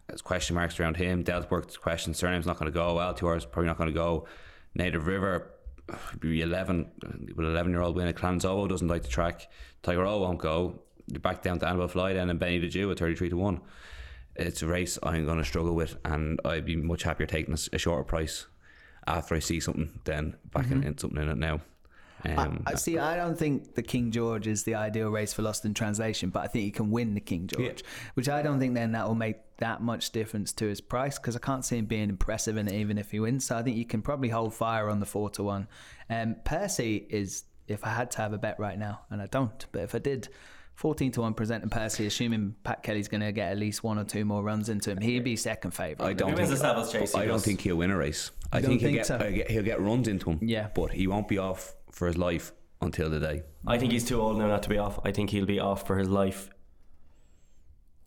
there's 0.07 0.21
question 0.21 0.55
marks 0.55 0.79
around 0.79 0.95
him. 0.97 1.23
Delsberg's 1.23 1.77
question, 1.77 2.13
Cyrname's 2.13 2.47
not 2.47 2.57
going 2.57 2.71
to 2.71 2.75
go. 2.75 2.95
Altior's 2.95 3.45
probably 3.45 3.67
not 3.67 3.77
going 3.77 3.89
to 3.89 3.93
go. 3.93 4.25
Native 4.75 5.07
River, 5.07 5.51
be 6.19 6.41
11, 6.41 6.91
with 7.35 7.45
11 7.45 7.71
year 7.71 7.81
old 7.81 7.95
win. 7.95 8.11
Clan 8.13 8.37
des 8.37 8.47
Obeaux 8.47 8.67
doesn't 8.67 8.87
like 8.87 9.03
the 9.03 9.09
track. 9.09 9.49
Tiger 9.83 10.05
O 10.05 10.19
won't 10.19 10.39
go. 10.39 10.81
You're 11.07 11.19
back 11.19 11.41
down 11.41 11.59
to 11.59 11.65
Anibale 11.65 11.89
Fly 11.89 12.13
then, 12.13 12.29
and 12.29 12.39
Benny 12.39 12.59
the 12.59 12.67
Jew 12.67 12.91
at 12.91 12.99
33 12.99 13.29
to 13.29 13.37
1 13.37 13.61
it's 14.39 14.61
a 14.61 14.67
race 14.67 14.97
I'm 15.03 15.25
going 15.25 15.37
to 15.37 15.43
struggle 15.43 15.75
with, 15.75 15.97
and 16.05 16.39
I'd 16.45 16.65
be 16.65 16.75
much 16.75 17.03
happier 17.03 17.27
taking 17.27 17.55
a, 17.73 17.77
shorter 17.77 18.03
price 18.03 18.47
after 19.05 19.35
I 19.35 19.39
see 19.39 19.59
something 19.59 19.99
than 20.05 20.35
back 20.53 20.65
in, 20.65 20.79
mm-hmm. 20.79 20.87
in 20.87 20.97
something 20.97 21.21
in 21.21 21.29
it 21.29 21.37
now. 21.37 21.61
Um, 22.25 22.63
I 22.65 22.75
see. 22.75 22.97
I 22.97 23.15
don't 23.15 23.37
think 23.37 23.75
the 23.75 23.81
King 23.81 24.11
George 24.11 24.47
is 24.47 24.63
the 24.63 24.75
ideal 24.75 25.09
race 25.09 25.33
for 25.33 25.41
Lost 25.41 25.65
in 25.65 25.73
Translation, 25.73 26.29
but 26.29 26.41
I 26.41 26.47
think 26.47 26.65
he 26.65 26.71
can 26.71 26.91
win 26.91 27.13
the 27.13 27.21
King 27.21 27.47
George, 27.47 27.83
which 28.13 28.29
I 28.29 28.41
don't 28.41 28.59
think 28.59 28.73
then 28.73 28.91
that 28.93 29.07
will 29.07 29.15
make 29.15 29.37
that 29.57 29.81
much 29.81 30.11
difference 30.11 30.53
to 30.53 30.65
his 30.65 30.81
price 30.81 31.17
because 31.17 31.35
I 31.35 31.39
can't 31.39 31.63
see 31.65 31.77
him 31.77 31.85
being 31.85 32.09
impressive 32.09 32.57
in 32.57 32.67
it 32.67 32.73
even 32.73 32.97
if 32.97 33.11
he 33.11 33.19
wins. 33.19 33.45
So 33.45 33.57
I 33.57 33.63
think 33.63 33.77
you 33.77 33.85
can 33.85 34.01
probably 34.01 34.29
hold 34.29 34.53
fire 34.53 34.89
on 34.89 34.99
the 34.99 35.05
four 35.05 35.29
to 35.31 35.43
one. 35.43 35.67
Um, 36.09 36.35
Percy 36.43 37.05
is, 37.09 37.43
if 37.67 37.83
I 37.85 37.89
had 37.89 38.11
to 38.11 38.17
have 38.19 38.33
a 38.33 38.37
bet 38.37 38.59
right 38.59 38.77
now, 38.77 39.01
and 39.09 39.21
I 39.21 39.27
don't, 39.27 39.65
but 39.71 39.81
if 39.83 39.95
I 39.95 39.99
did. 39.99 40.29
14 40.75 41.11
to 41.11 41.19
1 41.19 41.33
presenting 41.33 41.69
Percy, 41.69 42.05
assuming 42.05 42.55
Pat 42.63 42.83
Kelly's 42.83 43.09
going 43.09 43.19
to 43.19 43.33
get 43.33 43.51
at 43.51 43.57
least 43.57 43.83
one 43.83 43.99
or 43.99 44.05
two 44.05 44.23
more 44.23 44.41
runs 44.41 44.69
into 44.69 44.91
him. 44.91 45.01
He'd 45.01 45.25
be 45.25 45.35
second 45.35 45.71
favourite. 45.71 46.07
I 46.07 46.13
don't 46.13 46.37
think 46.37 46.47
Chase, 46.47 46.61
he 47.11 47.19
I 47.19 47.25
don't 47.25 47.33
does. 47.33 47.43
think 47.43 47.59
he'll 47.59 47.75
win 47.75 47.91
a 47.91 47.97
race. 47.97 48.31
I 48.53 48.61
don't 48.61 48.69
think, 48.69 48.79
he'll 48.79 48.87
think 48.87 48.97
get, 48.99 49.05
so? 49.05 49.17
I 49.19 49.31
get 49.31 49.51
he'll 49.51 49.63
get 49.63 49.81
runs 49.81 50.07
into 50.07 50.29
him. 50.29 50.39
Yeah. 50.41 50.69
but 50.73 50.91
he 50.91 51.05
won't 51.05 51.27
be 51.27 51.37
off 51.37 51.75
for 51.99 52.07
his 52.07 52.17
life 52.17 52.53
until 52.81 53.09
the 53.09 53.19
day. 53.19 53.43
I 53.67 53.77
think 53.77 53.91
he's 53.91 54.05
too 54.05 54.21
old 54.21 54.37
now 54.37 54.47
not 54.47 54.63
to 54.63 54.69
be 54.69 54.77
off. 54.77 54.99
I 55.03 55.11
think 55.11 55.29
he'll 55.31 55.45
be 55.45 55.59
off 55.59 55.85
for 55.85 55.97
his 55.97 56.07
life 56.07 56.49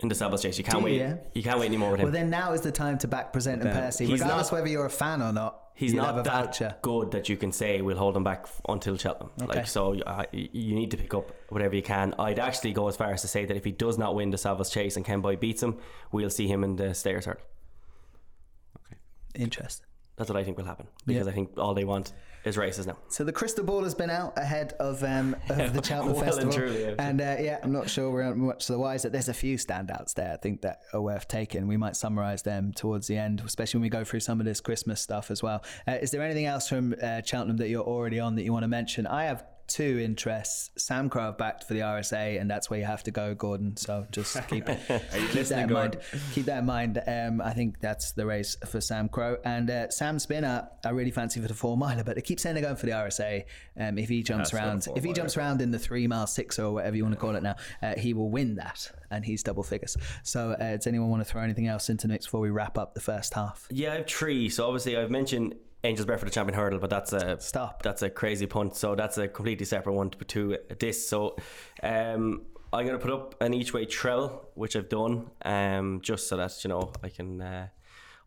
in 0.00 0.08
the 0.08 0.14
Savills 0.14 0.42
Chase. 0.42 0.56
You 0.56 0.64
can't 0.64 0.82
Do 0.82 0.90
you, 0.90 0.98
wait. 0.98 1.06
yeah? 1.06 1.16
You 1.34 1.42
can't 1.42 1.60
wait 1.60 1.66
anymore 1.66 1.90
with 1.90 2.00
him. 2.00 2.04
Well, 2.06 2.12
then 2.12 2.30
now 2.30 2.54
is 2.54 2.62
the 2.62 2.72
time 2.72 2.96
to 2.98 3.06
back 3.06 3.34
present 3.34 3.60
and 3.62 3.70
Percy, 3.70 4.06
he's 4.06 4.20
regardless 4.20 4.46
not- 4.50 4.52
whether 4.56 4.68
you're 4.68 4.86
a 4.86 4.90
fan 4.90 5.20
or 5.22 5.30
not. 5.32 5.58
He's 5.74 5.94
not 5.94 6.06
have 6.06 6.18
a 6.18 6.22
that 6.22 6.44
voucher. 6.46 6.76
good 6.82 7.10
that 7.12 7.28
you 7.30 7.36
can 7.36 7.50
say 7.50 7.80
we'll 7.80 7.96
hold 7.96 8.14
him 8.16 8.24
back 8.24 8.46
until 8.68 8.96
Cheltenham. 8.96 9.30
Okay. 9.42 9.58
Like 9.58 9.66
so, 9.66 9.98
uh, 10.00 10.24
you 10.32 10.74
need 10.74 10.90
to 10.92 10.96
pick 10.98 11.12
up 11.14 11.32
whatever 11.48 11.74
you 11.74 11.82
can. 11.82 12.14
I'd 12.18 12.38
actually 12.38 12.72
go 12.72 12.88
as 12.88 12.96
far 12.96 13.10
as 13.10 13.22
to 13.22 13.28
say 13.28 13.44
that 13.46 13.56
if 13.56 13.64
he 13.64 13.72
does 13.72 13.96
not 13.98 14.14
win 14.14 14.30
the 14.30 14.36
Savills 14.36 14.70
Chase 14.72 14.96
and 14.96 15.04
Kemboy 15.04 15.36
beats 15.40 15.62
him, 15.62 15.78
we'll 16.12 16.30
see 16.30 16.46
him 16.46 16.62
in 16.62 16.76
the 16.76 16.94
Stayers 16.94 17.24
Hurdle. 17.24 17.42
Okay, 18.86 18.98
interesting. 19.34 19.86
That's 20.22 20.30
what 20.30 20.38
I 20.40 20.44
think 20.44 20.56
will 20.56 20.64
happen 20.64 20.86
because 21.04 21.26
Yeah. 21.26 21.32
I 21.32 21.34
think 21.34 21.58
all 21.58 21.74
they 21.74 21.82
want 21.82 22.12
is 22.44 22.56
races 22.56 22.86
now. 22.86 22.96
So 23.08 23.24
the 23.24 23.32
crystal 23.32 23.64
ball 23.64 23.82
has 23.82 23.92
been 23.94 24.08
out 24.08 24.38
ahead 24.38 24.74
of 24.78 25.02
um, 25.02 25.34
of 25.50 25.72
the 25.74 25.82
Cheltenham 25.88 26.14
Well 26.14 26.22
and 26.22 26.32
Festival, 26.32 26.52
truly, 26.52 26.94
and 26.96 27.20
uh, 27.20 27.36
yeah, 27.40 27.58
I'm 27.60 27.72
not 27.72 27.90
sure 27.90 28.08
we're 28.12 28.32
much 28.36 28.68
the 28.68 28.78
wiser. 28.78 29.08
There's 29.08 29.28
a 29.28 29.34
few 29.34 29.56
standouts 29.58 30.14
there. 30.14 30.32
I 30.32 30.36
think 30.36 30.62
that 30.62 30.82
are 30.92 31.00
worth 31.00 31.26
taking. 31.26 31.66
We 31.66 31.76
might 31.76 31.96
summarise 31.96 32.42
them 32.42 32.72
towards 32.72 33.08
the 33.08 33.16
end, 33.16 33.42
especially 33.44 33.78
when 33.78 33.82
we 33.82 33.88
go 33.90 34.04
through 34.04 34.20
some 34.20 34.38
of 34.38 34.46
this 34.46 34.60
Christmas 34.60 35.00
stuff 35.00 35.32
as 35.32 35.42
well. 35.42 35.64
Uh, 35.88 35.98
is 36.00 36.12
there 36.12 36.22
anything 36.22 36.46
else 36.46 36.68
from 36.68 36.94
uh, 37.02 37.22
Cheltenham 37.24 37.56
that 37.56 37.68
you're 37.68 37.82
already 37.82 38.20
on 38.20 38.36
that 38.36 38.44
you 38.44 38.52
want 38.52 38.62
to 38.62 38.68
mention? 38.68 39.08
I 39.08 39.24
have 39.24 39.44
two 39.68 40.00
interests. 40.02 40.70
Samcro 40.78 41.36
backed 41.36 41.64
for 41.64 41.74
the 41.74 41.80
RSA, 41.80 42.40
and 42.40 42.50
that's 42.50 42.70
where 42.70 42.78
you 42.78 42.86
have 42.86 43.02
to 43.04 43.10
go, 43.10 43.34
Gordon. 43.34 43.76
So 43.76 44.06
just 44.10 44.34
keep, 44.48 44.66
keep 44.66 44.86
that 44.86 45.34
listening, 45.34 45.68
in 45.68 45.72
mind. 45.72 45.98
Keep 46.32 46.46
that 46.46 46.58
in 46.58 46.66
mind. 46.66 47.02
Um, 47.06 47.40
I 47.40 47.52
think 47.52 47.80
that's 47.80 48.12
the 48.12 48.26
race 48.26 48.56
for 48.66 48.78
Samcro 48.78 49.38
and 49.44 49.70
uh, 49.70 49.90
Sam 49.90 50.18
Spinner. 50.18 50.68
I 50.84 50.90
really 50.90 51.10
fancy 51.10 51.40
for 51.40 51.48
the 51.48 51.54
four 51.54 51.76
miler, 51.76 52.04
but 52.04 52.16
they 52.16 52.22
keep 52.22 52.40
saying 52.40 52.54
they're 52.54 52.64
going 52.64 52.76
for 52.76 52.86
the 52.86 52.92
RSA. 52.92 53.44
Um, 53.78 53.98
if 53.98 54.08
he 54.08 54.22
jumps 54.22 54.50
That's 54.50 54.86
around, 54.86 54.96
if 54.96 55.04
he 55.04 55.12
jumps 55.12 55.36
around 55.36 55.60
in 55.62 55.70
the 55.70 55.78
three 55.78 56.06
mile 56.06 56.26
six 56.26 56.58
or 56.58 56.72
whatever 56.72 56.96
you 56.96 57.04
want 57.04 57.14
to 57.14 57.20
call 57.20 57.36
it 57.36 57.42
now, 57.42 57.56
uh, 57.82 57.94
he 57.96 58.14
will 58.14 58.30
win 58.30 58.56
that, 58.56 58.90
and 59.10 59.24
he's 59.24 59.42
double 59.42 59.62
figures. 59.62 59.96
So, 60.22 60.52
uh, 60.52 60.76
does 60.76 60.86
anyone 60.86 61.10
want 61.10 61.24
to 61.24 61.30
throw 61.30 61.42
anything 61.42 61.66
else 61.66 61.88
into 61.88 62.06
the 62.06 62.12
mix 62.12 62.26
before 62.26 62.40
we 62.40 62.50
wrap 62.50 62.78
up 62.78 62.94
the 62.94 63.00
first 63.00 63.34
half? 63.34 63.66
Yeah, 63.70 63.92
I 63.92 63.96
have 63.96 64.06
three. 64.06 64.48
So 64.48 64.66
obviously 64.66 64.96
I've 64.96 65.10
mentioned 65.10 65.54
Angels 65.84 66.06
Breath 66.06 66.20
for 66.20 66.26
the 66.26 66.30
champion 66.30 66.58
hurdle, 66.58 66.78
but 66.78 66.90
that's 66.90 67.12
a 67.12 67.40
Stop. 67.40 67.82
That's 67.82 68.02
a 68.02 68.10
crazy 68.10 68.46
punt. 68.46 68.76
So 68.76 68.94
that's 68.94 69.18
a 69.18 69.28
completely 69.28 69.64
separate 69.64 69.94
one 69.94 70.10
to, 70.10 70.24
to 70.24 70.58
this. 70.78 71.08
So 71.08 71.36
um, 71.82 72.42
I'm 72.72 72.86
going 72.86 72.98
to 72.98 73.04
put 73.04 73.10
up 73.10 73.34
an 73.40 73.52
each 73.52 73.74
way 73.74 73.84
trail, 73.84 74.48
which 74.54 74.76
I've 74.76 74.88
done, 74.88 75.30
um, 75.44 76.00
just 76.02 76.28
so 76.28 76.36
that 76.36 76.52
you 76.64 76.68
know 76.68 76.92
I 77.02 77.08
can 77.08 77.42
uh, 77.42 77.68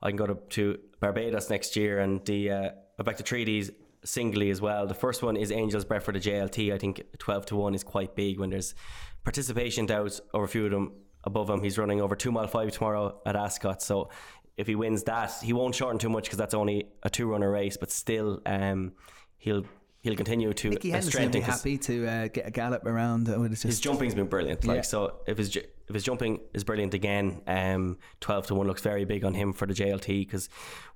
I 0.04 0.10
can 0.10 0.18
go 0.18 0.28
to, 0.28 0.36
to 0.36 0.80
Barbados 1.00 1.50
next 1.50 1.76
year 1.76 2.00
and 2.00 2.24
the 2.26 2.52
uh, 2.52 2.70
back 3.04 3.18
to 3.18 3.24
treaties 3.24 3.72
singly 4.04 4.50
as 4.50 4.62
well. 4.62 4.86
The 4.86 4.94
first 4.94 5.24
one 5.24 5.36
is 5.36 5.52
Angels 5.52 5.86
Breath 5.86 6.04
for 6.04 6.12
the 6.12 6.20
JLT. 6.20 6.74
I 6.74 6.78
think 6.78 7.04
12 7.18 7.48
to 7.48 7.56
1 7.56 7.74
is 7.74 7.84
quite 7.84 8.16
big 8.16 8.40
when 8.40 8.52
there's 8.52 8.76
participation 9.24 9.88
doubts 9.88 10.22
over 10.34 10.46
a 10.46 10.48
few 10.48 10.66
of 10.66 10.72
them 10.72 10.92
above 11.24 11.50
him. 11.50 11.64
He's 11.64 11.78
running 11.78 12.02
over 12.02 12.16
2 12.16 12.32
mile 12.32 12.48
5 12.48 12.72
tomorrow 12.72 13.20
at 13.26 13.36
Ascot. 13.36 13.82
So 13.82 14.10
if 14.58 14.68
he 14.68 14.76
wins 14.76 15.04
that, 15.04 15.34
he 15.44 15.54
won't 15.54 15.76
shorten 15.76 16.00
too 16.00 16.10
much 16.10 16.26
because 16.26 16.38
that's 16.38 16.54
only 16.54 16.88
a 17.04 17.10
two 17.10 17.28
runner 17.28 17.52
race, 17.52 17.78
but 17.78 17.92
still 17.92 18.42
um, 18.46 18.94
he'll 19.38 19.66
he'll 20.06 20.16
continue 20.16 20.54
to 20.54 20.70
Nicky 20.70 20.92
Henderson 20.92 21.32
be 21.32 21.40
happy 21.40 21.78
to 21.80 22.08
uh, 22.08 22.28
get 22.28 22.48
a 22.48 22.52
gallop 22.52 22.86
around. 22.86 23.28
uh, 23.28 23.40
with 23.40 23.52
his, 23.52 23.64
his 23.64 23.80
jumping's 23.80 24.14
been 24.14 24.28
brilliant. 24.28 24.64
Like 24.64 24.78
Yeah. 24.78 24.82
so, 24.84 25.20
if 25.26 25.38
his 25.38 25.56
if 25.56 25.94
his 25.94 26.04
jumping 26.04 26.40
is 26.54 26.64
brilliant 26.64 26.94
again, 26.94 27.42
um, 27.48 27.98
twelve 28.22 28.48
to 28.48 28.56
one 28.56 28.68
looks 28.68 28.82
very 28.82 29.04
big 29.04 29.26
on 29.26 29.34
him 29.34 29.52
for 29.52 29.66
the 29.66 29.74
JLT 29.74 30.26
because 30.26 30.48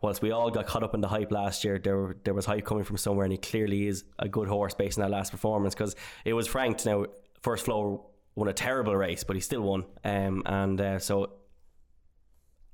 whilst 0.01 0.21
we 0.21 0.31
all 0.31 0.51
got 0.51 0.67
caught 0.67 0.83
up 0.83 0.93
in 0.93 1.01
the 1.01 1.07
hype 1.07 1.31
last 1.31 1.63
year, 1.63 1.79
there 1.79 2.15
there 2.23 2.33
was 2.33 2.45
hype 2.45 2.65
coming 2.65 2.83
from 2.83 2.97
somewhere, 2.97 3.25
and 3.25 3.33
he 3.33 3.37
clearly 3.37 3.87
is 3.87 4.03
a 4.19 4.29
good 4.29 4.47
horse 4.47 4.73
based 4.75 4.97
on 4.99 5.01
that 5.03 5.11
last 5.11 5.31
performance 5.31 5.73
because 5.73 5.95
it 6.23 6.33
was 6.33 6.47
franked. 6.47 6.85
Now, 6.85 7.07
first 7.41 7.65
floor 7.65 8.05
won 8.35 8.47
a 8.47 8.53
terrible 8.53 8.95
race, 8.95 9.23
but 9.23 9.35
he 9.35 9.41
still 9.41 9.61
won, 9.61 9.85
um, 10.03 10.43
and 10.45 10.79
uh, 10.79 10.99
so 10.99 11.31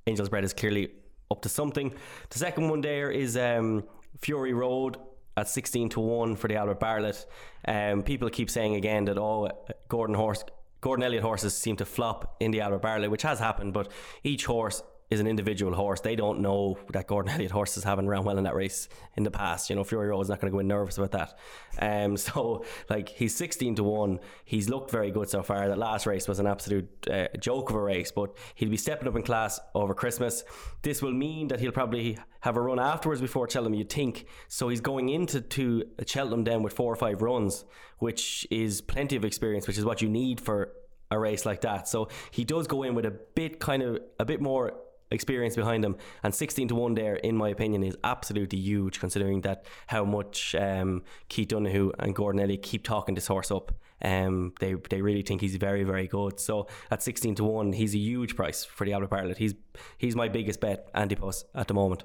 Angels 0.07 0.29
Breath 0.29 0.43
is 0.43 0.53
clearly 0.53 0.91
up 1.31 1.41
to 1.41 1.49
something. 1.49 1.93
The 2.29 2.37
second 2.37 2.69
one 2.69 2.81
there 2.81 3.09
is 3.09 3.35
um, 3.35 3.85
Fury 4.19 4.53
Road 4.53 4.97
at 5.35 5.49
16 5.49 5.89
to 5.89 5.99
1 5.99 6.35
for 6.35 6.47
the 6.47 6.55
Albert 6.55 6.79
Bartlett. 6.79 7.25
Um, 7.67 8.03
people 8.03 8.29
keep 8.29 8.49
saying 8.49 8.75
again 8.75 9.05
that 9.05 9.17
oh, 9.17 9.49
Gordon 9.89 10.15
horse 10.15 10.43
Gordon 10.81 11.03
Elliott 11.03 11.23
horses 11.23 11.57
seem 11.57 11.75
to 11.77 11.85
flop 11.85 12.35
in 12.39 12.51
the 12.51 12.61
Albert 12.61 12.83
Bartlett, 12.83 13.09
which 13.09 13.23
has 13.23 13.39
happened, 13.39 13.73
but 13.73 13.91
each 14.23 14.45
horse 14.45 14.83
is 15.09 15.19
an 15.19 15.27
individual 15.27 15.73
horse. 15.73 16.01
They 16.01 16.15
don't 16.15 16.39
know 16.39 16.77
that 16.91 17.07
Gordon 17.07 17.31
Elliott 17.33 17.51
horses 17.51 17.83
haven't 17.83 18.07
ran 18.07 18.23
well 18.23 18.37
in 18.37 18.43
that 18.45 18.55
race 18.55 18.89
in 19.15 19.23
the 19.23 19.31
past. 19.31 19.69
You 19.69 19.75
know, 19.75 19.83
Fury 19.83 20.15
is 20.19 20.29
not 20.29 20.39
going 20.39 20.51
to 20.51 20.55
go 20.55 20.59
in 20.59 20.67
nervous 20.67 20.97
about 20.97 21.11
that. 21.11 21.39
Um, 21.79 22.17
so 22.25 22.65
like 22.89 23.09
he's 23.09 23.35
sixteen 23.35 23.75
to 23.75 23.83
one. 23.83 24.19
He's 24.43 24.69
looked 24.69 24.91
very 24.91 25.11
good 25.11 25.29
so 25.29 25.43
far. 25.43 25.67
That 25.67 25.77
last 25.77 26.05
race 26.05 26.27
was 26.27 26.39
an 26.39 26.47
absolute 26.47 26.89
uh, 27.11 27.27
joke 27.39 27.69
of 27.69 27.75
a 27.75 27.81
race, 27.81 28.11
but 28.11 28.35
he'll 28.55 28.69
be 28.69 28.77
stepping 28.77 29.07
up 29.07 29.15
in 29.15 29.23
class 29.23 29.59
over 29.73 29.93
Christmas. 29.93 30.43
This 30.81 31.01
will 31.01 31.13
mean 31.13 31.47
that 31.49 31.59
he'll 31.59 31.71
probably 31.71 32.17
have 32.41 32.57
a 32.57 32.61
run 32.61 32.79
afterwards 32.79 33.21
before 33.21 33.49
Cheltenham. 33.49 33.73
You'd 33.73 33.91
think 33.91 34.27
so. 34.47 34.69
He's 34.69 34.81
going 34.81 35.09
into 35.09 35.41
to 35.41 35.83
Cheltenham 36.05 36.43
then 36.43 36.63
with 36.63 36.73
four 36.73 36.91
or 36.91 36.95
five 36.95 37.21
runs, 37.21 37.65
which 37.99 38.47
is 38.51 38.81
plenty 38.81 39.15
of 39.15 39.25
experience, 39.25 39.67
which 39.67 39.77
is 39.77 39.85
what 39.85 40.01
you 40.01 40.09
need 40.09 40.41
for 40.41 40.71
a 41.11 41.19
race 41.19 41.45
like 41.45 41.61
that. 41.61 41.87
So 41.87 42.09
he 42.31 42.43
does 42.43 42.67
go 42.67 42.83
in 42.83 42.95
with 42.95 43.05
a 43.05 43.11
bit 43.11 43.59
kind 43.59 43.83
of 43.83 43.99
a 44.19 44.25
bit 44.25 44.41
more 44.41 44.73
experience 45.11 45.55
behind 45.55 45.85
him 45.85 45.95
and 46.23 46.33
16 46.33 46.69
to 46.69 46.75
1 46.75 46.95
there 46.95 47.15
in 47.15 47.35
my 47.35 47.49
opinion 47.49 47.83
is 47.83 47.95
absolutely 48.03 48.59
huge 48.59 48.99
considering 48.99 49.41
that 49.41 49.65
how 49.87 50.03
much 50.03 50.55
um, 50.55 51.03
Keith 51.29 51.49
Donoghue 51.49 51.91
and 51.99 52.15
Gordon 52.15 52.41
Elliott 52.41 52.63
keep 52.63 52.83
talking 52.83 53.15
this 53.15 53.27
horse 53.27 53.51
up. 53.51 53.71
Um, 54.01 54.53
they, 54.59 54.75
they 54.89 55.01
really 55.01 55.21
think 55.21 55.41
he's 55.41 55.55
very 55.55 55.83
very 55.83 56.07
good. 56.07 56.39
So 56.39 56.67
at 56.91 57.03
16 57.03 57.35
to 57.35 57.43
1 57.43 57.73
he's 57.73 57.93
a 57.93 57.99
huge 57.99 58.35
price 58.35 58.65
for 58.65 58.85
the 58.85 58.93
Albert 58.93 59.09
Bartlett. 59.09 59.37
He's 59.37 59.53
he's 59.97 60.15
my 60.15 60.27
biggest 60.27 60.59
bet 60.59 60.89
Antipus 60.93 61.45
at 61.53 61.67
the 61.67 61.73
moment. 61.73 62.03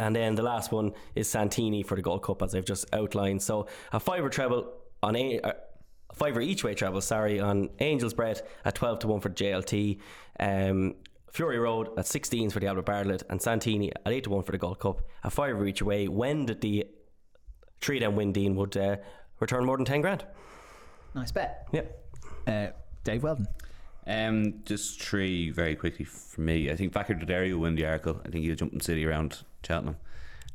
And 0.00 0.14
then 0.14 0.34
the 0.34 0.42
last 0.42 0.70
one 0.70 0.92
is 1.14 1.28
Santini 1.28 1.82
for 1.82 1.96
the 1.96 2.02
Gold 2.02 2.22
Cup 2.22 2.42
as 2.42 2.54
I've 2.54 2.64
just 2.64 2.86
outlined. 2.92 3.42
So 3.42 3.66
a 3.92 3.98
fiver 3.98 4.28
treble 4.28 4.72
on 5.02 5.16
a, 5.16 5.40
a 5.42 5.54
fiver 6.14 6.40
each 6.40 6.64
way 6.64 6.74
treble 6.74 7.00
sorry 7.00 7.40
on 7.40 7.68
Angels 7.80 8.14
Breath 8.14 8.42
at 8.64 8.74
12 8.74 9.00
to 9.00 9.08
1 9.08 9.20
for 9.20 9.30
JLT 9.30 9.98
um, 10.40 10.94
Fury 11.32 11.58
Road 11.58 11.88
at 11.98 12.04
16s 12.04 12.52
for 12.52 12.60
the 12.60 12.66
Albert 12.66 12.86
Bartlett 12.86 13.22
and 13.28 13.40
Santini 13.40 13.92
at 13.92 14.12
8 14.12 14.24
to 14.24 14.30
1 14.30 14.42
for 14.42 14.52
the 14.52 14.58
Gold 14.58 14.80
Cup. 14.80 15.02
A 15.24 15.30
five 15.30 15.66
each 15.66 15.82
way. 15.82 16.08
When 16.08 16.46
did 16.46 16.60
the 16.60 16.86
three 17.80 17.98
down 17.98 18.16
win 18.16 18.32
Dean 18.32 18.56
would 18.56 18.76
uh, 18.76 18.96
return 19.40 19.64
more 19.64 19.76
than 19.76 19.84
10 19.84 20.00
grand? 20.00 20.24
Nice 21.14 21.32
bet. 21.32 21.68
Yep. 21.72 22.04
Uh, 22.46 22.66
Dave 23.04 23.22
Weldon. 23.22 23.46
Um, 24.06 24.62
just 24.64 25.02
three 25.02 25.50
very 25.50 25.76
quickly 25.76 26.04
for 26.04 26.40
me. 26.40 26.70
I 26.70 26.76
think 26.76 26.92
Fakir 26.92 27.16
D'Oudairies 27.16 27.52
will 27.52 27.60
win 27.60 27.74
the 27.74 27.82
Arkle. 27.82 28.20
I 28.26 28.30
think 28.30 28.44
he'll 28.44 28.56
jump 28.56 28.72
in 28.72 28.80
City 28.80 29.04
around 29.04 29.42
Cheltenham. 29.62 29.96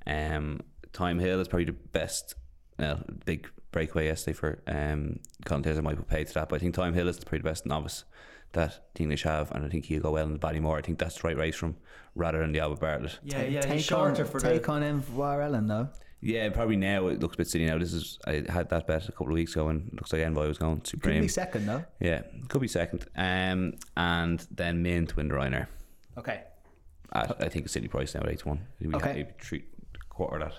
Um, 0.08 0.62
Thyme 0.92 1.20
Hill 1.20 1.40
is 1.40 1.48
probably 1.48 1.66
the 1.66 1.74
best, 1.74 2.36
uh, 2.80 2.98
big 3.26 3.48
breakaway 3.72 4.06
yesterday 4.06 4.36
for 4.36 4.62
um, 4.68 5.20
Colin 5.46 5.78
I 5.78 5.82
might 5.82 5.98
put 5.98 6.08
paid 6.08 6.28
to 6.28 6.34
that, 6.36 6.50
but 6.50 6.56
I 6.56 6.60
think 6.60 6.76
Thyme 6.76 6.94
Hill 6.94 7.08
is 7.08 7.20
probably 7.20 7.40
the 7.40 7.44
best 7.44 7.66
novice 7.66 8.06
that 8.54 8.80
the 8.96 9.04
English 9.04 9.24
have, 9.24 9.52
and 9.52 9.66
I 9.66 9.70
think 9.70 9.86
he'll 9.86 10.02
go 10.02 10.12
well 10.12 10.26
in 10.26 10.34
the 10.34 10.40
Ballymore. 10.40 10.78
I 10.78 10.82
think 10.82 11.00
that's 11.00 11.22
the 11.22 11.28
right 11.28 11.38
race 11.38 11.56
from 11.56 11.76
rather 12.16 12.40
than 12.40 12.52
the 12.52 12.60
Albert 12.60 12.80
Bartlett. 12.80 13.20
Yeah, 13.24 13.44
yeah, 13.44 13.62
take 13.62 13.82
shorter 13.82 14.24
on, 14.24 14.30
for 14.30 14.40
take 14.40 14.64
the... 14.64 14.72
on 14.72 14.84
Envoy 14.84 15.40
Allen 15.40 15.68
though. 15.68 15.90
Yeah, 16.22 16.50
probably 16.50 16.78
now 16.78 17.08
it 17.08 17.20
looks 17.20 17.36
a 17.36 17.38
bit 17.38 17.48
silly 17.48 17.66
now. 17.66 17.78
This 17.78 17.92
is 17.92 18.18
I 18.26 18.44
had 18.48 18.70
that 18.70 18.88
bet 18.88 19.10
a 19.10 19.12
couple 19.12 19.28
of 19.28 19.34
weeks 19.34 19.52
ago, 19.52 19.68
and 19.68 19.88
it 19.88 19.96
looks 19.96 20.14
like 20.14 20.22
Envoy 20.22 20.48
was 20.48 20.58
going 20.58 20.82
supreme. 20.86 21.16
Could 21.16 21.22
be 21.24 21.28
second 21.28 21.66
though. 21.66 21.84
Yeah, 22.00 22.22
could 22.48 22.62
be 22.62 22.68
second. 22.70 23.06
Um, 23.16 23.74
and 23.98 24.46
then 24.50 24.82
Min 24.82 25.06
to 25.08 25.16
win 25.16 25.28
the 25.28 25.36
Ryanair. 25.36 25.68
Okay. 26.18 26.44
At, 27.12 27.42
I 27.44 27.50
think 27.50 27.66
a 27.66 27.70
city 27.70 27.88
price 27.88 28.16
now 28.16 28.22
at 28.22 28.30
eight 28.30 28.40
to 28.40 28.48
one. 28.48 28.62
We 28.80 28.94
okay. 28.96 29.14
Maybe 29.14 29.30
three 29.40 29.66
quarter 30.10 30.40
that 30.40 30.54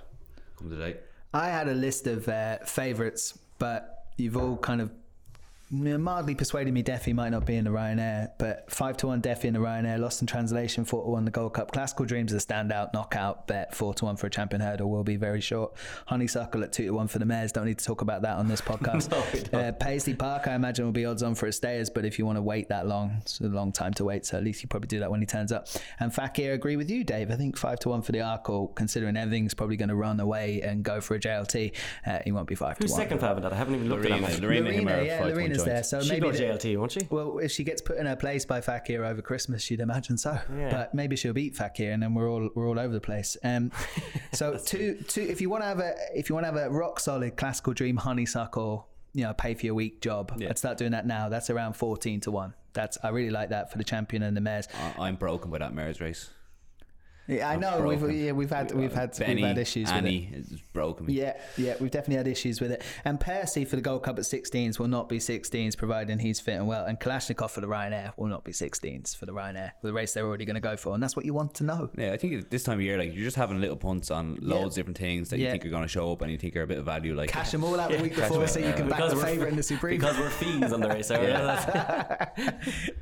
come 0.57 0.69
today. 0.69 0.99
I 1.33 1.49
had 1.49 1.69
a 1.69 1.75
list 1.75 2.07
of 2.07 2.29
uh, 2.29 2.59
favourites, 2.65 3.39
but 3.59 4.07
you've 4.17 4.37
all 4.37 4.57
kind 4.57 4.81
of 4.81 4.93
mildly 5.71 6.35
persuaded 6.35 6.73
me 6.73 6.83
Defi 6.83 7.13
might 7.13 7.31
not 7.31 7.47
be 7.47 7.57
in 7.57 7.65
the 7.65 7.71
Ryanair, 7.71 8.31
but 8.39 8.71
5 8.71 8.97
to 8.99 9.07
1 9.09 9.21
Defi 9.21 9.49
in 9.49 9.55
the 9.55 9.61
Ryanair, 9.61 9.99
lost 9.99 10.21
in 10.21 10.27
translation, 10.27 10.85
4 10.85 11.05
to 11.05 11.11
1 11.11 11.25
the 11.25 11.31
Gold 11.31 11.55
Cup. 11.55 11.73
Klassical 11.73 12.07
Dreams 12.07 12.33
is 12.33 12.45
a 12.45 12.47
standout 12.47 12.93
knockout 12.93 13.47
bet, 13.47 13.75
4 13.75 13.95
to 13.95 14.05
1 14.05 14.17
for 14.17 14.27
a 14.27 14.31
champion 14.31 14.61
hurdle 14.61 14.91
will 14.91 15.05
be 15.05 15.17
very 15.17 15.41
short. 15.41 15.75
Honeysuckle 16.07 16.63
at 16.63 16.73
2 16.73 16.87
to 16.87 16.91
1 16.91 17.09
for 17.09 17.19
the 17.19 17.25
Mares, 17.25 17.51
don't 17.53 17.65
need 17.65 17.79
to 17.79 17.85
talk 17.85 18.03
about 18.03 18.23
that 18.23 18.37
on 18.37 18.47
this 18.47 18.61
podcast. 18.65 19.11
no, 19.53 19.59
uh, 19.59 19.73
Paisley 19.73 20.15
Park, 20.15 20.47
I 20.47 20.55
imagine, 20.55 20.85
will 20.85 20.93
be 20.93 21.07
odds 21.07 21.23
on 21.23 21.35
for 21.35 21.47
a 21.47 21.53
stayers, 21.53 21.91
but 21.91 22.05
if 22.05 22.19
you 22.19 22.27
want 22.27 22.37
to 22.37 22.43
wait 22.43 22.69
that 22.69 22.87
long, 22.87 23.17
it's 23.23 23.41
a 23.41 23.45
long 23.45 23.73
time 23.73 23.95
to 23.95 24.05
wait, 24.05 24.27
so 24.27 24.37
at 24.37 24.45
least 24.45 24.63
you 24.63 24.69
probably 24.69 24.89
do 24.89 25.01
that 25.01 25.11
when 25.11 25.21
he 25.21 25.27
turns 25.27 25.51
up. 25.51 25.69
And 25.99 26.15
Fakir, 26.15 26.53
agree 26.53 26.77
with 26.77 26.91
you, 26.91 27.05
Dave. 27.05 27.31
I 27.31 27.37
think 27.37 27.57
5 27.57 27.79
to 27.81 27.89
1 27.89 28.03
for 28.03 28.13
the 28.13 28.19
Arkle, 28.19 28.75
considering 28.75 29.17
everything's 29.17 29.55
probably 29.55 29.77
going 29.77 29.89
to 29.89 29.97
run 29.97 30.21
away 30.21 30.61
and 30.63 30.83
go 30.83 31.01
for 31.01 31.15
a 31.15 31.21
JLT, 31.21 31.73
uh, 32.07 32.19
he 32.25 32.33
won't 32.33 32.49
be 32.49 32.55
5 32.55 32.79
Who's 32.79 32.91
to 32.91 32.93
1. 32.93 33.01
Who's 33.01 33.05
second 33.05 33.19
for 33.19 33.41
that? 33.41 33.53
I 33.53 33.57
haven't 33.57 33.77
even 33.77 33.89
looked 33.89 34.05
Laurina, 34.05 34.27
at 34.27 34.33
that. 34.33 34.43
Laurina, 34.43 34.71
Laurina, 34.71 35.05
yeah, 35.05 35.25
Laurina's 35.59 35.91
there, 35.91 36.01
so 36.01 36.03
She'd 36.07 36.21
maybe. 36.23 36.39
go 36.39 36.45
JLT, 36.45 36.77
won't 36.79 36.93
she? 36.93 37.01
Well, 37.11 37.39
if 37.39 37.51
she 37.53 37.65
gets 37.65 37.81
put 37.83 37.97
in 37.99 38.07
her 38.07 38.17
place 38.17 38.45
by 38.45 38.61
Fakir 38.61 39.05
over 39.05 39.23
Christmas, 39.23 39.63
she'd 39.63 39.81
imagine 39.81 40.17
so. 40.19 40.39
Yeah. 40.57 40.71
But 40.71 40.95
maybe 40.95 41.17
she'll 41.17 41.33
beat 41.33 41.57
Fakir, 41.57 41.93
and 41.93 42.03
then 42.03 42.15
we're 42.15 42.31
all 42.31 42.51
we're 42.55 42.69
all 42.69 42.79
over 42.79 42.93
the 42.93 43.01
place. 43.01 43.37
Um, 43.45 43.73
so 44.33 44.59
two 44.65 44.97
two. 45.09 45.23
If 45.23 45.41
you 45.41 45.51
want 45.51 45.63
to 45.63 45.67
have 45.69 45.79
a 45.81 45.95
if 46.15 46.29
you 46.29 46.35
want 46.35 46.47
to 46.47 46.53
have 46.53 46.61
a 46.61 46.71
rock 46.71 47.01
solid 47.01 47.37
Klassical 47.37 47.75
Dream 47.75 47.97
honeysuckle, 47.97 48.89
you 49.13 49.25
know, 49.25 49.33
pay 49.35 49.55
for 49.55 49.67
your 49.67 49.75
week 49.75 50.01
job. 50.01 50.33
Yeah. 50.37 50.49
I'd 50.51 50.59
start 50.59 50.79
doing 50.79 50.93
that 50.93 51.07
now. 51.07 51.29
That's 51.29 51.51
around 51.51 51.75
fourteen 51.75 52.21
to 52.21 52.31
one. 52.31 52.55
That's 52.73 52.99
I 53.05 53.11
really 53.11 53.31
like 53.31 53.51
that 53.51 53.71
for 53.71 53.79
the 53.79 53.85
champion 53.85 54.23
and 54.25 54.37
the 54.37 54.41
mares. 54.41 54.67
I- 54.99 55.07
I'm 55.09 55.17
broken 55.17 55.51
by 55.51 55.59
that 55.59 55.73
mares 55.75 56.01
race. 56.01 56.31
Yeah, 57.27 57.49
I 57.49 57.57
know 57.57 57.81
we've 57.81 58.13
yeah, 58.13 58.33
we've 58.33 58.51
had 58.51 58.73
we've 58.73 58.93
uh, 58.93 59.01
had 59.01 59.17
Benie, 59.19 59.37
we've 59.37 59.45
had 59.47 59.59
issues 59.59 59.91
Annie 59.91 60.29
with 60.31 60.51
it. 60.51 60.53
is 60.53 60.61
broken. 60.75 61.07
Yeah, 61.09 61.37
yeah, 61.57 61.75
we've 61.81 61.91
definitely 61.91 62.17
had 62.17 62.29
issues 62.29 62.61
with 62.61 62.71
it. 62.71 62.83
And 63.05 63.19
Percy 63.19 63.65
for 63.65 63.77
the 63.77 63.83
Gold 63.83 64.03
Cup 64.03 64.19
at 64.19 64.25
16s 64.25 64.79
will 64.79 64.89
not 64.89 65.09
be 65.09 65.19
16s, 65.19 65.77
providing 65.77 66.19
he's 66.19 66.39
fit 66.41 66.57
and 66.57 66.67
well. 66.67 66.85
And 66.85 67.01
Kalashnikov 67.01 67.51
for 67.51 67.63
the 67.63 67.67
Ryanair 67.67 68.13
will 68.19 68.27
not 68.27 68.45
be 68.45 68.53
16s 68.53 69.17
for 69.17 69.25
the 69.25 69.33
Ryanair, 69.33 69.71
for 69.81 69.87
the 69.87 69.93
race 69.95 70.13
they're 70.13 70.27
already 70.27 70.45
going 70.45 70.55
to 70.57 70.61
go 70.61 70.77
for. 70.77 70.93
And 70.93 71.03
that's 71.03 71.17
what 71.17 71.25
you 71.25 71.33
want 71.33 71.55
to 71.55 71.65
know. 71.65 71.89
Yeah, 71.97 72.13
I 72.13 72.19
think 72.19 72.51
this 72.51 72.63
time 72.63 72.79
of 72.79 72.83
year, 72.85 72.99
like 72.99 73.15
you're 73.15 73.25
just 73.25 73.37
having 73.37 73.59
little 73.61 73.77
punts 73.77 74.11
on 74.11 74.37
loads 74.43 74.61
Yeah. 74.61 74.67
of 74.67 74.75
different 74.75 74.99
things 74.99 75.31
that 75.31 75.39
Yeah. 75.39 75.47
you 75.47 75.53
think 75.53 75.65
are 75.67 75.71
going 75.71 75.83
to 75.83 75.89
show 75.89 76.13
up 76.13 76.21
and 76.21 76.31
you 76.31 76.37
think 76.37 76.55
are 76.57 76.63
a 76.63 76.67
bit 76.67 76.79
of 76.79 76.85
value. 76.85 77.15
Like 77.15 77.31
Cash 77.31 77.53
them 77.53 77.65
all 77.65 77.81
out 77.81 77.91
the 77.91 78.03
week 78.03 78.15
cash 78.17 78.29
before 78.29 78.47
so 78.47 78.61
out, 78.61 78.65
you 78.65 78.71
yeah. 78.71 78.77
can 78.77 78.89
back 78.89 78.99
Because 78.99 79.11
the 79.13 79.17
we're- 79.17 79.29
favourite 79.31 79.51
in 79.51 79.57
the 79.57 79.63
Supreme. 79.63 79.99
Because 79.99 80.19
we're 80.19 80.29
fiends 80.31 80.73
on 80.75 80.81
the 80.81 80.89
race. 80.89 81.11
hour. 81.11 81.23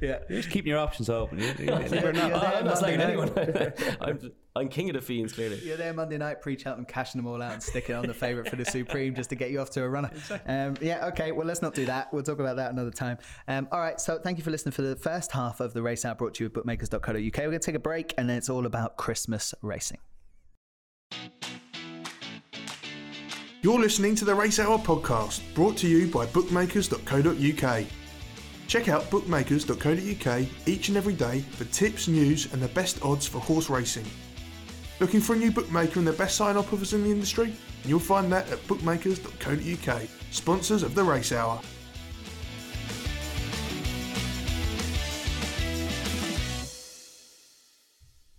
yeah. 0.00 0.18
You're 0.28 0.38
just 0.40 0.50
keeping 0.50 0.70
your 0.70 0.78
options 0.78 1.08
open. 1.10 1.38
You, 1.40 1.46
you, 1.46 1.52
Yeah, 1.66 1.78
you're 1.86 2.02
you're 2.02 2.12
not. 2.12 2.32
I'm 2.32 2.64
not 2.66 2.80
Monday 2.80 2.96
slagging 2.96 3.00
anyone. 3.00 4.11
I'm, 4.20 4.32
I'm 4.54 4.68
king 4.68 4.90
of 4.90 4.94
the 4.94 5.00
fiends, 5.00 5.32
clearly. 5.32 5.60
You're 5.64 5.76
there 5.76 5.92
Monday 5.92 6.18
night 6.18 6.40
preach 6.40 6.66
out 6.66 6.78
and 6.78 6.86
cashing 6.86 7.20
them 7.20 7.26
all 7.26 7.42
out 7.42 7.52
and 7.52 7.62
sticking 7.62 7.94
on 7.94 8.06
the 8.06 8.14
favourite 8.14 8.48
for 8.50 8.56
the 8.56 8.64
Supreme 8.64 9.14
just 9.14 9.30
to 9.30 9.36
get 9.36 9.50
you 9.50 9.60
off 9.60 9.70
to 9.70 9.82
a 9.82 9.88
runner. 9.88 10.10
Um, 10.46 10.76
yeah, 10.80 11.06
okay. 11.08 11.32
Well, 11.32 11.46
let's 11.46 11.62
not 11.62 11.74
do 11.74 11.86
that. 11.86 12.12
We'll 12.12 12.22
talk 12.22 12.38
about 12.38 12.56
that 12.56 12.72
another 12.72 12.90
time. 12.90 13.18
Um, 13.48 13.68
all 13.72 13.80
right. 13.80 14.00
So 14.00 14.18
thank 14.18 14.38
you 14.38 14.44
for 14.44 14.50
listening 14.50 14.72
for 14.72 14.82
the 14.82 14.96
first 14.96 15.32
half 15.32 15.60
of 15.60 15.72
the 15.72 15.82
race 15.82 16.04
out 16.04 16.18
brought 16.18 16.34
to 16.34 16.44
you 16.44 16.46
with 16.46 16.54
bookmakers.co.uk. 16.54 17.14
We're 17.14 17.28
going 17.30 17.52
to 17.52 17.58
take 17.58 17.74
a 17.74 17.78
break 17.78 18.14
and 18.18 18.28
then 18.28 18.36
it's 18.36 18.50
all 18.50 18.66
about 18.66 18.96
Christmas 18.96 19.54
racing. 19.62 19.98
You're 23.62 23.78
listening 23.78 24.16
to 24.16 24.24
the 24.24 24.34
Race 24.34 24.58
Hour 24.58 24.76
podcast, 24.78 25.40
brought 25.54 25.76
to 25.78 25.88
you 25.88 26.08
by 26.08 26.26
bookmakers.co.uk. 26.26 27.86
Check 28.72 28.88
out 28.88 29.10
bookmakers.co.uk 29.10 30.46
each 30.64 30.88
and 30.88 30.96
every 30.96 31.12
day 31.12 31.40
for 31.40 31.66
tips, 31.66 32.08
news, 32.08 32.50
and 32.54 32.62
the 32.62 32.68
best 32.68 33.04
odds 33.04 33.26
for 33.26 33.38
horse 33.38 33.68
racing. 33.68 34.06
Looking 34.98 35.20
for 35.20 35.34
a 35.34 35.36
new 35.36 35.50
bookmaker 35.50 35.98
and 35.98 36.08
the 36.08 36.12
best 36.14 36.36
sign 36.36 36.56
up 36.56 36.72
offers 36.72 36.94
in 36.94 37.04
the 37.04 37.10
industry? 37.10 37.52
You'll 37.84 37.98
find 37.98 38.32
that 38.32 38.50
at 38.50 38.66
bookmakers.co.uk, 38.68 40.02
sponsors 40.30 40.82
of 40.82 40.94
the 40.94 41.04
Race 41.04 41.32
Hour. 41.32 41.60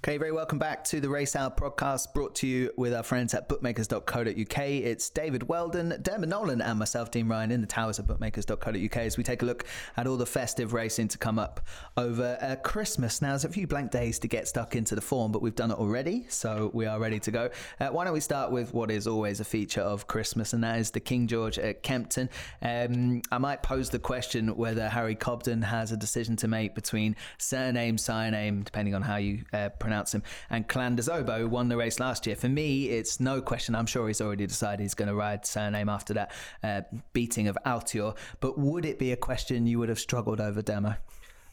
Okay, 0.06 0.18
very 0.18 0.34
welcome 0.34 0.60
back 0.60 0.84
to 0.84 1.00
the 1.00 1.08
Race 1.08 1.34
Hour 1.34 1.50
podcast 1.50 2.14
brought 2.14 2.36
to 2.36 2.46
you 2.46 2.70
with 2.76 2.94
our 2.94 3.04
friends 3.04 3.34
at 3.34 3.48
bookmakers.co.uk. 3.48 4.58
It's 4.58 5.10
David 5.10 5.48
Weldon, 5.48 5.98
Dermot 6.02 6.28
Nolan, 6.28 6.62
and 6.62 6.78
myself, 6.78 7.10
Dean 7.10 7.30
Ryan, 7.30 7.52
in 7.52 7.62
the 7.62 7.68
towers 7.68 8.00
of 8.00 8.08
bookmakers.co.uk 8.08 8.98
as 8.98 9.18
we 9.18 9.24
take 9.24 9.44
a 9.44 9.46
look 9.46 9.64
at 9.96 10.06
all 10.06 10.18
the 10.18 10.26
festive 10.26 10.74
racing 10.74 11.08
to 11.08 11.18
come 11.18 11.40
up 11.40 11.62
over 11.96 12.38
uh, 12.42 12.58
Christmas. 12.58 13.22
Now, 13.22 13.30
there's 13.30 13.46
a 13.46 13.50
few 13.50 13.66
blank 13.66 13.92
days 13.92 14.20
to 14.20 14.28
get 14.28 14.46
stuck 14.46 14.76
into 14.76 14.94
the 14.94 15.00
form, 15.00 15.32
but 15.32 15.42
we've 15.42 15.56
done 15.56 15.72
it 15.72 15.78
already, 15.78 16.26
so 16.28 16.70
we 16.74 16.86
are 16.86 17.00
ready 17.00 17.22
to 17.22 17.32
go. 17.32 17.50
Uh, 17.80 17.88
why 17.88 18.04
don't 18.04 18.12
we 18.12 18.20
start 18.20 18.52
with 18.52 18.74
what 18.74 18.92
is 18.92 19.08
always 19.08 19.40
a 19.40 19.46
feature 19.46 19.80
of 19.80 20.08
Christmas, 20.08 20.52
and 20.52 20.66
that 20.66 20.80
is 20.80 20.92
the 20.92 21.00
King 21.00 21.28
George 21.28 21.58
at 21.58 21.82
Kempton. 21.82 22.30
Um, 22.62 23.22
I 23.32 23.38
might 23.38 23.64
pose 23.64 23.90
the 23.90 24.00
question 24.00 24.58
whether 24.58 24.90
Harry 24.90 25.16
Cobden 25.16 25.62
has 25.62 25.94
a 25.94 25.98
decision 25.98 26.36
to 26.36 26.50
make 26.50 26.76
between 26.76 27.16
Cyrname, 27.38 27.98
Cyrname, 27.98 28.64
depending 28.64 28.96
on 28.96 29.02
how 29.02 29.16
you 29.16 29.46
uh, 29.54 29.70
pronounce 29.70 29.93
him, 29.94 30.24
and 30.50 30.68
Clan 30.68 30.96
des 30.96 31.10
Obeaux, 31.12 31.48
won 31.48 31.70
the 31.70 31.78
race 31.78 32.00
last 32.00 32.26
year. 32.28 32.36
For 32.36 32.50
me, 32.50 32.90
it's 32.90 33.20
no 33.20 33.42
question. 33.42 33.76
I'm 33.76 33.86
sure 33.86 34.08
he's 34.08 34.22
already 34.22 34.46
decided 34.48 34.82
he's 34.82 34.94
going 34.94 35.08
to 35.08 35.16
ride 35.16 35.46
Cyrname 35.46 35.90
after 35.90 36.14
that 36.16 36.32
uh, 36.64 36.82
beating 37.14 37.48
of 37.48 37.58
Altior. 37.66 38.16
But 38.40 38.58
would 38.58 38.86
it 38.86 39.00
be 39.00 39.12
a 39.12 39.18
question 39.18 39.68
you 39.68 39.80
would 39.80 39.90
have 39.90 40.00
struggled 40.00 40.42
over, 40.42 40.62
Demo? 40.62 40.96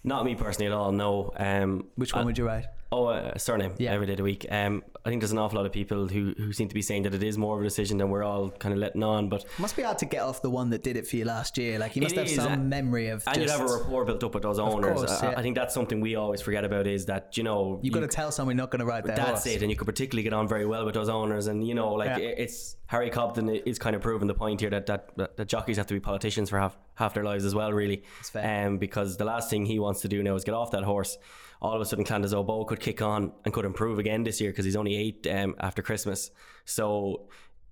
Not 0.03 0.25
me 0.25 0.35
personally 0.35 0.67
at 0.67 0.73
all. 0.73 0.93
No. 0.93 1.33
Um, 1.37 1.87
Which 1.97 2.15
one 2.15 2.23
I- 2.23 2.25
would 2.27 2.39
you 2.39 2.47
ride? 2.47 2.67
Oh, 2.93 3.07
uh, 3.07 3.39
Cyrname 3.39 3.73
Yeah. 3.79 3.93
every 3.93 4.07
day 4.07 4.15
of 4.15 4.17
the 4.17 4.25
week. 4.25 4.47
Um, 4.51 4.83
I 5.05 5.09
think 5.11 5.21
there's 5.23 5.31
an 5.31 5.39
awful 5.39 5.57
lot 5.59 5.65
of 5.67 5.71
people 5.73 6.09
who, 6.09 6.35
who 6.37 6.53
seem 6.53 6.69
to 6.69 6.75
be 6.75 6.83
saying 6.83 7.05
that 7.05 7.15
it 7.15 7.23
is 7.23 7.39
more 7.39 7.55
of 7.55 7.61
a 7.61 7.65
decision 7.65 7.99
than 7.99 8.11
we're 8.11 8.25
all 8.25 8.51
kind 8.51 8.73
of 8.73 8.81
letting 8.81 9.05
on. 9.05 9.29
But 9.29 9.45
Must 9.61 9.77
be 9.77 9.83
hard 9.83 9.99
to 9.99 10.07
get 10.07 10.23
off 10.23 10.43
the 10.43 10.51
one 10.51 10.71
that 10.71 10.83
did 10.83 10.97
it 10.97 11.07
for 11.07 11.15
you 11.15 11.25
last 11.25 11.57
year. 11.57 11.79
Like 11.79 11.95
you 11.95 12.03
must 12.03 12.17
have 12.17 12.27
is, 12.27 12.35
some 12.35 12.53
and- 12.53 12.69
memory 12.69 13.07
of. 13.09 13.23
and 13.29 13.37
just, 13.37 13.41
you'd 13.47 13.61
have 13.61 13.71
a 13.71 13.73
rapport 13.79 14.05
built 14.05 14.25
up 14.25 14.35
with 14.35 14.43
those 14.43 14.59
owners. 14.59 14.99
course, 14.99 15.23
I, 15.23 15.31
yeah. 15.31 15.39
I 15.39 15.43
think 15.43 15.55
that's 15.55 15.73
something 15.73 16.01
we 16.01 16.17
always 16.17 16.41
forget 16.41 16.65
about 16.65 16.89
is 16.89 17.07
that 17.07 17.37
you 17.37 17.45
know 17.45 17.79
You've 17.81 17.95
got 17.95 18.01
to 18.01 18.09
tell 18.09 18.33
someone 18.33 18.57
you're 18.57 18.63
not 18.65 18.71
going 18.73 18.81
to 18.81 18.87
ride 18.87 19.05
their 19.05 19.15
That's 19.15 19.45
horse. 19.45 19.47
it, 19.47 19.63
and 19.63 19.71
you 19.71 19.77
could 19.77 19.87
particularly 19.87 20.25
get 20.25 20.33
on 20.33 20.49
very 20.49 20.67
well 20.67 20.85
with 20.85 20.95
those 20.95 21.09
owners, 21.09 21.47
and 21.47 21.65
you 21.67 21.75
know, 21.75 21.93
like 21.95 22.09
Yeah. 22.19 22.19
it- 22.19 22.39
it's 22.41 22.77
Harry 22.89 23.09
Cobden 23.09 23.49
is 23.51 23.79
kind 23.79 23.95
of 23.95 24.03
proving 24.03 24.27
the 24.27 24.35
point 24.35 24.61
here 24.61 24.71
that 24.71 24.87
that, 24.87 25.17
that, 25.17 25.37
that 25.37 25.47
jockeys 25.47 25.77
have 25.77 25.87
to 25.87 25.95
be 25.95 26.01
politicians 26.01 26.51
for 26.51 26.59
half 26.59 26.77
half 26.97 27.15
their 27.15 27.23
lives 27.25 27.45
as 27.45 27.55
well, 27.55 27.73
really. 27.73 28.03
fair. 28.33 28.67
Um, 28.67 28.79
because 28.79 29.17
the 29.17 29.25
last 29.25 29.49
thing 29.49 29.65
he 29.65 29.79
wants 29.79 30.01
to 30.01 30.09
do 30.09 30.25
now 30.25 30.35
is 30.35 30.43
get 30.43 30.55
off 30.55 30.73
that 30.73 30.83
horse. 30.83 31.17
All 31.63 31.75
of 31.75 31.81
a 31.81 31.85
sudden, 31.85 32.05
Clan 32.05 32.23
des 32.23 32.35
Obeaux 32.35 32.65
could 32.67 32.81
kick 32.81 33.03
on 33.03 33.33
and 33.45 33.53
could 33.53 33.65
improve 33.65 33.99
again 33.99 34.23
this 34.23 34.41
year 34.41 34.51
because 34.51 34.65
he's 34.65 34.77
only 34.77 34.97
eight 34.97 35.27
um, 35.27 35.55
after 35.61 35.83
Christmas. 35.83 36.31
So 36.65 37.29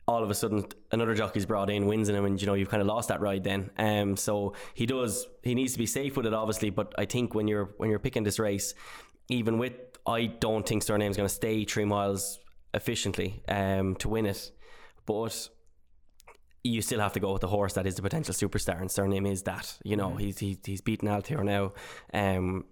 all 0.09 0.24
of 0.24 0.30
a 0.30 0.34
sudden 0.34 0.64
another 0.91 1.14
jockey's 1.14 1.45
brought 1.45 1.68
in, 1.68 1.86
wins 1.86 2.09
in 2.09 2.14
him, 2.14 2.24
and 2.24 2.41
you 2.41 2.47
know 2.47 2.55
you've 2.55 2.70
kind 2.70 2.80
of 2.80 2.86
lost 2.86 3.09
that 3.09 3.20
ride 3.20 3.45
then. 3.45 3.70
Um, 3.78 4.16
so 4.16 4.55
he 4.74 4.86
does. 4.86 5.26
He 5.43 5.55
needs 5.55 5.74
to 5.74 5.78
be 5.78 5.86
safe 5.86 6.16
with 6.16 6.26
it, 6.26 6.34
obviously. 6.34 6.70
But 6.70 6.95
I 6.99 7.05
think 7.05 7.34
when 7.34 7.47
you're 7.47 7.74
when 7.76 7.91
you're 7.91 7.99
picking 7.99 8.24
this 8.24 8.39
race, 8.39 8.74
even 9.28 9.59
with 9.59 9.74
I 10.07 10.26
don't 10.26 10.66
think 10.66 10.82
Cyrname's 10.82 11.16
going 11.16 11.28
to 11.28 11.34
stay 11.34 11.64
three 11.64 11.84
miles 11.84 12.41
efficiently 12.72 13.43
um, 13.49 13.97
to 13.97 14.09
win 14.09 14.24
it, 14.24 14.51
but 15.05 15.51
you 16.64 16.82
still 16.82 17.01
have 17.01 17.12
to 17.12 17.20
go 17.20 17.32
with 17.32 17.43
the 17.43 17.49
horse 17.49 17.74
that 17.74 17.86
is 17.86 17.95
the 17.95 18.03
potential 18.03 18.34
superstar, 18.34 18.80
and 18.80 18.91
Cyrname 18.91 19.26
is 19.26 19.43
that. 19.43 19.76
You 19.84 19.97
know, 19.97 20.16
he's 20.16 20.39
he's 20.39 20.57
he's 20.64 20.80
beaten 20.80 21.09
Altior 21.09 21.45
now. 21.45 21.72
Um, 22.14 22.64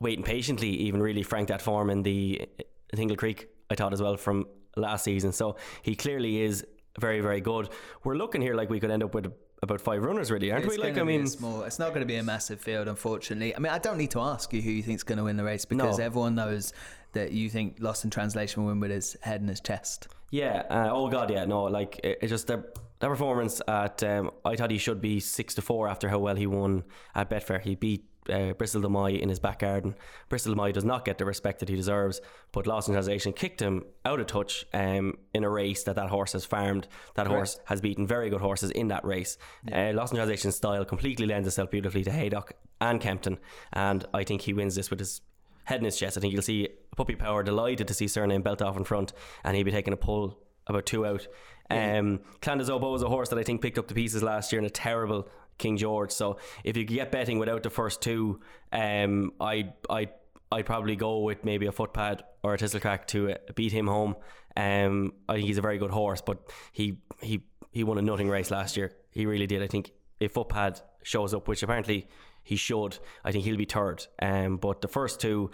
waiting 0.00 0.24
patiently, 0.24 0.68
even 0.70 1.00
really 1.02 1.22
Frank 1.22 1.48
that 1.48 1.62
form 1.62 1.90
in 1.90 2.02
the 2.02 2.48
Tingle 2.94 3.16
Creek, 3.16 3.48
I 3.70 3.74
thought 3.74 3.92
as 3.92 4.02
well 4.02 4.16
from 4.16 4.46
last 4.76 5.04
season. 5.04 5.32
So 5.32 5.56
he 5.82 5.94
clearly 5.94 6.42
is 6.42 6.64
very, 7.00 7.20
very 7.20 7.40
good. 7.40 7.68
We're 8.04 8.16
looking 8.16 8.40
here 8.42 8.54
like 8.54 8.70
we 8.70 8.80
could 8.80 8.90
end 8.90 9.02
up 9.02 9.14
with 9.14 9.32
about 9.62 9.80
five 9.80 10.02
runners, 10.04 10.30
really, 10.30 10.52
aren't 10.52 10.66
It's 10.66 10.76
we? 10.76 10.82
Like, 10.82 10.98
I 10.98 11.02
mean, 11.02 11.26
small. 11.26 11.62
It's 11.62 11.78
not 11.78 11.88
going 11.88 12.00
to 12.00 12.06
be 12.06 12.16
a 12.16 12.22
massive 12.22 12.60
field, 12.60 12.88
unfortunately. 12.88 13.56
I 13.56 13.58
mean, 13.58 13.72
I 13.72 13.78
don't 13.78 13.96
need 13.98 14.10
to 14.10 14.20
ask 14.20 14.52
you 14.52 14.60
who 14.60 14.70
you 14.70 14.82
think's 14.82 15.02
going 15.02 15.18
to 15.18 15.24
win 15.24 15.36
the 15.38 15.44
race 15.44 15.64
because 15.64 15.98
No. 15.98 16.04
everyone 16.04 16.34
knows 16.34 16.72
that 17.12 17.32
you 17.32 17.48
think 17.48 17.76
Lost 17.80 18.04
in 18.04 18.10
Translation 18.10 18.62
will 18.62 18.70
win 18.70 18.80
with 18.80 18.90
his 18.90 19.16
head 19.22 19.40
and 19.40 19.48
his 19.48 19.60
chest. 19.60 20.08
yeah. 20.30 20.62
Uh, 20.68 20.90
oh 20.92 21.08
God, 21.08 21.30
yeah. 21.30 21.46
No, 21.46 21.64
like 21.64 21.98
it, 22.04 22.18
it's 22.20 22.30
just 22.30 22.46
that 22.48 22.76
that 22.98 23.08
performance 23.08 23.60
at. 23.66 24.02
Um, 24.02 24.30
I 24.44 24.56
thought 24.56 24.70
he 24.70 24.78
should 24.78 25.00
be 25.00 25.20
six 25.20 25.54
to 25.54 25.62
four 25.62 25.88
after 25.88 26.08
how 26.10 26.18
well 26.18 26.36
he 26.36 26.46
won 26.46 26.84
at 27.14 27.30
Betfair. 27.30 27.60
He 27.62 27.74
beat. 27.74 28.04
Uh, 28.30 28.52
Bristol 28.52 28.82
de 28.82 29.22
in 29.22 29.28
his 29.28 29.38
back 29.38 29.60
garden. 29.60 29.94
Bristol 30.28 30.54
de 30.54 30.72
does 30.72 30.84
not 30.84 31.04
get 31.04 31.18
the 31.18 31.24
respect 31.24 31.60
that 31.60 31.68
he 31.68 31.76
deserves, 31.76 32.20
but 32.52 32.66
Lost 32.66 32.88
in 32.88 32.94
Translation 32.94 33.32
kicked 33.32 33.60
him 33.60 33.84
out 34.04 34.20
of 34.20 34.26
touch 34.26 34.64
um, 34.74 35.18
in 35.34 35.44
a 35.44 35.50
race 35.50 35.84
that 35.84 35.96
that 35.96 36.10
horse 36.10 36.32
has 36.32 36.44
farmed. 36.44 36.88
That 37.14 37.26
horse 37.26 37.60
has 37.66 37.80
beaten 37.80 38.06
very 38.06 38.30
good 38.30 38.40
horses 38.40 38.70
in 38.70 38.88
that 38.88 39.04
race. 39.04 39.38
Uh, 39.70 39.92
Lost 39.94 40.12
in 40.12 40.16
Translation 40.16 40.52
style 40.52 40.84
completely 40.84 41.26
lends 41.26 41.46
itself 41.46 41.70
beautifully 41.70 42.04
to 42.04 42.10
Haydock 42.10 42.52
and 42.80 43.00
Kempton, 43.00 43.38
and 43.72 44.04
I 44.12 44.24
think 44.24 44.42
he 44.42 44.52
wins 44.52 44.74
this 44.74 44.90
with 44.90 44.98
his 44.98 45.20
head 45.64 45.80
in 45.80 45.84
his 45.84 45.98
chest. 45.98 46.16
I 46.16 46.20
think 46.20 46.32
you'll 46.32 46.42
see 46.42 46.68
Robbie 46.96 47.16
Power 47.16 47.42
delighted 47.42 47.88
to 47.88 47.94
see 47.94 48.08
Cyrname 48.08 48.42
belt 48.42 48.62
off 48.62 48.76
in 48.76 48.84
front, 48.84 49.12
and 49.44 49.56
he'll 49.56 49.64
be 49.64 49.70
taking 49.70 49.92
a 49.92 49.96
pull 49.96 50.38
about 50.66 50.86
two 50.86 51.06
out. 51.06 51.26
Um, 51.68 52.20
Clan 52.40 52.58
des 52.58 52.70
Obeaux 52.70 52.94
is 52.94 53.02
a 53.02 53.08
horse 53.08 53.28
that 53.30 53.38
I 53.38 53.42
think 53.42 53.60
picked 53.60 53.78
up 53.78 53.88
the 53.88 53.94
pieces 53.94 54.22
last 54.22 54.52
year 54.52 54.60
in 54.60 54.64
a 54.64 54.70
terrible 54.70 55.28
King 55.58 55.76
George. 55.76 56.10
So 56.10 56.38
if 56.64 56.76
you 56.76 56.84
get 56.84 57.10
betting 57.10 57.38
without 57.38 57.62
the 57.62 57.70
first 57.70 58.00
two, 58.02 58.40
um, 58.72 59.32
I 59.40 59.72
I 59.88 60.08
I'd 60.52 60.66
probably 60.66 60.96
go 60.96 61.20
with 61.20 61.44
maybe 61.44 61.66
a 61.66 61.72
footpad 61.72 62.20
or 62.42 62.54
a 62.54 62.58
Thistlecrack 62.58 63.06
to 63.08 63.32
uh, 63.32 63.34
beat 63.54 63.72
him 63.72 63.86
home. 63.86 64.16
Um, 64.56 65.12
I 65.28 65.34
think 65.34 65.46
he's 65.46 65.58
a 65.58 65.62
very 65.62 65.78
good 65.78 65.90
horse, 65.90 66.20
but 66.20 66.38
he 66.72 66.98
he 67.20 67.42
he 67.72 67.84
won 67.84 67.98
a 67.98 68.02
nutting 68.02 68.28
race 68.28 68.50
last 68.50 68.76
year. 68.76 68.92
He 69.10 69.26
really 69.26 69.46
did. 69.46 69.62
I 69.62 69.66
think 69.66 69.92
if 70.20 70.34
footpad 70.34 70.82
shows 71.02 71.34
up, 71.34 71.48
which 71.48 71.62
apparently 71.62 72.08
he 72.42 72.56
should, 72.56 72.98
I 73.24 73.32
think 73.32 73.44
he'll 73.44 73.56
be 73.56 73.64
third. 73.64 74.06
Um, 74.20 74.56
but 74.56 74.80
the 74.80 74.88
first 74.88 75.20
two 75.20 75.50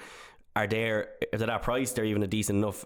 are 0.55 0.67
there. 0.67 1.11
If 1.33 1.39
they're 1.39 1.47
that 1.49 1.63
price, 1.63 1.93
they're 1.93 2.05
even 2.05 2.23
a 2.23 2.27
decent 2.27 2.59
enough 2.59 2.85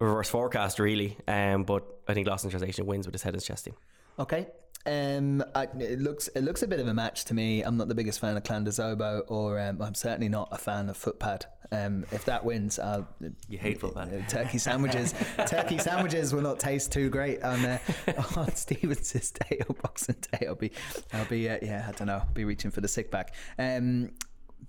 reverse 0.00 0.28
forecast, 0.28 0.78
really. 0.78 1.18
Um, 1.28 1.64
but 1.64 1.84
I 2.08 2.14
think 2.14 2.26
Lost 2.26 2.44
in 2.44 2.50
Translation 2.50 2.86
wins 2.86 3.06
with 3.06 3.14
his 3.14 3.22
head 3.22 3.34
and 3.34 3.42
chest 3.42 3.66
in. 3.66 3.74
Okay. 4.18 4.48
Um, 4.84 5.44
I, 5.54 5.68
it 5.78 6.00
looks 6.00 6.28
it 6.28 6.42
looks 6.42 6.62
a 6.62 6.66
bit 6.66 6.80
of 6.80 6.88
a 6.88 6.94
match 6.94 7.24
to 7.26 7.34
me. 7.34 7.62
I'm 7.62 7.76
not 7.76 7.88
the 7.88 7.94
biggest 7.94 8.18
fan 8.20 8.36
of 8.36 8.42
Clan 8.44 8.64
des 8.64 8.80
Obeaux, 8.82 9.22
or 9.28 9.60
um, 9.60 9.80
I'm 9.80 9.94
certainly 9.94 10.28
not 10.28 10.48
a 10.50 10.58
fan 10.58 10.88
of 10.88 10.98
Footpad. 10.98 11.44
Um, 11.70 12.04
if 12.12 12.26
that 12.26 12.44
wins, 12.44 12.78
I'll, 12.78 13.08
You 13.48 13.56
hate 13.58 13.80
footpad. 13.80 14.24
uh, 14.24 14.28
turkey 14.28 14.58
sandwiches. 14.58 15.14
turkey 15.46 15.78
sandwiches 15.78 16.34
will 16.34 16.42
not 16.42 16.58
taste 16.60 16.92
too 16.92 17.08
great 17.08 17.42
on 17.42 17.64
uh, 17.64 17.78
on 18.36 18.54
Stevens's 18.54 19.30
day 19.30 19.60
or 19.68 19.74
Boxing 19.76 20.16
Day. 20.32 20.46
I'll 20.46 20.54
be, 20.54 20.70
I'll 21.14 21.24
be, 21.26 21.48
uh, 21.48 21.58
yeah, 21.62 21.86
I 21.88 21.92
don't 21.92 22.08
know. 22.08 22.16
I'll 22.18 22.34
be 22.34 22.44
reaching 22.44 22.70
for 22.70 22.82
the 22.82 22.88
sick 22.88 23.10
bag. 23.10 23.28
Um, 23.58 24.10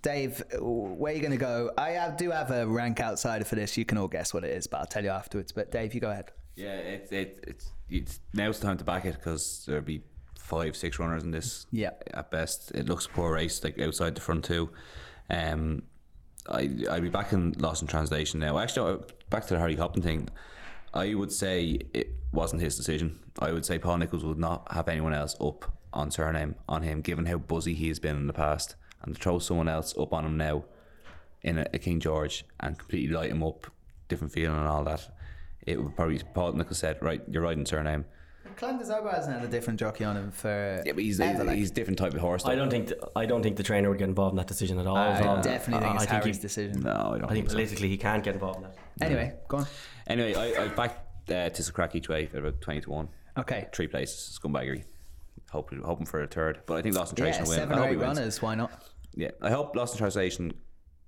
Dave, 0.02 0.42
where 0.60 1.12
are 1.12 1.16
you 1.16 1.22
going 1.22 1.32
to 1.32 1.38
go? 1.38 1.72
I 1.78 1.92
have, 1.92 2.18
do 2.18 2.32
have 2.32 2.52
a 2.52 2.66
rank 2.66 3.00
outsider 3.00 3.46
for 3.46 3.56
this. 3.56 3.78
You 3.78 3.86
can 3.86 3.98
all 3.98 4.08
guess 4.08 4.34
what 4.34 4.44
it 4.44 4.52
is, 4.52 4.68
but 4.68 4.78
I'll 4.80 4.86
tell 4.88 5.04
you 5.04 5.10
afterwards. 5.10 5.52
But 5.52 5.72
Dave, 5.72 5.94
you 5.94 6.00
go 6.02 6.10
ahead. 6.10 6.32
Yeah, 6.56 6.76
it's 6.76 7.12
it, 7.12 7.44
it's 7.48 7.72
it's 7.90 8.20
now's 8.34 8.60
the 8.60 8.68
time 8.68 8.78
to 8.78 8.84
back 8.84 9.06
it 9.06 9.16
because 9.16 9.64
there'll 9.66 9.82
be 9.82 10.04
five, 10.38 10.76
six 10.76 11.00
runners 11.00 11.24
in 11.24 11.32
this. 11.32 11.66
Yeah. 11.72 11.92
at 12.14 12.30
best, 12.30 12.72
it 12.72 12.88
looks 12.88 13.06
a 13.06 13.10
poor 13.10 13.34
race 13.34 13.64
like 13.64 13.80
outside 13.80 14.16
the 14.16 14.22
front 14.22 14.46
two. 14.46 14.70
Um, 15.30 15.84
I 16.48 16.70
I'd 16.92 17.02
be 17.02 17.10
back 17.10 17.34
in 17.34 17.54
Lost 17.54 17.82
in 17.82 17.88
Translation 17.88 18.40
now. 18.40 18.60
Actually, 18.60 19.04
back 19.30 19.48
to 19.48 19.54
the 19.54 19.60
Harry 19.60 19.76
Cobden 19.76 20.04
thing. 20.04 20.30
I 20.94 21.16
would 21.16 21.32
say 21.32 21.80
it 21.94 22.14
wasn't 22.32 22.62
his 22.62 22.76
decision. 22.78 23.20
I 23.40 23.52
would 23.52 23.66
say 23.66 23.80
Paul 23.80 23.98
Nicholls 23.98 24.24
would 24.24 24.38
not 24.38 24.72
have 24.72 24.88
anyone 24.88 25.14
else 25.14 25.36
up 25.42 25.74
on 25.92 26.12
Cyrname 26.12 26.56
on 26.68 26.84
him, 26.84 27.02
given 27.02 27.26
how 27.26 27.38
buzzy 27.38 27.74
he 27.74 27.88
has 27.88 28.00
been 28.00 28.16
in 28.16 28.28
the 28.28 28.34
past, 28.34 28.76
and 29.02 29.16
to 29.16 29.22
throw 29.22 29.40
someone 29.40 29.68
else 29.68 29.96
up 29.98 30.14
on 30.14 30.26
him 30.26 30.38
now 30.38 30.66
in 31.42 31.58
a, 31.58 31.66
a 31.74 31.80
King 31.80 32.00
George 32.00 32.46
and 32.60 32.78
completely 32.78 33.16
light 33.16 33.32
him 33.32 33.44
up, 33.44 33.68
different 34.08 34.34
feeling 34.34 34.58
and 34.58 34.68
all 34.68 34.84
that. 34.84 35.13
It 35.66 35.82
would 35.82 35.96
probably 35.96 36.20
Paul 36.34 36.54
Nicholls 36.54 36.80
said, 36.80 36.98
right, 37.02 37.22
you're 37.30 37.44
riding 37.44 37.66
Cyrname. 37.66 38.06
Clandazobo 38.58 39.12
hasn't 39.12 39.34
had 39.36 39.44
a 39.44 39.48
different 39.48 39.80
jockey 39.80 40.04
on 40.04 40.16
him 40.16 40.30
for 40.32 40.84
Yeah, 40.86 40.92
but 40.92 41.04
he's 41.04 41.20
ever, 41.20 41.40
he's, 41.40 41.44
like. 41.48 41.58
he's 41.58 41.72
a 41.72 41.74
different 41.74 41.98
type 41.98 42.14
of 42.14 42.20
horse. 42.20 42.46
I 42.46 42.54
don't 42.56 42.70
think 42.70 42.90
th- 42.90 43.00
I 43.16 43.26
don't 43.26 43.42
think 43.42 43.56
the 43.58 43.64
trainer 43.64 43.90
would 43.90 43.98
get 43.98 44.10
involved 44.10 44.34
in 44.34 44.38
that 44.38 44.48
decision 44.48 44.78
at 44.78 44.86
all. 44.86 44.96
I 44.98 45.08
at 45.12 45.26
all. 45.26 45.42
definitely 45.42 45.86
think 45.88 46.00
I, 46.00 46.04
it's 46.04 46.12
I 46.12 46.16
Harry's 46.16 46.36
he, 46.36 46.42
decision. 46.44 46.82
No, 46.82 46.92
I 46.92 46.94
don't 46.94 47.16
I 47.16 47.18
think 47.20 47.32
think 47.32 47.50
so. 47.50 47.56
politically 47.56 47.90
he 47.90 47.98
can't 47.98 48.24
get 48.24 48.36
involved 48.36 48.58
in 48.58 48.64
that. 48.64 48.76
Anyway, 49.02 49.34
go 49.48 49.58
on. 49.58 49.66
Anyway, 50.06 50.36
I, 50.36 50.66
I 50.66 50.68
backed 50.68 51.32
uh, 51.32 51.50
Thistlecrack 51.50 51.96
each 51.96 52.10
way 52.10 52.30
at 52.32 52.36
about 52.40 52.62
20 52.62 52.82
to 52.82 52.90
1. 52.92 53.10
Okay. 53.40 53.68
Three 53.74 53.88
places, 53.88 54.38
scumbaggery. 54.40 54.84
Hoping, 55.50 55.82
hoping 55.82 56.06
for 56.06 56.22
a 56.22 56.28
third. 56.28 56.62
But 56.68 56.76
I 56.76 56.82
think 56.84 56.96
Lost 56.96 57.18
in 57.18 57.26
Yeah, 57.26 57.32
Translation 57.34 57.44
will 57.46 57.50
win. 57.50 57.60
seven 57.60 57.76
I 57.76 57.78
or 57.80 57.82
hope 57.88 57.90
he 57.90 57.96
eight 57.96 58.06
runners. 58.06 58.42
Why 58.42 58.54
not? 58.56 58.72
Yeah, 59.16 59.32
I 59.42 59.50
hope 59.50 59.76
Lost 59.76 59.96
in 59.96 59.98
Translation 60.00 60.54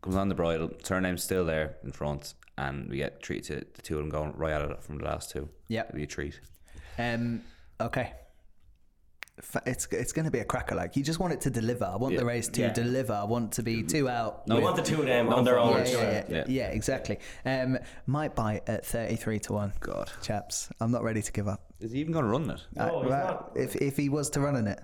comes 0.02 0.16
on 0.16 0.30
the 0.30 0.36
bridle. 0.36 0.70
Cyrname's 0.84 1.24
still 1.24 1.46
there 1.46 1.76
in 1.84 1.92
front, 1.92 2.34
and 2.58 2.90
we 2.90 2.98
get 2.98 3.22
treated 3.22 3.74
to 3.74 3.76
the 3.76 3.82
two 3.82 3.96
of 3.98 4.02
them 4.02 4.10
going 4.10 4.34
right 4.36 4.54
at 4.54 4.70
it 4.72 4.84
from 4.84 4.98
the 4.98 5.04
last 5.06 5.32
two. 5.32 5.50
Yeah, 5.68 5.82
It'll 5.84 5.96
be 5.96 6.04
a 6.04 6.08
treat. 6.08 6.40
Um. 6.98 7.42
Okay. 7.82 8.14
It's 9.66 9.86
it's 9.92 10.14
going 10.14 10.24
to 10.24 10.32
be 10.32 10.40
a 10.40 10.46
cracker. 10.46 10.76
Like 10.76 10.96
you 10.96 11.04
just 11.04 11.20
want 11.20 11.34
it 11.34 11.42
to 11.42 11.50
deliver. 11.50 11.84
I 11.84 11.98
want 11.98 12.14
Yeah. 12.14 12.22
the 12.22 12.26
race 12.26 12.48
to 12.48 12.62
Yeah. 12.62 12.72
deliver. 12.72 13.12
I 13.12 13.26
want 13.26 13.52
to 13.54 13.64
be 13.64 13.84
two 13.84 14.08
out. 14.08 14.44
You 14.48 14.56
with- 14.56 14.64
want 14.64 14.76
the 14.78 14.82
two 14.82 15.02
of 15.02 15.06
them 15.08 15.28
on 15.34 15.44
their 15.44 15.60
own. 15.60 15.76
yeah, 15.80 15.84
yeah, 15.92 16.02
yeah, 16.02 16.24
yeah. 16.30 16.44
yeah, 16.48 16.68
exactly. 16.68 17.20
Um, 17.46 17.78
Might 18.06 18.34
Bite 18.34 18.64
at 18.70 18.86
thirty-three 18.86 19.40
to 19.40 19.54
one. 19.54 19.74
God. 19.82 20.10
chaps, 20.22 20.70
I'm 20.80 20.92
not 20.92 21.04
ready 21.04 21.22
to 21.22 21.32
give 21.34 21.50
up. 21.50 21.74
Is 21.82 21.92
he 21.92 22.00
even 22.00 22.14
going 22.14 22.24
to 22.24 22.32
run 22.32 22.50
it? 22.50 22.62
No, 22.78 23.02
he's 23.02 23.12
right. 23.12 23.40
If 23.56 23.76
if 23.76 23.98
he 23.98 24.08
was 24.08 24.30
to 24.32 24.40
run 24.40 24.56
in 24.56 24.68
it, 24.68 24.80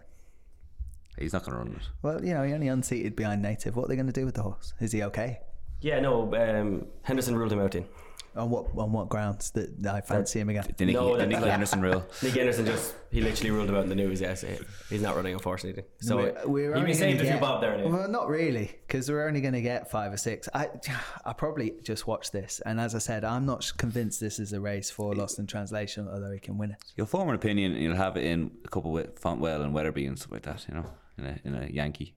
He's 1.18 1.32
not 1.34 1.44
going 1.46 1.54
to 1.54 1.58
run 1.60 1.76
it. 1.78 1.88
well, 2.02 2.24
you 2.26 2.34
know, 2.34 2.44
he 2.44 2.52
only 2.54 2.68
unseated 2.68 3.16
behind 3.16 3.42
Native. 3.42 3.76
What 3.78 3.86
are 3.86 3.88
they 3.88 3.96
going 3.96 4.08
to 4.08 4.12
do 4.14 4.26
with 4.26 4.36
the 4.36 4.42
horse? 4.44 4.74
Is 4.82 4.92
he 4.92 5.04
okay? 5.04 5.40
Yeah, 5.82 6.00
no. 6.00 6.34
Um, 6.36 6.86
Henderson 7.04 7.36
ruled 7.36 7.52
him 7.52 7.60
out 7.60 7.76
in. 7.76 7.86
On 8.34 8.50
what 8.50 8.68
on 8.78 8.94
what 8.94 9.10
grounds 9.10 9.52
that 9.52 9.86
I 9.86 10.00
fancy 10.00 10.40
him 10.40 10.48
again? 10.48 10.64
The 10.78 10.86
Nicky, 10.86 10.98
No, 10.98 11.18
the 11.18 11.26
Nicky 11.26 11.50
Henderson 11.50 11.82
rule. 11.82 12.06
Nick 12.24 12.34
Henderson 12.36 12.66
just 12.66 12.96
he 13.12 13.20
literally 13.20 13.52
ruled 13.52 13.68
him 13.68 13.76
out 13.76 13.84
in 13.84 13.90
the 13.90 13.96
news. 13.96 14.22
Yes, 14.22 14.46
he's 14.90 15.02
not 15.02 15.18
running 15.18 15.34
unfortunately. 15.34 15.84
So 16.00 16.16
we're, 16.16 16.42
we're 16.46 16.74
he'd 16.74 16.80
only 16.80 16.92
be 16.92 16.94
saved 16.94 17.18
gonna 17.18 17.30
if 17.30 17.36
you 17.36 17.42
bob 17.42 17.60
there. 17.60 17.74
Anyway. 17.74 17.92
Well, 17.92 18.08
not 18.08 18.30
really, 18.30 18.72
because 18.88 19.10
we're 19.12 19.28
only 19.28 19.42
going 19.42 19.54
to 19.56 19.62
get 19.62 19.92
five 19.92 20.14
or 20.14 20.18
six. 20.18 20.48
I, 20.54 20.70
I 21.26 21.34
probably 21.34 21.74
just 21.84 22.08
watch 22.08 22.32
this, 22.32 22.62
and 22.66 22.80
as 22.80 22.96
I 22.96 23.00
said, 23.00 23.26
I'm 23.26 23.46
not 23.46 23.70
convinced 23.76 24.22
this 24.22 24.40
is 24.40 24.54
a 24.54 24.62
race 24.62 24.90
for 24.90 25.14
Lost 25.14 25.38
in 25.38 25.46
Translation, 25.46 26.08
although 26.08 26.32
he 26.32 26.40
can 26.40 26.58
win 26.58 26.72
it. 26.72 26.78
You'll 26.96 27.08
form 27.08 27.28
an 27.28 27.36
opinion 27.36 27.74
and 27.74 27.84
you'll 27.84 27.96
have 27.98 28.16
it 28.16 28.24
in 28.24 28.52
a 28.64 28.70
couple 28.70 28.94
with 28.94 29.22
Fontwell 29.22 29.62
and 29.62 29.74
Weatherby 29.74 30.06
and 30.06 30.18
stuff 30.18 30.32
like 30.32 30.44
that, 30.44 30.66
you 30.70 30.76
know, 30.76 30.86
in 31.18 31.26
a, 31.26 31.40
in 31.44 31.56
a 31.56 31.68
Yankee. 31.68 32.16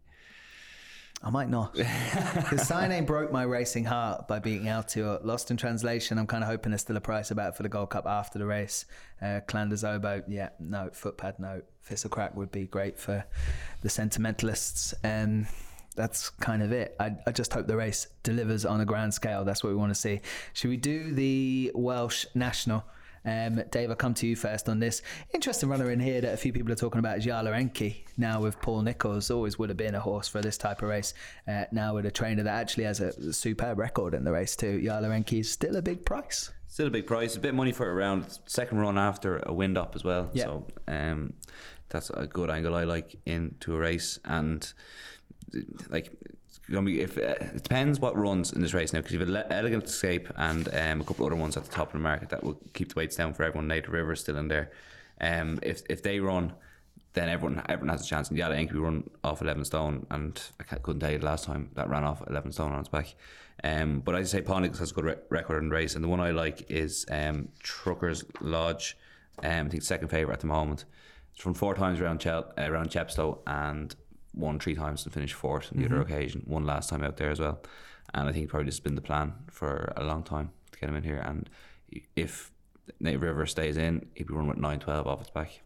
I 1.23 1.31
might 1.31 1.49
not. 1.49 1.75
Because 2.35 2.67
Sine 2.67 3.05
broke 3.07 3.33
my 3.33 3.43
racing 3.45 3.85
heart 3.85 4.29
by 4.29 4.39
beating 4.39 4.67
Altior. 4.67 5.25
Lost 5.25 5.51
in 5.51 5.57
translation. 5.57 6.19
I'm 6.19 6.27
kind 6.27 6.45
of 6.45 6.51
hoping 6.51 6.73
there's 6.73 6.83
still 6.83 6.97
a 6.97 7.01
price 7.01 7.31
about 7.31 7.57
for 7.57 7.63
the 7.63 7.69
Gold 7.69 7.91
Cup 7.91 8.07
after 8.07 8.39
the 8.39 8.47
race. 8.47 8.85
Uh, 9.23 9.41
Clan 9.47 9.71
des 9.71 9.87
Obeaux, 9.87 10.23
yeah, 10.29 10.51
no. 10.61 10.91
Footpad, 10.93 11.39
no. 11.39 11.63
Thistlecrack 11.89 12.35
would 12.35 12.51
be 12.51 12.67
great 12.67 12.99
for 12.99 13.25
the 13.83 13.89
sentimentalists. 13.89 14.95
Um, 15.05 15.47
that's 15.97 16.29
kind 16.31 16.63
of 16.63 16.73
it. 16.73 16.97
I, 16.99 17.17
I 17.27 17.33
just 17.33 17.53
hope 17.53 17.67
the 17.67 17.77
race 17.77 18.09
delivers 18.23 18.65
on 18.65 18.81
a 18.81 18.85
grand 18.85 19.15
scale. 19.15 19.45
That's 19.45 19.63
what 19.63 19.71
we 19.71 19.77
want 19.77 19.91
to 19.91 20.01
see. 20.01 20.21
Should 20.53 20.71
we 20.71 20.77
do 20.77 21.15
the 21.15 21.71
Welsh 21.75 22.27
National? 22.35 22.85
Um, 23.25 23.63
Dave, 23.71 23.91
I'll 23.91 23.97
come 23.97 24.15
to 24.15 24.27
you 24.27 24.37
first 24.37 24.69
on 24.69 24.81
this. 24.81 25.03
Interesting 25.33 25.69
runner 25.69 25.91
in 25.91 26.01
here 26.01 26.21
that 26.21 26.35
a 26.35 26.37
few 26.37 26.53
people 26.53 26.73
are 26.73 26.77
talking 26.77 26.99
about 26.99 27.19
is 27.19 27.27
Yala 27.27 27.55
Enki. 27.55 28.05
Now 28.17 28.41
with 28.41 28.61
Paul 28.61 28.83
Nicholls. 28.83 29.31
always 29.31 29.59
would 29.59 29.71
have 29.71 29.79
been 29.79 29.95
a 29.95 30.01
horse 30.01 30.29
for 30.29 30.43
this 30.43 30.59
type 30.59 30.83
of 30.83 30.89
race. 30.89 31.15
Uh, 31.49 31.65
now 31.73 31.95
with 31.95 32.07
a 32.07 32.11
trainer 32.11 32.43
that 32.43 32.55
actually 32.55 32.85
has 32.85 33.01
a 33.01 33.33
superb 33.33 33.79
record 33.79 34.15
in 34.15 34.25
the 34.25 34.33
race 34.33 34.57
too. 34.57 34.81
Yala 34.81 35.11
Enki 35.13 35.41
is 35.41 35.51
still 35.51 35.77
a 35.77 35.83
big 35.83 36.05
price. 36.05 36.51
Still 36.67 36.89
a 36.89 36.91
big 36.91 37.07
price. 37.07 37.37
A 37.37 37.41
bit 37.41 37.51
of 37.51 37.55
money 37.55 37.73
for 37.73 37.87
it 37.87 37.93
around 37.93 38.39
second 38.47 38.79
run 38.79 38.99
after 38.99 39.39
a 39.45 39.53
wind 39.53 39.79
up 39.79 39.95
as 39.95 40.05
well. 40.05 40.31
Yeah. 40.33 40.45
So 40.45 40.67
um, 40.89 41.33
that's 41.89 42.11
a 42.11 42.27
good 42.27 42.51
angle 42.51 42.75
I 42.75 42.85
like 42.85 43.17
into 43.25 43.75
a 43.75 43.79
race 43.79 44.19
and 44.25 44.71
like. 45.89 46.13
It's 46.67 46.73
gonna 46.75 46.87
be- 46.87 47.01
If 47.01 47.19
uh, 47.19 47.23
it 47.41 47.63
depends 47.63 48.01
what 48.01 48.17
runs 48.17 48.53
in 48.53 48.63
this 48.63 48.73
race 48.73 48.93
now, 48.93 49.01
because 49.01 49.13
you've 49.13 49.29
an 49.29 49.37
elegant 49.51 49.85
escape 49.85 50.29
and 50.37 50.69
um, 50.75 51.01
a 51.01 51.05
couple 51.05 51.27
other 51.27 51.37
ones 51.37 51.57
at 51.57 51.65
the 51.65 51.71
top 51.71 51.89
of 51.89 51.93
the 51.95 51.99
market 51.99 52.31
that 52.31 52.43
will 52.43 52.59
keep 52.73 52.89
the 52.89 52.95
weights 52.99 53.17
down 53.17 53.35
for 53.35 53.43
everyone. 53.45 53.69
Native 53.69 53.93
River 53.93 54.13
is 54.13 54.21
still 54.21 54.37
in 54.37 54.49
there. 54.49 54.71
Um, 55.21 55.59
if 55.63 55.83
if 55.91 56.03
they 56.03 56.21
run, 56.21 56.55
then 57.13 57.29
everyone 57.29 57.63
everyone 57.69 57.91
has 57.91 58.03
a 58.05 58.09
chance. 58.09 58.31
And 58.31 58.39
Yala 58.39 58.57
Enki 58.57 58.75
run 58.77 59.09
off 59.23 59.43
eleven 59.43 59.65
stone, 59.65 60.07
and 60.11 60.43
I 60.59 60.77
couldn't 60.77 61.01
tell 61.01 61.13
you 61.13 61.19
the 61.19 61.27
last 61.27 61.45
time 61.45 61.71
that 61.75 61.89
ran 61.91 62.03
off 62.05 62.23
eleven 62.27 62.51
stone 62.51 62.73
on 62.73 62.81
its 62.81 62.89
back. 62.89 63.15
Um, 63.63 64.01
but 64.01 64.15
I 64.15 64.25
say 64.25 64.41
Ponics 64.41 64.79
has 64.79 64.91
a 64.91 64.95
good 64.95 65.05
re- 65.05 65.17
record 65.29 65.63
in 65.63 65.69
the 65.69 65.75
race, 65.75 65.95
and 65.95 66.03
the 66.03 66.09
one 66.09 66.21
I 66.21 66.31
like 66.31 66.71
is 66.71 67.05
um, 67.11 67.49
Truckers 67.63 68.25
Lodge. 68.41 68.97
Um, 69.43 69.67
I 69.67 69.69
think 69.69 69.83
second 69.83 70.09
favourite 70.09 70.35
at 70.35 70.41
the 70.41 70.47
moment. 70.47 70.87
It's 71.35 71.45
run 71.45 71.55
four 71.55 71.75
times 71.75 72.01
around 72.01 72.21
Chel- 72.21 72.53
around 72.57 72.91
Chepstow 72.91 73.41
and 73.47 73.95
won 74.37 74.59
three 74.59 74.75
times 74.75 75.05
and 75.05 75.13
finished 75.13 75.35
fourth 75.35 75.73
on 75.73 75.79
the 75.79 75.87
other 75.87 75.97
mm-hmm. 75.97 76.13
occasion. 76.13 76.43
One 76.47 76.65
last 76.65 76.91
time 76.91 77.03
out 77.03 77.17
there 77.17 77.31
as 77.31 77.41
well. 77.41 77.63
And 78.13 78.29
I 78.29 78.33
think 78.33 78.49
probably 78.49 78.67
this 78.67 78.77
has 78.77 78.81
been 78.81 78.95
the 78.95 79.01
plan 79.01 79.35
for 79.51 79.93
a 79.97 80.05
long 80.05 80.23
time 80.23 80.51
to 80.73 80.79
get 80.79 80.89
him 80.89 80.97
in 80.97 81.03
here. 81.03 81.19
And 81.19 81.49
if 82.17 82.53
Native 83.01 83.23
River 83.23 83.47
stays 83.47 83.77
in, 83.77 84.07
he'd 84.15 84.27
be 84.27 84.35
running 84.35 84.51
with 84.51 84.59
9 84.59 84.79
12 84.79 85.07
off 85.07 85.21
its 85.21 85.31
back. 85.31 85.61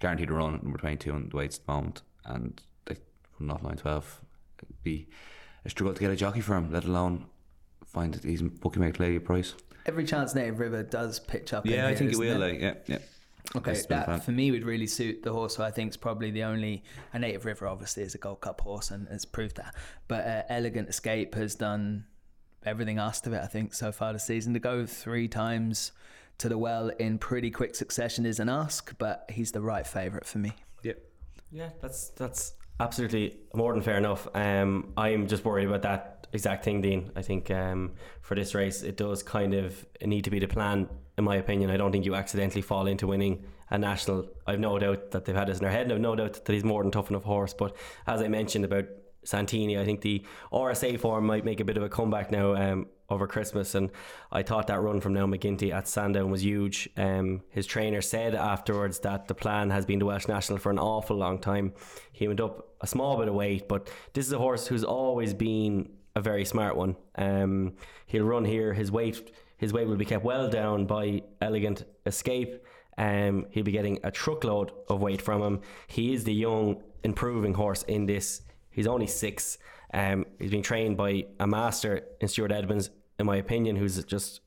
Guaranteed 0.00 0.28
to 0.28 0.34
run 0.34 0.54
at 0.54 0.62
number 0.62 0.78
22 0.78 1.12
on 1.12 1.28
the 1.28 1.36
weights 1.36 1.58
at 1.58 1.66
the 1.66 1.72
moment. 1.72 2.02
And 2.24 2.62
like, 2.88 3.00
running 3.38 3.54
off 3.54 3.62
9 3.62 3.76
12 3.76 4.20
it'd 4.62 4.82
be 4.82 5.08
a 5.64 5.70
struggle 5.70 5.94
to 5.94 6.00
get 6.00 6.10
a 6.10 6.16
jockey 6.16 6.40
for 6.40 6.56
him, 6.56 6.72
let 6.72 6.84
alone 6.84 7.26
find 7.86 8.14
that 8.14 8.24
he's 8.24 8.42
bookmaker 8.42 9.02
lady 9.02 9.16
a 9.16 9.20
price. 9.20 9.54
Every 9.86 10.04
chance 10.04 10.34
Native 10.34 10.58
River 10.60 10.82
does 10.82 11.18
pitch 11.18 11.52
up. 11.52 11.66
in 11.66 11.72
Yeah, 11.72 11.86
I 11.86 11.94
think 11.94 12.10
it 12.10 12.14
isn't 12.14 12.26
will. 12.26 12.38
Like, 12.38 12.60
yeah, 12.60 12.74
yeah. 12.86 12.98
Okay, 13.56 13.72
That's 13.72 13.86
been 13.86 13.98
that 14.00 14.06
fun. 14.06 14.20
for 14.20 14.32
me 14.32 14.50
would 14.50 14.64
really 14.64 14.86
suit 14.86 15.22
the 15.22 15.32
horse 15.32 15.56
who 15.56 15.62
I 15.62 15.70
think 15.70 15.90
is 15.90 15.96
probably 15.96 16.30
the 16.30 16.42
only. 16.44 16.84
A 17.12 17.18
Native 17.18 17.44
River 17.46 17.66
obviously 17.66 18.02
is 18.02 18.14
a 18.14 18.18
Gold 18.18 18.40
Cup 18.42 18.60
horse 18.60 18.90
and 18.90 19.08
has 19.08 19.24
proved 19.24 19.56
that. 19.56 19.74
But 20.06 20.26
uh, 20.26 20.42
Elegant 20.50 20.88
Escape 20.88 21.34
has 21.34 21.54
done 21.54 22.04
everything 22.66 22.98
asked 22.98 23.26
of 23.26 23.32
it, 23.32 23.40
I 23.42 23.46
think, 23.46 23.72
so 23.72 23.90
far 23.90 24.12
this 24.12 24.24
season. 24.24 24.52
To 24.54 24.60
go 24.60 24.84
three 24.84 25.28
times 25.28 25.92
to 26.38 26.48
the 26.48 26.58
well 26.58 26.88
in 26.98 27.18
pretty 27.18 27.50
quick 27.50 27.74
succession 27.74 28.26
is 28.26 28.38
an 28.38 28.48
ask, 28.48 28.96
but 28.98 29.24
he's 29.30 29.52
the 29.52 29.62
right 29.62 29.86
favourite 29.86 30.26
for 30.26 30.38
me. 30.38 30.52
Yeah. 30.82 30.92
Yeah, 31.50 31.70
that's 31.80 32.10
that's 32.10 32.52
absolutely 32.80 33.38
more 33.54 33.72
than 33.72 33.82
fair 33.82 33.96
enough. 33.96 34.28
Um, 34.34 34.92
I'm 34.96 35.26
just 35.26 35.44
worried 35.44 35.66
about 35.68 35.82
that 35.82 36.26
exact 36.34 36.64
thing, 36.64 36.82
Dean. 36.82 37.10
I 37.16 37.22
think 37.22 37.50
um, 37.50 37.92
for 38.20 38.34
this 38.34 38.54
race, 38.54 38.82
it 38.82 38.98
does 38.98 39.22
kind 39.22 39.54
of 39.54 39.86
need 40.04 40.24
to 40.24 40.30
be 40.30 40.38
the 40.38 40.46
plan, 40.48 40.88
in 41.18 41.24
my 41.24 41.36
opinion. 41.36 41.70
I 41.70 41.76
don't 41.76 41.92
think 41.92 42.06
you 42.06 42.14
accidentally 42.14 42.62
fall 42.62 42.86
into 42.86 43.06
winning 43.08 43.44
a 43.70 43.76
national. 43.76 44.28
I've 44.46 44.60
no 44.60 44.78
doubt 44.78 45.10
that 45.10 45.24
they've 45.24 45.36
had 45.36 45.48
this 45.48 45.58
in 45.58 45.64
their 45.64 45.72
head, 45.72 45.82
and 45.82 45.92
I've 45.92 46.00
no 46.00 46.14
doubt 46.14 46.44
that 46.44 46.52
he's 46.52 46.64
more 46.64 46.82
than 46.82 46.92
tough 46.92 47.10
enough 47.10 47.24
horse. 47.24 47.52
But 47.52 47.76
as 48.06 48.22
I 48.22 48.28
mentioned 48.28 48.64
about 48.64 48.86
Santini, 49.24 49.78
I 49.78 49.84
think 49.84 50.00
the 50.00 50.24
RSA 50.52 50.98
form 51.00 51.26
might 51.26 51.44
make 51.44 51.60
a 51.60 51.64
bit 51.64 51.76
of 51.76 51.82
a 51.82 51.88
comeback 51.88 52.30
now 52.30 52.54
um, 52.54 52.86
over 53.10 53.26
Christmas. 53.26 53.74
And 53.74 53.90
I 54.30 54.42
thought 54.42 54.68
that 54.68 54.80
run 54.80 55.00
from 55.00 55.12
now 55.12 55.26
McGinty 55.26 55.72
at 55.72 55.88
Sandown 55.88 56.30
was 56.30 56.44
huge. 56.44 56.88
Um, 56.96 57.42
his 57.50 57.66
trainer 57.66 58.00
said 58.00 58.34
afterwards 58.34 59.00
that 59.00 59.26
the 59.26 59.34
plan 59.34 59.70
has 59.70 59.84
been 59.84 59.98
the 59.98 60.06
Welsh 60.06 60.28
National 60.28 60.58
for 60.58 60.70
an 60.70 60.78
awful 60.78 61.16
long 61.16 61.40
time. 61.40 61.74
He 62.12 62.28
went 62.28 62.40
up 62.40 62.68
a 62.80 62.86
small 62.86 63.18
bit 63.18 63.28
of 63.28 63.34
weight, 63.34 63.68
but 63.68 63.90
this 64.14 64.24
is 64.24 64.32
a 64.32 64.38
horse 64.38 64.68
who's 64.68 64.84
always 64.84 65.34
been 65.34 65.90
a 66.14 66.20
very 66.20 66.44
smart 66.44 66.76
one. 66.76 66.96
Um, 67.16 67.74
he'll 68.06 68.24
run 68.24 68.44
here. 68.44 68.72
His 68.72 68.90
weight, 68.90 69.30
his 69.58 69.72
weight 69.72 69.86
will 69.86 69.96
be 69.96 70.04
kept 70.04 70.24
well 70.24 70.48
down 70.48 70.86
by 70.86 71.22
Elegant 71.40 71.84
Escape. 72.06 72.64
Um, 72.96 73.46
he'll 73.50 73.64
be 73.64 73.72
getting 73.72 73.98
a 74.02 74.10
truckload 74.10 74.72
of 74.88 75.00
weight 75.00 75.20
from 75.20 75.42
him. 75.42 75.60
He 75.86 76.14
is 76.14 76.24
the 76.24 76.32
young, 76.32 76.82
improving 77.04 77.54
horse 77.54 77.82
in 77.82 78.06
this. 78.06 78.42
He's 78.70 78.86
only 78.86 79.06
six. 79.06 79.58
Um, 79.92 80.26
he's 80.38 80.50
been 80.50 80.62
trained 80.62 80.96
by 80.96 81.26
a 81.38 81.46
master 81.46 82.02
in 82.20 82.28
Stuart 82.28 82.52
Edmunds, 82.52 82.90
in 83.18 83.26
my 83.26 83.36
opinion, 83.36 83.76
who's 83.76 84.02
just 84.04 84.40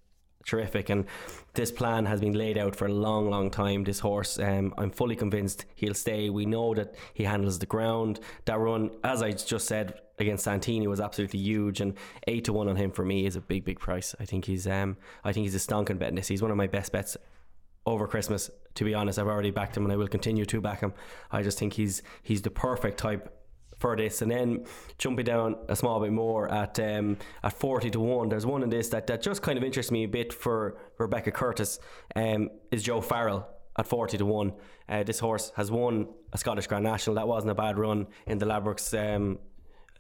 terrific. 0.46 0.89
And 0.89 1.06
this 1.54 1.72
plan 1.72 2.06
has 2.06 2.22
been 2.22 2.34
laid 2.34 2.58
out 2.58 2.76
for 2.76 2.86
a 2.86 2.94
long, 2.94 3.30
long 3.30 3.50
time. 3.50 3.84
This 3.84 4.00
horse, 4.00 4.39
um, 4.39 4.74
I'm 4.78 4.92
fully 4.92 5.16
convinced 5.16 5.66
he'll 5.76 5.94
stay. 5.94 6.30
We 6.30 6.46
know 6.46 6.74
that 6.74 6.96
he 7.14 7.24
handles 7.24 7.60
the 7.60 7.66
ground. 7.66 8.20
That 8.46 8.60
run, 8.60 8.92
as 9.04 9.22
I 9.22 9.32
just 9.32 9.68
said 9.68 10.00
against 10.20 10.44
Santini, 10.44 10.88
was 10.88 11.00
absolutely 11.00 11.39
huge. 11.39 11.82
And 11.82 11.96
eight 12.28 12.46
to 12.46 12.54
one 12.54 12.68
on 12.70 12.76
him 12.76 12.92
for 12.92 13.04
me 13.04 13.26
is 13.26 13.36
a 13.36 13.42
big, 13.42 13.66
big 13.66 13.80
price. 13.80 14.16
I 14.20 14.26
think 14.26 14.46
he's, 14.46 14.68
um, 14.68 14.98
I 15.24 15.34
think 15.34 15.46
he's 15.46 15.56
a 15.56 15.60
stonking 15.60 16.00
bet 16.00 16.10
in 16.10 16.16
this. 16.16 16.28
He's 16.28 16.42
one 16.42 16.52
of 16.52 16.58
my 16.58 16.68
best 16.68 16.92
bets 16.92 17.18
over 17.86 18.08
Christmas. 18.08 18.50
To 18.76 18.84
be 18.86 18.94
honest, 18.94 19.20
I've 19.20 19.28
already 19.28 19.52
backed 19.52 19.76
him, 19.76 19.84
and 19.84 19.92
I 19.92 19.98
will 19.98 20.08
continue 20.08 20.46
to 20.46 20.62
back 20.62 20.80
him. 20.80 20.94
I 21.32 21.42
just 21.42 21.60
think 21.60 21.74
he's 21.74 22.02
he's 22.24 22.42
the 22.42 22.52
perfect 22.52 22.98
type 22.98 23.41
for 23.82 23.98
this. 23.98 24.22
And 24.22 24.32
then 24.32 24.66
jumping 24.98 25.26
down 25.26 25.56
a 25.68 25.76
small 25.76 26.00
bit 26.00 26.14
more 26.14 26.50
at 26.50 26.80
um, 26.80 27.18
at 27.44 27.54
forty 27.54 27.90
to 27.90 28.00
one, 28.00 28.30
there's 28.30 28.46
one 28.46 28.64
in 28.64 28.70
this 28.70 28.90
that, 28.90 29.08
that 29.08 29.22
just 29.22 29.42
kind 29.42 29.58
of 29.58 29.64
interests 29.64 29.92
me 29.92 30.04
a 30.04 30.08
bit 30.08 30.32
for 30.32 30.78
Rebecca 30.98 31.32
Curtis. 31.32 31.80
Um, 32.16 32.50
is 32.72 32.84
Joe 32.84 33.02
Farrell 33.02 33.48
at 33.78 33.88
forty 33.88 34.18
to 34.18 34.26
one? 34.26 34.54
Uh, 34.88 35.04
this 35.04 35.20
horse 35.20 35.52
has 35.56 35.72
won 35.72 36.08
a 36.32 36.38
Scottish 36.38 36.68
Grand 36.68 36.84
National. 36.84 37.16
That 37.16 37.28
wasn't 37.28 37.52
a 37.52 37.56
bad 37.56 37.78
run 37.78 38.08
in 38.28 38.38
the 38.38 38.46
Ladbrokes. 38.46 38.94
Um, 38.94 39.40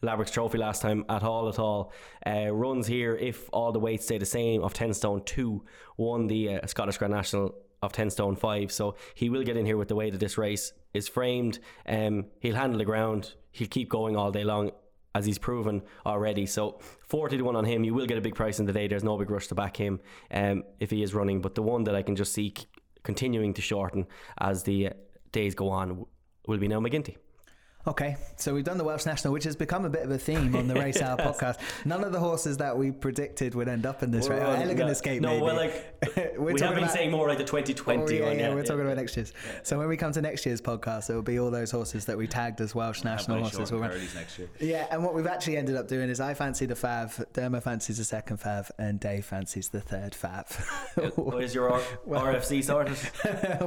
Ladbrokes 0.03 0.31
Trophy 0.31 0.57
last 0.57 0.81
time 0.81 1.05
at 1.09 1.23
all 1.23 1.47
at 1.47 1.59
all. 1.59 1.91
Uh, 2.25 2.51
runs 2.51 2.87
here 2.87 3.15
if 3.15 3.49
all 3.53 3.71
the 3.71 3.79
weights 3.79 4.05
stay 4.05 4.17
the 4.17 4.25
same 4.25 4.63
of 4.63 4.73
10 4.73 4.93
stone 4.93 5.21
2 5.25 5.63
won 5.97 6.27
the 6.27 6.55
uh, 6.55 6.67
Scottish 6.67 6.97
Grand 6.97 7.13
National 7.13 7.53
of 7.83 7.91
10 7.91 8.09
stone 8.09 8.35
5 8.35 8.71
so 8.71 8.95
he 9.15 9.29
will 9.29 9.43
get 9.43 9.57
in 9.57 9.65
here 9.65 9.77
with 9.77 9.87
the 9.87 9.95
way 9.95 10.09
that 10.09 10.19
this 10.19 10.37
race 10.37 10.73
is 10.93 11.07
framed 11.07 11.59
um, 11.87 12.25
he'll 12.39 12.55
handle 12.55 12.77
the 12.77 12.85
ground 12.85 13.33
he'll 13.51 13.67
keep 13.67 13.89
going 13.89 14.15
all 14.15 14.31
day 14.31 14.43
long 14.43 14.71
as 15.13 15.25
he's 15.25 15.37
proven 15.37 15.81
already. 16.05 16.45
So 16.45 16.79
40 17.07 17.37
to 17.37 17.43
1 17.43 17.55
on 17.55 17.65
him. 17.65 17.83
You 17.83 17.93
will 17.93 18.05
get 18.05 18.17
a 18.17 18.21
big 18.21 18.35
price 18.35 18.59
in 18.59 18.65
the 18.65 18.73
day. 18.73 18.87
There's 18.87 19.03
no 19.03 19.17
big 19.17 19.29
rush 19.29 19.47
to 19.47 19.55
back 19.55 19.75
him 19.75 19.99
um, 20.31 20.63
if 20.79 20.89
he 20.89 21.03
is 21.03 21.13
running. 21.13 21.41
But 21.41 21.55
the 21.55 21.61
one 21.61 21.83
that 21.83 21.95
I 21.95 22.01
can 22.01 22.15
just 22.15 22.33
see 22.33 22.53
continuing 23.03 23.53
to 23.55 23.61
shorten 23.61 24.07
as 24.39 24.63
the 24.63 24.91
days 25.31 25.55
go 25.55 25.69
on 25.69 26.05
will 26.47 26.57
be 26.57 26.67
now 26.67 26.79
McGinty 26.79 27.17
Okay, 27.87 28.15
so 28.35 28.53
we've 28.53 28.63
done 28.63 28.77
the 28.77 28.83
Welsh 28.83 29.07
National, 29.07 29.33
which 29.33 29.43
has 29.45 29.55
become 29.55 29.85
a 29.85 29.89
bit 29.89 30.03
of 30.03 30.11
a 30.11 30.17
theme 30.19 30.55
on 30.55 30.67
the 30.67 30.75
Race 30.79 31.01
Hour 31.01 31.17
podcast. 31.17 31.57
None 31.83 32.03
of 32.03 32.11
the 32.11 32.19
horses 32.19 32.57
that 32.57 32.77
we 32.77 32.91
predicted 32.91 33.55
would 33.55 33.67
end 33.67 33.87
up 33.87 34.03
in 34.03 34.11
this 34.11 34.27
race. 34.27 34.39
Well, 34.39 34.51
Elegant 34.55 34.79
no, 34.85 34.87
Escape, 34.87 35.19
no 35.21 35.29
maybe. 35.29 35.41
well 35.43 35.55
like 35.55 35.95
We're 36.37 36.39
we 36.39 36.51
have 36.51 36.59
talking 36.59 36.75
been 36.75 36.83
about- 36.83 36.91
saying 36.93 37.09
more 37.09 37.27
like 37.27 37.39
the 37.39 37.43
2020 37.43 38.01
Oh, 38.01 38.07
yeah, 38.07 38.25
one 38.27 38.37
yeah, 38.37 38.49
yeah, 38.49 38.53
we're 38.53 38.61
talking 38.63 38.81
about 38.81 38.97
next 38.97 39.17
year's. 39.17 39.33
So 39.63 39.79
when 39.79 39.87
we 39.87 39.97
come 39.97 40.11
to 40.11 40.21
next 40.21 40.45
year's 40.45 40.61
podcast, 40.61 41.09
it 41.09 41.15
will 41.15 41.23
be 41.23 41.39
all 41.39 41.49
those 41.49 41.71
horses 41.71 42.05
that 42.05 42.15
we 42.19 42.27
tagged 42.27 42.61
as 42.61 42.75
Welsh 42.75 43.03
national 43.03 43.39
horses. 43.39 43.71
We'll 43.71 43.81
run- 43.81 43.97
next 44.13 44.37
year. 44.37 44.47
Yeah, 44.59 44.85
and 44.91 45.03
what 45.03 45.15
we've 45.15 45.25
actually 45.25 45.57
ended 45.57 45.75
up 45.75 45.87
doing 45.87 46.09
is 46.11 46.19
I 46.19 46.35
fancy 46.35 46.67
the 46.67 46.75
Fav, 46.75 47.23
Dermo 47.33 47.63
fancies 47.63 47.97
the 47.97 48.03
second 48.03 48.39
Fav, 48.39 48.69
and 48.77 48.99
Dave 48.99 49.25
fancies 49.25 49.69
the 49.69 49.81
third 49.81 50.13
Fav. 50.13 50.51
What 51.17 51.43
is 51.43 51.55
your 51.55 51.71
R- 51.71 51.81
RFC 52.07 52.63
sorted? 52.63 52.97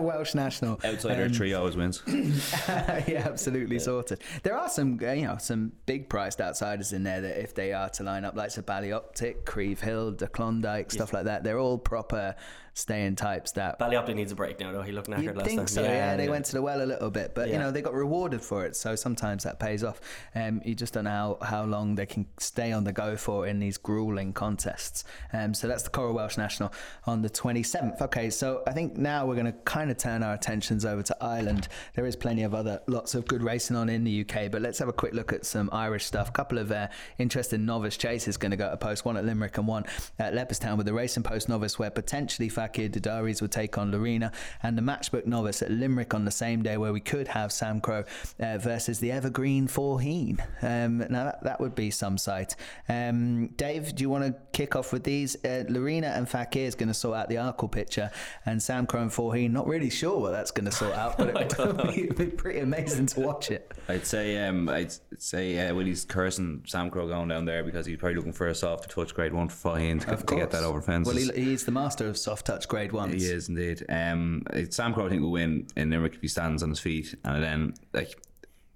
Welsh 0.00 0.34
national. 0.36 0.78
Outsider 0.84 1.24
Um, 1.24 1.32
three 1.32 1.52
always 1.54 1.76
wins. 1.76 2.00
yeah, 2.06 3.22
absolutely 3.26 3.78
sorted. 4.08 4.24
There 4.42 4.56
are 4.56 4.68
some, 4.68 4.98
uh, 5.02 5.12
you 5.12 5.26
know, 5.26 5.36
some 5.38 5.72
big 5.86 6.08
priced 6.08 6.40
outsiders 6.40 6.92
in 6.92 7.02
there 7.02 7.20
that 7.20 7.40
if 7.40 7.54
they 7.54 7.72
are 7.72 7.88
to 7.90 8.02
line 8.02 8.24
up, 8.24 8.36
like 8.36 8.50
Sabali 8.50 8.94
Optic, 8.94 9.44
Crievehill, 9.44 10.18
the 10.18 10.28
Klondike, 10.28 10.90
stuff 10.90 11.12
like 11.12 11.24
that, 11.24 11.44
they're 11.44 11.58
all 11.58 11.78
proper 11.78 12.34
staying 12.74 13.16
types 13.16 13.52
that 13.52 13.78
Ballyoptic 13.78 14.16
needs 14.16 14.32
a 14.32 14.34
break 14.34 14.60
now, 14.60 14.72
though. 14.72 14.82
He 14.82 14.92
looked 14.92 15.08
knackered 15.08 15.36
last 15.36 15.46
think 15.46 15.60
time. 15.60 15.66
so, 15.68 15.82
yeah, 15.82 16.16
They 16.16 16.28
went 16.28 16.44
to 16.46 16.52
the 16.52 16.62
well 16.62 16.82
a 16.82 16.86
little 16.86 17.10
bit, 17.10 17.34
but 17.34 17.48
you 17.48 17.58
know 17.58 17.70
they 17.70 17.80
got 17.82 17.94
rewarded 17.94 18.42
for 18.42 18.64
it. 18.66 18.76
So 18.76 18.96
sometimes 18.96 19.44
that 19.44 19.58
pays 19.58 19.82
off. 19.84 20.00
Um, 20.34 20.60
you 20.64 20.74
just 20.74 20.94
don't 20.94 21.04
know 21.04 21.38
how, 21.40 21.46
how 21.46 21.64
long 21.64 21.94
they 21.94 22.06
can 22.06 22.26
stay 22.38 22.72
on 22.72 22.84
the 22.84 22.92
go 22.92 23.16
for 23.16 23.46
in 23.46 23.58
these 23.58 23.78
grueling 23.78 24.32
contests. 24.32 25.04
Um, 25.32 25.54
so 25.54 25.68
that's 25.68 25.84
the 25.84 25.90
Coral 25.90 26.14
Welsh 26.14 26.36
National 26.36 26.72
on 27.06 27.22
the 27.22 27.30
27th. 27.30 28.00
Okay, 28.02 28.30
so 28.30 28.62
I 28.66 28.72
think 28.72 28.96
now 28.96 29.26
we're 29.26 29.34
going 29.34 29.46
to 29.46 29.52
kind 29.64 29.90
of 29.90 29.96
turn 29.96 30.22
our 30.22 30.34
attentions 30.34 30.84
over 30.84 31.02
to 31.02 31.16
Ireland. 31.24 31.68
There 31.94 32.06
is 32.06 32.16
plenty 32.16 32.42
of 32.42 32.54
other 32.54 32.80
lots 32.86 33.14
of 33.14 33.26
good 33.26 33.42
racing 33.42 33.76
on 33.76 33.88
in 33.88 34.04
the 34.04 34.20
UK. 34.22 34.50
But 34.50 34.62
let's 34.62 34.78
have 34.78 34.88
a 34.88 34.92
quick 34.92 35.14
look 35.14 35.32
at 35.32 35.46
some 35.46 35.68
Irish 35.72 36.04
stuff. 36.04 36.28
A 36.28 36.32
couple 36.32 36.58
of 36.58 36.72
uh, 36.72 36.88
interesting 37.18 37.64
novice 37.64 37.96
chases 37.96 38.36
going 38.36 38.50
to 38.50 38.56
go 38.56 38.70
to 38.70 38.76
post. 38.76 39.04
One 39.04 39.16
at 39.16 39.24
Limerick 39.24 39.58
and 39.58 39.68
one 39.68 39.84
at 40.18 40.34
Leopardstown 40.34 40.76
with 40.76 40.86
the 40.86 40.92
Racing 40.92 41.22
Post 41.22 41.48
novice, 41.48 41.78
where 41.78 41.90
potentially 41.90 42.48
Fakir 42.64 42.88
D'Oudairies 42.88 43.42
would 43.42 43.52
take 43.52 43.76
on 43.76 43.92
Laurina, 43.92 44.32
and 44.62 44.78
the 44.78 44.82
Matchbook 44.82 45.26
novice 45.26 45.60
at 45.60 45.70
Limerick 45.70 46.14
on 46.14 46.24
the 46.24 46.30
same 46.30 46.62
day, 46.62 46.78
where 46.78 46.94
we 46.94 47.00
could 47.00 47.28
have 47.28 47.50
Samcro 47.50 48.06
uh, 48.40 48.58
versus 48.58 49.00
the 49.00 49.12
Evergreen 49.12 49.68
Faugheen. 49.68 50.40
Um, 50.62 50.98
now 50.98 51.24
that, 51.24 51.44
that 51.44 51.60
would 51.60 51.74
be 51.74 51.90
some 51.90 52.16
sight. 52.16 52.56
Um, 52.88 53.48
Dave, 53.48 53.94
do 53.94 54.02
you 54.02 54.08
want 54.08 54.24
to 54.24 54.34
kick 54.52 54.76
off 54.76 54.94
with 54.94 55.04
these? 55.04 55.36
Uh, 55.44 55.64
Laurina 55.68 56.06
and 56.08 56.26
Fakir 56.26 56.64
is 56.64 56.74
going 56.74 56.88
to 56.88 56.94
sort 56.94 57.18
out 57.18 57.28
the 57.28 57.34
Arkle 57.34 57.70
picture, 57.70 58.10
and 58.46 58.60
Samcro 58.60 59.02
and 59.02 59.10
Faugheen, 59.10 59.50
not 59.50 59.66
really 59.66 59.90
sure 59.90 60.18
what 60.18 60.30
that's 60.30 60.50
going 60.50 60.64
to 60.64 60.72
sort 60.72 60.94
out, 60.94 61.18
but 61.18 61.28
it 61.28 61.58
would 61.58 61.94
be, 61.94 62.06
be 62.06 62.30
pretty 62.30 62.60
amazing 62.60 63.06
to 63.06 63.20
watch 63.20 63.50
it. 63.50 63.72
I'd 63.88 64.06
say 64.06 64.38
um, 64.46 64.70
I'd 64.70 64.94
say 65.18 65.68
uh, 65.68 65.74
Willie's 65.74 66.06
cursing 66.06 66.62
Samcro 66.66 67.06
going 67.08 67.28
down 67.28 67.44
there 67.44 67.62
because 67.62 67.84
he's 67.84 67.98
probably 67.98 68.16
looking 68.16 68.32
for 68.32 68.46
a 68.46 68.54
soft 68.54 68.90
touch 68.90 69.14
grade 69.14 69.34
one 69.34 69.50
for 69.50 69.72
Faugheen 69.72 70.00
to, 70.00 70.16
to 70.16 70.34
get 70.34 70.50
that 70.50 70.62
course. 70.62 70.64
over 70.64 70.80
fences. 70.80 71.14
Well, 71.14 71.34
he, 71.36 71.44
he's 71.44 71.66
the 71.66 71.72
master 71.72 72.08
of 72.08 72.16
soft 72.16 72.46
touch 72.46 72.53
grade 72.66 72.92
ones. 72.92 73.22
He 73.22 73.28
is 73.28 73.48
indeed. 73.48 73.84
Um, 73.88 74.42
Samcro, 74.50 75.06
I 75.06 75.08
think, 75.08 75.22
will 75.22 75.30
win 75.30 75.66
in 75.76 75.90
Limerick 75.90 76.14
if 76.14 76.20
he 76.20 76.28
stands 76.28 76.62
on 76.62 76.70
his 76.70 76.80
feet, 76.80 77.14
and 77.24 77.42
then 77.42 77.74
like 77.92 78.18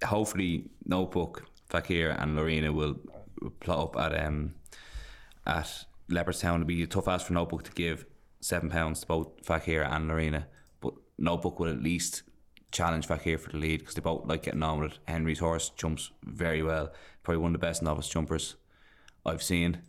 hopefully 0.04 0.64
Notebook, 0.84 1.46
Fakir, 1.68 2.10
and 2.10 2.36
Laurina 2.36 2.72
will, 2.72 2.96
will 3.40 3.50
plot 3.50 3.78
up 3.78 3.96
at 3.96 4.24
um 4.24 4.54
at 5.46 5.84
Leopardstown. 6.10 6.56
It'll 6.56 6.66
be 6.66 6.82
a 6.82 6.86
tough 6.86 7.08
ask 7.08 7.26
for 7.26 7.32
Notebook 7.32 7.64
to 7.64 7.72
give 7.72 8.06
seven 8.40 8.70
pounds 8.70 9.00
to 9.00 9.06
both 9.06 9.28
Fakir 9.44 9.82
and 9.82 10.08
Laurina, 10.08 10.46
but 10.80 10.94
Notebook 11.18 11.58
will 11.58 11.70
at 11.70 11.82
least 11.82 12.22
challenge 12.70 13.06
Fakir 13.06 13.38
for 13.38 13.50
the 13.50 13.58
lead 13.58 13.80
because 13.80 13.94
they 13.94 14.00
both 14.00 14.26
like 14.26 14.42
getting 14.42 14.62
on 14.62 14.80
with 14.80 14.92
it. 14.92 14.98
Henry's 15.06 15.38
horse 15.38 15.70
jumps 15.70 16.10
very 16.24 16.62
well, 16.62 16.92
probably 17.22 17.42
one 17.42 17.54
of 17.54 17.60
the 17.60 17.66
best 17.66 17.82
novice 17.82 18.08
jumpers 18.08 18.56
I've 19.24 19.42
seen. 19.42 19.82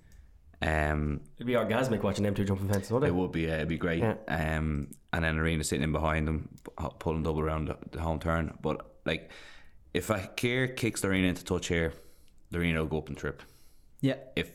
Um, 0.62 1.22
It'd 1.38 1.48
be 1.48 1.54
orgasmic 1.54 2.04
watching 2.04 2.24
them 2.24 2.36
two 2.36 2.44
jumping 2.44 2.68
fences, 2.68 2.92
wouldn't 2.92 3.10
it 3.10 3.16
it? 3.16 3.18
would 3.18 3.32
be, 3.32 3.50
uh, 3.50 3.56
it'd 3.56 3.70
be 3.70 3.78
great. 3.78 4.00
Yeah. 4.00 4.16
Um, 4.28 4.90
and 5.14 5.24
then 5.24 5.38
Laurina 5.38 5.64
sitting 5.64 5.84
in 5.84 5.92
behind 5.92 6.28
them, 6.28 6.50
pulling 7.00 7.24
double 7.24 7.40
around 7.40 7.70
the, 7.70 7.78
the 7.92 8.02
home 8.02 8.20
turn. 8.20 8.58
But 8.62 8.86
like, 9.06 9.32
if 9.94 10.06
Fakir 10.06 10.68
kicks 10.68 11.04
Laurina 11.04 11.28
into 11.30 11.44
touch 11.46 11.68
here, 11.68 11.94
Laurina 12.52 12.80
will 12.80 12.88
go 12.88 12.98
up 12.98 13.08
and 13.08 13.18
trip. 13.18 13.42
Yeah. 14.02 14.16
If 14.36 14.52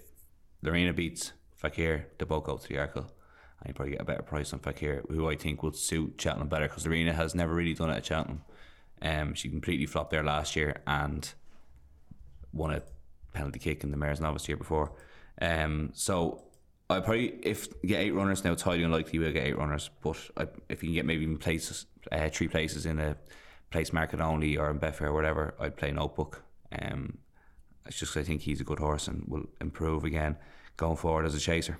Laurina 0.62 0.92
beats 0.92 1.32
Fakir, 1.56 2.06
they 2.18 2.24
both 2.24 2.44
go 2.44 2.56
to 2.56 2.68
the 2.68 2.74
Arkle. 2.74 3.08
And 3.60 3.68
you 3.68 3.74
probably 3.74 3.92
get 3.92 4.02
a 4.02 4.04
better 4.04 4.22
price 4.22 4.52
on 4.52 4.58
Fakir, 4.58 5.04
who 5.08 5.28
I 5.28 5.36
think 5.36 5.62
would 5.62 5.74
suit 5.74 6.14
Cheltenham 6.18 6.48
better 6.48 6.68
because 6.68 6.84
Laurina 6.86 7.14
has 7.14 7.34
never 7.34 7.54
really 7.54 7.72
done 7.74 7.88
it 7.90 7.96
at 7.96 8.04
Cheltenham. 8.06 8.42
Um, 9.00 9.34
she 9.34 9.48
completely 9.48 9.86
flopped 9.86 10.10
there 10.10 10.22
last 10.22 10.54
year 10.54 10.82
and 10.86 11.32
won 12.52 12.72
a 12.72 12.82
penalty 13.32 13.58
kick 13.58 13.82
in 13.82 13.90
the 13.90 13.96
Mayor's 13.96 14.20
Novice 14.20 14.46
year 14.48 14.56
before. 14.56 14.92
Um, 15.40 15.90
so 15.94 16.44
I 16.90 17.00
probably 17.00 17.38
if 17.42 17.68
get 17.82 18.00
eight 18.00 18.12
runners 18.12 18.44
now, 18.44 18.52
it's 18.52 18.62
highly 18.62 18.82
unlikely 18.82 19.18
we'll 19.18 19.32
get 19.32 19.46
eight 19.46 19.58
runners. 19.58 19.90
But 20.02 20.18
I, 20.36 20.46
if 20.68 20.82
you 20.82 20.88
can 20.88 20.94
get 20.94 21.06
maybe 21.06 21.22
even 21.22 21.38
places, 21.38 21.86
uh, 22.12 22.28
three 22.30 22.48
places 22.48 22.86
in 22.86 22.98
a 22.98 23.16
place 23.70 23.92
market 23.92 24.20
only 24.20 24.56
or 24.56 24.70
in 24.70 24.78
Betfair 24.78 25.08
or 25.08 25.12
whatever, 25.12 25.54
I'd 25.58 25.76
play 25.76 25.90
Notebook. 25.90 26.42
Um, 26.80 27.18
it's 27.86 27.98
just 27.98 28.16
I 28.16 28.22
think 28.22 28.42
he's 28.42 28.60
a 28.60 28.64
good 28.64 28.78
horse 28.78 29.08
and 29.08 29.24
will 29.26 29.46
improve 29.60 30.04
again 30.04 30.36
going 30.76 30.96
forward 30.96 31.26
as 31.26 31.34
a 31.34 31.40
chaser. 31.40 31.78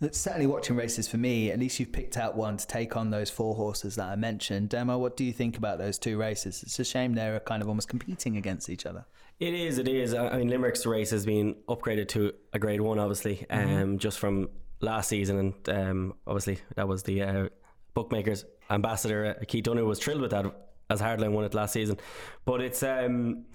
That's 0.00 0.18
certainly 0.18 0.46
watching 0.46 0.76
races 0.76 1.08
for 1.08 1.16
me. 1.16 1.50
At 1.50 1.58
least 1.58 1.78
you've 1.78 1.92
picked 1.92 2.16
out 2.16 2.36
one 2.36 2.56
to 2.56 2.66
take 2.66 2.96
on 2.96 3.10
those 3.10 3.30
four 3.30 3.54
horses 3.54 3.96
that 3.96 4.06
I 4.06 4.16
mentioned. 4.16 4.68
Demo, 4.68 4.98
what 4.98 5.16
do 5.16 5.24
you 5.24 5.32
think 5.32 5.56
about 5.56 5.78
those 5.78 5.98
two 5.98 6.18
races? 6.18 6.62
It's 6.62 6.78
a 6.78 6.84
shame 6.84 7.14
they're 7.14 7.40
kind 7.40 7.62
of 7.62 7.68
almost 7.68 7.88
competing 7.88 8.36
against 8.36 8.68
each 8.68 8.86
other. 8.86 9.06
It 9.40 9.54
is, 9.54 9.78
it 9.78 9.88
is. 9.88 10.12
I 10.14 10.38
mean, 10.38 10.48
Limerick's 10.48 10.84
race 10.84 11.10
has 11.10 11.24
been 11.24 11.54
upgraded 11.68 12.08
to 12.08 12.32
a 12.52 12.58
grade 12.58 12.80
one, 12.80 12.98
obviously, 12.98 13.46
um, 13.50 13.98
just 13.98 14.18
from 14.18 14.48
last 14.80 15.08
season. 15.08 15.38
And 15.38 15.68
um, 15.68 16.14
obviously, 16.26 16.58
that 16.76 16.86
was 16.86 17.04
the 17.04 17.22
uh, 17.22 17.48
bookmakers 17.94 18.44
ambassador, 18.70 19.36
uh, 19.40 19.44
Keith 19.46 19.64
Dunner, 19.64 19.84
was 19.84 19.98
thrilled 19.98 20.20
with 20.20 20.32
that 20.32 20.46
as 20.90 21.00
Hardline 21.00 21.32
won 21.32 21.44
it 21.44 21.54
last 21.54 21.72
season. 21.72 21.98
But 22.44 22.60
it's. 22.60 22.82
Um, 22.82 23.46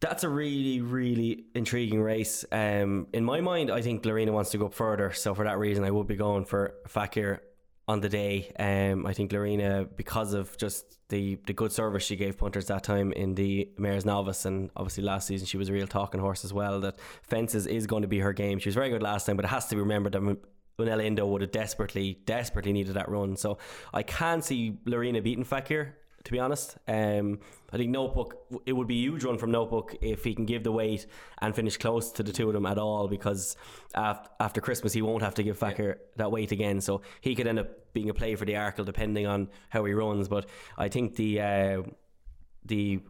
that's 0.00 0.24
a 0.24 0.28
really, 0.28 0.80
really 0.80 1.44
intriguing 1.54 2.00
race. 2.00 2.44
Um, 2.52 3.08
in 3.12 3.24
my 3.24 3.40
mind, 3.40 3.70
I 3.70 3.82
think 3.82 4.04
Laurina 4.04 4.32
wants 4.32 4.50
to 4.50 4.58
go 4.58 4.68
further. 4.68 5.12
So 5.12 5.34
for 5.34 5.44
that 5.44 5.58
reason, 5.58 5.84
I 5.84 5.90
would 5.90 6.06
be 6.06 6.16
going 6.16 6.44
for 6.44 6.74
Fakir 6.86 7.42
on 7.88 8.00
the 8.00 8.08
day. 8.08 8.52
Um, 8.58 9.06
I 9.06 9.12
think 9.12 9.32
Laurina, 9.32 9.86
because 9.96 10.34
of 10.34 10.56
just 10.58 10.98
the, 11.08 11.38
the 11.46 11.52
good 11.52 11.72
service 11.72 12.04
she 12.04 12.16
gave 12.16 12.36
punters 12.36 12.66
that 12.66 12.84
time 12.84 13.12
in 13.12 13.34
the 13.34 13.70
Mayor's 13.78 14.04
Novice, 14.04 14.44
and 14.44 14.70
obviously 14.76 15.02
last 15.02 15.26
season 15.26 15.46
she 15.46 15.56
was 15.56 15.70
a 15.70 15.72
real 15.72 15.86
talking 15.86 16.20
horse 16.20 16.44
as 16.44 16.52
well, 16.52 16.80
that 16.80 17.00
fences 17.22 17.66
is 17.66 17.86
going 17.86 18.02
to 18.02 18.08
be 18.08 18.20
her 18.20 18.32
game. 18.32 18.58
She 18.58 18.68
was 18.68 18.74
very 18.74 18.90
good 18.90 19.02
last 19.02 19.26
time, 19.26 19.36
but 19.36 19.46
it 19.46 19.48
has 19.48 19.66
to 19.68 19.74
be 19.74 19.80
remembered 19.80 20.12
that 20.12 20.38
Unella 20.78 21.04
Indo 21.04 21.26
would 21.26 21.40
have 21.40 21.50
desperately, 21.50 22.20
desperately 22.24 22.72
needed 22.72 22.94
that 22.94 23.08
run. 23.08 23.36
So 23.36 23.58
I 23.92 24.02
can 24.02 24.42
see 24.42 24.78
Laurina 24.84 25.22
beating 25.22 25.44
Fakir 25.44 25.96
to 26.28 26.32
be 26.32 26.38
honest. 26.38 26.76
Um, 26.86 27.40
I 27.72 27.78
think 27.78 27.90
Notebook, 27.90 28.36
it 28.66 28.74
would 28.74 28.86
be 28.86 28.98
a 28.98 29.00
huge 29.00 29.24
run 29.24 29.38
from 29.38 29.50
Notebook 29.50 29.96
if 30.02 30.24
he 30.24 30.34
can 30.34 30.44
give 30.44 30.62
the 30.62 30.70
weight 30.70 31.06
and 31.40 31.56
finish 31.56 31.78
close 31.78 32.12
to 32.12 32.22
the 32.22 32.32
two 32.32 32.48
of 32.48 32.52
them 32.52 32.66
at 32.66 32.76
all 32.76 33.08
because 33.08 33.56
after, 33.94 34.60
Christmas 34.60 34.92
he 34.92 35.00
won't 35.00 35.22
have 35.22 35.34
to 35.36 35.42
give 35.42 35.56
Fakir 35.56 36.00
that 36.16 36.30
weight 36.30 36.52
again. 36.52 36.82
So 36.82 37.00
he 37.22 37.34
could 37.34 37.46
end 37.46 37.58
up 37.58 37.94
being 37.94 38.10
a 38.10 38.14
play 38.14 38.34
for 38.34 38.44
the 38.44 38.52
Arkle 38.52 38.84
depending 38.84 39.26
on 39.26 39.48
how 39.70 39.86
he 39.86 39.94
runs. 39.94 40.28
But 40.28 40.50
I 40.76 40.88
think 40.88 41.16
the 41.16 41.40
uh, 41.40 41.82
the 42.66 43.00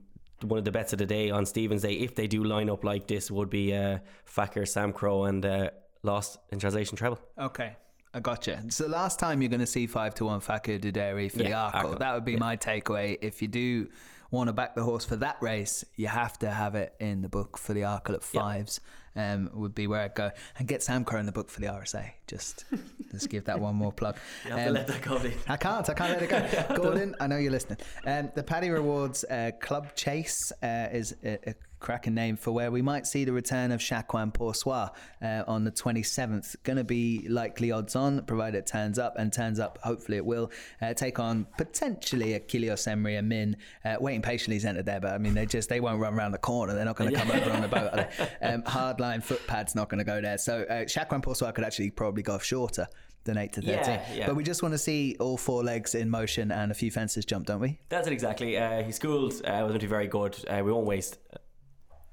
one 0.42 0.58
of 0.58 0.64
the 0.64 0.70
bets 0.70 0.92
of 0.92 1.00
the 1.00 1.06
day 1.06 1.30
on 1.30 1.44
Stevens 1.44 1.82
Day, 1.82 1.94
if 1.94 2.14
they 2.14 2.28
do 2.28 2.44
line 2.44 2.70
up 2.70 2.84
like 2.84 3.08
this, 3.08 3.32
would 3.32 3.50
be 3.50 3.74
uh, 3.74 3.98
Fakir, 4.26 4.62
Samcro, 4.62 5.28
and 5.28 5.44
uh, 5.44 5.70
Lost 6.04 6.38
in 6.50 6.60
Translation 6.60 6.96
Treble. 6.96 7.18
Okay. 7.36 7.74
I 8.14 8.20
gotcha. 8.20 8.62
It's 8.64 8.78
the 8.78 8.88
last 8.88 9.18
time 9.18 9.42
you're 9.42 9.50
going 9.50 9.60
to 9.60 9.66
see 9.66 9.86
five 9.86 10.14
to 10.16 10.24
one 10.24 10.40
Fakir 10.40 10.78
D'Oudairies 10.78 11.32
for 11.32 11.42
Yeah, 11.42 11.70
the 11.72 11.78
Arkle. 11.78 11.84
Arkle. 11.94 11.98
That 11.98 12.14
would 12.14 12.24
be 12.24 12.36
my 12.36 12.56
takeaway. 12.56 13.18
If 13.20 13.42
you 13.42 13.48
do 13.48 13.88
want 14.30 14.48
to 14.48 14.52
back 14.52 14.74
the 14.74 14.82
horse 14.82 15.04
for 15.04 15.16
that 15.16 15.36
race, 15.42 15.84
you 15.96 16.06
have 16.06 16.38
to 16.40 16.50
have 16.50 16.74
it 16.74 16.94
in 17.00 17.22
the 17.22 17.28
book 17.28 17.58
for 17.58 17.74
the 17.74 17.82
Arkle 17.82 18.14
at 18.14 18.22
fives. 18.22 18.80
Um, 19.18 19.50
would 19.52 19.74
be 19.74 19.88
where 19.88 20.02
I'd 20.02 20.14
go 20.14 20.30
and 20.58 20.68
get 20.68 20.80
Samcro 20.80 21.18
in 21.18 21.26
the 21.26 21.32
book 21.32 21.50
for 21.50 21.60
the 21.60 21.66
RSA. 21.66 22.12
Just, 22.28 22.64
just 23.10 23.28
give 23.28 23.44
that 23.46 23.58
one 23.58 23.74
more 23.74 23.90
plug. 23.92 24.16
You 24.44 24.50
have 24.52 24.60
to 24.60 24.68
Um, 24.68 24.74
let 24.74 24.86
that 24.86 25.02
go. 25.02 25.20
I 25.48 25.56
can't. 25.56 25.90
I 25.90 25.94
can't 25.94 26.10
let 26.12 26.22
it 26.22 26.30
go. 26.68 26.76
Gordon, 26.76 27.16
I 27.20 27.26
know 27.26 27.36
you're 27.36 27.50
listening. 27.50 27.78
Um, 28.06 28.30
the 28.36 28.44
Paddy 28.44 28.70
Rewards 28.70 29.24
uh, 29.24 29.50
Club 29.60 29.94
Chase 29.96 30.52
uh, 30.62 30.86
is 30.92 31.16
a, 31.24 31.50
a 31.50 31.54
cracking 31.80 32.14
name 32.14 32.36
for 32.36 32.50
where 32.50 32.72
we 32.72 32.82
might 32.82 33.06
see 33.06 33.24
the 33.24 33.32
return 33.32 33.70
of 33.70 33.80
Chacun 33.80 34.34
Pour 34.34 34.52
Soi 34.52 34.88
uh, 35.22 35.44
on 35.46 35.62
the 35.62 35.70
27th. 35.70 36.56
Going 36.64 36.76
to 36.76 36.82
be 36.84 37.24
likely 37.28 37.70
odds 37.70 37.94
on, 37.94 38.22
provided 38.24 38.58
it 38.58 38.66
turns 38.66 38.98
up, 38.98 39.14
and 39.16 39.32
turns 39.32 39.60
up, 39.60 39.78
hopefully 39.84 40.16
it 40.18 40.26
will, 40.26 40.50
uh, 40.82 40.92
take 40.94 41.20
on 41.20 41.46
potentially 41.56 42.34
a 42.34 42.40
Cilaos 42.40 42.88
Emery, 42.88 43.14
a 43.16 43.22
Min. 43.22 43.56
Uh, 43.84 43.94
waiting 44.00 44.22
patiently, 44.22 44.56
he's 44.56 44.64
entered 44.64 44.86
there, 44.86 44.98
but 45.00 45.12
I 45.12 45.18
mean, 45.18 45.34
they 45.34 45.46
just 45.46 45.68
they 45.68 45.78
won't 45.80 46.00
run 46.00 46.14
around 46.14 46.32
the 46.32 46.38
corner. 46.38 46.74
They're 46.74 46.84
not 46.84 46.96
going 46.96 47.10
to 47.10 47.16
come 47.16 47.30
over 47.30 47.52
on 47.52 47.62
the 47.62 47.68
boat. 47.68 47.92
Are 47.92 47.96
they? 47.96 48.28
Um, 48.48 48.62
hardline 49.08 49.22
footpad's 49.24 49.74
not 49.74 49.88
going 49.88 49.98
to 49.98 50.04
go 50.04 50.20
there. 50.20 50.38
So 50.38 50.62
uh, 50.62 50.84
Chacun 50.84 51.22
Pour 51.22 51.34
Soi 51.34 51.50
could 51.52 51.64
actually 51.64 51.90
probably 51.90 52.22
go 52.22 52.34
off 52.34 52.44
shorter. 52.44 52.86
Than 53.24 53.36
8 53.36 53.52
to 53.54 53.60
13. 53.60 53.74
Yeah, 53.84 54.02
yeah. 54.14 54.26
But 54.26 54.36
we 54.36 54.44
just 54.44 54.62
want 54.62 54.72
to 54.72 54.78
see 54.78 55.14
all 55.20 55.36
four 55.36 55.62
legs 55.62 55.94
in 55.94 56.08
motion 56.08 56.50
and 56.50 56.70
a 56.70 56.74
few 56.74 56.90
fences 56.90 57.26
jump, 57.26 57.44
don't 57.46 57.60
we? 57.60 57.78
That's 57.90 58.06
it 58.06 58.12
exactly. 58.14 58.56
Uh, 58.56 58.82
he 58.82 58.90
schooled 58.92 59.32
uh, 59.44 59.50
was 59.60 59.60
going 59.60 59.72
to 59.74 59.78
be 59.80 59.86
very 59.86 60.06
good. 60.06 60.38
Uh, 60.48 60.62
we 60.64 60.72
won't 60.72 60.86
waste 60.86 61.18
uh, 61.34 61.36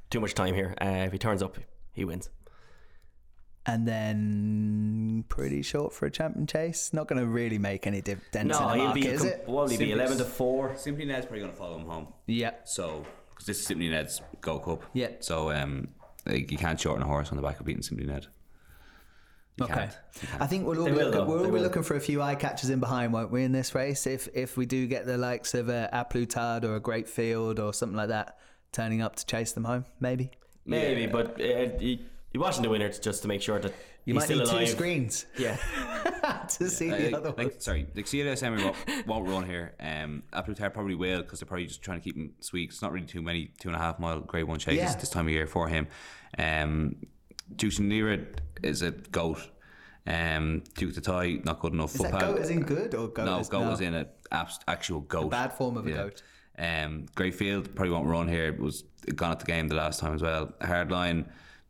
too 0.10 0.20
much 0.20 0.34
time 0.34 0.54
here. 0.56 0.76
Uh, 0.82 1.04
if 1.06 1.14
he 1.14 1.18
turns 1.18 1.42
up, 1.42 1.58
he 1.94 2.04
wins. 2.04 2.30
And 3.66 3.88
then 3.88 5.24
pretty 5.30 5.62
short 5.62 5.94
for 5.94 6.06
a 6.06 6.12
champion 6.12 6.48
chase. 6.48 6.92
Not 6.92 7.08
going 7.08 7.22
to 7.22 7.28
really 7.28 7.60
make 7.60 7.88
any 7.88 8.02
div- 8.02 8.22
dents 8.32 8.60
No, 8.60 8.64
in 8.64 8.68
the 8.68 8.76
he'll 8.76 8.86
market, 8.88 9.02
be 9.02 9.08
is 9.08 9.22
com- 9.22 9.30
it? 9.30 9.44
what 9.46 9.70
will 9.70 9.78
be? 9.78 9.92
Eleven 9.92 10.18
to 10.18 10.26
four. 10.26 10.76
Simply 10.76 11.06
Ned's 11.06 11.28
probably 11.28 11.40
going 11.40 11.52
to 11.52 11.58
follow 11.58 11.80
him 11.80 11.86
home. 11.88 12.08
Yeah. 12.28 12.52
So, 12.66 13.06
because 13.30 13.46
this 13.46 13.60
is 13.60 13.66
Simply 13.66 13.88
Ned's 13.88 14.22
Gold 14.42 14.64
Cup. 14.66 14.84
Yeah. 14.92 15.12
So, 15.22 15.50
um, 15.52 15.90
like, 16.26 16.52
you 16.52 16.58
can't 16.58 16.80
shorten 16.80 17.04
a 17.04 17.08
horse 17.08 17.30
on 17.30 17.36
the 17.38 17.42
back 17.42 17.60
of 17.60 17.66
beating 17.66 17.82
Simply 17.84 18.06
Ned. 18.06 18.28
You 19.58 19.66
Okay. 19.66 19.74
can't. 19.74 19.98
Can't. 20.30 20.42
I 20.42 20.48
think 20.48 20.66
we'll 20.68 20.80
all 20.80 20.86
They 20.86 20.92
be 20.92 20.98
will, 20.98 21.06
looking, 21.12 21.28
we'll 21.28 21.46
all 21.46 21.52
be 21.52 21.60
looking 21.62 21.84
for 21.84 21.96
a 21.96 22.00
few 22.02 22.22
eye 22.22 22.36
catchers 22.36 22.70
in 22.70 22.80
behind, 22.82 23.14
won't 23.14 23.32
we, 23.32 23.44
in 23.44 23.52
this 23.54 23.74
race? 23.74 24.06
If 24.06 24.28
if 24.34 24.58
we 24.58 24.66
do 24.66 24.86
get 24.88 25.06
the 25.06 25.18
likes 25.18 25.54
of 25.54 25.70
uh, 25.70 25.88
a 25.94 26.04
Aplutard 26.04 26.64
or 26.66 26.76
a 26.76 26.80
Great 26.82 27.08
Field 27.08 27.60
or 27.60 27.74
something 27.74 27.96
like 27.96 28.10
that 28.10 28.38
turning 28.74 29.02
up 29.02 29.16
to 29.16 29.26
chase 29.26 29.54
them 29.54 29.64
home, 29.64 29.86
maybe. 30.02 30.32
Maybe, 30.66 31.02
Yeah. 31.02 31.08
but 31.08 31.40
uh, 31.40 31.78
you, 31.80 32.00
you're 32.34 32.44
watching 32.44 32.64
the 32.64 32.70
winner 32.70 32.90
just 32.92 33.22
to 33.22 33.28
make 33.30 33.42
sure 33.42 33.58
that 33.60 33.72
You 34.04 34.14
he's 34.14 34.16
might 34.16 34.24
still 34.26 34.40
need 34.40 34.48
alive. 34.50 34.60
two 34.68 34.72
screens 34.74 35.26
Yeah, 35.38 35.56
to 36.58 36.70
see 36.70 36.92
Uh, 36.92 36.98
the 36.98 37.04
like, 37.06 37.14
other 37.14 37.32
one. 37.32 37.46
like, 37.46 37.62
sorry, 37.62 37.88
like 37.96 38.06
Cilaos 38.06 38.44
Emery 38.44 38.64
won't, 38.64 38.78
won't 39.08 39.28
run 39.28 39.46
here. 39.46 39.74
Um, 39.80 40.24
A 40.34 40.42
Plus 40.44 40.58
Tard 40.58 40.74
probably 40.74 40.96
will 40.96 41.22
because 41.22 41.40
they're 41.40 41.48
probably 41.48 41.66
just 41.68 41.82
trying 41.82 42.00
to 42.00 42.04
keep 42.04 42.16
him 42.16 42.34
sweet. 42.40 42.70
It's 42.70 42.82
not 42.82 42.92
really 42.92 43.06
too 43.08 43.22
many 43.22 43.52
two 43.60 43.70
and 43.70 43.76
a 43.76 43.80
half 43.80 44.00
mile 44.00 44.20
grade 44.22 44.46
one 44.46 44.60
chases 44.60 44.78
Yeah. 44.80 44.96
this 44.96 45.10
time 45.10 45.26
of 45.28 45.32
year 45.32 45.48
for 45.48 45.68
him. 45.68 45.88
Um, 46.38 46.96
Jushin 47.56 47.90
Lira 47.90 48.26
is 48.64 48.82
a 48.82 48.92
goat. 48.92 49.40
Um, 50.08 50.64
Duke 50.76 50.94
the 50.94 51.02
tie 51.02 51.40
not 51.44 51.60
good 51.60 51.74
enough. 51.74 51.96
Is 51.96 52.02
that 52.02 52.20
goat 52.20 52.40
as 52.40 52.50
in 52.52 52.62
good 52.62 52.94
or 52.94 53.08
goat 53.08 53.26
no, 53.26 53.40
as 53.40 53.50
goat 53.50 53.62
no? 53.64 53.70
was 53.72 53.82
in 53.82 53.94
an 53.96 54.08
abs- 54.32 54.60
actual 54.68 55.02
goat. 55.02 55.32
bad 55.32 55.52
form 55.54 55.78
of 55.78 55.88
a 55.88 55.90
Yeah. 55.90 55.96
goat. 55.96 56.22
Um, 56.58 57.06
great 57.16 57.36
field, 57.36 57.76
probably 57.76 57.92
won't 57.92 58.08
run 58.08 58.28
here. 58.28 58.48
It 58.48 58.60
Was 58.60 58.84
gone 59.16 59.32
at 59.32 59.40
the 59.40 59.46
game 59.46 59.68
the 59.68 59.76
last 59.76 60.00
time 60.00 60.14
as 60.14 60.22
well. 60.22 60.54
Hardline 60.62 61.28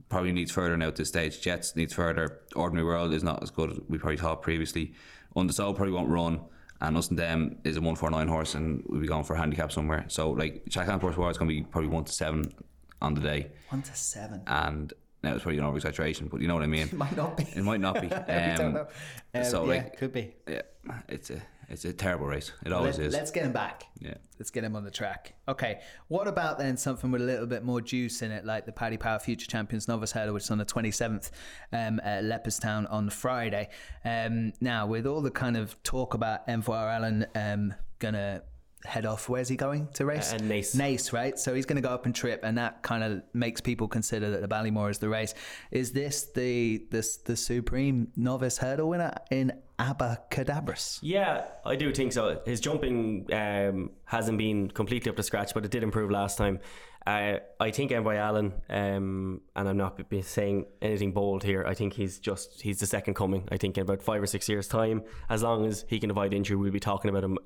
probably 0.10 0.32
needs 0.32 0.52
further 0.52 0.78
now 0.78 0.88
at 0.88 0.96
this 0.96 1.10
stage. 1.10 1.42
Jets 1.42 1.76
needs 1.76 1.94
further. 1.94 2.40
Ordinary 2.56 2.86
World 2.86 3.14
is 3.14 3.24
not 3.24 3.42
as 3.44 3.50
good 3.50 3.72
as 3.72 3.80
we 3.90 3.98
probably 3.98 4.18
thought 4.18 4.42
previously. 4.42 4.94
Undersold 5.36 5.76
probably 5.76 5.94
won't 5.94 6.10
run. 6.10 6.42
And 6.82 6.98
us 6.98 7.10
and 7.10 7.18
them 7.18 7.58
is 7.64 7.78
a 7.78 7.82
one 7.82 7.96
four 7.96 8.10
nine 8.12 8.28
horse, 8.28 8.54
and 8.54 8.84
we'll 8.88 9.00
be 9.00 9.08
going 9.08 9.24
for 9.24 9.34
a 9.34 9.38
handicap 9.38 9.72
somewhere. 9.72 10.06
So 10.10 10.32
like 10.32 10.66
Chacan 10.70 11.00
Horse 11.00 11.16
War 11.18 11.32
is 11.32 11.38
going 11.38 11.50
to 11.50 11.56
be 11.56 11.62
probably 11.64 11.90
one 11.90 12.04
to 12.04 12.12
seven 12.12 12.54
on 13.02 13.14
the 13.14 13.22
day, 13.22 13.52
One 13.70 13.82
to 13.82 13.96
seven. 13.96 14.42
and 14.46 14.92
now 15.24 15.34
it's 15.34 15.44
probably 15.44 15.58
an 15.60 15.64
over 15.66 15.78
exaggeration, 15.78 16.28
but 16.28 16.42
you 16.42 16.48
know 16.48 16.54
what 16.54 16.64
I 16.64 16.68
mean. 16.68 16.84
It 16.88 16.94
might 17.06 17.16
not 17.16 17.38
be. 17.38 17.44
It 17.44 17.64
might 17.64 17.80
not 17.80 18.02
be. 18.02 18.08
Um, 18.12 18.56
don't 18.58 18.74
know. 18.74 18.88
Um, 19.34 19.44
so, 19.46 19.62
yeah, 19.64 19.68
like- 19.84 19.98
could 19.98 20.12
be. 20.12 20.36
Yeah, 20.48 20.62
it's 21.08 21.30
a 21.30 21.42
it's 21.70 21.86
a 21.86 21.94
terrible 21.94 22.28
race. 22.28 22.52
It 22.66 22.72
always 22.72 22.98
Let, 22.98 23.08
is. 23.08 23.14
Let's 23.14 23.32
get 23.32 23.46
him 23.46 23.54
back. 23.54 23.86
Yeah. 24.00 24.16
Let's 24.38 24.52
get 24.52 24.64
him 24.64 24.76
on 24.76 24.84
the 24.84 24.92
track. 24.92 25.34
Okay. 25.48 25.82
What 26.08 26.28
about 26.28 26.60
then 26.60 26.78
something 26.78 27.12
with 27.12 27.22
a 27.22 27.26
little 27.26 27.48
bit 27.48 27.64
more 27.64 27.82
juice 27.82 28.22
in 28.22 28.32
it, 28.32 28.46
like 28.46 28.66
the 28.66 28.72
Paddy 28.72 28.98
Power 28.98 29.20
Future 29.20 29.48
Champions 29.48 29.88
Novice 29.88 30.12
Hurdle, 30.12 30.34
which 30.34 30.44
is 30.44 30.52
on 30.52 30.58
the 30.58 30.66
27th 30.66 31.32
um, 31.72 32.00
at 32.04 32.24
Leopardstown 32.24 32.92
on 32.92 33.10
Friday. 33.10 33.70
Um, 34.04 34.54
now, 34.62 34.86
with 34.86 35.08
all 35.08 35.22
the 35.22 35.32
kind 35.32 35.58
of 35.58 35.82
talk 35.84 36.14
about 36.14 36.48
Envoy 36.48 36.76
Allen 36.76 37.26
um, 37.36 37.74
going 38.00 38.14
to 38.14 38.44
head 38.86 39.06
off, 39.06 39.28
where's 39.30 39.50
he 39.50 39.56
going 39.56 39.88
to 39.94 40.06
race? 40.06 40.34
Uh, 40.34 40.38
Naas. 40.38 40.76
Nace, 40.76 41.14
right? 41.14 41.38
So 41.38 41.54
he's 41.54 41.66
going 41.66 41.82
to 41.82 41.82
go 41.82 41.94
up 41.94 42.06
and 42.06 42.16
trip, 42.16 42.42
and 42.44 42.58
that 42.58 42.82
kind 42.82 43.04
of 43.04 43.24
makes 43.34 43.62
people 43.62 43.88
consider 43.88 44.32
that 44.32 44.42
the 44.42 44.48
Ballymore 44.48 44.90
is 44.90 45.00
the 45.00 45.10
race. 45.10 45.34
Is 45.72 45.92
this 45.92 46.32
the 46.34 46.86
this 46.92 47.18
the 47.18 47.36
supreme 47.36 48.08
novice 48.16 48.58
hurdle 48.58 48.90
winner 48.90 49.14
in 49.32 49.54
Abacadabras? 49.80 51.00
Yeah, 51.02 51.46
I 51.66 51.76
do 51.76 51.94
think 51.94 52.14
so. 52.14 52.42
His 52.46 52.60
jumping 52.60 53.28
um, 53.34 53.92
hasn't 54.06 54.38
been 54.38 54.70
completely 54.70 55.10
up 55.10 55.16
to 55.18 55.24
scratch, 55.24 55.54
but 55.54 55.66
it 55.66 55.72
did 55.72 55.84
improve 55.84 56.12
last 56.12 56.38
time. 56.38 56.60
Uh, 57.06 57.38
I 57.60 57.70
think 57.70 57.92
Envoy 57.92 58.16
Allen, 58.16 58.52
um, 58.68 59.42
and 59.56 59.70
I'm 59.70 59.78
not 59.78 60.10
be 60.10 60.24
saying 60.24 60.66
anything 60.82 61.12
bold 61.12 61.44
here. 61.44 61.64
I 61.64 61.76
think 61.76 61.94
he's 61.94 62.18
just 62.18 62.62
he's 62.62 62.80
the 62.80 62.88
second 62.88 63.14
coming. 63.14 63.48
I 63.52 63.58
think 63.58 63.78
in 63.78 63.84
about 63.84 64.02
five 64.02 64.24
or 64.24 64.26
six 64.26 64.50
years' 64.50 64.68
time, 64.68 65.04
as 65.30 65.44
long 65.44 65.68
as 65.68 65.86
he 65.88 66.00
can 66.00 66.10
avoid 66.10 66.34
injury, 66.34 66.58
we'll 66.58 66.72
be 66.72 66.80
talking 66.80 67.10
about 67.10 67.24
him 67.24 67.38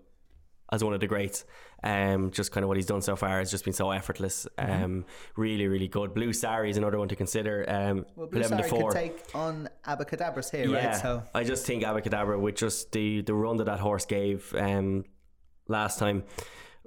as 0.71 0.83
one 0.83 0.93
of 0.93 0.99
the 0.99 1.07
greats. 1.07 1.45
Um, 1.83 2.31
just 2.31 2.51
kind 2.51 2.63
of 2.63 2.67
what 2.67 2.77
he's 2.77 2.85
done 2.85 3.01
so 3.01 3.15
far 3.15 3.39
has 3.39 3.49
just 3.49 3.63
been 3.63 3.73
so 3.73 3.91
effortless. 3.91 4.47
Um, 4.57 5.05
really, 5.37 5.67
really 5.67 5.87
good. 5.87 6.13
Blue 6.13 6.33
Sari 6.33 6.69
is 6.69 6.77
another 6.77 6.99
one 6.99 7.07
to 7.07 7.15
consider. 7.15 7.65
Um, 7.67 8.05
Well, 8.15 8.27
eleven 8.33 8.57
to 8.57 8.63
four. 8.65 8.91
could 8.91 8.97
take 8.97 9.19
on 9.33 9.69
Abacadabras 9.87 10.51
here, 10.51 10.67
Yeah, 10.69 10.87
right? 10.87 10.95
So 10.95 11.23
I 11.33 11.43
just 11.43 11.65
think 11.65 11.83
Abacadabra 11.83 12.39
with 12.39 12.55
just 12.55 12.91
the 12.91 13.21
the 13.21 13.33
run 13.33 13.57
that 13.57 13.65
that 13.65 13.79
horse 13.79 14.05
gave 14.05 14.53
um, 14.55 15.05
last 15.67 15.99
time, 15.99 16.23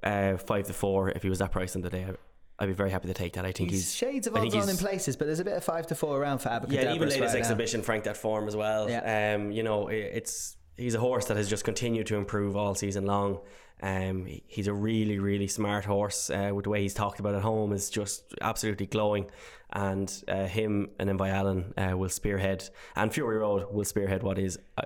uh, 0.03 0.37
five 0.37 0.67
to 0.67 0.73
four. 0.75 1.11
If 1.11 1.23
he 1.23 1.29
was 1.31 1.39
that 1.39 1.53
price 1.53 1.75
on 1.75 1.83
the 1.83 1.91
day, 1.91 2.05
I, 2.05 2.15
I'd 2.59 2.67
be 2.67 2.75
very 2.75 2.91
happy 2.91 3.09
to 3.09 3.15
take 3.15 3.33
that. 3.33 3.45
I 3.47 3.53
think 3.53 3.71
he's, 3.71 3.81
he's, 3.81 3.95
shades 3.95 4.27
of 4.27 4.37
odds 4.37 4.55
on 4.55 4.69
in 4.69 4.77
places, 4.77 5.17
but 5.17 5.25
there's 5.25 5.41
a 5.41 5.45
bit 5.45 5.57
of 5.57 5.65
five 5.65 5.87
to 5.89 5.95
four 5.95 6.21
around 6.21 6.39
for 6.41 6.51
Abacadabras. 6.51 6.73
Yeah, 6.73 6.95
even 6.95 7.09
latest 7.09 7.33
right 7.35 7.39
exhibition, 7.39 7.83
Frank 7.83 8.05
that 8.05 8.17
form 8.19 8.47
as 8.47 8.55
well. 8.55 8.89
Yeah. 8.91 9.35
Um, 9.37 9.51
you 9.51 9.63
know, 9.63 9.89
i- 9.89 9.93
it's 9.95 10.57
he's 10.83 10.95
a 10.95 11.01
horse 11.01 11.27
that 11.27 11.37
has 11.37 11.49
just 11.49 11.65
continued 11.65 12.07
to 12.09 12.17
improve 12.17 12.57
all 12.57 12.75
season 12.75 13.07
long. 13.07 13.41
Um, 13.83 14.27
he- 14.27 14.43
he's 14.47 14.67
a 14.69 14.73
really, 14.73 15.19
really 15.19 15.49
smart 15.49 15.85
horse. 15.85 16.31
Uh, 16.31 16.51
with 16.55 16.65
the 16.65 16.71
way 16.71 16.83
he's 16.83 16.95
talked 16.95 17.21
about 17.21 17.35
at 17.35 17.43
home 17.43 17.73
is 17.73 17.91
just 17.91 18.35
absolutely 18.41 18.87
glowing. 18.87 19.27
And 19.73 20.13
uh, 20.29 20.47
him 20.47 20.91
and 20.99 21.09
Envoy 21.11 21.29
Allen 21.29 21.73
uh, 21.77 21.97
will 21.97 22.09
spearhead, 22.11 22.69
and 22.95 23.13
Fury 23.13 23.39
Road 23.39 23.73
will 23.73 23.85
spearhead 23.87 24.23
what 24.23 24.39
is 24.39 24.59
a, 24.77 24.85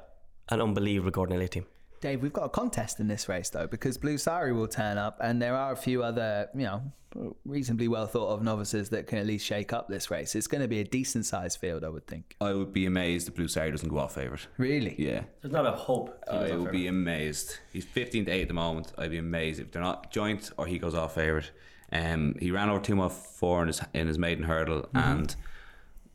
an 0.48 0.60
unbelievable 0.60 1.10
Gordon 1.10 1.34
Elliott 1.36 1.50
team. 1.52 1.66
Dave, 2.06 2.22
we've 2.22 2.32
got 2.32 2.44
a 2.44 2.48
contest 2.48 3.00
in 3.00 3.08
this 3.08 3.28
race 3.28 3.50
though, 3.50 3.66
because 3.66 3.98
Blue 3.98 4.16
Sari 4.16 4.52
will 4.52 4.68
turn 4.68 4.96
up, 4.96 5.18
and 5.20 5.42
there 5.42 5.56
are 5.56 5.72
a 5.72 5.76
few 5.76 6.04
other, 6.04 6.48
you 6.54 6.62
know, 6.62 6.80
reasonably 7.44 7.88
well 7.88 8.06
thought 8.06 8.28
of 8.28 8.44
novices 8.44 8.90
that 8.90 9.08
can 9.08 9.18
at 9.18 9.26
least 9.26 9.44
shake 9.44 9.72
up 9.72 9.88
this 9.88 10.08
race. 10.08 10.36
It's 10.36 10.46
going 10.46 10.60
to 10.62 10.68
be 10.68 10.78
a 10.78 10.84
decent 10.84 11.26
sized 11.26 11.58
field, 11.58 11.82
I 11.82 11.88
would 11.88 12.06
think. 12.06 12.36
I 12.40 12.52
would 12.52 12.72
be 12.72 12.86
amazed 12.86 13.26
if 13.26 13.34
Blue 13.34 13.48
Sari 13.48 13.72
doesn't 13.72 13.88
go 13.88 13.98
off 13.98 14.14
favourite. 14.14 14.46
Really? 14.56 14.94
Yeah. 14.96 15.22
There's 15.42 15.52
not 15.52 15.66
a 15.66 15.72
hope. 15.72 16.24
I 16.30 16.54
would 16.54 16.70
be 16.70 16.86
amazed. 16.86 17.58
He's 17.72 17.84
15 17.84 18.26
to 18.26 18.30
8 18.30 18.42
at 18.42 18.48
the 18.48 18.54
moment. 18.54 18.92
I'd 18.96 19.10
be 19.10 19.18
amazed 19.18 19.58
if 19.58 19.72
they're 19.72 19.82
not 19.82 20.12
joint 20.12 20.52
or 20.56 20.68
he 20.68 20.78
goes 20.78 20.94
off 20.94 21.16
favourite. 21.16 21.50
Um, 21.90 22.36
he 22.38 22.52
ran 22.52 22.68
over 22.68 22.78
two 22.78 22.94
mile 22.94 23.08
four 23.08 23.62
in 23.62 23.66
his 23.66 23.80
in 23.94 24.06
his 24.06 24.18
maiden 24.18 24.44
hurdle 24.44 24.88
and 24.94 25.34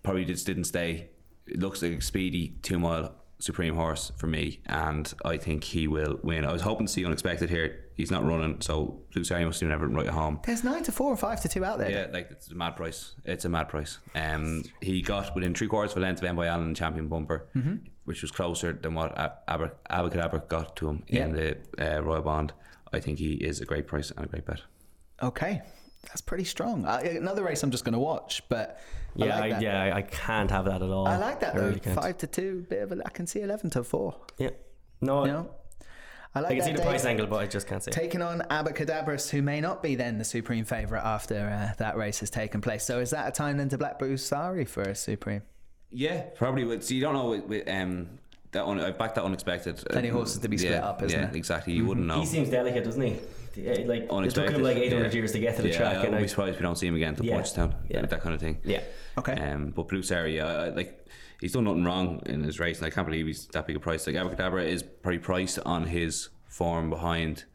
probably 0.04 0.24
just 0.24 0.46
didn't 0.46 0.66
stay. 0.66 1.10
It 1.48 1.60
looks 1.60 1.82
like 1.82 1.92
a 1.92 2.02
speedy 2.02 2.56
two 2.62 2.80
mile 2.80 3.14
supreme 3.42 3.76
horse 3.76 4.12
for 4.18 4.28
me, 4.28 4.62
and 4.68 5.14
I 5.26 5.38
think 5.38 5.64
he 5.64 5.88
will 5.88 6.20
win. 6.24 6.46
I 6.46 6.54
was 6.54 6.62
hoping 6.62 6.88
to 6.88 6.92
see 6.94 7.06
unexpected 7.06 7.50
here. 7.50 7.86
He's 7.96 8.10
not 8.12 8.26
running, 8.26 8.62
so 8.62 9.02
Blue 9.14 9.24
Sari 9.24 9.44
must 9.46 9.60
do 9.60 9.70
everything 9.70 9.96
right 9.96 10.08
at 10.08 10.14
home. 10.14 10.40
There's 10.46 10.64
nine 10.64 10.84
to 10.84 10.92
four 10.92 11.12
and 11.12 11.20
five 11.20 11.42
to 11.42 11.50
two 11.50 11.64
out 11.66 11.78
there. 11.78 11.92
Yeah, 11.92 12.08
like 12.12 12.30
it's 12.32 12.50
a 12.50 12.56
mad 12.56 12.76
price. 12.76 13.14
It's 13.26 13.46
a 13.46 13.50
mad 13.50 13.70
price. 13.70 14.00
Um, 14.16 14.64
he 14.82 15.02
got 15.02 15.36
within 15.36 15.54
three 15.54 15.68
quarters 15.68 15.92
of 15.92 15.98
a 15.98 16.02
length 16.02 16.22
of 16.22 16.28
Envoy 16.30 16.46
Allen 16.46 16.74
champion 16.74 17.08
bumper, 17.08 17.48
which 18.06 18.22
was 18.22 18.32
closer 18.32 18.74
than 18.74 18.94
what 18.96 19.16
Ab- 19.18 19.34
Aber- 19.48 19.76
Abacadabra 19.90 20.48
got 20.48 20.76
to 20.78 20.90
him 20.90 21.04
in 21.08 21.34
the 21.34 21.58
uh, 21.80 22.02
Royal 22.02 22.22
Bond. 22.22 22.54
I 22.94 23.00
think 23.00 23.20
he 23.20 23.34
is 23.34 23.62
a 23.62 23.66
great 23.66 23.88
price 23.88 24.12
and 24.12 24.26
a 24.26 24.28
great 24.28 24.46
bet. 24.46 24.62
Okay. 25.22 25.62
That's 26.04 26.22
pretty 26.22 26.44
strong. 26.46 26.86
Uh, 26.86 27.02
another 27.04 27.44
race 27.44 27.64
I'm 27.64 27.72
just 27.72 27.86
going 27.86 27.94
to 27.94 28.00
watch, 28.00 28.42
but 28.50 28.80
I 29.20 29.26
Yeah, 29.26 29.36
like 29.40 29.44
I, 29.44 29.50
that. 29.50 29.62
yeah, 29.62 29.84
I- 29.84 29.98
I 29.98 30.02
can't 30.02 30.50
have 30.52 30.66
that 30.66 30.82
at 30.82 30.90
all. 30.90 31.08
I 31.08 31.18
like 31.18 31.40
that 31.42 31.56
I 31.56 31.60
though. 31.60 31.66
really. 31.68 31.80
Five 31.80 32.18
to 32.20 32.28
two, 32.28 32.66
bit 32.70 32.82
of 32.84 32.92
a. 32.92 33.02
I 33.06 33.10
can 33.10 33.28
see 33.28 33.42
eleven 33.42 33.70
to 33.72 33.84
four. 33.84 34.16
Yeah, 34.38 34.50
no, 35.00 35.26
You 35.26 35.32
know, 35.32 35.50
I 36.34 36.40
like 36.40 36.52
I 36.52 36.56
can 36.56 36.58
that. 36.60 36.66
see 36.66 36.72
the 36.72 36.78
Dave. 36.80 36.88
price 36.88 37.06
angle, 37.06 37.28
but 37.28 37.38
I 37.38 37.46
just 37.48 37.68
can't 37.68 37.84
say. 37.84 37.90
it. 37.92 37.94
Taking 37.94 38.22
on 38.22 38.42
Abacadabras, 38.50 39.30
who 39.30 39.42
may 39.42 39.62
not 39.62 39.84
be 39.84 39.96
then 39.96 40.18
the 40.18 40.24
supreme 40.24 40.66
favourite 40.66 41.04
after 41.04 41.36
uh, 41.36 41.74
that 41.78 41.98
race 41.98 42.20
has 42.22 42.30
taken 42.30 42.62
place. 42.62 42.84
So 42.84 43.00
is 43.00 43.10
that 43.12 43.28
a 43.28 43.32
time 43.32 43.58
then 43.58 43.70
to 43.70 43.78
Black 43.78 44.00
Blue 44.00 44.18
Sari 44.18 44.66
for 44.66 44.82
a 44.84 44.96
supreme? 44.96 45.44
Yeah, 45.92 46.22
probably. 46.36 46.64
Would. 46.64 46.84
So 46.84 46.94
you 46.94 47.02
don't 47.02 47.14
know 47.14 47.30
with, 47.30 47.44
with 47.46 47.70
um 47.70 48.08
that 48.54 48.66
one. 48.66 48.80
I 48.80 48.92
backed 48.92 49.16
that 49.16 49.24
unexpected. 49.26 49.84
Plenty 49.90 50.10
Uh, 50.10 50.14
horses 50.14 50.40
to 50.40 50.48
be 50.48 50.58
split 50.58 50.72
yeah, 50.74 50.86
up, 50.88 51.04
isn't 51.04 51.18
yeah, 51.18 51.26
it? 51.26 51.28
Mm-hmm. 51.28 51.36
exactly. 51.38 51.74
You 51.74 51.86
wouldn't 51.86 52.08
know. 52.08 52.22
He 52.22 52.26
seems 52.26 52.50
delicate, 52.50 52.86
doesn't 52.86 53.02
he? 53.02 53.18
Yeah, 53.64 53.88
Like 53.88 54.04
it 54.26 54.34
took 54.34 54.50
him 54.50 54.62
like 54.64 54.78
800 54.78 55.06
yeah. 55.08 55.12
years 55.20 55.32
to 55.34 55.40
get 55.40 55.56
to 55.58 55.62
the 55.62 55.70
yeah, 55.70 55.78
track, 55.78 55.98
I 55.98 56.04
and 56.04 56.14
would 56.14 56.22
be 56.22 56.28
surprised 56.28 56.54
if 56.54 56.60
we 56.60 56.64
don't 56.64 56.78
see 56.78 56.88
him 56.88 56.96
again 56.96 57.16
to 57.16 57.24
Yeah, 57.24 57.38
Portstown. 57.38 57.76
yeah. 57.90 58.06
that 58.06 58.22
kind 58.22 58.36
of 58.36 58.42
thing. 58.42 58.60
yeah, 58.64 58.82
Okay. 59.18 59.34
Um, 59.34 59.72
but 59.72 59.88
Blue 59.88 60.02
Sari, 60.04 60.36
yeah, 60.38 60.48
I- 60.48 60.70
like 60.70 61.08
he's 61.40 61.54
done 61.54 61.64
nothing 61.66 61.84
wrong 61.84 62.22
in 62.26 62.44
his 62.44 62.60
race, 62.60 62.78
and 62.80 62.88
I 62.88 62.90
can't 62.90 63.08
believe 63.08 63.26
he's 63.28 63.48
that 63.48 63.68
big 63.68 63.76
a 63.76 63.80
price. 63.80 64.06
Like 64.08 64.16
Abacadabra 64.16 64.66
is 64.66 64.84
probably 64.84 65.20
priced 65.20 65.60
on 65.66 65.86
his 65.86 66.30
form 66.48 66.90
behind 66.90 67.46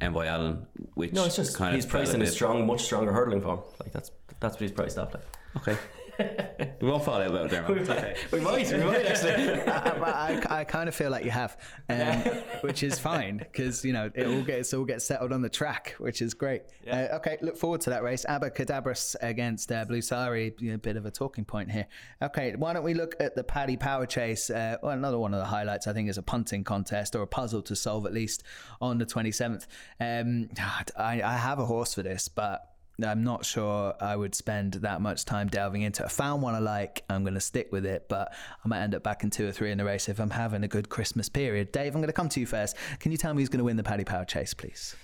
Envoy 0.00 0.26
Allen, 0.26 0.66
which 0.94 1.12
no, 1.12 1.24
it's 1.24 1.36
just 1.36 1.56
kind 1.56 1.74
he's 1.74 1.84
of 1.84 1.90
priced 1.90 2.14
in 2.14 2.20
a 2.20 2.24
a 2.24 2.26
strong, 2.28 2.66
much 2.66 2.82
stronger 2.82 3.12
hurdling 3.12 3.40
form. 3.42 3.60
Like 3.80 3.92
that's 3.92 4.10
that's 4.40 4.54
what 4.54 4.60
he's 4.62 4.72
priced 4.72 4.98
off. 4.98 5.14
Like. 5.14 5.22
Okay, 5.56 5.76
we 6.80 6.88
won't 6.88 7.04
fall 7.04 7.14
out 7.14 7.28
about 7.28 7.46
it, 7.46 7.50
Dermot. 7.50 7.78
It's 7.78 7.90
okay. 7.90 8.16
we 8.30 8.40
might, 8.40 8.70
we 8.70 8.78
might 8.78 9.06
actually. 9.06 9.60
I, 9.70 10.40
I, 10.50 10.60
I 10.60 10.64
kind 10.64 10.88
of 10.88 10.94
feel 10.94 11.10
like 11.10 11.24
you 11.24 11.30
have, 11.30 11.56
um, 11.88 12.18
which 12.60 12.82
is 12.82 12.98
fine 12.98 13.38
because 13.38 13.84
you 13.84 13.92
know 13.92 14.10
it 14.14 14.26
all 14.26 14.42
gets 14.42 14.72
all 14.74 14.84
gets 14.84 15.04
settled 15.04 15.32
on 15.32 15.42
the 15.42 15.48
track, 15.48 15.94
which 15.98 16.22
is 16.22 16.34
great. 16.34 16.62
Uh, 16.90 17.08
okay, 17.12 17.38
look 17.40 17.56
forward 17.56 17.80
to 17.82 17.90
that 17.90 18.02
race. 18.02 18.24
Abacadabras 18.28 19.16
against 19.22 19.70
uh, 19.72 19.84
Blue 19.84 20.02
Sari, 20.02 20.54
you 20.58 20.70
know, 20.70 20.76
a 20.76 20.78
bit 20.78 20.96
of 20.96 21.06
a 21.06 21.10
talking 21.10 21.44
point 21.44 21.70
here. 21.70 21.86
Okay, 22.22 22.54
why 22.56 22.72
don't 22.72 22.84
we 22.84 22.94
look 22.94 23.14
at 23.20 23.34
the 23.34 23.44
Paddy 23.44 23.76
Power 23.76 24.06
Chase? 24.06 24.50
Uh, 24.50 24.76
well, 24.82 24.92
another 24.92 25.18
one 25.18 25.34
of 25.34 25.40
the 25.40 25.46
highlights, 25.46 25.86
I 25.86 25.92
think, 25.92 26.08
is 26.08 26.18
a 26.18 26.22
punting 26.22 26.64
contest 26.64 27.14
or 27.16 27.22
a 27.22 27.26
puzzle 27.26 27.62
to 27.62 27.76
solve 27.76 28.06
at 28.06 28.12
least 28.12 28.42
on 28.80 28.98
the 28.98 29.06
twenty 29.06 29.32
seventh. 29.32 29.66
Um, 30.00 30.48
I, 30.96 31.22
I 31.22 31.36
have 31.36 31.58
a 31.58 31.66
horse 31.66 31.94
for 31.94 32.02
this, 32.02 32.28
but. 32.28 32.70
I'm 33.02 33.24
not 33.24 33.44
sure 33.44 33.94
I 34.00 34.14
would 34.14 34.34
spend 34.34 34.74
that 34.74 35.00
much 35.00 35.24
time 35.24 35.48
delving 35.48 35.82
into. 35.82 36.04
I 36.04 36.08
found 36.08 36.42
one 36.42 36.54
I 36.54 36.60
like. 36.60 37.02
I'm 37.10 37.24
going 37.24 37.34
to 37.34 37.40
stick 37.40 37.72
with 37.72 37.84
it, 37.84 38.08
but 38.08 38.32
I 38.64 38.68
might 38.68 38.82
end 38.82 38.94
up 38.94 39.02
back 39.02 39.24
in 39.24 39.30
two 39.30 39.48
or 39.48 39.52
three 39.52 39.72
in 39.72 39.78
the 39.78 39.84
race 39.84 40.08
if 40.08 40.20
I'm 40.20 40.30
having 40.30 40.62
a 40.62 40.68
good 40.68 40.88
Christmas 40.88 41.28
period. 41.28 41.72
Dave, 41.72 41.94
I'm 41.94 42.00
going 42.00 42.06
to 42.06 42.12
come 42.12 42.28
to 42.28 42.40
you 42.40 42.46
first. 42.46 42.76
Can 43.00 43.10
you 43.10 43.18
tell 43.18 43.34
me 43.34 43.42
who's 43.42 43.48
going 43.48 43.58
to 43.58 43.64
win 43.64 43.76
the 43.76 43.82
Paddy 43.82 44.04
Power 44.04 44.24
Chase, 44.24 44.54
please? 44.54 44.94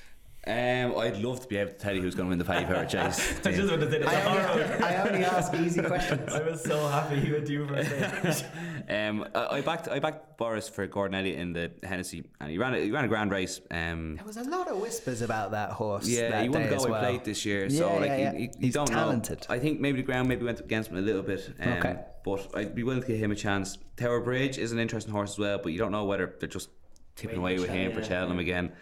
Um, 0.47 0.97
I'd 0.97 1.19
love 1.19 1.41
to 1.41 1.49
be 1.49 1.59
able 1.59 1.73
to 1.73 1.77
tell 1.79 1.95
you 1.95 2.01
who's 2.01 2.15
going 2.15 2.27
to 2.27 2.31
win 2.31 2.39
the 2.39 2.47
Paddy 2.47 2.65
Power 2.65 2.87
Chase. 2.87 3.39
I 3.45 3.53
just 3.53 3.69
want 3.69 3.83
to 3.83 3.91
say 3.91 3.99
it's 3.99 4.09
I 4.09 4.15
a 4.21 4.27
only, 4.29 4.43
horror. 4.65 4.79
I 4.85 4.97
only 5.09 5.25
ask 5.25 5.53
easy 5.55 5.83
questions. 5.83 6.29
I 6.33 6.41
was 6.43 6.65
so 6.65 6.89
happy 6.89 7.21
you 7.21 7.35
went 7.35 7.49
you 7.51 7.67
first. 7.67 8.47
Um, 8.89 9.27
I, 9.35 9.47
I 9.57 9.61
backed 9.61 9.89
I 9.89 9.99
backed 9.99 10.39
Borice 10.39 10.67
for 10.67 10.87
Gordon 10.87 11.15
Elliott 11.17 11.39
in 11.39 11.53
the 11.53 11.71
Hennessy, 11.83 12.25
and 12.41 12.51
he 12.51 12.57
ran 12.57 12.73
a, 12.73 12.79
he 12.79 12.91
ran 12.91 13.05
a 13.05 13.09
grand 13.09 13.31
race. 13.31 13.61
Um, 13.71 14.17
There 14.17 14.25
was 14.25 14.39
a 14.39 14.45
lot 14.45 14.67
of 14.69 14.79
whispers 14.79 15.21
about 15.21 15.51
that 15.51 15.73
horse. 15.73 16.09
yeah, 16.09 16.31
that 16.31 16.43
he 16.45 16.49
won 16.49 16.63
the 16.63 16.69
as 16.69 16.75
Galway 16.77 16.91
well. 16.91 17.01
plate 17.03 17.25
this 17.25 17.45
year, 17.45 17.67
Yeah, 17.67 17.79
so 17.79 17.97
like 17.97 18.07
yeah, 18.09 18.17
yeah. 18.17 18.33
he, 18.33 18.39
he, 18.39 18.51
He's 18.61 18.75
don't 18.75 18.87
talented. 18.89 19.47
know. 19.47 19.55
I 19.55 19.59
think 19.59 19.79
maybe 19.79 19.99
the 20.01 20.07
ground 20.07 20.27
maybe 20.31 20.47
went 20.47 20.61
against 20.61 20.89
him 20.91 20.97
a 20.97 21.03
little 21.03 21.23
bit. 21.23 21.53
Um, 21.61 21.73
Okay. 21.75 21.97
but 22.25 22.49
I'd 22.55 22.75
be 22.75 22.83
willing 22.83 23.03
to 23.03 23.07
give 23.07 23.19
him 23.19 23.31
a 23.31 23.37
chance. 23.37 23.77
Tower 23.99 24.21
Bridge 24.21 24.57
is 24.57 24.73
an 24.73 24.79
interesting 24.79 25.13
horse 25.13 25.33
as 25.33 25.39
well, 25.39 25.59
but 25.63 25.73
you 25.73 25.79
don't 25.79 25.93
know 25.93 26.07
whether 26.07 26.35
they're 26.41 26.49
just 26.49 26.71
tipping 27.15 27.37
away 27.39 27.59
with 27.59 27.69
him 27.69 27.93
for 27.93 28.03
Cheltenham 28.03 28.39
again. 28.39 28.73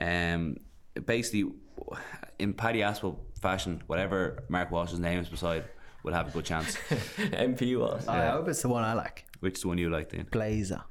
Um, 0.00 0.56
basically, 1.06 1.52
in 2.38 2.52
Paddy 2.54 2.80
Aspel 2.80 3.16
fashion, 3.40 3.82
whatever 3.86 4.44
Mark 4.48 4.70
Walsh's 4.70 4.98
name 4.98 5.18
is 5.20 5.28
beside, 5.28 5.64
will 6.02 6.12
have 6.14 6.28
a 6.28 6.30
good 6.30 6.44
chance. 6.44 6.76
MP 7.18 7.78
was. 7.78 8.06
I 8.08 8.28
hope 8.28 8.48
it's 8.48 8.62
the 8.62 8.68
one 8.68 8.82
I 8.84 8.92
like. 8.94 9.24
Which 9.40 9.56
is 9.56 9.62
the 9.62 9.68
one 9.68 9.78
you 9.78 9.90
like 9.90 10.10
then? 10.10 10.26
Blazer. 10.30 10.82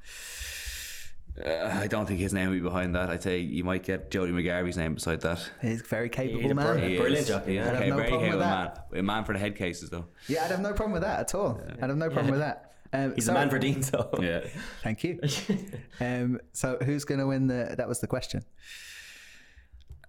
Uh, 1.44 1.78
I 1.82 1.88
don't 1.88 2.06
think 2.06 2.20
his 2.20 2.32
name 2.32 2.46
will 2.50 2.54
be 2.54 2.60
behind 2.60 2.94
that. 2.94 3.10
I'd 3.10 3.22
say 3.22 3.40
you 3.40 3.64
might 3.64 3.82
get 3.82 4.08
Jody 4.08 4.30
McGarvey's 4.30 4.76
name 4.76 4.94
beside 4.94 5.20
that. 5.22 5.50
He's 5.60 5.80
a 5.80 5.84
very 5.84 6.08
capable 6.08 6.40
He's 6.42 6.50
a 6.52 6.54
man. 6.54 6.66
brilliant- 6.76 7.00
brilliant 7.00 7.26
jockey, 7.26 7.54
yeah. 7.54 7.62
I'd 7.62 7.66
have 7.66 7.76
Okay, 7.80 7.90
no 7.90 7.96
very 7.96 8.08
problem 8.08 8.30
with 8.30 8.40
capable 8.40 8.54
that. 8.54 8.92
man. 8.92 9.00
A 9.00 9.02
man 9.02 9.24
for 9.24 9.32
the 9.32 9.38
head 9.40 9.56
cases, 9.56 9.90
though. 9.90 10.04
Yeah, 10.28 10.44
I'd 10.44 10.52
have 10.52 10.60
no 10.60 10.72
problem 10.74 10.92
with 10.92 11.02
that 11.02 11.18
at 11.20 11.34
all. 11.34 11.60
I'd 11.82 11.88
have 11.90 11.96
no 11.96 12.08
problem 12.08 12.30
with 12.30 12.40
that. 12.40 12.74
Um, 12.92 13.14
He's 13.16 13.24
so- 13.26 13.32
a 13.32 13.34
man 13.34 13.50
for 13.50 13.58
Dean, 13.58 13.82
so 13.82 14.08
Yeah. 14.22 14.46
Thank 14.84 15.02
you. 15.02 15.18
um, 16.00 16.40
so 16.52 16.78
who's 16.84 17.04
going 17.04 17.18
to 17.18 17.26
win 17.26 17.48
the? 17.48 17.74
That 17.76 17.88
was 17.88 17.98
the 17.98 18.06
question. 18.06 18.44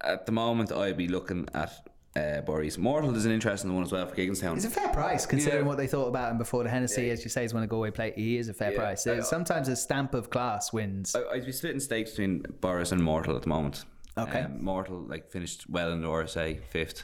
At 0.00 0.26
the 0.26 0.32
moment, 0.32 0.72
I'd 0.72 0.96
be 0.96 1.08
looking 1.08 1.48
at 1.54 1.88
uh, 2.16 2.40
Borice. 2.42 2.78
Mortal 2.78 3.14
is 3.14 3.26
an 3.26 3.32
interesting 3.32 3.74
one 3.74 3.82
as 3.82 3.92
well 3.92 4.06
for 4.06 4.14
Gigginstown. 4.16 4.56
It's 4.56 4.64
a 4.64 4.70
fair 4.70 4.88
price 4.88 5.26
considering 5.26 5.62
Yeah. 5.64 5.68
what 5.68 5.76
they 5.76 5.86
thought 5.86 6.06
about 6.08 6.30
him 6.32 6.38
before 6.38 6.62
the 6.64 6.70
Hennessy. 6.70 7.10
As 7.10 7.22
you 7.22 7.28
say, 7.30 7.42
he's 7.42 7.52
won 7.52 7.62
a 7.62 7.66
Galway 7.66 7.90
plate. 7.90 8.14
He 8.16 8.38
is 8.38 8.48
a 8.48 8.54
fair 8.54 8.72
Yeah. 8.72 8.78
price. 8.78 9.06
I- 9.06 9.20
Sometimes 9.20 9.68
a 9.68 9.76
stamp 9.76 10.14
of 10.14 10.30
class 10.30 10.72
wins. 10.72 11.14
I- 11.14 11.24
I'd 11.34 11.44
be 11.46 11.52
splitting 11.52 11.80
stakes 11.80 12.10
between 12.10 12.44
Borice 12.60 12.92
and 12.92 13.02
Mortal 13.02 13.36
at 13.36 13.42
the 13.42 13.48
moment. 13.48 13.84
Okay. 14.16 14.40
Um, 14.42 14.64
Mortal 14.64 15.00
like 15.06 15.30
finished 15.30 15.68
well 15.68 15.92
in 15.92 16.00
the 16.00 16.08
RSA 16.08 16.58
fifth. 16.70 17.02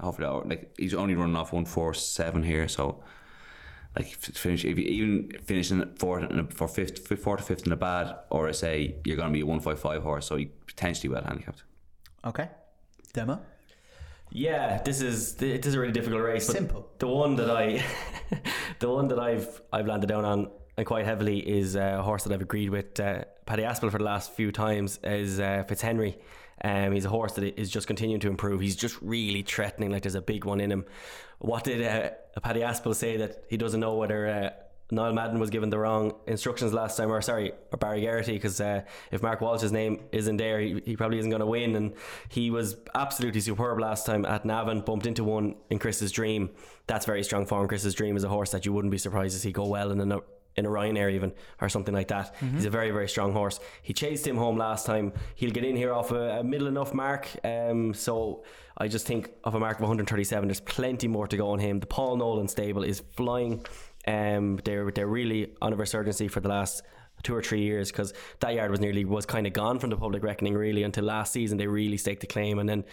Hopefully, 0.00 0.28
like 0.46 0.74
he's 0.76 0.92
only 0.94 1.14
running 1.14 1.36
off 1.36 1.52
one 1.52 1.64
four 1.64 1.94
seven 1.94 2.42
here, 2.42 2.66
so 2.68 3.02
like 3.96 4.06
if 4.12 4.16
finish 4.36 4.64
if 4.64 4.76
you 4.78 4.84
even 4.84 5.30
finishing 5.44 5.94
fourth 5.96 6.28
in 6.30 6.40
a, 6.40 6.44
for 6.44 6.66
fifth, 6.68 7.06
fourth 7.06 7.26
or 7.26 7.44
fifth 7.44 7.66
in 7.66 7.72
a 7.72 7.76
bad 7.76 8.14
RSA, 8.30 8.96
you're 9.06 9.16
going 9.16 9.28
to 9.28 9.32
be 9.32 9.40
a 9.40 9.46
one 9.46 9.60
five 9.60 9.78
five 9.78 10.02
horse, 10.02 10.26
so 10.26 10.36
you 10.36 10.50
potentially 10.66 11.08
well 11.08 11.22
handicapped. 11.22 11.62
Okay. 12.24 12.48
Demo. 13.12 13.40
Yeah, 14.30 14.80
this 14.82 15.02
is 15.02 15.40
it 15.42 15.66
is 15.66 15.74
a 15.74 15.80
really 15.80 15.92
difficult 15.92 16.22
race. 16.22 16.46
but 16.46 16.56
Simple. 16.56 16.88
The 16.98 17.08
one 17.08 17.36
that 17.36 17.50
I, 17.50 17.84
the 18.78 18.88
one 18.88 19.08
that 19.08 19.18
I've 19.18 19.60
I've 19.72 19.86
landed 19.86 20.06
down 20.06 20.24
on 20.24 20.50
and 20.76 20.86
quite 20.86 21.04
heavily 21.04 21.38
is 21.38 21.76
uh, 21.76 21.96
a 21.98 22.02
horse 22.02 22.24
that 22.24 22.32
I've 22.32 22.40
agreed 22.40 22.70
with 22.70 22.98
uh, 22.98 23.24
Paddy 23.44 23.62
Aspel 23.62 23.90
for 23.90 23.98
the 23.98 24.04
last 24.04 24.32
few 24.32 24.50
times 24.52 24.98
is 25.04 25.38
uh, 25.38 25.64
Fitzhenry. 25.68 26.16
Um, 26.64 26.92
he's 26.92 27.04
a 27.04 27.10
horse 27.10 27.32
that 27.34 27.60
is 27.60 27.70
just 27.70 27.86
continuing 27.86 28.20
to 28.20 28.28
improve. 28.28 28.60
He's 28.60 28.76
just 28.76 28.96
really 29.02 29.42
threatening, 29.42 29.90
like 29.90 30.02
there's 30.02 30.14
a 30.14 30.22
big 30.22 30.44
one 30.44 30.60
in 30.60 30.70
him. 30.70 30.84
What 31.40 31.64
did 31.64 31.84
uh, 31.84 32.40
Paddy 32.40 32.60
Aspel 32.60 32.94
say 32.94 33.16
that 33.18 33.44
he 33.48 33.56
doesn't 33.56 33.80
know 33.80 33.96
whether 33.96 34.28
uh, 34.28 34.50
Niall 34.92 35.14
Madden 35.14 35.40
was 35.40 35.48
given 35.48 35.70
the 35.70 35.78
wrong 35.78 36.14
instructions 36.26 36.74
last 36.74 36.98
time, 36.98 37.10
or 37.10 37.22
sorry, 37.22 37.52
or 37.72 37.78
Barry 37.78 38.02
Geraghty, 38.02 38.34
because 38.34 38.60
uh, 38.60 38.82
if 39.10 39.22
Mark 39.22 39.40
Walsh's 39.40 39.72
name 39.72 40.04
isn't 40.12 40.36
there, 40.36 40.60
he, 40.60 40.82
he 40.84 40.96
probably 40.96 41.18
isn't 41.18 41.30
going 41.30 41.40
to 41.40 41.46
win. 41.46 41.74
And 41.76 41.94
he 42.28 42.50
was 42.50 42.76
absolutely 42.94 43.40
superb 43.40 43.80
last 43.80 44.04
time 44.04 44.26
at 44.26 44.44
Navan, 44.44 44.80
bumped 44.82 45.06
into 45.06 45.24
one 45.24 45.56
in 45.70 45.78
Chris's 45.78 46.12
Dream. 46.12 46.50
That's 46.86 47.06
very 47.06 47.24
strong 47.24 47.46
form. 47.46 47.68
Chris's 47.68 47.94
Dream 47.94 48.16
is 48.18 48.24
a 48.24 48.28
horse 48.28 48.50
that 48.50 48.66
you 48.66 48.72
wouldn't 48.74 48.90
be 48.90 48.98
surprised 48.98 49.34
to 49.34 49.40
see 49.40 49.50
go 49.50 49.66
well 49.66 49.90
in 49.90 50.00
an 50.00 50.20
in 50.54 50.66
a 50.66 50.68
Ryanair 50.68 51.10
even 51.12 51.32
or 51.62 51.70
something 51.70 51.94
like 51.94 52.08
that. 52.08 52.34
He's 52.54 52.66
a 52.66 52.70
very 52.70 52.90
very 52.90 53.08
strong 53.08 53.32
horse. 53.32 53.58
He 53.80 53.94
chased 53.94 54.26
him 54.26 54.36
home 54.36 54.58
last 54.58 54.84
time. 54.84 55.14
He'll 55.34 55.50
get 55.50 55.64
in 55.64 55.76
here 55.76 55.94
off 55.94 56.12
a, 56.12 56.40
a 56.40 56.44
middle 56.44 56.66
enough 56.66 56.92
mark. 56.92 57.28
Um, 57.42 57.94
so 57.94 58.44
I 58.76 58.88
just 58.88 59.06
think 59.06 59.30
of 59.44 59.54
a 59.54 59.60
mark 59.60 59.76
of 59.76 59.82
137. 59.82 60.48
There's 60.48 60.60
plenty 60.60 61.08
more 61.08 61.26
to 61.26 61.36
go 61.36 61.50
on 61.50 61.58
him. 61.58 61.80
The 61.80 61.86
Paul 61.86 62.16
Nolan 62.16 62.48
stable 62.48 62.82
is 62.82 63.02
flying. 63.16 63.64
Um, 64.06 64.60
they're 64.64 64.90
they're 64.90 65.06
really 65.06 65.54
on 65.60 65.72
a 65.72 65.76
resurgency 65.76 66.30
for 66.30 66.40
the 66.40 66.48
last 66.48 66.82
two 67.22 67.34
or 67.34 67.42
three 67.42 67.62
years 67.62 67.92
because 67.92 68.12
that 68.40 68.54
yard 68.54 68.70
was 68.70 68.80
nearly 68.80 69.04
was 69.04 69.26
kind 69.26 69.46
of 69.46 69.52
gone 69.52 69.78
from 69.78 69.90
the 69.90 69.96
public 69.96 70.24
reckoning 70.24 70.54
really 70.54 70.82
until 70.82 71.04
last 71.04 71.32
season 71.32 71.56
they 71.56 71.68
really 71.68 71.96
staked 71.96 72.24
a 72.24 72.26
claim 72.26 72.58
and 72.58 72.68
then 72.68 72.84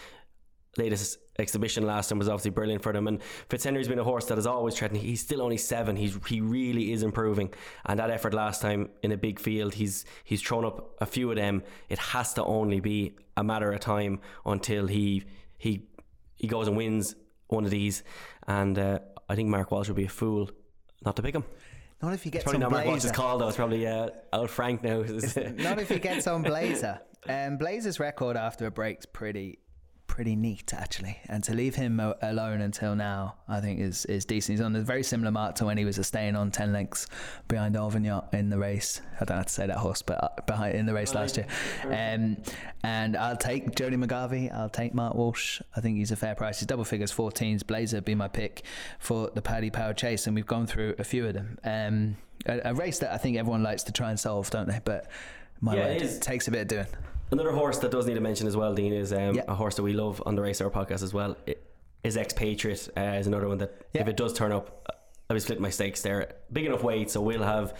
latest 0.76 1.18
exhibition 1.38 1.84
last 1.84 2.08
time 2.08 2.18
was 2.18 2.28
obviously 2.28 2.50
brilliant 2.50 2.82
for 2.82 2.92
them. 2.92 3.08
And 3.08 3.20
Fitzhenry's 3.48 3.88
been 3.88 3.98
a 3.98 4.04
horse 4.04 4.26
that 4.26 4.38
is 4.38 4.46
always 4.46 4.76
threatening. 4.76 5.02
He's 5.02 5.20
still 5.20 5.42
only 5.42 5.56
seven. 5.56 5.96
He's 5.96 6.18
he 6.26 6.40
really 6.40 6.92
is 6.92 7.02
improving. 7.02 7.52
And 7.86 7.98
that 7.98 8.10
effort 8.10 8.34
last 8.34 8.62
time 8.62 8.90
in 9.02 9.12
a 9.12 9.16
big 9.16 9.40
field, 9.40 9.74
he's 9.74 10.04
he's 10.24 10.42
thrown 10.42 10.64
up 10.64 10.96
a 11.00 11.06
few 11.06 11.30
of 11.30 11.36
them. 11.36 11.62
It 11.88 11.98
has 11.98 12.34
to 12.34 12.44
only 12.44 12.80
be 12.80 13.16
a 13.36 13.44
matter 13.44 13.72
of 13.72 13.80
time 13.80 14.20
until 14.46 14.86
he 14.86 15.24
he 15.58 15.88
he 16.36 16.46
goes 16.46 16.68
and 16.68 16.76
wins 16.76 17.16
one 17.48 17.64
of 17.64 17.70
these. 17.70 18.02
And 18.46 18.78
uh, 18.78 19.00
I 19.28 19.34
think 19.34 19.48
Mark 19.48 19.70
Walsh 19.70 19.88
would 19.88 19.96
be 19.96 20.04
a 20.04 20.08
fool 20.08 20.50
not 21.04 21.16
to 21.16 21.22
pick 21.22 21.34
him. 21.34 21.44
Not 22.02 22.14
if 22.14 22.24
you 22.24 22.32
get 22.32 22.44
Probably 22.44 22.56
some 22.56 22.60
not 22.62 22.70
Mark 22.70 22.86
Walsh's 22.86 23.02
blazer. 23.04 23.14
call 23.14 23.38
though. 23.38 23.48
It's 23.48 23.56
probably 23.56 23.86
uh, 23.86 24.08
out 24.32 24.48
Frank 24.50 24.82
now. 24.82 25.02
Not 25.02 25.78
if 25.78 25.88
he 25.88 25.98
gets 25.98 26.26
on 26.26 26.42
Blazer. 26.42 27.00
Um, 27.28 27.58
Blazer's 27.58 28.00
record 28.00 28.38
after 28.38 28.64
a 28.64 28.70
break's 28.70 29.04
pretty 29.04 29.58
pretty 30.10 30.34
neat 30.34 30.74
actually, 30.74 31.16
and 31.28 31.44
to 31.44 31.54
leave 31.54 31.76
him 31.76 32.00
alone 32.20 32.60
until 32.60 32.96
now, 32.96 33.36
I 33.48 33.60
think 33.60 33.78
is 33.78 34.04
is 34.06 34.24
decent. 34.24 34.58
He's 34.58 34.64
on 34.64 34.74
a 34.74 34.80
very 34.80 35.04
similar 35.04 35.30
mark 35.30 35.54
to 35.56 35.64
when 35.64 35.78
he 35.78 35.84
was 35.84 36.04
staying 36.04 36.34
on 36.34 36.50
ten 36.50 36.72
lengths 36.72 37.06
behind 37.46 37.76
Auvergnat 37.76 38.34
in 38.34 38.50
the 38.50 38.58
race. 38.58 39.00
I 39.20 39.24
don't 39.24 39.36
have 39.36 39.46
to 39.46 39.52
say 39.52 39.68
that 39.68 39.76
horse, 39.76 40.02
but 40.02 40.22
uh, 40.24 40.28
behind 40.48 40.74
in 40.74 40.86
the 40.86 40.92
race 40.94 41.14
last 41.14 41.36
year. 41.36 41.46
Um, 41.84 42.38
and 42.82 43.16
I'll 43.16 43.36
take 43.36 43.76
Jody 43.76 43.96
McGarvey. 43.96 44.52
I'll 44.52 44.68
take 44.68 44.94
Mark 44.94 45.14
Walsh. 45.14 45.62
I 45.76 45.80
think 45.80 45.96
he's 45.98 46.10
a 46.10 46.16
fair 46.16 46.34
price. 46.34 46.58
He's 46.58 46.66
double 46.66 46.84
figures, 46.84 47.12
14s. 47.12 47.64
Blazer 47.64 48.00
be 48.00 48.16
my 48.16 48.26
pick 48.26 48.62
for 48.98 49.30
the 49.32 49.42
Paddy 49.42 49.70
Power 49.70 49.94
Chase, 49.94 50.26
and 50.26 50.34
we've 50.34 50.46
gone 50.46 50.66
through 50.66 50.96
a 50.98 51.04
few 51.04 51.24
of 51.24 51.34
them. 51.34 51.56
Um, 51.62 52.16
a, 52.46 52.70
a 52.70 52.74
race 52.74 52.98
that 52.98 53.12
I 53.12 53.16
think 53.18 53.36
everyone 53.36 53.62
likes 53.62 53.84
to 53.84 53.92
try 53.92 54.10
and 54.10 54.18
solve, 54.18 54.50
don't 54.50 54.66
they? 54.66 54.80
But 54.84 55.08
my 55.60 55.76
Yeah, 55.76 55.86
word, 55.86 56.02
it 56.02 56.20
takes 56.20 56.48
a 56.48 56.50
bit 56.50 56.62
of 56.62 56.68
doing. 56.68 56.86
Another 57.30 57.52
horse 57.52 57.78
that 57.78 57.90
does 57.90 58.06
need 58.06 58.14
to 58.14 58.20
mention 58.20 58.46
as 58.46 58.56
well, 58.56 58.74
Dean, 58.74 58.92
is 58.92 59.12
um, 59.12 59.34
Yeah. 59.36 59.42
a 59.48 59.54
horse 59.54 59.76
that 59.76 59.82
we 59.82 59.92
love 59.92 60.22
on 60.26 60.34
the 60.34 60.42
Race 60.42 60.60
Hour 60.60 60.70
podcast 60.70 61.02
as 61.02 61.14
well. 61.14 61.36
It 61.46 61.62
is 62.02 62.16
Ex 62.16 62.32
Patriot 62.32 62.88
uh, 62.96 63.00
is 63.00 63.26
another 63.26 63.46
one 63.48 63.58
that 63.58 63.86
Yeah. 63.92 64.02
if 64.02 64.08
it 64.08 64.16
does 64.16 64.32
turn 64.32 64.52
up, 64.52 64.88
I'll 65.28 65.34
be 65.34 65.40
splitting 65.40 65.62
my 65.62 65.70
stakes 65.70 66.02
there. 66.02 66.34
Big 66.52 66.66
enough 66.66 66.82
weight, 66.82 67.10
so 67.10 67.20
we'll 67.20 67.42
have 67.44 67.76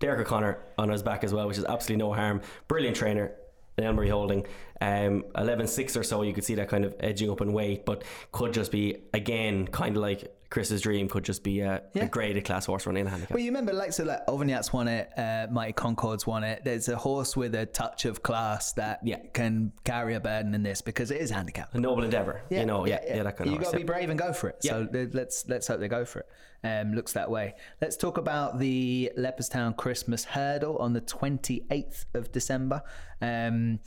Derek 0.00 0.26
O'Connor 0.26 0.58
on 0.76 0.88
his 0.88 1.02
back 1.04 1.22
as 1.22 1.32
well, 1.32 1.46
which 1.46 1.58
is 1.58 1.64
absolutely 1.64 2.04
no 2.04 2.12
harm. 2.12 2.40
Brilliant 2.68 2.96
trainer. 2.96 3.32
Ellmarie 3.78 4.08
Holden, 4.10 4.44
um, 4.80 5.24
11.6 5.34 5.96
or 5.96 6.04
so, 6.04 6.22
you 6.22 6.32
could 6.32 6.44
see 6.44 6.54
that 6.54 6.68
kind 6.68 6.84
of 6.84 6.94
edging 7.00 7.28
up 7.28 7.40
in 7.40 7.52
weight, 7.52 7.84
but 7.84 8.04
could 8.30 8.52
just 8.52 8.70
be, 8.70 8.98
again, 9.12 9.66
kind 9.66 9.96
of 9.96 10.02
like 10.02 10.32
Chris's 10.54 10.80
Dream, 10.82 11.08
could 11.08 11.24
just 11.24 11.42
be 11.42 11.60
a, 11.60 11.82
Yeah. 11.94 12.04
a 12.04 12.06
graded 12.06 12.44
class 12.44 12.64
horse 12.66 12.86
running 12.86 13.00
in 13.02 13.06
a 13.08 13.10
handicap. 13.10 13.34
Well, 13.34 13.40
you 13.42 13.50
remember, 13.50 13.72
like, 13.72 13.92
so 13.92 14.04
like 14.04 14.24
Auvergnat's 14.28 14.72
won 14.72 14.86
it, 14.86 15.10
uh, 15.18 15.48
Mighty 15.50 15.72
Concord's 15.72 16.26
won 16.26 16.44
it. 16.44 16.62
There's 16.64 16.88
a 16.88 16.96
horse 16.96 17.36
with 17.36 17.54
a 17.56 17.66
touch 17.66 18.04
of 18.04 18.22
class 18.22 18.72
that 18.74 19.00
Yeah. 19.02 19.18
can 19.32 19.72
carry 19.84 20.14
a 20.14 20.20
burden 20.20 20.54
in 20.54 20.62
this 20.62 20.80
because 20.80 21.10
it 21.10 21.20
is 21.20 21.30
handicapped. 21.30 21.74
a 21.74 21.80
noble 21.80 22.04
endeavour, 22.04 22.40
you 22.50 22.64
know, 22.64 22.86
yeah, 22.86 23.00
yeah, 23.04 23.22
that 23.24 23.36
kind 23.36 23.48
of 23.48 23.52
you 23.54 23.58
horse. 23.58 23.64
got 23.66 23.70
to 23.72 23.76
be 23.78 23.82
brave 23.82 24.10
and 24.10 24.18
go 24.18 24.32
for 24.32 24.48
it. 24.48 24.62
So 24.62 24.88
Yeah. 24.92 25.06
let's 25.12 25.44
let's 25.48 25.66
hope 25.66 25.80
they 25.80 25.88
go 25.88 26.04
for 26.04 26.20
it. 26.20 26.28
Um, 26.62 26.94
looks 26.94 27.12
that 27.12 27.30
way. 27.30 27.56
Let's 27.82 27.96
talk 27.96 28.16
about 28.16 28.58
the 28.58 29.12
Leopardstown 29.18 29.76
Christmas 29.76 30.24
Hurdle 30.24 30.78
on 30.78 30.94
the 30.94 31.00
28th 31.02 32.06
of 32.14 32.32
December. 32.32 32.80
Um, 33.20 33.80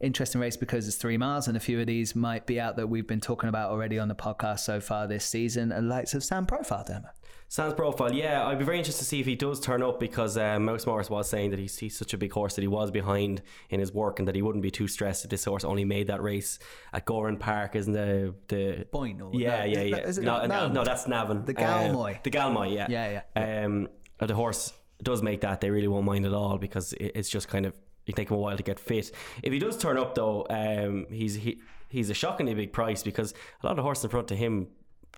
interesting 0.00 0.40
race 0.40 0.56
because 0.56 0.86
it's 0.88 0.96
three 0.96 1.16
miles, 1.16 1.48
and 1.48 1.56
a 1.56 1.60
few 1.60 1.80
of 1.80 1.86
these 1.86 2.14
might 2.14 2.46
be 2.46 2.60
out 2.60 2.76
that 2.76 2.86
we've 2.88 3.06
been 3.06 3.20
talking 3.20 3.48
about 3.48 3.70
already 3.70 3.98
on 3.98 4.08
the 4.08 4.14
podcast 4.14 4.60
so 4.60 4.80
far 4.80 5.06
this 5.06 5.24
season. 5.24 5.72
And 5.72 5.88
likes 5.88 6.14
of 6.14 6.22
Sams 6.24 6.46
Profile, 6.46 6.84
Dermot. 6.86 7.10
Sams 7.50 7.72
Profile, 7.72 8.12
yeah, 8.12 8.46
I'd 8.46 8.58
be 8.58 8.64
very 8.66 8.76
interested 8.76 9.04
to 9.04 9.08
see 9.08 9.20
if 9.20 9.26
he 9.26 9.34
does 9.34 9.58
turn 9.58 9.82
up 9.82 9.98
because 9.98 10.36
uh, 10.36 10.58
Mouse 10.60 10.84
Morris 10.86 11.08
was 11.08 11.30
saying 11.30 11.48
that 11.50 11.58
he's, 11.58 11.78
he's 11.78 11.96
such 11.96 12.12
a 12.12 12.18
big 12.18 12.30
horse 12.30 12.54
that 12.56 12.60
he 12.60 12.68
was 12.68 12.90
behind 12.90 13.40
in 13.70 13.80
his 13.80 13.90
work 13.90 14.18
and 14.18 14.28
that 14.28 14.34
he 14.34 14.42
wouldn't 14.42 14.62
be 14.62 14.70
too 14.70 14.86
stressed 14.86 15.24
if 15.24 15.30
this 15.30 15.46
horse 15.46 15.64
only 15.64 15.86
made 15.86 16.08
that 16.08 16.22
race 16.22 16.58
at 16.92 17.06
Gowran 17.06 17.40
Park, 17.40 17.74
isn't 17.74 17.94
the 17.94 18.34
the 18.48 18.86
Boyne 18.92 19.30
yeah 19.32 19.60
no, 19.60 19.64
yeah 19.64 19.80
yeah 19.80 20.00
that- 20.10 20.18
no, 20.22 20.44
no 20.44 20.68
no. 20.68 20.84
that's 20.84 21.08
Navan. 21.08 21.46
The 21.46 21.56
Uh, 21.56 21.88
Galmoy. 21.88 22.22
the 22.22 22.30
Galmoy 22.30 22.74
yeah 22.74 22.86
Yeah, 22.90 23.22
yeah 23.36 23.64
um 23.64 23.88
uh, 24.20 24.26
the 24.26 24.34
horse 24.34 24.74
does 25.02 25.22
make 25.22 25.40
that 25.40 25.62
they 25.62 25.70
really 25.70 25.88
won't 25.88 26.04
mind 26.04 26.26
at 26.26 26.34
all 26.34 26.58
because 26.58 26.92
it's 27.00 27.30
just 27.30 27.48
kind 27.48 27.64
of 27.64 27.72
it 28.08 28.16
take 28.16 28.30
him 28.30 28.36
a 28.36 28.40
while 28.40 28.56
to 28.56 28.62
get 28.62 28.78
fit 28.80 29.10
if 29.42 29.52
he 29.52 29.58
does 29.58 29.76
turn 29.76 29.96
up 29.98 30.14
though 30.14 30.46
um 30.50 31.06
he's 31.10 31.34
he, 31.34 31.60
he's 31.88 32.10
a 32.10 32.14
shockingly 32.14 32.54
big 32.54 32.72
price 32.72 33.02
because 33.02 33.32
a 33.62 33.66
lot 33.66 33.78
of 33.78 33.84
horses 33.84 34.04
in 34.04 34.10
front 34.10 34.30
of 34.30 34.38
him 34.38 34.68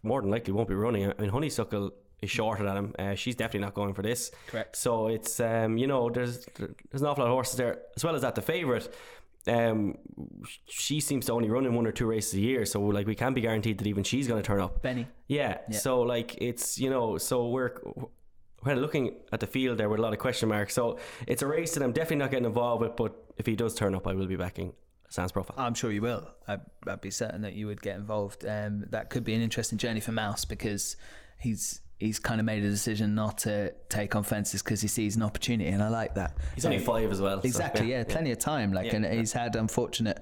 more 0.02 0.20
than 0.22 0.30
likely 0.30 0.52
won't 0.52 0.68
be 0.68 0.74
running. 0.74 1.10
I 1.10 1.14
mean, 1.20 1.28
Honeysuckle 1.30 1.90
is 2.22 2.30
shorter 2.30 2.64
than 2.64 2.76
him. 2.76 2.94
Uh, 2.98 3.14
she's 3.14 3.34
definitely 3.34 3.60
not 3.66 3.74
going 3.74 3.92
for 3.92 4.02
this. 4.02 4.30
Correct. 4.46 4.76
So 4.76 5.08
it's 5.08 5.40
um, 5.40 5.76
you 5.76 5.86
know 5.86 6.08
there's 6.08 6.46
there's 6.56 7.02
an 7.02 7.06
awful 7.08 7.24
lot 7.24 7.30
of 7.30 7.34
horses 7.34 7.56
there 7.56 7.82
as 7.96 8.04
well 8.04 8.14
as 8.14 8.22
that 8.22 8.34
the 8.34 8.42
favourite. 8.42 8.88
Um, 9.46 9.96
she 10.68 11.00
seems 11.00 11.26
to 11.26 11.32
only 11.32 11.48
run 11.48 11.64
in 11.66 11.74
one 11.74 11.86
or 11.86 11.92
two 11.92 12.06
races 12.06 12.34
a 12.34 12.40
year, 12.40 12.64
so 12.66 12.80
like 12.80 13.06
we 13.06 13.14
can't 13.14 13.34
be 13.34 13.40
guaranteed 13.40 13.78
that 13.78 13.86
even 13.86 14.04
she's 14.04 14.28
going 14.28 14.40
to 14.40 14.46
turn 14.46 14.60
up. 14.60 14.82
Benny. 14.82 15.06
Yeah, 15.28 15.58
So 15.78 16.02
like 16.02 16.36
it's 16.40 16.78
you 16.78 16.90
know 16.90 17.18
so 17.18 17.48
we're 17.48 17.72
kind 18.64 18.76
of 18.78 18.82
looking 18.82 19.14
at 19.32 19.40
the 19.40 19.46
field 19.46 19.78
there 19.78 19.88
with 19.88 19.98
a 19.98 20.02
lot 20.02 20.12
of 20.12 20.18
question 20.18 20.48
marks. 20.48 20.74
So 20.74 20.98
it's 21.26 21.42
a 21.42 21.46
race 21.46 21.74
that 21.74 21.82
I'm 21.82 21.92
definitely 21.92 22.16
not 22.16 22.30
getting 22.30 22.46
involved 22.46 22.82
with. 22.82 22.96
But 22.96 23.14
if 23.36 23.46
he 23.46 23.56
does 23.56 23.74
turn 23.74 23.94
up, 23.94 24.06
I 24.06 24.14
will 24.14 24.26
be 24.26 24.36
backing 24.36 24.72
Sams 25.08 25.32
Profile. 25.32 25.56
I'm 25.58 25.74
sure 25.74 25.90
you 25.90 26.02
will. 26.02 26.28
I'd, 26.46 26.60
I'd 26.86 27.00
be 27.00 27.10
certain 27.10 27.42
that 27.42 27.54
you 27.54 27.66
would 27.66 27.82
get 27.82 27.96
involved. 27.96 28.44
Um, 28.44 28.84
that 28.90 29.10
could 29.10 29.24
be 29.24 29.34
an 29.34 29.40
interesting 29.40 29.78
journey 29.78 30.00
for 30.00 30.12
Mouse 30.12 30.44
because 30.44 30.96
he's 31.38 31.80
he's 31.98 32.18
kind 32.18 32.40
of 32.40 32.46
made 32.46 32.64
a 32.64 32.70
decision 32.70 33.14
not 33.14 33.36
to 33.36 33.74
take 33.90 34.16
on 34.16 34.22
fences 34.22 34.62
because 34.62 34.80
he 34.80 34.88
sees 34.88 35.16
an 35.16 35.22
opportunity, 35.22 35.68
and 35.68 35.82
I 35.82 35.88
like 35.88 36.14
that. 36.14 36.36
He's 36.54 36.64
only 36.64 36.78
five 36.78 37.10
as 37.10 37.20
well. 37.20 37.42
so, 37.42 37.46
Exactly. 37.46 37.90
yeah, 37.90 38.04
plenty 38.04 38.30
of 38.30 38.38
time. 38.38 38.72
Like, 38.72 38.86
Yeah, 38.86 38.96
and 38.96 39.04
yeah. 39.04 39.12
he's 39.14 39.32
had 39.34 39.54
unfortunate 39.54 40.18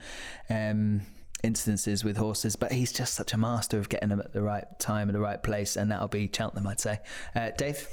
um, 0.50 1.02
instances 1.44 2.02
with 2.02 2.16
horses, 2.16 2.56
but 2.56 2.72
he's 2.72 2.92
just 2.92 3.14
such 3.14 3.32
a 3.32 3.36
master 3.38 3.78
of 3.78 3.88
getting 3.88 4.08
them 4.08 4.18
at 4.20 4.32
the 4.32 4.42
right 4.42 4.64
time, 4.80 5.08
at 5.08 5.12
the 5.12 5.20
right 5.20 5.40
place, 5.40 5.76
and 5.76 5.90
that'll 5.92 6.08
be 6.08 6.28
Cheltenham, 6.34 6.66
I'd 6.66 6.80
say. 6.80 6.98
Uh, 7.34 7.50
Dave. 7.56 7.86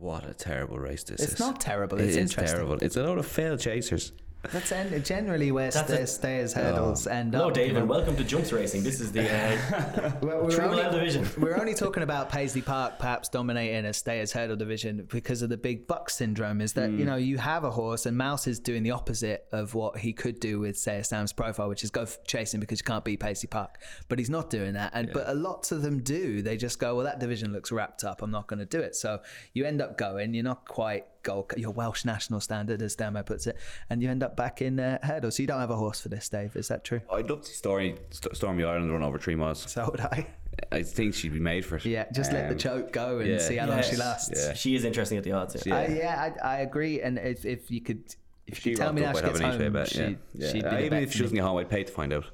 What 0.00 0.26
a 0.26 0.32
terrible 0.32 0.78
race 0.78 1.02
this 1.04 1.20
It's 1.20 1.24
is. 1.24 1.30
It's 1.32 1.40
not 1.40 1.60
terrible, 1.60 2.00
It 2.00 2.06
it's 2.06 2.16
is 2.16 2.34
terrible. 2.34 2.78
It's 2.80 2.96
a 2.96 3.02
load 3.02 3.18
of 3.18 3.26
failed 3.26 3.60
chasers. 3.60 4.12
That's 4.52 4.72
en- 4.72 5.02
generally 5.04 5.52
where 5.52 5.70
That's 5.70 5.92
stay, 5.92 6.02
a- 6.02 6.06
stayers 6.06 6.52
hurdles 6.54 7.06
end 7.06 7.34
Hello, 7.34 7.48
up. 7.48 7.54
Dave, 7.54 7.72
you 7.74 7.78
know. 7.80 7.84
welcome 7.84 8.16
to 8.16 8.24
Jumps 8.24 8.52
Racing. 8.52 8.82
This 8.82 8.98
is 8.98 9.12
the 9.12 9.28
uh, 9.30 10.12
Well, 10.22 10.42
we're 10.44 10.50
Three 10.50 10.64
only, 10.64 10.82
mile 10.82 10.92
division. 10.92 11.28
we're 11.38 11.58
only 11.60 11.74
talking 11.74 12.02
about 12.02 12.30
Paisley 12.30 12.62
Park 12.62 12.98
perhaps 12.98 13.28
dominating 13.28 13.84
a 13.84 13.92
stayers 13.92 14.32
hurdle 14.32 14.56
division 14.56 15.06
because 15.10 15.42
of 15.42 15.50
the 15.50 15.58
big 15.58 15.86
buck 15.86 16.08
syndrome. 16.08 16.62
Is 16.62 16.72
that 16.72 16.88
Hmm. 16.88 16.98
you 16.98 17.04
know 17.04 17.16
you 17.16 17.36
have 17.36 17.64
a 17.64 17.70
horse 17.70 18.06
and 18.06 18.16
Mouse 18.16 18.46
is 18.46 18.58
doing 18.58 18.82
the 18.82 18.92
opposite 18.92 19.46
of 19.52 19.74
what 19.74 19.98
he 19.98 20.12
could 20.14 20.40
do 20.40 20.58
with 20.58 20.78
say 20.78 20.96
a 20.98 21.04
Sam's 21.04 21.32
profile, 21.34 21.68
which 21.68 21.84
is 21.84 21.90
go 21.90 22.02
f- 22.02 22.18
chasing 22.26 22.60
because 22.60 22.80
you 22.80 22.84
can't 22.84 23.04
beat 23.04 23.20
Paisley 23.20 23.48
Park. 23.48 23.76
But 24.08 24.18
he's 24.18 24.30
not 24.30 24.48
doing 24.48 24.72
that, 24.72 24.92
and 24.94 25.10
but 25.12 25.28
a 25.28 25.34
lot 25.34 25.70
of 25.70 25.82
them 25.82 26.00
do. 26.02 26.40
They 26.40 26.56
just 26.56 26.78
go, 26.78 26.94
well, 26.96 27.04
that 27.04 27.18
division 27.20 27.52
looks 27.52 27.70
wrapped 27.70 28.04
up. 28.04 28.22
I'm 28.22 28.30
not 28.30 28.46
going 28.46 28.60
to 28.60 28.64
do 28.66 28.80
it. 28.80 28.96
So 28.96 29.20
you 29.52 29.66
end 29.66 29.82
up 29.82 29.98
going. 29.98 30.32
You're 30.32 30.44
not 30.44 30.66
quite 30.66 31.04
gold, 31.22 31.52
your 31.56 31.70
Welsh 31.72 32.04
national 32.04 32.40
standard, 32.40 32.82
as 32.82 32.94
Damo 32.96 33.22
puts 33.22 33.46
it, 33.46 33.56
and 33.88 34.02
you 34.02 34.08
end 34.10 34.22
up 34.22 34.36
back 34.36 34.62
in 34.62 34.78
uh, 34.80 34.98
hurdle. 35.02 35.30
So 35.30 35.42
you 35.42 35.46
don't 35.46 35.60
have 35.60 35.70
a 35.70 35.76
horse 35.76 36.00
for 36.00 36.08
this, 36.08 36.28
Dave. 36.28 36.56
Is 36.56 36.68
that 36.68 36.84
true? 36.84 37.00
I'd 37.12 37.28
love 37.30 37.42
to 37.42 37.46
see 37.48 37.54
Stormy, 37.54 37.96
St- 38.10 38.36
Stormy 38.36 38.64
Ireland 38.64 38.92
run 38.92 39.02
over 39.02 39.18
three 39.18 39.34
miles. 39.36 39.60
So 39.70 39.88
would 39.90 40.00
I. 40.00 40.26
I 40.72 40.82
think 40.82 41.14
she'd 41.14 41.32
be 41.32 41.40
made 41.40 41.64
for 41.64 41.76
it. 41.76 41.86
Yeah, 41.86 42.06
just 42.12 42.32
let 42.32 42.48
the 42.48 42.54
Um, 42.54 42.58
choke 42.58 42.92
go 42.92 43.18
and 43.20 43.28
yeah. 43.28 43.38
see 43.38 43.56
how 43.56 43.66
long 43.66 43.78
Yes. 43.78 43.90
she 43.90 43.96
lasts. 43.96 44.30
Yeah. 44.46 44.52
she 44.52 44.74
is 44.74 44.84
interesting 44.84 45.16
at 45.16 45.24
the 45.24 45.32
odds. 45.32 45.62
Yeah. 45.64 45.76
I, 45.76 45.86
yeah, 45.86 46.32
I, 46.42 46.56
I 46.56 46.58
agree. 46.60 47.00
And 47.00 47.18
if, 47.18 47.44
if 47.46 47.70
you 47.70 47.80
could, 47.80 48.14
if 48.46 48.58
She 48.58 48.70
you 48.70 48.76
could 48.76 48.82
tell 48.82 48.92
me 48.92 49.00
now 49.02 49.08
rocked 49.12 49.18
she 49.20 49.24
up, 49.24 49.32
gets 49.32 49.40
I'd 49.40 49.52
have 49.52 49.54
an 49.54 49.54
each 49.54 49.58
way 49.60 49.64
home, 49.64 49.72
bet, 49.72 49.88
she, 49.88 50.00
yeah. 50.00 50.14
Yeah. 50.34 50.52
she'd 50.52 50.62
be 50.62 50.66
Uh, 50.66 50.70
the 50.70 50.84
even 50.84 50.98
if 50.98 51.08
for 51.10 51.12
she 51.12 51.18
me. 51.20 51.22
doesn't 51.24 51.36
get 51.36 51.44
home, 51.44 51.56
I'd 51.58 51.70
pay 51.70 51.84
to 51.84 51.92
find 51.92 52.12
out. 52.12 52.26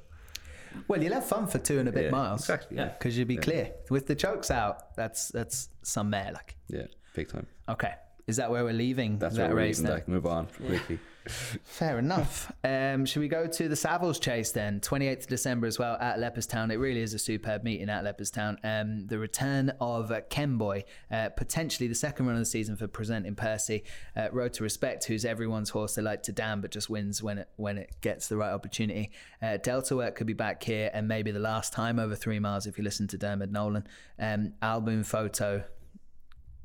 Well, 0.87 1.01
you'll 1.01 1.13
have 1.13 1.25
fun 1.25 1.47
for 1.47 1.57
two 1.59 1.79
and 1.79 1.87
a 1.87 1.91
bit 1.91 2.05
Yeah, 2.05 2.09
miles. 2.11 2.41
exactly, 2.41 2.77
yeah. 2.77 2.89
Because 2.89 3.17
you'd 3.17 3.27
be 3.27 3.37
clear 3.37 3.71
with 3.89 4.07
the 4.07 4.15
chokes 4.15 4.51
out. 4.51 4.95
That's 4.95 5.29
that's 5.29 5.69
some 5.83 6.09
mare. 6.09 6.31
Like, 6.33 6.57
Yeah, 6.67 6.87
big 7.15 7.29
time. 7.29 7.47
okay, 7.69 7.93
is 8.27 8.35
that 8.37 8.51
where 8.51 8.63
we're 8.63 8.73
leaving 8.73 9.17
That's 9.19 9.35
that 9.35 9.43
what 9.43 9.51
we're 9.51 9.57
race? 9.57 9.79
leaving. 9.79 9.93
Like, 9.93 10.07
move 10.07 10.25
on 10.25 10.47
quickly. 10.47 10.99
Fair 11.27 11.99
enough. 11.99 12.51
Um, 12.63 13.05
should 13.05 13.19
we 13.19 13.27
go 13.27 13.47
to 13.47 13.67
the 13.67 13.75
Savills 13.75 14.19
Chase 14.21 14.51
then? 14.51 14.79
28th 14.79 15.27
December 15.27 15.67
as 15.67 15.77
well 15.77 15.97
at 15.99 16.19
Leopardstown. 16.19 16.71
It 16.71 16.77
really 16.77 17.01
is 17.01 17.13
a 17.13 17.19
superb 17.19 17.63
meeting 17.63 17.89
at 17.89 18.03
Leopardstown. 18.03 18.57
Um, 18.63 19.07
the 19.07 19.19
return 19.19 19.71
of 19.81 20.11
uh, 20.11 20.21
Kemboy, 20.29 20.83
uh, 21.11 21.29
potentially 21.29 21.87
the 21.87 21.95
second 21.95 22.27
run 22.27 22.35
of 22.35 22.41
the 22.41 22.45
season 22.45 22.75
for 22.77 22.87
presenting 22.87 23.35
Percy. 23.35 23.83
Uh, 24.15 24.27
Road 24.31 24.53
to 24.53 24.63
Respect, 24.63 25.05
who's 25.05 25.25
everyone's 25.25 25.69
horse 25.69 25.95
they 25.95 26.01
like 26.01 26.23
to 26.23 26.31
damn, 26.31 26.61
but 26.61 26.71
just 26.71 26.89
wins 26.89 27.21
when 27.21 27.39
it 27.39 27.49
when 27.57 27.77
it 27.77 27.91
gets 28.01 28.27
the 28.27 28.37
right 28.37 28.51
opportunity. 28.51 29.11
Uh, 29.41 29.57
Delta 29.57 29.95
Work 29.95 30.15
could 30.15 30.27
be 30.27 30.33
back 30.33 30.63
here, 30.63 30.89
and 30.93 31.07
maybe 31.07 31.31
the 31.31 31.39
last 31.39 31.73
time 31.73 31.99
over 31.99 32.15
three 32.15 32.39
miles 32.39 32.67
if 32.67 32.77
you 32.77 32.83
listen 32.83 33.07
to 33.07 33.17
Dermot 33.17 33.51
Nolan. 33.51 33.85
Um, 34.19 34.53
Al 34.61 34.81
Boum 34.81 35.03
Photo 35.03 35.63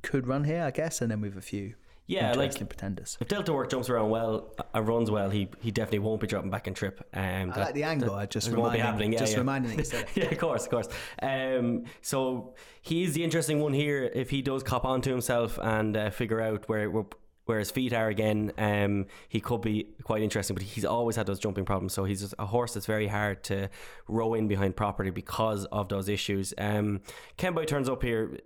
could 0.03 0.26
run 0.26 0.44
here, 0.44 0.62
I 0.62 0.70
guess, 0.70 1.00
and 1.00 1.11
then 1.11 1.22
have 1.22 1.36
a 1.36 1.40
few 1.40 1.74
Yeah, 2.07 2.32
like- 2.34 2.55
pretenders. 2.68 3.16
If 3.20 3.28
Delta 3.28 3.53
Work 3.53 3.70
jumps 3.70 3.88
around 3.88 4.11
well 4.11 4.53
and 4.74 4.86
runs 4.88 5.11
well, 5.11 5.30
he 5.30 5.48
he 5.61 5.70
definitely 5.70 6.00
won't 6.00 6.20
be 6.20 6.26
dropping 6.26 6.50
back 6.50 6.66
in 6.66 6.74
trip. 6.74 7.00
Um, 7.14 7.53
I 7.55 7.61
like 7.66 7.74
the 7.74 7.84
angle. 7.84 8.11
that- 8.14 8.20
I 8.22 8.26
just 8.26 8.53
won't 8.53 8.72
be 8.72 8.78
happening. 8.80 9.12
Yeah, 9.12 9.20
just 9.20 9.32
yeah. 9.32 9.38
reminding 9.38 9.76
that 9.76 9.92
it. 9.94 10.09
yeah, 10.14 10.24
of 10.24 10.38
course, 10.38 10.64
of 10.64 10.70
course. 10.70 10.88
Um, 11.22 11.84
so 12.03 12.55
he's 12.82 13.14
the 13.14 13.22
interesting 13.24 13.61
one 13.61 13.72
here. 13.72 14.11
If 14.14 14.30
he 14.30 14.42
does 14.42 14.62
cop 14.62 14.84
onto 14.84 15.11
himself 15.11 15.59
and 15.62 15.96
uh, 15.96 16.11
figure 16.11 16.40
out 16.40 16.68
where, 16.68 16.90
where 16.90 17.05
where 17.47 17.59
his 17.59 17.70
feet 17.70 17.93
are 17.93 18.09
again, 18.09 18.53
um, 18.59 19.07
he 19.28 19.40
could 19.40 19.61
be 19.62 19.86
quite 20.05 20.22
interesting. 20.22 20.55
But 20.55 20.62
he's 20.62 20.84
always 20.84 21.16
had 21.16 21.26
those 21.26 21.38
jumping 21.40 21.64
problems. 21.64 21.93
So 21.93 22.05
he's 22.05 22.32
a 22.38 22.47
horse 22.47 22.74
that's 22.74 22.86
very 22.86 23.09
hard 23.09 23.43
to 23.45 23.68
row 24.09 24.34
in 24.34 24.47
behind 24.49 24.76
properly 24.76 25.11
because 25.11 25.64
of 25.66 25.88
those 25.88 26.09
issues. 26.09 26.55
Um, 26.59 27.01
Kemboy 27.38 27.66
turns 27.66 27.88
up 27.88 28.03
here. 28.03 28.38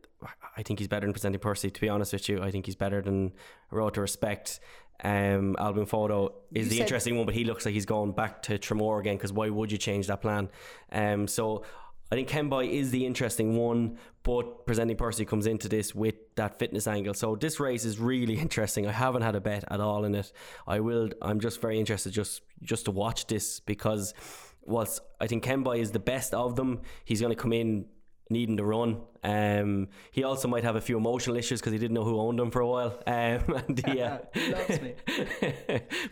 I 0.56 0.62
think 0.62 0.78
he's 0.78 0.88
better 0.88 1.06
than 1.06 1.12
presenting 1.12 1.40
Percy. 1.40 1.70
To 1.70 1.80
be 1.80 1.88
honest 1.90 2.12
with 2.14 2.28
you, 2.28 2.42
I 2.42 2.50
think 2.50 2.64
he's 2.66 2.74
better 2.76 3.02
than 3.02 3.32
Road 3.70 3.94
to 3.94 4.00
Respect. 4.00 4.60
Um, 5.04 5.56
Al 5.58 5.74
Boum 5.74 5.84
Photo 5.84 6.32
is 6.52 6.64
You 6.64 6.70
the 6.70 6.76
said- 6.76 6.82
interesting 6.84 7.16
one, 7.18 7.26
but 7.26 7.34
he 7.34 7.44
looks 7.44 7.66
like 7.66 7.74
he's 7.74 7.84
going 7.84 8.12
back 8.12 8.42
to 8.44 8.58
Tramore 8.58 8.98
again. 8.98 9.16
Because 9.16 9.30
why 9.32 9.50
would 9.50 9.70
you 9.70 9.76
change 9.76 10.06
that 10.06 10.22
plan? 10.22 10.48
Um, 10.90 11.28
so 11.28 11.64
I 12.10 12.14
think 12.14 12.28
Kemboy 12.28 12.68
is 12.70 12.90
the 12.92 13.04
interesting 13.04 13.56
one, 13.56 13.98
but 14.22 14.64
presenting 14.66 14.96
Percy 14.96 15.24
comes 15.24 15.46
into 15.46 15.68
this 15.68 15.94
with 15.94 16.14
that 16.36 16.58
fitness 16.58 16.86
angle. 16.86 17.14
So 17.14 17.34
this 17.34 17.58
race 17.58 17.84
is 17.84 17.98
really 17.98 18.34
interesting. 18.38 18.86
I 18.86 18.92
haven't 18.92 19.22
had 19.22 19.34
a 19.34 19.40
bet 19.40 19.64
at 19.70 19.80
all 19.80 20.04
in 20.04 20.14
it. 20.14 20.32
I 20.66 20.80
will. 20.80 21.10
I'm 21.20 21.40
just 21.40 21.60
very 21.60 21.78
interested 21.80 22.12
just 22.12 22.42
just 22.62 22.84
to 22.84 22.90
watch 22.90 23.26
this 23.26 23.60
because 23.60 24.14
whilst 24.62 25.00
I 25.20 25.26
think 25.26 25.44
Kemboy 25.44 25.78
is 25.80 25.90
the 25.90 25.98
best 25.98 26.32
of 26.34 26.56
them, 26.56 26.82
he's 27.04 27.20
going 27.20 27.34
to 27.34 27.40
come 27.40 27.52
in 27.52 27.86
needing 28.28 28.56
to 28.56 28.64
run. 28.64 29.00
Um, 29.22 29.88
he 30.10 30.24
also 30.24 30.48
might 30.48 30.64
have 30.64 30.74
a 30.74 30.80
few 30.80 30.96
emotional 30.96 31.36
issues 31.36 31.60
because 31.60 31.72
he 31.72 31.78
didn't 31.78 31.94
know 31.94 32.04
who 32.04 32.18
owned 32.20 32.38
him 32.40 32.50
for 32.50 32.60
a 32.60 32.66
while. 32.66 33.00
Um, 33.06 33.62
and 33.68 33.80
yeah, 33.94 34.18
He 34.34 34.52
loves 34.52 34.80
me. 34.80 34.94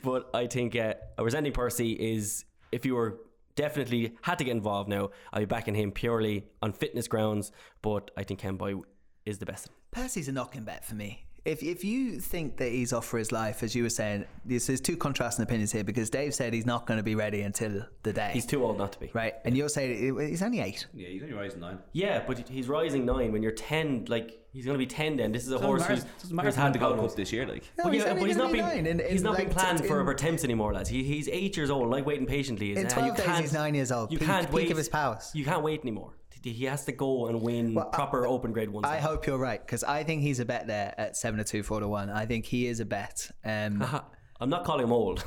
but 0.03 0.30
I 0.34 0.47
think 0.47 0.76
uh, 0.76 0.95
a 1.18 1.22
presenting 1.22 1.53
Percy 1.53 1.92
is 1.92 2.45
if 2.70 2.86
you 2.86 2.95
were 2.95 3.18
definitely 3.57 4.16
had 4.22 4.38
to 4.38 4.44
get 4.44 4.52
involved 4.52 4.88
now, 4.88 5.11
I'll 5.32 5.40
be 5.40 5.46
backing 5.46 5.74
him 5.74 5.92
purely 5.92 6.46
on 6.62 6.72
fitness 6.72 7.09
grounds. 7.09 7.52
But 7.82 8.11
I 8.16 8.22
think 8.22 8.40
Kemboy 8.40 8.80
is 9.24 9.38
the 9.38 9.46
best. 9.46 9.68
Percy's 9.90 10.28
a 10.28 10.32
knocking 10.32 10.64
bet 10.64 10.84
for 10.84 10.94
me. 10.94 11.23
If, 11.45 11.62
if 11.62 11.84
you 11.84 12.20
think 12.20 12.57
that 12.57 12.70
he's 12.72 12.95
off 12.95 13.05
for 13.07 13.18
his 13.18 13.30
life, 13.30 13.62
as 13.62 13.74
you 13.74 13.82
were 13.82 13.90
saying, 13.90 14.24
there's, 14.47 14.66
there's 14.66 14.80
two 14.80 14.97
contrasting 14.97 15.42
opinions 15.42 15.72
here 15.72 15.84
because 15.84 16.09
Dave 16.09 16.34
said 16.34 16.55
he's 16.55 16.64
not 16.64 16.86
going 16.86 16.97
to 16.97 17.05
be 17.05 17.14
ready 17.14 17.42
until 17.42 17.84
the 18.03 18.12
day. 18.14 18.30
He's 18.32 18.47
too 18.47 18.64
old 18.64 18.78
not 18.78 18.92
to 18.92 18.99
be. 19.01 19.11
right, 19.12 19.34
and 19.45 19.55
you're 19.55 19.68
saying 19.68 20.18
he's 20.18 20.42
only 20.42 20.61
eight. 20.61 20.86
Yeah, 20.95 21.09
he's 21.09 21.22
only 21.22 21.34
rising 21.34 21.61
nine. 21.61 21.78
Yeah, 21.92 22.22
but 22.26 22.49
he's 22.49 22.66
rising 22.66 23.05
nine. 23.05 23.30
When 23.30 23.42
you're 23.42 23.53
ten, 23.53 24.07
like 24.09 24.40
he's 24.55 24.64
going 24.64 24.74
to 24.74 24.78
be 24.78 24.86
ten. 24.86 25.18
Then 25.18 25.32
this 25.32 25.45
is 25.47 25.53
a 25.53 25.59
horse 25.59 25.84
who's, 25.84 26.05
Doesn't 26.05 26.20
who's 26.22 26.32
matter. 26.32 26.51
had 26.53 26.72
the 26.72 26.78
the 26.78 26.84
Gold 26.86 26.97
gold 26.99 27.14
this 27.16 27.30
year, 27.30 27.47
like. 27.47 27.64
No, 27.76 27.84
But 27.84 27.92
he's 27.92 28.05
yeah, 28.05 28.14
but 28.14 28.26
he's 28.26 28.36
not 28.38 28.49
be 28.51 28.55
being 28.55 28.66
nine, 28.66 28.86
and- 28.86 29.01
he's 29.03 29.22
not 29.22 29.34
like 29.34 29.40
being 29.49 29.51
planned 29.51 29.78
t- 29.82 29.86
for 29.86 30.01
in- 30.01 30.09
attempts 30.09 30.45
anymore, 30.45 30.72
lads. 30.72 30.88
He, 30.88 31.05
he's 31.05 31.28
eight 31.28 31.59
years 31.59 31.68
old. 31.68 31.90
Like 31.90 32.07
waiting 32.07 32.24
patiently 32.26 32.72
is. 32.72 32.78
In 32.78 32.86
uh, 32.86 32.88
12 32.88 33.07
you 33.09 33.14
days, 33.16 33.26
can't- 33.26 33.40
he's 33.42 33.53
nine 33.53 33.74
years 33.74 33.92
old. 33.92 34.11
You 34.11 34.18
Peak- 34.18 34.28
can't 34.28 34.47
peak 34.47 34.55
wait 34.55 34.70
of 34.70 34.78
his 34.78 34.88
powers. 34.88 35.30
You 35.34 35.45
can't 35.45 35.62
wait 35.62 35.82
anymore. 35.82 36.12
He 36.45 36.64
has 36.66 36.84
to 36.84 36.92
go 36.92 37.26
and 37.28 37.40
win 37.40 37.74
proper 37.92 38.26
open 38.26 38.53
grade 38.53 38.68
one. 38.70 38.84
I 38.84 38.99
hope 38.99 39.26
you're 39.26 39.38
right 39.38 39.64
because 39.64 39.82
I 39.82 40.05
think 40.05 40.22
he's 40.22 40.40
a 40.40 40.45
bet 40.45 40.66
there 40.66 40.95
at 40.99 41.16
seven 41.16 41.38
to 41.38 41.45
two, 41.45 41.62
four 41.62 41.80
to 41.80 41.88
one. 41.88 42.11
I 42.11 42.26
think 42.26 42.45
he 42.45 42.66
is 42.66 42.80
a 42.80 42.84
bet. 42.84 43.30
Um, 43.45 43.82
I'm 44.40 44.51
not 44.51 44.64
calling 44.64 44.84
him 44.84 44.92
old. 44.92 45.24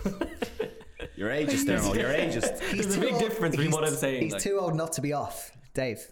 You're 1.15 1.29
ageist, 1.31 1.65
Dermo. 1.65 1.95
You're 1.95 2.09
ageist. 2.11 2.59
There's 2.71 2.95
a 2.95 2.99
big 2.99 3.13
old- 3.13 3.21
difference 3.21 3.55
between 3.55 3.71
he's- 3.71 3.73
what 3.81 3.87
I'm 3.89 3.95
saying. 3.95 4.21
He's 4.23 4.33
like- 4.33 4.41
too 4.43 4.59
old 4.59 4.75
not 4.75 4.93
to 4.93 5.01
be 5.01 5.13
off, 5.13 5.51
Dave. 5.73 6.05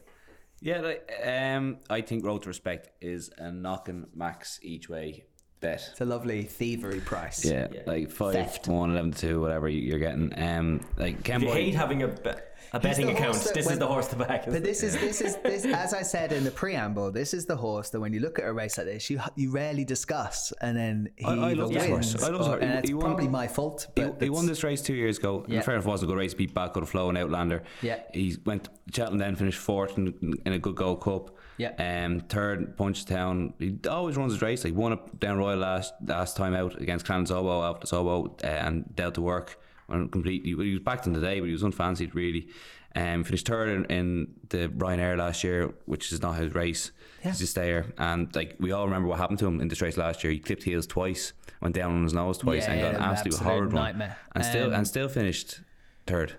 Yeah, 0.61 0.79
like, 0.81 1.11
um, 1.23 1.77
I 1.89 2.01
think 2.01 2.25
Road 2.25 2.41
to 2.43 2.47
Respect 2.49 2.89
is 3.01 3.29
a 3.37 3.51
knocking 3.51 4.07
max 4.15 4.59
each 4.63 4.89
way 4.89 5.25
bet. 5.61 5.87
It's 5.91 6.01
a 6.01 6.05
lovely 6.05 6.43
thievery 6.43 6.99
price. 7.01 7.43
Yeah, 7.45 7.67
like 7.85 8.11
five, 8.11 8.33
Theft. 8.33 8.67
one, 8.67 8.91
eleven 8.91 9.11
to 9.11 9.17
two, 9.19 9.41
whatever 9.41 9.67
you- 9.69 9.81
you're 9.81 9.99
getting. 9.99 10.31
Um, 10.37 10.81
like 10.97 11.19
If 11.19 11.27
you 11.27 11.33
Kemboy. 11.47 11.53
hate 11.53 11.75
having 11.75 12.03
a, 12.03 12.07
be- 12.07 12.31
a 12.73 12.79
betting 12.79 13.09
account, 13.09 13.35
horse 13.35 13.45
that 13.45 13.53
this 13.53 13.65
when- 13.65 13.73
is 13.73 13.79
the 13.79 13.87
horse 13.87 14.07
to 14.09 14.15
back. 14.17 14.45
But 14.45 14.63
this 14.63 14.83
is 14.83 14.93
this 14.99 15.21
is 15.21 15.37
this 15.37 15.65
as 15.65 15.93
I 15.93 16.01
said 16.01 16.33
in 16.33 16.43
the 16.43 16.51
preamble. 16.51 17.11
This 17.11 17.33
is 17.33 17.45
the 17.45 17.55
horse 17.55 17.89
that 17.91 17.99
when 17.99 18.11
you 18.13 18.19
look 18.19 18.37
at 18.39 18.45
a 18.45 18.51
race 18.53 18.77
like 18.77 18.87
this, 18.87 19.09
you 19.09 19.19
you 19.35 19.51
rarely 19.51 19.85
discuss, 19.85 20.51
and 20.61 20.75
then 20.75 21.09
he 21.15 21.25
I- 21.25 21.29
I 21.35 21.51
either 21.51 21.61
love 21.63 21.73
this 21.73 21.87
wins, 21.87 22.11
horse. 22.13 22.23
I 22.23 22.27
love 22.29 22.37
this 22.39 22.47
horse. 22.47 22.61
and 22.63 22.73
it's 22.79 22.87
he 22.89 22.93
won- 22.93 23.05
probably 23.05 23.27
my 23.27 23.47
fault. 23.47 23.87
He, 23.95 24.01
But 24.03 24.21
he 24.21 24.29
won 24.29 24.45
this 24.47 24.63
race 24.63 24.81
two 24.81 24.95
years 24.95 25.17
ago. 25.19 25.45
Yeah. 25.47 25.55
And 25.57 25.65
fair 25.65 25.75
enough, 25.75 25.85
it 25.85 25.89
wasn't 25.89 26.11
a 26.11 26.13
good 26.13 26.19
race. 26.19 26.33
Beat 26.33 26.53
Balko 26.53 26.81
des 26.81 26.85
Flos 26.87 27.09
and 27.09 27.17
Outlander. 27.17 27.63
Yeah. 27.81 27.99
He 28.13 28.35
went 28.45 28.65
to 28.65 28.69
Cheltenham 28.93 29.19
then, 29.19 29.35
finished 29.35 29.59
fourth 29.59 29.97
in, 29.97 30.33
in 30.45 30.53
a 30.53 30.59
good 30.59 30.75
Gold 30.75 31.01
Cup. 31.01 31.34
Yeah. 31.57 31.71
Um, 32.05 32.19
third, 32.21 32.75
Punchestown. 32.77 33.53
He 33.59 33.77
always 33.89 34.17
runs 34.17 34.33
his 34.33 34.41
race. 34.41 34.63
Like 34.63 34.73
won 34.75 34.91
up 34.93 35.19
down 35.19 35.37
Royal 35.37 35.57
last 35.59 35.93
last 36.05 36.35
time 36.35 36.53
out 36.53 36.79
against 36.81 37.05
Clan 37.05 37.25
Zobo 37.25 37.63
after 37.69 37.87
Zobo 37.87 38.43
uh, 38.43 38.47
and 38.47 38.93
Delta 38.95 39.21
Work. 39.21 39.59
And 39.87 40.11
completely, 40.11 40.49
he 40.49 40.55
was 40.73 40.79
backed 40.79 41.05
in 41.07 41.13
the 41.13 41.21
day, 41.21 41.39
but 41.39 41.45
he 41.45 41.51
was 41.53 41.63
unfancied 41.63 42.15
really. 42.15 42.47
Um, 42.95 43.23
finished 43.25 43.45
third 43.45 43.69
in, 43.69 43.85
in 43.85 44.27
the 44.49 44.69
Ryanair 44.69 45.17
last 45.17 45.43
year, 45.43 45.73
which 45.85 46.11
is 46.13 46.21
not 46.21 46.33
his 46.37 46.55
race. 46.55 46.91
He's 47.21 47.39
just 47.39 47.55
there, 47.55 47.87
and 47.97 48.33
like 48.35 48.55
we 48.59 48.71
all 48.71 48.85
remember 48.85 49.07
what 49.09 49.19
happened 49.19 49.39
to 49.39 49.47
him 49.47 49.59
in 49.59 49.67
this 49.67 49.81
race 49.81 49.97
last 49.97 50.23
year. 50.23 50.31
He 50.31 50.39
clipped 50.39 50.63
heels 50.63 50.87
twice, 50.87 51.33
went 51.61 51.75
down 51.75 51.91
on 51.93 52.03
his 52.03 52.13
nose 52.13 52.37
twice, 52.37 52.63
Yeah, 52.63 52.71
and 52.71 52.81
got 52.81 52.91
yeah, 52.93 52.97
an 52.97 53.03
absolute, 53.03 53.33
absolute 53.33 53.51
horrid 53.53 53.73
nightmare. 53.73 54.07
one, 54.09 54.17
and 54.35 54.45
still 54.45 54.67
Um, 54.67 54.73
and 54.75 54.87
still 54.87 55.09
finished 55.09 55.59
third 56.07 56.33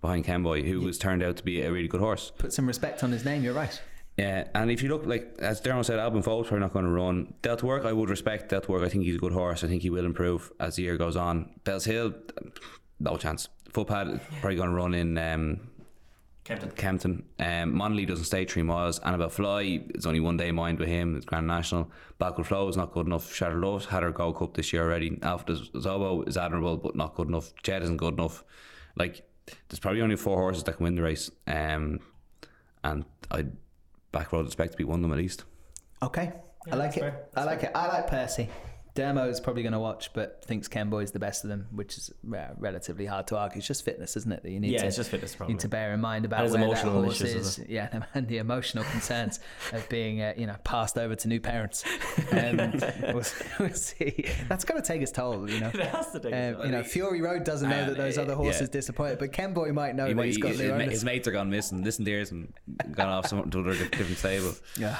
behind 0.00 0.24
Kemboy, 0.24 0.62
who 0.66 0.80
was 0.80 0.96
turned 0.98 1.22
out 1.22 1.36
to 1.36 1.42
be 1.44 1.60
a 1.62 1.70
really 1.70 1.88
good 1.88 2.00
horse. 2.00 2.32
Put 2.38 2.52
some 2.54 2.66
respect 2.66 3.04
on 3.04 3.12
his 3.12 3.24
name. 3.24 3.42
You're 3.44 3.52
right. 3.54 3.78
Yeah, 4.20 4.48
and 4.54 4.70
if 4.70 4.82
you 4.82 4.90
look 4.90 5.06
like 5.06 5.36
as 5.38 5.62
Dermot 5.62 5.86
said, 5.86 5.98
Al 5.98 6.10
Boum 6.10 6.20
Photo 6.20 6.46
probably 6.46 6.60
not 6.60 6.74
going 6.74 6.84
to 6.84 6.90
run. 6.90 7.32
Delta 7.40 7.64
Work, 7.64 7.86
I 7.86 7.94
would 7.94 8.10
respect 8.10 8.50
Delta 8.50 8.70
Work. 8.70 8.82
I 8.82 8.90
think 8.90 9.04
he's 9.04 9.14
a 9.14 9.18
good 9.18 9.32
horse. 9.32 9.64
I 9.64 9.66
think 9.66 9.80
he 9.80 9.88
will 9.88 10.04
improve 10.04 10.52
as 10.60 10.76
the 10.76 10.82
year 10.82 10.98
goes 10.98 11.16
on. 11.16 11.48
Bellshill, 11.64 12.14
no 12.98 13.16
chance. 13.16 13.48
Footpad 13.72 14.20
probably 14.42 14.56
going 14.56 14.68
to 14.68 14.74
run 14.74 14.92
in 14.92 15.16
um, 15.16 15.70
Kempton. 16.44 16.70
Kempton. 16.72 17.22
Um, 17.38 17.74
Monalee 17.74 18.06
doesn't 18.06 18.26
stay 18.26 18.44
three 18.44 18.62
miles. 18.62 19.00
Anibale 19.00 19.32
Fly, 19.32 19.82
it's 19.88 20.04
only 20.04 20.20
one 20.20 20.36
day 20.36 20.52
mind 20.52 20.78
with 20.78 20.88
him. 20.88 21.16
It's 21.16 21.24
Grand 21.24 21.46
National. 21.46 21.90
Balko 22.20 22.42
des 22.42 22.44
Flos 22.44 22.68
is 22.68 22.76
not 22.76 22.92
good 22.92 23.06
enough. 23.06 23.34
Shatter 23.34 23.58
Love 23.58 23.86
had 23.86 24.02
her 24.02 24.12
Gold 24.12 24.36
Cup 24.36 24.52
this 24.52 24.70
year 24.70 24.82
already. 24.82 25.18
Alpha 25.22 25.54
des 25.54 25.88
Obeaux 25.88 26.28
is 26.28 26.36
admirable, 26.36 26.76
but 26.76 26.94
not 26.94 27.14
good 27.14 27.28
enough. 27.28 27.54
Jet 27.62 27.82
isn't 27.84 27.96
good 27.96 28.12
enough. 28.12 28.44
Like, 28.96 29.22
there's 29.70 29.80
probably 29.80 30.02
only 30.02 30.16
four 30.16 30.36
horses 30.36 30.64
that 30.64 30.76
can 30.76 30.84
win 30.84 30.94
the 30.94 31.02
race. 31.02 31.30
Um, 31.46 32.00
and 32.84 33.06
I'd 33.30 33.56
back 34.12 34.32
road 34.32 34.46
expect 34.46 34.72
to 34.72 34.78
be 34.78 34.84
one 34.84 35.00
of 35.00 35.02
them 35.02 35.12
at 35.12 35.18
least. 35.18 35.44
Okay. 36.02 36.32
I 36.70 36.76
like 36.76 36.96
it. 36.96 37.14
I 37.36 37.44
like 37.44 37.62
it. 37.62 37.72
I 37.74 37.86
like 37.88 38.06
Percy. 38.06 38.48
Dermo 38.94 39.28
is 39.30 39.40
probably 39.40 39.62
going 39.62 39.72
to 39.72 39.78
watch, 39.78 40.12
but 40.12 40.44
thinks 40.44 40.66
Kemboy 40.68 41.04
is 41.04 41.12
the 41.12 41.18
best 41.18 41.44
of 41.44 41.50
them, 41.50 41.68
which 41.72 41.96
is 41.96 42.10
uh, 42.34 42.48
relatively 42.58 43.06
hard 43.06 43.26
to 43.28 43.36
argue. 43.38 43.58
It's 43.58 43.66
just 43.66 43.84
fitness, 43.84 44.16
isn't 44.16 44.32
it? 44.32 44.42
That 44.42 44.50
you 44.50 44.58
need 44.60 44.72
Yeah, 44.72 44.80
to, 44.80 44.86
it's 44.88 44.96
just 44.96 45.10
fitness, 45.10 45.36
need 45.46 45.60
to 45.60 45.68
bear 45.68 45.92
in 45.94 46.00
mind 46.00 46.24
about 46.24 46.42
his 46.42 46.52
where 46.52 46.60
that 46.68 46.82
horse 46.84 47.20
issues 47.20 47.58
is. 47.58 47.64
Yeah, 47.68 48.02
and 48.14 48.26
the 48.26 48.38
emotional 48.38 48.84
concerns 48.84 49.38
of 49.72 49.88
being, 49.88 50.20
uh, 50.20 50.34
you 50.36 50.46
know, 50.46 50.56
passed 50.64 50.98
over 50.98 51.14
to 51.14 51.28
new 51.28 51.40
parents. 51.40 51.84
Um, 52.32 52.72
we'll, 53.02 53.24
we'll 53.58 53.72
see. 53.74 54.24
That's 54.48 54.64
going 54.64 54.80
to 54.80 54.86
take 54.86 55.02
its 55.02 55.10
toll, 55.10 55.50
you 55.50 55.58
know. 55.58 55.68
It 55.74 55.80
has 55.86 56.12
to 56.12 56.20
take 56.20 56.32
its 56.32 56.48
Um, 56.50 56.54
toll. 56.56 56.66
you 56.66 56.72
know, 56.72 56.82
Fury 56.84 57.20
Road 57.20 57.42
doesn't 57.44 57.68
know 57.68 57.86
that 57.86 57.96
those 57.96 58.18
uh, 58.18 58.22
other 58.22 58.34
horses 58.34 58.62
yeah. 58.62 58.66
disappointed, 58.72 59.18
but 59.18 59.32
Kemboy 59.32 59.72
might 59.72 59.96
know 59.96 60.06
He 60.06 60.12
that 60.14 60.24
he's 60.26 60.38
got 60.38 60.52
his, 60.52 60.60
ma- 60.62 60.74
owners. 60.74 60.90
his 60.92 61.04
mates 61.04 61.26
are 61.26 61.32
gone 61.32 61.50
missing. 61.50 61.82
Listen 61.82 62.04
to 62.04 62.10
yours 62.10 62.30
and 62.30 62.52
gone 62.92 63.08
off 63.08 63.26
some 63.26 63.50
to 63.50 63.60
other 63.60 63.72
different 63.74 64.18
stable. 64.18 64.52
Yeah, 64.78 64.96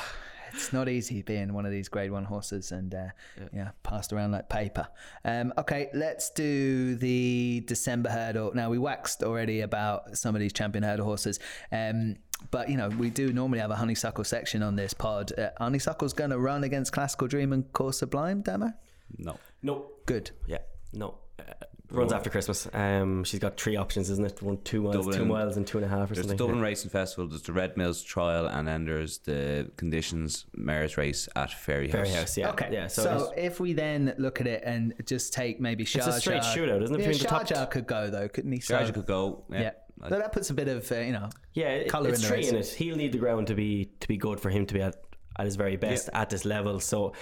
it's 0.54 0.72
not 0.72 0.88
easy 0.88 1.22
being 1.22 1.52
one 1.52 1.66
of 1.66 1.72
these 1.72 1.88
Grade 1.88 2.10
One 2.10 2.24
horses 2.24 2.72
and 2.72 2.94
uh, 2.94 3.08
yeah. 3.52 3.70
passed 3.82 4.12
around 4.12 4.32
like 4.32 4.48
paper. 4.48 4.88
Um, 5.24 5.52
okay, 5.58 5.88
let's 5.94 6.30
do 6.30 6.94
the 6.96 7.62
December 7.66 8.10
hurdle. 8.10 8.52
Now 8.54 8.70
we 8.70 8.78
waxed 8.78 9.22
already 9.22 9.60
about 9.60 10.16
some 10.16 10.34
of 10.34 10.40
these 10.40 10.52
champion 10.52 10.82
hurdle 10.82 11.06
horses. 11.06 11.38
Um, 11.72 12.16
but 12.50 12.70
you 12.70 12.76
know 12.76 12.88
we 12.88 13.10
do 13.10 13.32
normally 13.32 13.58
have 13.58 13.70
a 13.70 13.76
honeysuckle 13.76 14.24
section 14.24 14.62
on 14.62 14.76
this 14.76 14.94
pod. 14.94 15.32
Uh, 15.38 15.50
honeysuckle's 15.58 16.12
going 16.12 16.30
to 16.30 16.38
run 16.38 16.64
against 16.64 16.92
Klassical 16.92 17.28
Dream 17.28 17.52
and 17.52 17.70
Coeur 17.72 17.92
Sublime, 17.92 18.42
Demo. 18.42 18.72
No. 19.18 19.38
No. 19.62 19.86
Good. 20.06 20.30
Yeah. 20.46 20.58
No. 20.92 21.18
Uh, 21.48 21.54
runs 21.92 22.12
after 22.12 22.30
Christmas. 22.30 22.68
Um, 22.72 23.24
she's 23.24 23.40
got 23.40 23.58
three 23.60 23.74
options, 23.76 24.10
isn't 24.10 24.24
it? 24.24 24.40
One, 24.42 24.58
two 24.62 24.82
miles, 24.82 25.14
two 25.16 25.24
miles, 25.24 25.56
and 25.56 25.66
two 25.66 25.78
and 25.78 25.84
a 25.84 25.88
half, 25.88 26.10
or 26.10 26.14
something. 26.14 26.14
There's 26.14 26.26
something. 26.28 26.36
Dublin 26.36 26.58
Yeah. 26.58 26.64
Racing 26.64 26.90
Festival, 26.90 27.26
there's 27.28 27.42
the 27.42 27.52
Red 27.52 27.76
Mills 27.76 28.02
Trial, 28.02 28.46
and 28.46 28.68
then 28.68 28.84
there's 28.84 29.18
the 29.18 29.70
Conditions 29.76 30.46
Mares 30.54 30.96
Race 30.96 31.28
at 31.34 31.50
Fairy 31.52 31.88
House. 31.88 32.08
Fairyhouse. 32.08 32.36
Yeah. 32.36 32.50
Okay. 32.50 32.68
Yeah. 32.70 32.86
So, 32.86 33.02
So, 33.02 33.32
if 33.36 33.58
we 33.58 33.72
then 33.72 34.14
look 34.18 34.40
at 34.40 34.46
it 34.46 34.62
and 34.64 34.94
just 35.04 35.32
take 35.32 35.60
maybe 35.60 35.84
Sharjah. 35.84 36.06
It's 36.08 36.16
a 36.18 36.20
straight 36.20 36.42
shootout, 36.42 36.82
isn't 36.82 36.94
it, 36.96 37.00
Yeah, 37.00 37.08
between 37.08 37.18
the 37.22 37.28
top 37.28 37.48
Sharjah 37.48 37.70
could 37.70 37.86
go 37.88 38.08
though, 38.10 38.28
couldn't 38.28 38.52
he? 38.52 38.58
Sharjah 38.60 38.86
So- 38.86 38.92
could 38.92 39.06
go. 39.06 39.44
Yeah. 39.50 39.60
Yeah. 39.60 39.70
So 40.08 40.16
that 40.18 40.32
puts 40.32 40.48
a 40.48 40.54
bit 40.54 40.66
of 40.68 40.90
uh, 40.92 40.94
you 41.00 41.12
know 41.12 41.28
yeah, 41.52 41.68
it, 41.70 41.88
colour 41.90 42.08
in 42.08 42.14
the 42.14 42.20
three 42.20 42.36
race. 42.38 42.48
in 42.50 42.56
it. 42.56 42.66
He'll 42.68 42.96
need 42.96 43.12
the 43.12 43.18
ground 43.18 43.48
to 43.48 43.54
be 43.54 43.90
to 44.00 44.08
be 44.08 44.16
good 44.16 44.40
for 44.40 44.48
him 44.48 44.64
to 44.64 44.72
be 44.74 44.80
at, 44.80 44.96
at 45.38 45.44
his 45.44 45.56
very 45.56 45.76
best 45.76 46.08
at 46.14 46.30
this 46.30 46.46
level. 46.46 46.80
So, 46.80 47.12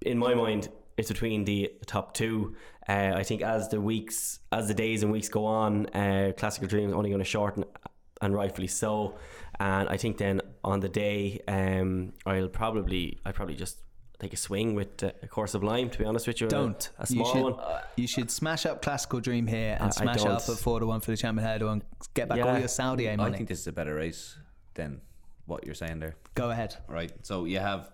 in 0.00 0.16
my 0.16 0.32
mind, 0.34 0.70
it's 0.96 1.08
between 1.08 1.44
the 1.44 1.72
top 1.86 2.14
two. 2.14 2.56
Uh, 2.88 3.12
I 3.14 3.22
think 3.22 3.42
as 3.42 3.68
the 3.68 3.80
weeks, 3.80 4.40
as 4.50 4.68
the 4.68 4.74
days 4.74 5.02
and 5.02 5.12
weeks 5.12 5.28
go 5.28 5.44
on, 5.46 5.86
uh, 5.94 6.32
Klassical 6.36 6.68
Dream 6.68 6.88
is 6.88 6.94
only 6.94 7.10
going 7.10 7.20
to 7.20 7.24
shorten, 7.24 7.64
and 8.20 8.34
rightfully 8.34 8.68
so. 8.68 9.14
And 9.60 9.88
I 9.88 9.96
think 9.96 10.18
then 10.18 10.40
on 10.64 10.80
the 10.80 10.88
day, 10.88 11.40
um, 11.46 12.12
I'll 12.26 12.48
probably, 12.48 13.18
I 13.24 13.32
probably 13.32 13.54
just 13.54 13.78
take 14.18 14.32
a 14.32 14.36
swing 14.36 14.74
with 14.74 15.02
uh, 15.02 15.12
a 15.22 15.28
Coeur 15.28 15.46
Sublime. 15.46 15.90
To 15.90 15.98
be 15.98 16.04
honest 16.04 16.26
with 16.26 16.40
you, 16.40 16.48
Don't. 16.48 16.90
a, 16.98 17.02
a 17.02 17.06
small 17.06 17.26
you 17.26 17.32
should, 17.32 17.56
one. 17.56 17.80
You 17.96 18.06
should 18.06 18.30
smash 18.30 18.66
up 18.66 18.82
Klassical 18.84 19.20
Dream 19.22 19.46
here 19.46 19.76
and 19.78 19.88
I 19.88 19.90
smash 19.90 20.16
it 20.16 20.24
don't. 20.24 20.32
up 20.32 20.48
at 20.48 20.56
four 20.58 20.80
to 20.80 20.86
one 20.86 21.00
for 21.00 21.10
the 21.10 21.16
champion 21.16 21.46
hurdle 21.46 21.70
and 21.70 21.82
get 22.14 22.28
back 22.28 22.40
all 22.40 22.58
your 22.58 22.68
Saudi 22.68 23.06
A 23.06 23.12
I 23.12 23.16
money. 23.16 23.36
think 23.36 23.48
this 23.48 23.60
is 23.60 23.66
a 23.66 23.72
better 23.72 23.94
race 23.94 24.36
than 24.74 25.00
what 25.46 25.64
you're 25.66 25.74
saying 25.74 25.98
there. 26.00 26.16
Go 26.34 26.50
ahead. 26.50 26.76
Right. 26.88 27.12
So 27.22 27.44
you 27.44 27.58
have 27.58 27.90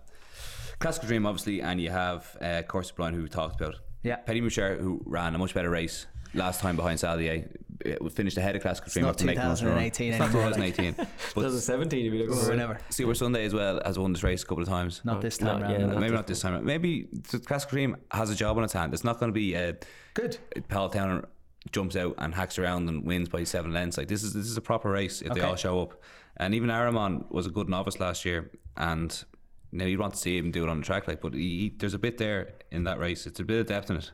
Klassical 0.79 1.07
Dream, 1.07 1.25
obviously, 1.25 1.61
and 1.61 1.79
you 1.81 1.89
have 1.89 2.37
uh, 2.41 2.61
Coeur 2.67 2.83
Sublime, 2.83 3.13
who 3.13 3.23
we 3.23 3.29
talked 3.29 3.59
about. 3.59 3.75
Yeah. 4.03 4.15
Petit 4.17 4.41
Mouchoir, 4.41 4.79
who 4.79 5.01
ran 5.05 5.35
a 5.35 5.37
much 5.37 5.53
better 5.53 5.69
race 5.69 6.07
last 6.33 6.61
time 6.61 6.75
behind 6.77 6.99
Saldier, 6.99 7.49
uh, 7.85 8.09
finished 8.09 8.37
ahead 8.37 8.55
of 8.55 8.63
Klassical 8.63 8.91
Dream 8.91 9.05
not 9.05 9.15
after 9.15 9.25
making 9.25 9.41
2018 9.41 10.11
It's 10.11 10.19
not 10.19 10.29
anymore, 10.29 10.45
like. 10.51 10.75
2018. 10.75 10.93
but 10.95 11.41
2017, 11.41 12.05
if 12.05 12.13
you 12.13 12.19
look 12.19 12.29
Or 12.29 12.33
over 12.33 12.47
it. 12.47 12.49
whenever. 12.51 12.79
Supasundae 12.89 13.45
as 13.45 13.53
well 13.53 13.81
has 13.83 13.99
won 13.99 14.13
this 14.13 14.23
race 14.23 14.43
a 14.43 14.45
couple 14.45 14.63
of 14.63 14.69
times. 14.69 15.01
Not 15.03 15.21
this 15.21 15.41
no, 15.41 15.53
time 15.53 15.61
yeah, 15.61 15.67
round. 15.67 15.87
no. 15.87 15.93
no. 15.93 15.99
Maybe 15.99 16.13
not 16.13 16.27
this 16.27 16.41
time. 16.41 16.63
Maybe 16.65 17.07
the 17.11 17.39
Klassical 17.39 17.69
Dream 17.71 17.97
has 18.11 18.29
a 18.29 18.35
job 18.35 18.57
on 18.57 18.63
its 18.63 18.73
hand. 18.73 18.93
It's 18.93 19.03
not 19.03 19.19
going 19.19 19.31
to 19.31 19.33
be 19.33 19.55
uh, 19.55 19.73
Good. 20.13 20.37
Paltown 20.69 21.25
jumps 21.71 21.95
out 21.97 22.15
and 22.19 22.33
hacks 22.33 22.57
around 22.57 22.87
and 22.87 23.05
wins 23.05 23.27
by 23.27 23.43
seven 23.43 23.73
lengths. 23.73 23.97
Like 23.97 24.07
this 24.07 24.23
is 24.23 24.33
this 24.33 24.45
is 24.45 24.55
a 24.55 24.61
proper 24.61 24.89
race 24.89 25.21
if 25.21 25.33
they 25.33 25.41
all 25.41 25.55
show 25.57 25.81
up. 25.81 26.01
And 26.37 26.55
even 26.55 26.69
Aramon 26.69 27.29
was 27.31 27.45
a 27.47 27.49
good 27.49 27.67
novice 27.67 27.99
last 27.99 28.23
year, 28.23 28.49
and 28.77 29.23
now 29.71 29.85
you'd 29.85 29.99
want 29.99 30.13
to 30.13 30.19
see 30.19 30.37
him 30.37 30.51
do 30.51 30.63
it 30.63 30.69
on 30.69 30.79
the 30.79 30.85
track. 30.85 31.07
Like, 31.07 31.21
but 31.21 31.33
he, 31.33 31.39
he- 31.59 31.75
there's 31.77 31.93
a 31.93 31.99
bit 31.99 32.17
there 32.17 32.53
in 32.71 32.83
that 32.85 32.99
race. 32.99 33.25
It's 33.27 33.39
a 33.39 33.43
bit 33.43 33.59
of 33.61 33.67
depth 33.67 33.89
in 33.89 33.97
it. 33.97 34.11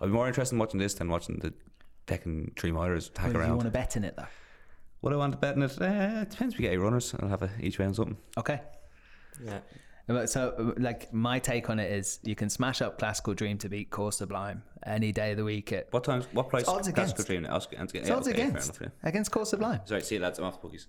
I'd 0.00 0.06
be 0.06 0.12
more 0.12 0.26
interested 0.28 0.54
in 0.54 0.58
watching 0.58 0.78
this 0.80 0.94
than 0.94 1.08
watching 1.08 1.38
the 1.38 1.52
taking 2.06 2.52
three 2.56 2.70
milers 2.70 3.16
hack 3.16 3.32
Well, 3.34 3.42
you 3.46 3.50
want 3.52 3.62
to 3.62 3.70
bet 3.70 3.96
in 3.96 4.04
it 4.04 4.14
though? 4.16 4.26
What 5.00 5.12
I 5.12 5.16
want 5.16 5.32
to 5.32 5.38
bet 5.38 5.56
in 5.56 5.62
it, 5.62 5.80
uh, 5.80 5.84
it 6.22 6.30
depends. 6.30 6.54
if 6.54 6.58
We 6.58 6.64
get 6.64 6.72
eight 6.72 6.78
runners. 6.78 7.14
I'll 7.20 7.28
have 7.28 7.42
a, 7.42 7.50
each 7.60 7.78
way 7.78 7.86
on 7.86 7.94
something. 7.94 8.16
Okay. 8.38 8.60
Yeah. 9.44 9.60
So, 10.26 10.72
like, 10.78 11.12
my 11.12 11.40
take 11.40 11.68
on 11.68 11.80
it 11.80 11.90
is 11.90 12.20
you 12.22 12.36
can 12.36 12.48
smash 12.48 12.80
up 12.80 12.96
Klassical 13.00 13.34
Dream 13.34 13.58
to 13.58 13.68
beat 13.68 13.90
Coeur 13.90 14.12
Sublime 14.12 14.62
any 14.84 15.10
day 15.10 15.32
of 15.32 15.36
the 15.36 15.42
week 15.44 15.72
at 15.72 15.88
What 15.92 16.04
times? 16.04 16.28
What 16.32 16.48
price? 16.48 16.68
odds 16.68 16.86
Klassical 16.88 16.92
against. 16.92 17.26
Dream? 17.26 17.46
Odds 17.50 17.66
against. 17.72 17.94
It's 17.96 18.08
yeah, 18.08 18.14
odds 18.14 18.28
okay, 18.28 18.42
against 18.42 18.68
enough, 18.68 18.80
yeah. 19.02 19.08
against 19.08 19.30
Coeur 19.32 19.44
Sublime. 19.44 19.80
Sorry, 19.84 20.00
see 20.02 20.14
you 20.14 20.20
lads. 20.20 20.38
I'm 20.38 20.44
off 20.44 20.60
the 20.60 20.68
bookies. 20.68 20.86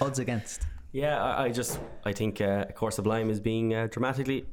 Odds 0.00 0.20
against. 0.20 0.62
Yeah, 0.92 1.22
I, 1.22 1.44
I 1.44 1.48
just 1.50 1.78
I 2.04 2.12
think 2.12 2.40
uh, 2.40 2.66
Coeur 2.74 2.90
Sublime 2.90 3.30
is 3.30 3.40
being 3.40 3.74
uh, 3.74 3.88
dramatically 3.90 4.44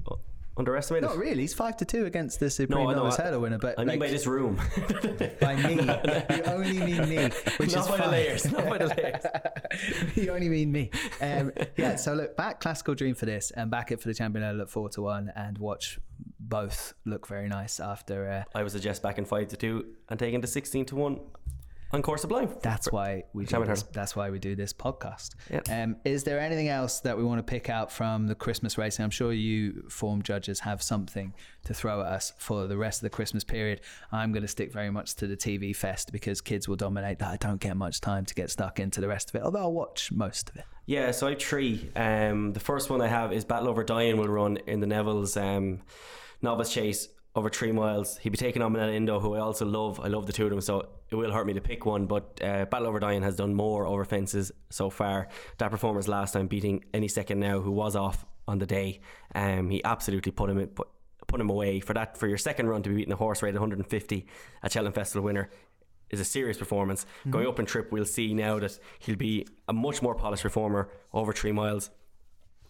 underestimated. 0.58 1.10
Not 1.10 1.18
really. 1.18 1.42
He's 1.42 1.54
five 1.54 1.78
to 1.78 1.86
two 1.86 2.06
against 2.06 2.40
the 2.40 2.50
Supreme 2.50 2.92
Novice 2.92 3.20
I- 3.20 3.24
Hurdle 3.24 3.42
winner, 3.42 3.58
but 3.58 3.76
I 3.78 3.82
mean 3.84 3.88
like, 3.88 4.00
by 4.00 4.08
this 4.10 4.28
room, 4.28 4.56
by 5.42 5.56
me, 5.56 5.76
you 5.76 6.44
only 6.44 6.80
mean 6.80 7.10
me, 7.10 7.30
which 7.58 7.74
not 7.74 7.86
is 7.86 7.88
by 7.88 7.98
the 7.98 8.08
layers, 8.08 8.52
not 8.52 8.70
by 8.70 8.78
the 8.78 8.88
layers. 8.88 10.16
you 10.16 10.32
only 10.32 10.50
mean 10.50 10.72
me. 10.72 10.92
Um, 11.22 11.52
yeah, 11.78 11.96
so 11.96 12.14
look, 12.14 12.36
back 12.38 12.62
Klassical 12.62 12.96
Dream 12.96 13.16
for 13.16 13.26
this 13.26 13.52
and 13.52 13.72
back 13.72 13.92
it 13.92 14.02
for 14.02 14.08
the 14.08 14.14
Champion 14.14 14.44
Hurdle 14.44 14.62
at 14.62 14.70
4 14.70 14.90
to 14.90 15.02
1 15.02 15.32
and 15.36 15.58
watch 15.58 16.00
both 16.40 16.94
look 17.06 17.28
very 17.28 17.48
nice 17.48 17.80
after. 17.80 18.30
Uh, 18.30 18.44
I 18.58 18.64
would 18.64 18.72
suggest 18.72 19.04
back 19.04 19.18
in 19.18 19.26
five 19.26 19.48
to 19.50 19.58
two 19.58 19.86
and 20.10 20.20
taking 20.20 20.42
the 20.42 20.48
sixteen 20.48 20.84
to 20.86 20.96
one 20.96 21.20
on 21.92 22.02
Coeur 22.02 22.18
Sublime. 22.18 22.50
that's 22.62 22.92
why 22.92 23.24
we 23.34 23.46
do 23.46 23.66
this, 23.66 23.84
that's 23.84 24.16
why 24.16 24.30
we 24.30 24.40
do 24.40 24.56
this 24.56 24.74
podcast. 24.74 25.36
Yeah. 25.50 25.84
Um, 25.84 25.96
is 26.06 26.24
there 26.24 26.40
anything 26.40 26.68
else 26.68 27.00
that 27.02 27.18
we 27.18 27.24
want 27.24 27.40
to 27.40 27.44
pick 27.44 27.70
out 27.70 27.92
from 27.92 28.28
the 28.28 28.36
Christmas 28.36 28.78
racing? 28.78 29.04
I'm 29.04 29.12
sure 29.12 29.34
you 29.34 29.86
form 29.90 30.22
judges 30.22 30.60
have 30.60 30.82
something 30.82 31.34
to 31.64 31.74
throw 31.74 32.02
at 32.02 32.08
us 32.08 32.34
for 32.38 32.68
the 32.68 32.78
rest 32.78 33.00
of 33.00 33.04
the 33.04 33.10
Christmas 33.10 33.44
period. 33.44 33.82
I'm 34.12 34.32
going 34.32 34.44
to 34.44 34.48
stick 34.48 34.72
very 34.72 34.92
much 34.92 35.16
to 35.16 35.28
the 35.28 35.36
TV 35.38 35.76
fest 35.76 36.12
because 36.12 36.42
kids 36.42 36.68
will 36.68 36.76
dominate 36.76 37.20
that. 37.20 37.30
I 37.30 37.38
don't 37.38 37.60
get 37.60 37.76
much 37.76 38.02
time 38.02 38.26
to 38.26 38.36
get 38.36 38.50
stuck 38.52 38.80
into 38.80 39.02
the 39.02 39.08
rest 39.08 39.30
of 39.30 39.36
it, 39.36 39.44
although 39.44 39.60
I'll 39.60 39.74
watch 39.74 40.12
most 40.12 40.50
of 40.50 40.58
it. 40.58 40.66
Yeah, 40.86 41.12
so 41.12 41.28
I 41.28 41.32
have 41.32 41.42
three. 41.42 41.92
Um, 41.96 42.54
the 42.54 42.60
first 42.60 42.90
one 42.90 43.02
I 43.02 43.08
have 43.08 43.32
is 43.32 43.46
Battleoverdoyen 43.46 44.18
will 44.18 44.28
run 44.28 44.58
in 44.66 44.80
the 44.80 44.88
Neville's 44.88 45.38
um, 45.38 45.82
novice 46.42 46.74
chase 46.74 47.10
over 47.36 47.50
three 47.50 47.72
miles. 47.72 48.18
He'd 48.18 48.30
be 48.30 48.38
taking 48.38 48.62
on 48.62 48.74
Minella 48.74 48.94
Indo, 48.94 49.20
who 49.20 49.36
I 49.36 49.40
also 49.40 49.66
love. 49.66 50.00
I 50.00 50.08
love 50.08 50.26
the 50.26 50.34
two 50.34 50.46
of 50.46 50.50
them, 50.50 50.62
so 50.62 50.90
it 51.10 51.16
will 51.16 51.32
hurt 51.32 51.46
me 51.46 51.54
to 51.54 51.62
pick 51.62 51.86
one. 51.86 52.06
But 52.06 52.40
uh, 52.42 52.66
Battleoverdoyen 52.66 53.24
has 53.24 53.36
done 53.36 53.54
more 53.54 53.86
over 53.86 54.04
fences 54.04 54.52
so 54.70 54.90
far. 54.90 55.30
That 55.58 55.72
performance 55.72 56.08
last 56.08 56.34
time, 56.34 56.48
beating 56.48 56.84
any 56.94 57.08
second 57.08 57.40
now, 57.40 57.62
who 57.62 57.72
was 57.72 57.96
off 57.96 58.26
on 58.48 58.60
the 58.60 58.66
day, 58.66 59.02
um, 59.36 59.70
he 59.70 59.84
absolutely 59.84 60.32
put 60.32 60.50
him 60.50 60.58
in, 60.58 60.68
put, 60.68 60.88
put 61.28 61.40
him 61.40 61.50
away 61.50 61.80
for 61.80 61.94
that. 61.94 62.18
For 62.18 62.28
your 62.28 62.38
second 62.38 62.68
run 62.68 62.82
to 62.84 62.90
be 62.90 62.96
beating 62.96 63.14
a 63.14 63.18
horse 63.18 63.44
rate 63.44 63.54
150 63.54 64.28
at 64.64 64.72
Cheltenham 64.72 64.94
Festival 64.94 65.24
winner 65.24 65.50
is 66.10 66.20
a 66.20 66.26
serious 66.26 66.58
performance. 66.58 67.06
Going 67.30 67.48
up 67.48 67.60
in 67.60 67.68
trip, 67.68 67.92
we'll 67.92 68.06
see 68.06 68.34
now 68.34 68.60
that 68.60 68.80
he'll 68.98 69.16
be 69.16 69.48
a 69.68 69.74
much 69.74 70.02
more 70.02 70.16
polished 70.16 70.44
performer 70.44 70.90
over 71.14 71.32
three 71.32 71.52
miles. 71.52 71.92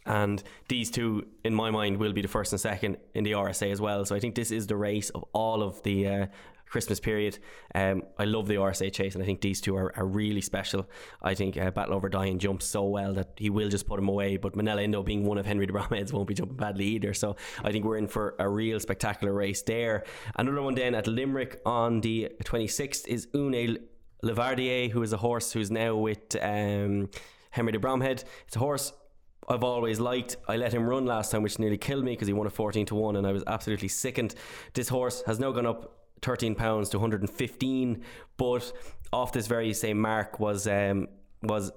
And 0.05 0.41
these 0.67 0.89
two, 0.89 1.27
in 1.43 1.53
my 1.53 1.71
mind, 1.71 1.97
will 1.97 2.13
be 2.13 2.21
the 2.21 2.27
first 2.27 2.51
and 2.51 2.59
second 2.59 2.97
in 3.13 3.23
the 3.23 3.33
RSA 3.33 3.71
as 3.71 3.81
well. 3.81 4.05
So 4.05 4.15
I 4.15 4.19
think 4.19 4.35
this 4.35 4.51
is 4.51 4.67
the 4.67 4.75
race 4.75 5.09
of 5.11 5.23
all 5.33 5.61
of 5.61 5.81
the 5.83 6.07
uh, 6.07 6.25
Christmas 6.69 6.99
period. 6.99 7.39
Um, 7.75 8.03
I 8.17 8.25
love 8.25 8.47
the 8.47 8.55
RSA 8.55 8.93
chase, 8.93 9.15
and 9.15 9.23
I 9.23 9.25
think 9.25 9.41
these 9.41 9.59
two 9.59 9.75
are, 9.75 9.91
are 9.97 10.05
really 10.05 10.41
special. 10.41 10.87
I 11.21 11.33
think 11.33 11.57
uh, 11.57 11.71
Battleoverdoyen 11.71 12.37
jumps 12.37 12.65
so 12.65 12.83
well 12.83 13.13
that 13.15 13.29
he 13.37 13.49
will 13.49 13.69
just 13.69 13.87
put 13.87 13.99
him 13.99 14.07
away. 14.07 14.37
But 14.37 14.53
Minella 14.53 14.83
Indo, 14.83 15.03
being 15.03 15.25
one 15.25 15.37
of 15.37 15.45
Henry 15.45 15.65
de 15.65 15.73
Bromheads, 15.73 16.13
won't 16.13 16.27
be 16.27 16.35
jumping 16.35 16.57
badly 16.57 16.85
either. 16.85 17.13
So 17.13 17.35
I 17.63 17.71
think 17.71 17.85
we're 17.85 17.97
in 17.97 18.07
for 18.07 18.35
a 18.39 18.47
real 18.47 18.79
spectacular 18.79 19.33
race 19.33 19.61
there. 19.63 20.05
Another 20.35 20.61
one 20.61 20.75
then 20.75 20.95
at 20.95 21.07
Limerick 21.07 21.59
on 21.65 22.01
the 22.01 22.31
26th 22.43 23.07
is 23.07 23.27
Une 23.35 23.79
Levardier, 24.23 24.91
who 24.91 25.01
is 25.01 25.13
a 25.13 25.17
horse 25.17 25.51
who's 25.51 25.71
now 25.71 25.95
with 25.95 26.35
um, 26.41 27.09
Henry 27.51 27.71
de 27.71 27.79
Bromhead. 27.79 28.23
It's 28.47 28.55
a 28.55 28.59
horse 28.59 28.93
I've 29.49 29.63
always 29.63 29.99
liked. 29.99 30.37
I 30.47 30.57
let 30.57 30.73
him 30.73 30.87
run 30.87 31.05
last 31.05 31.31
time, 31.31 31.41
which 31.41 31.57
nearly 31.57 31.77
killed 31.77 32.05
me 32.05 32.11
because 32.11 32.27
he 32.27 32.33
won 32.33 32.45
a 32.45 32.51
14 32.51 32.85
to 32.87 32.95
1 32.95 33.15
and 33.15 33.25
I 33.25 33.31
was 33.31 33.43
absolutely 33.47 33.87
sickened. 33.87 34.35
This 34.73 34.89
horse 34.89 35.23
has 35.25 35.39
now 35.39 35.51
gone 35.51 35.65
up 35.65 35.95
13 36.21 36.53
pounds 36.53 36.89
to 36.89 36.97
115, 36.97 38.03
but 38.37 38.71
off 39.11 39.31
this 39.31 39.47
very 39.47 39.73
same 39.73 39.99
mark 39.99 40.39
was 40.39 40.67
um, 40.67 41.07
was 41.41 41.71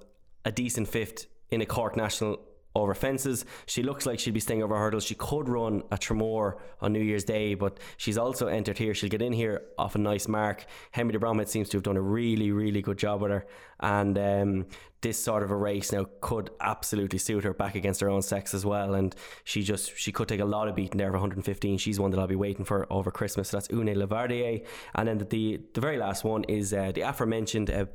a 0.45 0.51
decent 0.51 0.87
fifth 0.87 1.25
in 1.49 1.61
a 1.61 1.65
Cork 1.65 1.95
National 1.95 2.39
over 2.75 2.93
fences. 2.95 3.45
She 3.65 3.83
looks 3.83 4.05
like 4.05 4.19
she'd 4.19 4.33
be 4.33 4.39
staying 4.39 4.63
over 4.63 4.75
hurdles. 4.77 5.03
She 5.03 5.15
could 5.15 5.49
run 5.49 5.83
a 5.91 5.97
Tramore 5.97 6.57
on 6.81 6.93
New 6.93 7.01
Year's 7.01 7.23
Day, 7.23 7.53
but 7.53 7.79
she's 7.97 8.17
also 8.17 8.47
entered 8.47 8.77
here. 8.77 8.93
She'll 8.93 9.09
get 9.09 9.21
in 9.21 9.33
here 9.33 9.63
off 9.77 9.95
a 9.95 9.99
nice 9.99 10.27
mark. 10.27 10.65
Henry 10.91 11.13
de 11.13 11.19
Bromhead 11.19 11.49
seems 11.49 11.69
to 11.69 11.77
have 11.77 11.83
done 11.83 11.97
a 11.97 12.01
really, 12.01 12.51
really 12.51 12.81
good 12.81 12.97
job 12.97 13.21
with 13.21 13.31
her. 13.31 13.45
And 13.79 14.17
um, 14.17 14.65
this 15.01 15.21
sort 15.21 15.43
of 15.43 15.51
a 15.51 15.55
race 15.55 15.91
now 15.91 16.05
could 16.21 16.49
absolutely 16.61 17.19
suit 17.19 17.43
her 17.43 17.53
back 17.53 17.75
against 17.75 17.99
her 17.99 18.09
own 18.09 18.21
sex 18.21 18.53
as 18.53 18.65
well. 18.65 18.93
And 18.93 19.13
she 19.43 19.61
just 19.61 19.97
she 19.97 20.11
could 20.11 20.29
take 20.29 20.39
a 20.39 20.45
lot 20.45 20.67
of 20.67 20.75
beating 20.75 20.97
there 20.97 21.09
of 21.09 21.13
115. 21.13 21.77
She's 21.77 21.99
one 21.99 22.11
that 22.11 22.19
I'll 22.19 22.27
be 22.27 22.35
waiting 22.35 22.63
for 22.63 22.87
over 22.89 23.11
Christmas. 23.11 23.49
So 23.49 23.57
that's 23.57 23.69
Une 23.69 23.93
Lavardier. 23.93 24.65
And 24.95 25.07
then 25.07 25.17
the 25.17 25.25
the, 25.25 25.59
the 25.73 25.81
very 25.81 25.97
last 25.97 26.23
one 26.23 26.43
is 26.45 26.73
uh, 26.73 26.91
the 26.93 27.01
aforementioned 27.01 27.69
uh, 27.69 27.85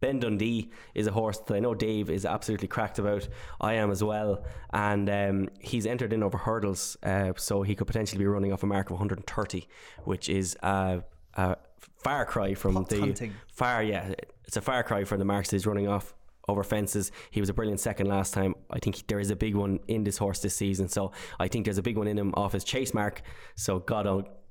Ben 0.00 0.18
Dundee 0.18 0.70
is 0.94 1.06
a 1.06 1.12
horse 1.12 1.38
that 1.38 1.54
I 1.54 1.60
know 1.60 1.74
Dave 1.74 2.10
is 2.10 2.24
absolutely 2.24 2.68
cracked 2.68 2.98
about. 2.98 3.28
I 3.60 3.74
am 3.74 3.90
as 3.90 4.02
well, 4.02 4.44
and 4.72 5.08
um, 5.10 5.48
he's 5.60 5.86
entered 5.86 6.12
in 6.12 6.22
over 6.22 6.38
hurdles, 6.38 6.96
uh, 7.02 7.32
so 7.36 7.62
he 7.62 7.74
could 7.74 7.86
potentially 7.86 8.18
be 8.18 8.26
running 8.26 8.52
off 8.52 8.62
a 8.62 8.66
mark 8.66 8.86
of 8.88 8.92
130, 8.92 9.68
which 10.04 10.28
is 10.28 10.56
a, 10.62 11.02
a 11.34 11.56
far 11.78 12.24
cry 12.24 12.54
from 12.54 12.76
Hot 12.76 12.88
the 12.88 13.00
hunting. 13.00 13.34
far. 13.52 13.82
Yeah, 13.82 14.14
it's 14.46 14.56
a 14.56 14.62
far 14.62 14.82
cry 14.82 15.04
from 15.04 15.18
the 15.18 15.24
marks 15.24 15.50
that 15.50 15.56
he's 15.56 15.66
running 15.66 15.86
off 15.86 16.14
over 16.48 16.64
fences. 16.64 17.12
He 17.30 17.40
was 17.40 17.48
a 17.50 17.54
brilliant 17.54 17.80
second 17.80 18.06
last 18.06 18.32
time. 18.32 18.54
I 18.70 18.78
think 18.78 19.06
there 19.06 19.20
is 19.20 19.30
a 19.30 19.36
big 19.36 19.54
one 19.54 19.80
in 19.86 20.04
this 20.04 20.16
horse 20.16 20.40
this 20.40 20.56
season, 20.56 20.88
so 20.88 21.12
I 21.38 21.48
think 21.48 21.66
there's 21.66 21.78
a 21.78 21.82
big 21.82 21.98
one 21.98 22.08
in 22.08 22.18
him 22.18 22.32
off 22.36 22.52
his 22.52 22.64
chase 22.64 22.94
mark. 22.94 23.22
So 23.54 23.80
God, 23.80 24.06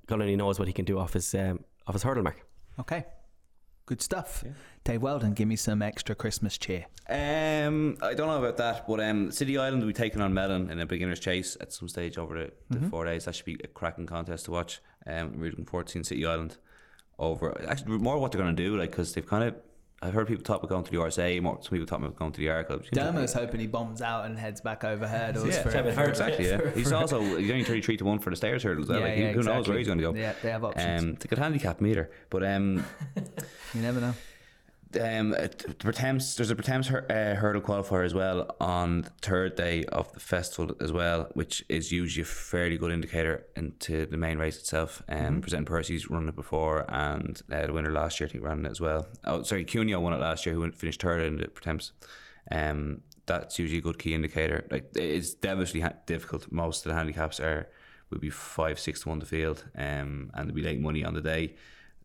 God 0.05 0.21
only 0.21 0.35
knows 0.35 0.59
what 0.59 0.67
he 0.67 0.73
can 0.73 0.85
do 0.85 0.99
off 0.99 1.13
his 1.13 1.33
um, 1.33 1.63
off 1.87 1.95
his 1.95 2.03
hurdle 2.03 2.23
mark. 2.23 2.45
Okay. 2.79 3.05
Good 3.89 4.03
stuff. 4.03 4.43
Dave 4.83 5.01
Weldon, 5.01 5.33
give 5.33 5.47
me 5.47 5.55
some 5.55 5.81
extra 5.81 6.13
Christmas 6.13 6.59
cheer. 6.59 6.85
Um, 7.09 7.97
I 8.03 8.13
don't 8.13 8.27
know 8.27 8.37
about 8.37 8.57
that, 8.57 8.87
but 8.87 8.99
um, 8.99 9.31
City 9.31 9.57
Island 9.57 9.81
will 9.81 9.87
be 9.87 9.93
taking 9.93 10.21
on 10.21 10.31
Melon 10.31 10.69
in 10.69 10.79
a 10.79 10.85
beginner's 10.85 11.19
chase 11.19 11.57
at 11.59 11.73
some 11.73 11.87
stage 11.89 12.19
over 12.19 12.51
the, 12.69 12.79
the 12.79 12.87
four 12.87 13.05
days. 13.05 13.25
That 13.25 13.33
should 13.33 13.45
be 13.45 13.57
a 13.63 13.67
cracking 13.67 14.05
contest 14.05 14.45
to 14.45 14.51
watch. 14.51 14.79
Um, 15.07 15.13
I'm 15.15 15.39
really 15.39 15.49
looking 15.49 15.65
forward 15.65 15.87
to 15.87 15.93
seeing 15.93 16.03
City 16.03 16.23
Island 16.23 16.57
over. 17.17 17.59
Actually, 17.67 17.97
more 17.97 18.19
what 18.19 18.31
they're 18.31 18.39
going 18.39 18.55
to 18.55 18.63
do, 18.63 18.77
like 18.77 18.91
because 18.91 19.11
they've 19.13 19.25
kind 19.25 19.45
of. 19.45 19.55
I've 20.01 20.13
heard 20.13 20.27
people 20.27 20.43
talk 20.43 20.59
about 20.63 20.69
going 20.69 20.83
to 20.85 20.91
the 20.91 20.97
RSA. 20.97 21.41
More, 21.41 21.57
some 21.61 21.71
people 21.71 21.85
talk 21.85 21.99
about 21.99 22.15
going 22.15 22.31
to 22.31 22.39
the 22.39 22.49
Arc. 22.49 22.69
Dermo's 22.69 23.33
hoping 23.33 23.59
he 23.59 23.67
bombs 23.67 24.01
out 24.01 24.25
and 24.25 24.39
heads 24.39 24.61
back 24.61 24.83
over 24.85 25.05
hurdles 25.05 25.47
Yeah, 25.47 25.61
for, 25.63 25.71
Kevin 25.71 25.93
for- 25.93 26.07
exactly. 26.07 26.47
Yeah, 26.47 26.69
he's 26.75 26.91
also 26.93 27.19
he's 27.21 27.51
only 27.51 27.63
thirty 27.65 27.81
three 27.81 27.97
to 27.97 28.05
one 28.05 28.19
for 28.19 28.29
the 28.29 28.35
stayers 28.37 28.63
hurdles. 28.63 28.89
Yeah, 28.89 28.97
like, 28.97 29.17
yeah, 29.17 29.31
who 29.33 29.43
knows 29.43 29.67
where 29.67 29.77
he's 29.77 29.87
going 29.87 29.99
to 29.99 30.11
go? 30.11 30.13
Yeah, 30.13 30.33
they 30.41 30.51
have 30.51 30.63
options. 30.63 31.01
Um, 31.03 31.15
they 31.15 31.27
could 31.27 31.37
handicap 31.37 31.81
meter, 31.81 32.09
but 32.29 32.43
um, 32.43 32.85
You 33.73 33.81
never 33.81 33.99
know. 33.99 34.13
Um, 34.99 35.29
the 35.31 35.75
Pertemps, 35.77 36.35
there's 36.35 36.49
a 36.49 36.55
Pertemps 36.55 36.87
hur- 36.87 37.05
uh, 37.09 37.39
hurdle 37.39 37.61
qualifier 37.61 38.03
as 38.03 38.15
well 38.15 38.55
on 38.59 39.01
the 39.01 39.09
third 39.21 39.55
day 39.55 39.83
of 39.85 40.11
the 40.13 40.19
festival 40.19 40.75
as 40.81 40.91
well, 40.91 41.29
which 41.33 41.63
is 41.69 41.91
usually 41.91 42.23
a 42.23 42.25
fairly 42.25 42.75
good 42.77 42.91
indicator 42.91 43.45
into 43.55 44.07
the 44.07 44.17
main 44.17 44.39
race 44.39 44.57
itself. 44.57 45.03
Um, 45.07 45.41
Presenting 45.41 45.65
Percy's 45.65 46.09
run 46.09 46.27
it 46.27 46.35
before, 46.35 46.85
and 46.89 47.39
uh, 47.51 47.67
the 47.67 47.73
winner 47.73 47.91
last 47.91 48.19
year 48.19 48.27
I 48.27 48.31
think 48.31 48.43
ran 48.43 48.65
it 48.65 48.71
as 48.71 48.81
well. 48.81 49.07
Oh, 49.25 49.43
sorry, 49.43 49.63
Cuneo 49.63 49.99
won 49.99 50.13
it 50.13 50.19
last 50.19 50.45
year, 50.47 50.55
who 50.55 50.71
finished 50.71 51.01
third 51.01 51.21
in 51.23 51.37
the 51.37 51.47
Pertemps. 51.49 51.91
Um, 52.49 53.01
that's 53.27 53.59
usually 53.59 53.77
a 53.77 53.81
good 53.81 53.99
key 53.99 54.15
indicator. 54.15 54.65
Like 54.71 54.89
it's 54.95 55.35
devilishly 55.35 55.81
ha- 55.81 55.93
difficult. 56.07 56.51
Most 56.51 56.83
of 56.83 56.89
the 56.89 56.95
handicaps 56.95 57.39
are 57.39 57.69
would 58.09 58.21
be 58.21 58.31
five, 58.31 58.79
six 58.79 59.01
to 59.01 59.09
one 59.09 59.19
to 59.19 59.25
field, 59.27 59.65
um, 59.75 60.31
and 60.33 60.47
there'd 60.47 60.55
be 60.55 60.63
late 60.63 60.79
money 60.81 61.03
on 61.05 61.13
the 61.13 61.21
day. 61.21 61.53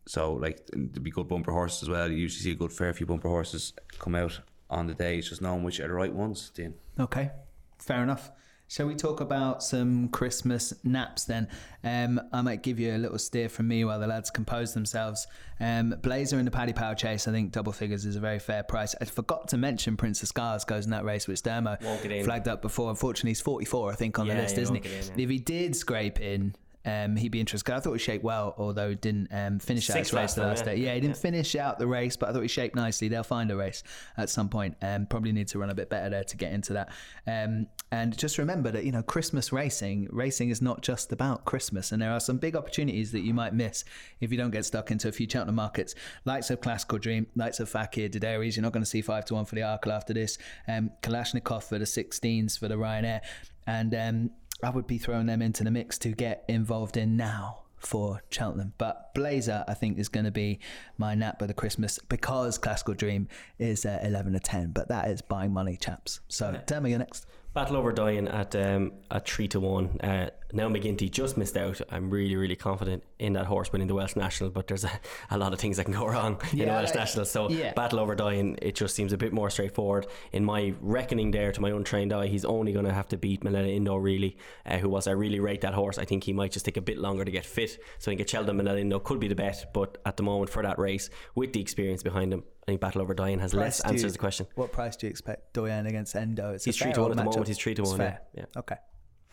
So 0.07 0.33
like 0.33 0.65
there'd 0.71 1.03
be 1.03 1.11
good 1.11 1.27
bumper 1.27 1.51
horses 1.51 1.83
as 1.83 1.89
well. 1.89 2.09
You 2.09 2.17
usually 2.17 2.43
see 2.43 2.51
a 2.51 2.55
good 2.55 2.71
fair 2.71 2.93
few 2.93 3.05
bumper 3.05 3.29
horses 3.29 3.73
come 3.99 4.15
out 4.15 4.39
on 4.69 4.87
the 4.87 4.93
day. 4.93 5.17
It's 5.17 5.29
just 5.29 5.41
knowing 5.41 5.63
which 5.63 5.79
are 5.79 5.87
the 5.87 5.93
right 5.93 6.13
ones. 6.13 6.51
Dean. 6.53 6.75
Okay, 6.99 7.31
fair 7.79 8.03
enough. 8.03 8.31
Shall 8.67 8.87
we 8.87 8.95
talk 8.95 9.21
about 9.21 9.61
some 9.61 10.09
Christmas 10.09 10.73
naps 10.83 11.25
then? 11.25 11.47
Um, 11.83 12.19
I 12.33 12.41
might 12.41 12.63
give 12.63 12.79
you 12.79 12.95
a 12.95 12.97
little 12.97 13.19
steer 13.19 13.47
from 13.47 13.67
me 13.67 13.85
while 13.85 13.99
the 13.99 14.07
lads 14.07 14.31
compose 14.31 14.73
themselves. 14.73 15.27
Um, 15.59 15.93
Blazer 16.01 16.39
in 16.39 16.45
the 16.45 16.51
Paddy 16.51 16.73
Power 16.73 16.95
Chase, 16.95 17.27
I 17.27 17.31
think 17.31 17.51
double 17.51 17.71
figures 17.71 18.05
is 18.05 18.15
a 18.15 18.19
very 18.19 18.39
fair 18.39 18.63
price. 18.63 18.95
I 18.99 19.05
forgot 19.05 19.49
to 19.49 19.57
mention 19.57 19.95
Prince 19.97 20.23
of 20.23 20.29
Scars 20.29 20.65
goes 20.65 20.85
in 20.85 20.91
that 20.91 21.05
race, 21.05 21.27
which 21.27 21.41
Dermo 21.43 21.79
Won't 21.83 22.01
get 22.01 22.11
in. 22.11 22.25
flagged 22.25 22.47
up 22.47 22.63
before. 22.63 22.89
Unfortunately, 22.89 23.29
he's 23.31 23.41
44, 23.41 23.91
I 23.91 23.95
think, 23.95 24.17
on 24.17 24.27
the 24.27 24.33
list, 24.33 24.57
isn't 24.57 24.83
he? 24.83 24.89
in, 24.89 25.05
yeah. 25.15 25.23
If 25.23 25.29
he 25.29 25.37
did 25.37 25.75
scrape 25.75 26.19
in, 26.19 26.55
um, 26.85 27.15
he'd 27.15 27.31
be 27.31 27.39
interested 27.39 27.65
because 27.65 27.81
I 27.81 27.83
thought 27.83 27.93
he 27.93 27.99
shaped 27.99 28.23
well, 28.23 28.53
although 28.57 28.89
he 28.89 28.95
didn't 28.95 29.29
um, 29.31 29.59
finish 29.59 29.89
out 29.89 29.93
Sixth 29.93 30.11
his 30.11 30.17
race 30.17 30.33
the 30.35 30.43
last 30.43 30.65
yeah. 30.65 30.73
day. 30.73 30.75
Yeah, 30.77 30.93
he 30.93 30.99
didn't 30.99 31.17
finish 31.17 31.55
out 31.55 31.79
the 31.79 31.87
race, 31.87 32.15
but 32.15 32.29
I 32.29 32.33
thought 32.33 32.41
he 32.41 32.47
shaped 32.47 32.75
nicely. 32.75 33.07
They'll 33.07 33.23
find 33.23 33.49
a 33.51 33.55
race 33.55 33.83
at 34.17 34.29
some 34.29 34.49
point. 34.49 34.75
Um, 34.81 35.07
probably 35.07 35.31
need 35.31 35.47
to 35.49 35.59
run 35.59 35.69
a 35.69 35.75
bit 35.75 35.89
better 35.89 36.09
there 36.09 36.23
to 36.23 36.37
get 36.37 36.53
into 36.53 36.73
that. 36.73 36.89
Um, 37.25 37.67
and 37.91 38.17
just 38.17 38.37
remember 38.37 38.71
that 38.71 38.83
you 38.83 38.91
know 38.91 39.01
Christmas 39.01 39.51
racing, 39.51 40.07
racing 40.11 40.49
is 40.49 40.61
not 40.61 40.81
just 40.81 41.11
about 41.11 41.45
Christmas, 41.45 41.91
and 41.91 42.01
there 42.01 42.11
are 42.11 42.19
some 42.19 42.37
big 42.37 42.55
opportunities 42.55 43.11
that 43.11 43.21
you 43.21 43.33
might 43.33 43.53
miss 43.53 43.83
if 44.19 44.31
you 44.31 44.37
don't 44.37 44.51
get 44.51 44.65
stuck 44.65 44.91
into 44.91 45.07
a 45.07 45.11
few 45.11 45.27
Cheltenham 45.29 45.55
markets. 45.55 45.95
Likes 46.25 46.49
of 46.49 46.61
Klassical 46.61 46.99
Dream, 46.99 47.27
likes 47.35 47.59
of 47.59 47.69
Fakir 47.69 48.09
D'Oudairies. 48.09 48.55
You're 48.55 48.63
not 48.63 48.73
going 48.73 48.83
to 48.83 48.89
see 48.89 49.01
five 49.01 49.25
to 49.25 49.35
one 49.35 49.45
for 49.45 49.55
the 49.55 49.61
Arkle 49.61 49.91
after 49.91 50.13
this. 50.13 50.37
Um, 50.67 50.91
Kalashnikov 51.01 51.63
for 51.63 51.79
the 51.79 51.85
16s 51.85 52.59
for 52.59 52.67
the 52.67 52.75
Ryanair, 52.75 53.21
and 53.67 53.95
um, 53.95 54.31
I 54.63 54.69
would 54.69 54.87
be 54.87 54.97
throwing 54.97 55.25
them 55.25 55.41
into 55.41 55.63
the 55.63 55.71
mix 55.71 55.97
to 55.99 56.09
get 56.09 56.43
involved 56.47 56.97
in 56.97 57.17
now 57.17 57.59
for 57.77 58.23
Cheltenham. 58.29 58.73
But 58.77 59.13
Blazer, 59.13 59.63
I 59.67 59.73
think, 59.73 59.99
is 59.99 60.09
going 60.09 60.25
to 60.25 60.31
be 60.31 60.59
my 60.97 61.13
nap 61.13 61.41
of 61.41 61.47
the 61.47 61.53
Christmas 61.53 61.99
because 62.09 62.57
Klassical 62.57 62.95
Dream 62.97 63.27
is 63.59 63.85
uh, 63.85 63.99
11 64.03 64.33
to 64.33 64.39
10. 64.39 64.71
But 64.71 64.87
that 64.87 65.09
is 65.09 65.21
buying 65.21 65.53
money, 65.53 65.77
chaps. 65.77 66.21
So 66.27 66.59
tell 66.65 66.81
me 66.81 66.91
your 66.91 66.99
next. 66.99 67.27
Battleoverdoyen 67.55 68.33
at 68.33 68.53
um, 68.55 68.91
at 69.09 69.27
three 69.27 69.47
to 69.47 69.61
one. 69.61 69.99
Uh, 70.01 70.29
now 70.51 70.67
McGinty 70.67 71.09
just 71.09 71.37
missed 71.37 71.55
out. 71.55 71.79
I'm 71.89 72.09
really 72.09 72.35
really 72.35 72.55
confident 72.55 73.03
in 73.17 73.33
that 73.33 73.45
horse 73.45 73.71
winning 73.71 73.87
the 73.87 73.95
Welsh 73.95 74.17
National, 74.17 74.49
but 74.49 74.67
there's 74.67 74.83
a, 74.83 74.91
a 75.31 75.37
lot 75.37 75.53
of 75.53 75.59
things 75.59 75.77
that 75.77 75.85
can 75.85 75.93
go 75.93 76.05
wrong 76.07 76.41
in 76.51 76.59
the 76.59 76.65
Welsh 76.65 76.93
National. 76.93 77.23
So 77.25 77.49
yeah. 77.49 77.73
Battleoverdoyen, 77.73 78.59
it 78.61 78.75
just 78.75 78.93
seems 78.93 79.13
a 79.13 79.17
bit 79.17 79.31
more 79.31 79.49
straightforward. 79.49 80.07
In 80.33 80.43
my 80.43 80.73
reckoning, 80.81 81.31
there 81.31 81.53
to 81.53 81.61
my 81.61 81.69
untrained 81.69 82.11
eye, 82.11 82.27
he's 82.27 82.43
only 82.43 82.73
going 82.73 82.85
to 82.85 82.93
have 82.93 83.07
to 83.09 83.17
beat 83.17 83.41
Minella 83.41 83.73
Indo 83.73 83.95
really, 83.95 84.37
uh, 84.65 84.77
who 84.77 84.89
was 84.89 85.07
I 85.07 85.11
really 85.11 85.39
rate 85.39 85.61
that 85.61 85.73
horse. 85.73 85.97
I 85.97 86.03
think 86.03 86.25
he 86.25 86.33
might 86.33 86.51
just 86.51 86.65
take 86.65 86.77
a 86.77 86.81
bit 86.81 86.97
longer 86.97 87.23
to 87.23 87.31
get 87.31 87.45
fit. 87.45 87.79
So 87.99 88.11
I 88.11 88.15
think 88.15 88.21
a 88.21 88.27
Sheldon 88.27 88.57
Minella 88.57 88.81
Indo 88.81 88.99
could 88.99 89.21
be 89.21 89.29
the 89.29 89.35
bet, 89.35 89.71
but 89.73 89.97
at 90.05 90.17
the 90.17 90.23
moment 90.23 90.49
for 90.49 90.61
that 90.63 90.77
race 90.77 91.09
with 91.35 91.53
the 91.53 91.61
experience 91.61 92.03
behind 92.03 92.33
him, 92.33 92.43
I 92.67 92.71
think 92.71 92.81
Battleoverdoyen 92.81 93.39
has 93.41 93.53
less 93.53 93.79
Price 93.79 93.81
do 93.81 93.87
you- 93.89 93.93
answers 93.99 94.13
the 94.13 94.19
question. 94.19 94.47
What 94.55 94.71
price 94.71 94.95
do 94.95 95.05
you 95.05 95.11
expect 95.11 95.53
Doyen 95.53 95.85
against 95.85 96.15
Endo? 96.15 96.53
It's 96.53 96.65
He's 96.65 96.75
three 96.77 96.93
to 96.93 97.01
one 97.03 97.11
at 97.11 97.17
the 97.17 97.21
matchup. 97.23 97.25
moment. 97.25 97.47
He's 97.47 97.57
three 97.59 97.75
to 97.75 97.81
It's 97.83 97.91
one. 97.91 97.99
fair. 97.99 98.21
Yeah. 98.33 98.45
yeah. 98.55 98.59
Okay. 98.59 98.75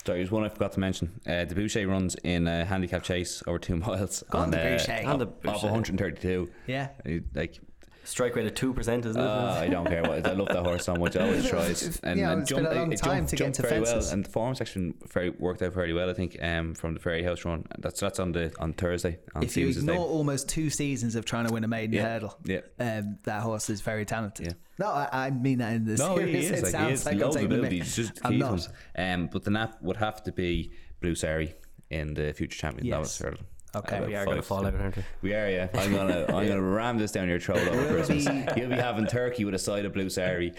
Sorry, 0.04 0.18
there's 0.18 0.30
one 0.30 0.44
I 0.44 0.48
forgot 0.50 0.72
to 0.72 0.80
mention. 0.80 1.20
Uh, 1.26 1.44
the 1.46 1.54
Boucher 1.54 1.86
runs 1.86 2.14
in 2.24 2.46
a 2.46 2.64
handicap 2.66 3.04
chase 3.04 3.42
over 3.46 3.58
two 3.58 3.76
miles 3.78 4.22
Go 4.30 4.38
on, 4.38 4.50
the 4.50 4.60
uh, 4.60 4.76
Boucher. 4.76 5.02
On 5.06 5.18
the 5.18 5.26
off 5.28 5.40
Boucher. 5.42 5.66
132. 5.68 6.50
Yeah. 6.66 6.88
Like 7.34 7.58
Strike 8.04 8.34
rate 8.36 8.46
of 8.46 8.54
two 8.54 8.74
percent, 8.74 9.06
isn't 9.06 9.20
it? 9.20 9.24
Uh, 9.24 9.54
I 9.60 9.68
don't 9.68 9.86
care 9.86 10.02
what. 10.02 10.26
I 10.26 10.32
love 10.32 10.48
that 10.48 10.64
horse 10.64 10.84
so 10.84 10.94
much. 10.96 11.16
I 11.16 11.24
always 11.26 11.48
tries. 11.48 12.00
And, 12.02 12.18
Yeah, 12.18 12.32
and 12.32 12.42
it's 12.42 12.50
been 12.52 12.66
a 12.66 12.74
long 12.74 12.92
it 12.92 12.96
time 12.98 13.26
to 13.26 13.36
get 13.36 13.44
jumped 13.44 13.58
into 13.58 13.62
very 13.68 13.84
fences. 13.84 14.06
well, 14.06 14.14
and 14.14 14.24
the 14.24 14.28
form 14.30 14.54
section 14.56 14.94
very 15.12 15.30
worked 15.30 15.62
out 15.62 15.72
very 15.72 15.92
well. 15.92 16.10
I 16.10 16.14
think 16.14 16.36
um, 16.42 16.74
from 16.74 16.94
the 16.94 17.00
Fairy 17.00 17.22
House 17.22 17.44
run. 17.44 17.64
That's 17.78 18.00
that's 18.00 18.18
on 18.18 18.32
the 18.32 18.52
on 18.58 18.72
Thursday. 18.72 19.18
On 19.34 19.42
If 19.42 19.56
you 19.56 19.72
Stevens' 19.72 19.78
ignore 19.78 19.96
Day. 19.96 20.02
almost 20.12 20.48
two 20.48 20.68
seasons 20.68 21.14
of 21.14 21.24
trying 21.24 21.46
to 21.46 21.52
win 21.52 21.62
a 21.64 21.68
maiden 21.68 21.94
Yeah. 21.94 22.02
hurdle, 22.02 22.36
Yeah. 22.44 22.60
um, 22.80 23.18
that 23.22 23.42
horse 23.42 23.70
is 23.70 23.80
very 23.82 24.04
talented. 24.04 24.46
Yeah. 24.46 24.52
No, 24.78 24.86
I, 24.88 25.08
I 25.26 25.30
mean 25.30 25.58
that 25.58 25.72
in 25.74 25.84
the 25.84 25.96
No, 25.96 26.16
he 26.16 26.32
is. 26.38 26.50
It 26.50 26.54
Like, 26.54 26.64
he 26.64 26.70
sounds 26.70 27.00
is 27.00 27.06
like 27.06 27.14
I'm 27.16 27.22
of 27.22 27.34
taking 27.34 27.48
the 27.50 27.54
ability. 27.56 27.80
mick. 27.80 27.94
Just 27.94 28.12
I'm 28.24 28.32
key 28.32 28.38
not. 28.38 28.50
ones. 28.50 28.68
Um, 28.98 29.28
but 29.32 29.44
the 29.44 29.50
nap 29.50 29.76
would 29.80 29.98
have 29.98 30.22
to 30.24 30.32
be 30.32 30.72
Blue 31.00 31.14
Sari 31.14 31.54
in 31.90 32.14
the 32.14 32.32
future 32.32 32.58
champion. 32.58 32.90
That 32.90 32.98
was 33.00 33.10
Yes. 33.20 33.22
hurdle. 33.22 33.44
Okay. 33.74 33.96
About 33.96 34.08
we 34.08 34.14
are 34.14 34.24
going 34.26 34.36
to 34.36 34.42
five 34.42 34.48
fall 34.48 34.66
out, 34.66 34.74
aren't 34.74 34.96
we? 34.96 35.04
We 35.22 35.34
are, 35.34 35.48
yeah. 35.50 35.68
I'm 35.74 35.92
gonna, 35.92 36.26
I'm 36.28 36.46
gonna 36.46 36.60
ram 36.60 36.98
this 36.98 37.10
down 37.10 37.28
your 37.28 37.40
throat 37.40 37.66
over 37.68 37.94
Christmas. 37.94 38.26
You'll 38.56 38.68
be 38.68 38.74
having 38.76 39.06
turkey 39.08 39.44
with 39.44 39.54
a 39.54 39.58
side 39.58 39.86
of 39.86 39.94
blue 39.94 40.10
sari. 40.10 40.52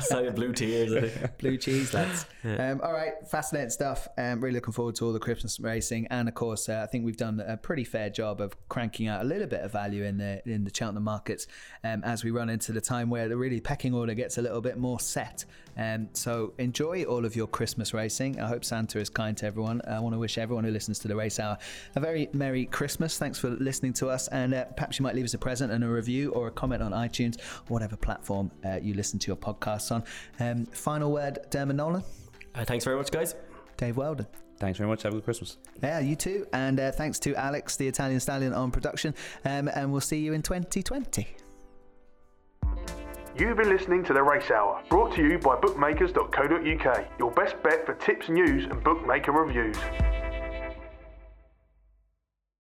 Side 0.00 0.26
of 0.26 0.34
blue 0.36 0.52
tears. 0.52 0.92
I 0.92 1.08
think. 1.08 1.38
Blue 1.38 1.56
cheese, 1.56 1.92
lads. 1.92 2.26
Um, 2.44 2.80
all 2.82 2.92
right, 2.92 3.12
fascinating 3.28 3.70
stuff. 3.70 4.08
Um, 4.16 4.40
really 4.40 4.54
looking 4.54 4.72
forward 4.72 4.94
to 4.96 5.06
all 5.06 5.12
the 5.12 5.18
Christmas 5.18 5.60
racing, 5.60 6.06
and 6.08 6.28
of 6.28 6.34
course, 6.34 6.68
uh, 6.68 6.80
I 6.82 6.86
think 6.86 7.04
we've 7.04 7.16
done 7.16 7.40
a 7.40 7.56
pretty 7.56 7.84
fair 7.84 8.10
job 8.10 8.40
of 8.40 8.56
cranking 8.68 9.08
out 9.08 9.20
a 9.22 9.24
little 9.24 9.46
bit 9.46 9.60
of 9.60 9.72
value 9.72 10.04
in 10.04 10.18
the 10.18 10.42
in 10.48 10.64
the 10.64 10.70
Cheltenham 10.72 11.04
markets 11.04 11.46
um, 11.84 12.02
as 12.04 12.24
we 12.24 12.30
run 12.30 12.48
into 12.48 12.72
the 12.72 12.80
time 12.80 13.10
where 13.10 13.28
the 13.28 13.36
really 13.36 13.60
pecking 13.60 13.94
order 13.94 14.14
gets 14.14 14.38
a 14.38 14.42
little 14.42 14.60
bit 14.60 14.78
more 14.78 15.00
set. 15.00 15.44
Um, 15.78 16.08
so 16.14 16.54
enjoy 16.58 17.04
all 17.04 17.24
of 17.26 17.36
your 17.36 17.46
Christmas 17.46 17.92
racing. 17.92 18.40
I 18.40 18.48
hope 18.48 18.64
Santa 18.64 18.98
is 18.98 19.10
kind 19.10 19.36
to 19.38 19.46
everyone. 19.46 19.82
I 19.86 20.00
want 20.00 20.14
to 20.14 20.18
wish 20.18 20.38
everyone 20.38 20.64
who 20.64 20.70
listens 20.70 20.98
to 21.00 21.08
the 21.08 21.16
Race 21.16 21.38
Hour 21.38 21.55
a 21.94 22.00
very 22.00 22.28
merry 22.32 22.66
Christmas. 22.66 23.18
Thanks 23.18 23.38
for 23.38 23.50
listening 23.50 23.92
to 23.94 24.08
us, 24.08 24.28
and 24.28 24.54
uh, 24.54 24.64
perhaps 24.76 24.98
you 24.98 25.02
might 25.02 25.14
leave 25.14 25.24
us 25.24 25.34
a 25.34 25.38
present 25.38 25.72
and 25.72 25.84
a 25.84 25.88
review 25.88 26.30
or 26.32 26.48
a 26.48 26.50
comment 26.50 26.82
on 26.82 26.92
iTunes 26.92 27.38
or 27.38 27.74
whatever 27.74 27.96
platform 27.96 28.50
uh, 28.64 28.78
you 28.80 28.94
listen 28.94 29.18
to 29.20 29.26
your 29.28 29.36
podcasts 29.36 29.92
on. 29.92 30.04
Um, 30.40 30.66
final 30.66 31.12
word, 31.12 31.38
Dermot 31.50 31.76
Nolan. 31.76 32.04
Uh, 32.54 32.64
thanks 32.64 32.84
very 32.84 32.96
much, 32.96 33.10
guys. 33.10 33.34
Dave 33.76 33.96
Weldon. 33.96 34.26
Thanks 34.58 34.78
very 34.78 34.88
much. 34.88 35.02
Have 35.02 35.12
a 35.12 35.16
good 35.16 35.24
Christmas. 35.24 35.58
Yeah, 35.82 36.00
you 36.00 36.16
too. 36.16 36.46
And 36.52 36.80
uh, 36.80 36.90
thanks 36.90 37.18
to 37.20 37.34
Alex, 37.34 37.76
the 37.76 37.86
Italian 37.86 38.20
Stallion, 38.20 38.54
on 38.54 38.70
production. 38.70 39.14
Um, 39.44 39.68
and 39.68 39.92
we'll 39.92 40.00
see 40.00 40.18
you 40.18 40.32
in 40.32 40.42
2020. 40.42 41.26
You've 43.38 43.58
been 43.58 43.68
listening 43.68 44.02
to 44.04 44.14
The 44.14 44.22
Race 44.22 44.50
Hour, 44.50 44.82
brought 44.88 45.14
to 45.16 45.22
you 45.22 45.38
by 45.38 45.56
bookmakers.co.uk, 45.56 47.08
your 47.18 47.30
best 47.32 47.62
bet 47.62 47.84
for 47.84 47.94
tips, 47.96 48.30
news, 48.30 48.64
and 48.64 48.82
bookmaker 48.82 49.32
reviews. 49.32 49.76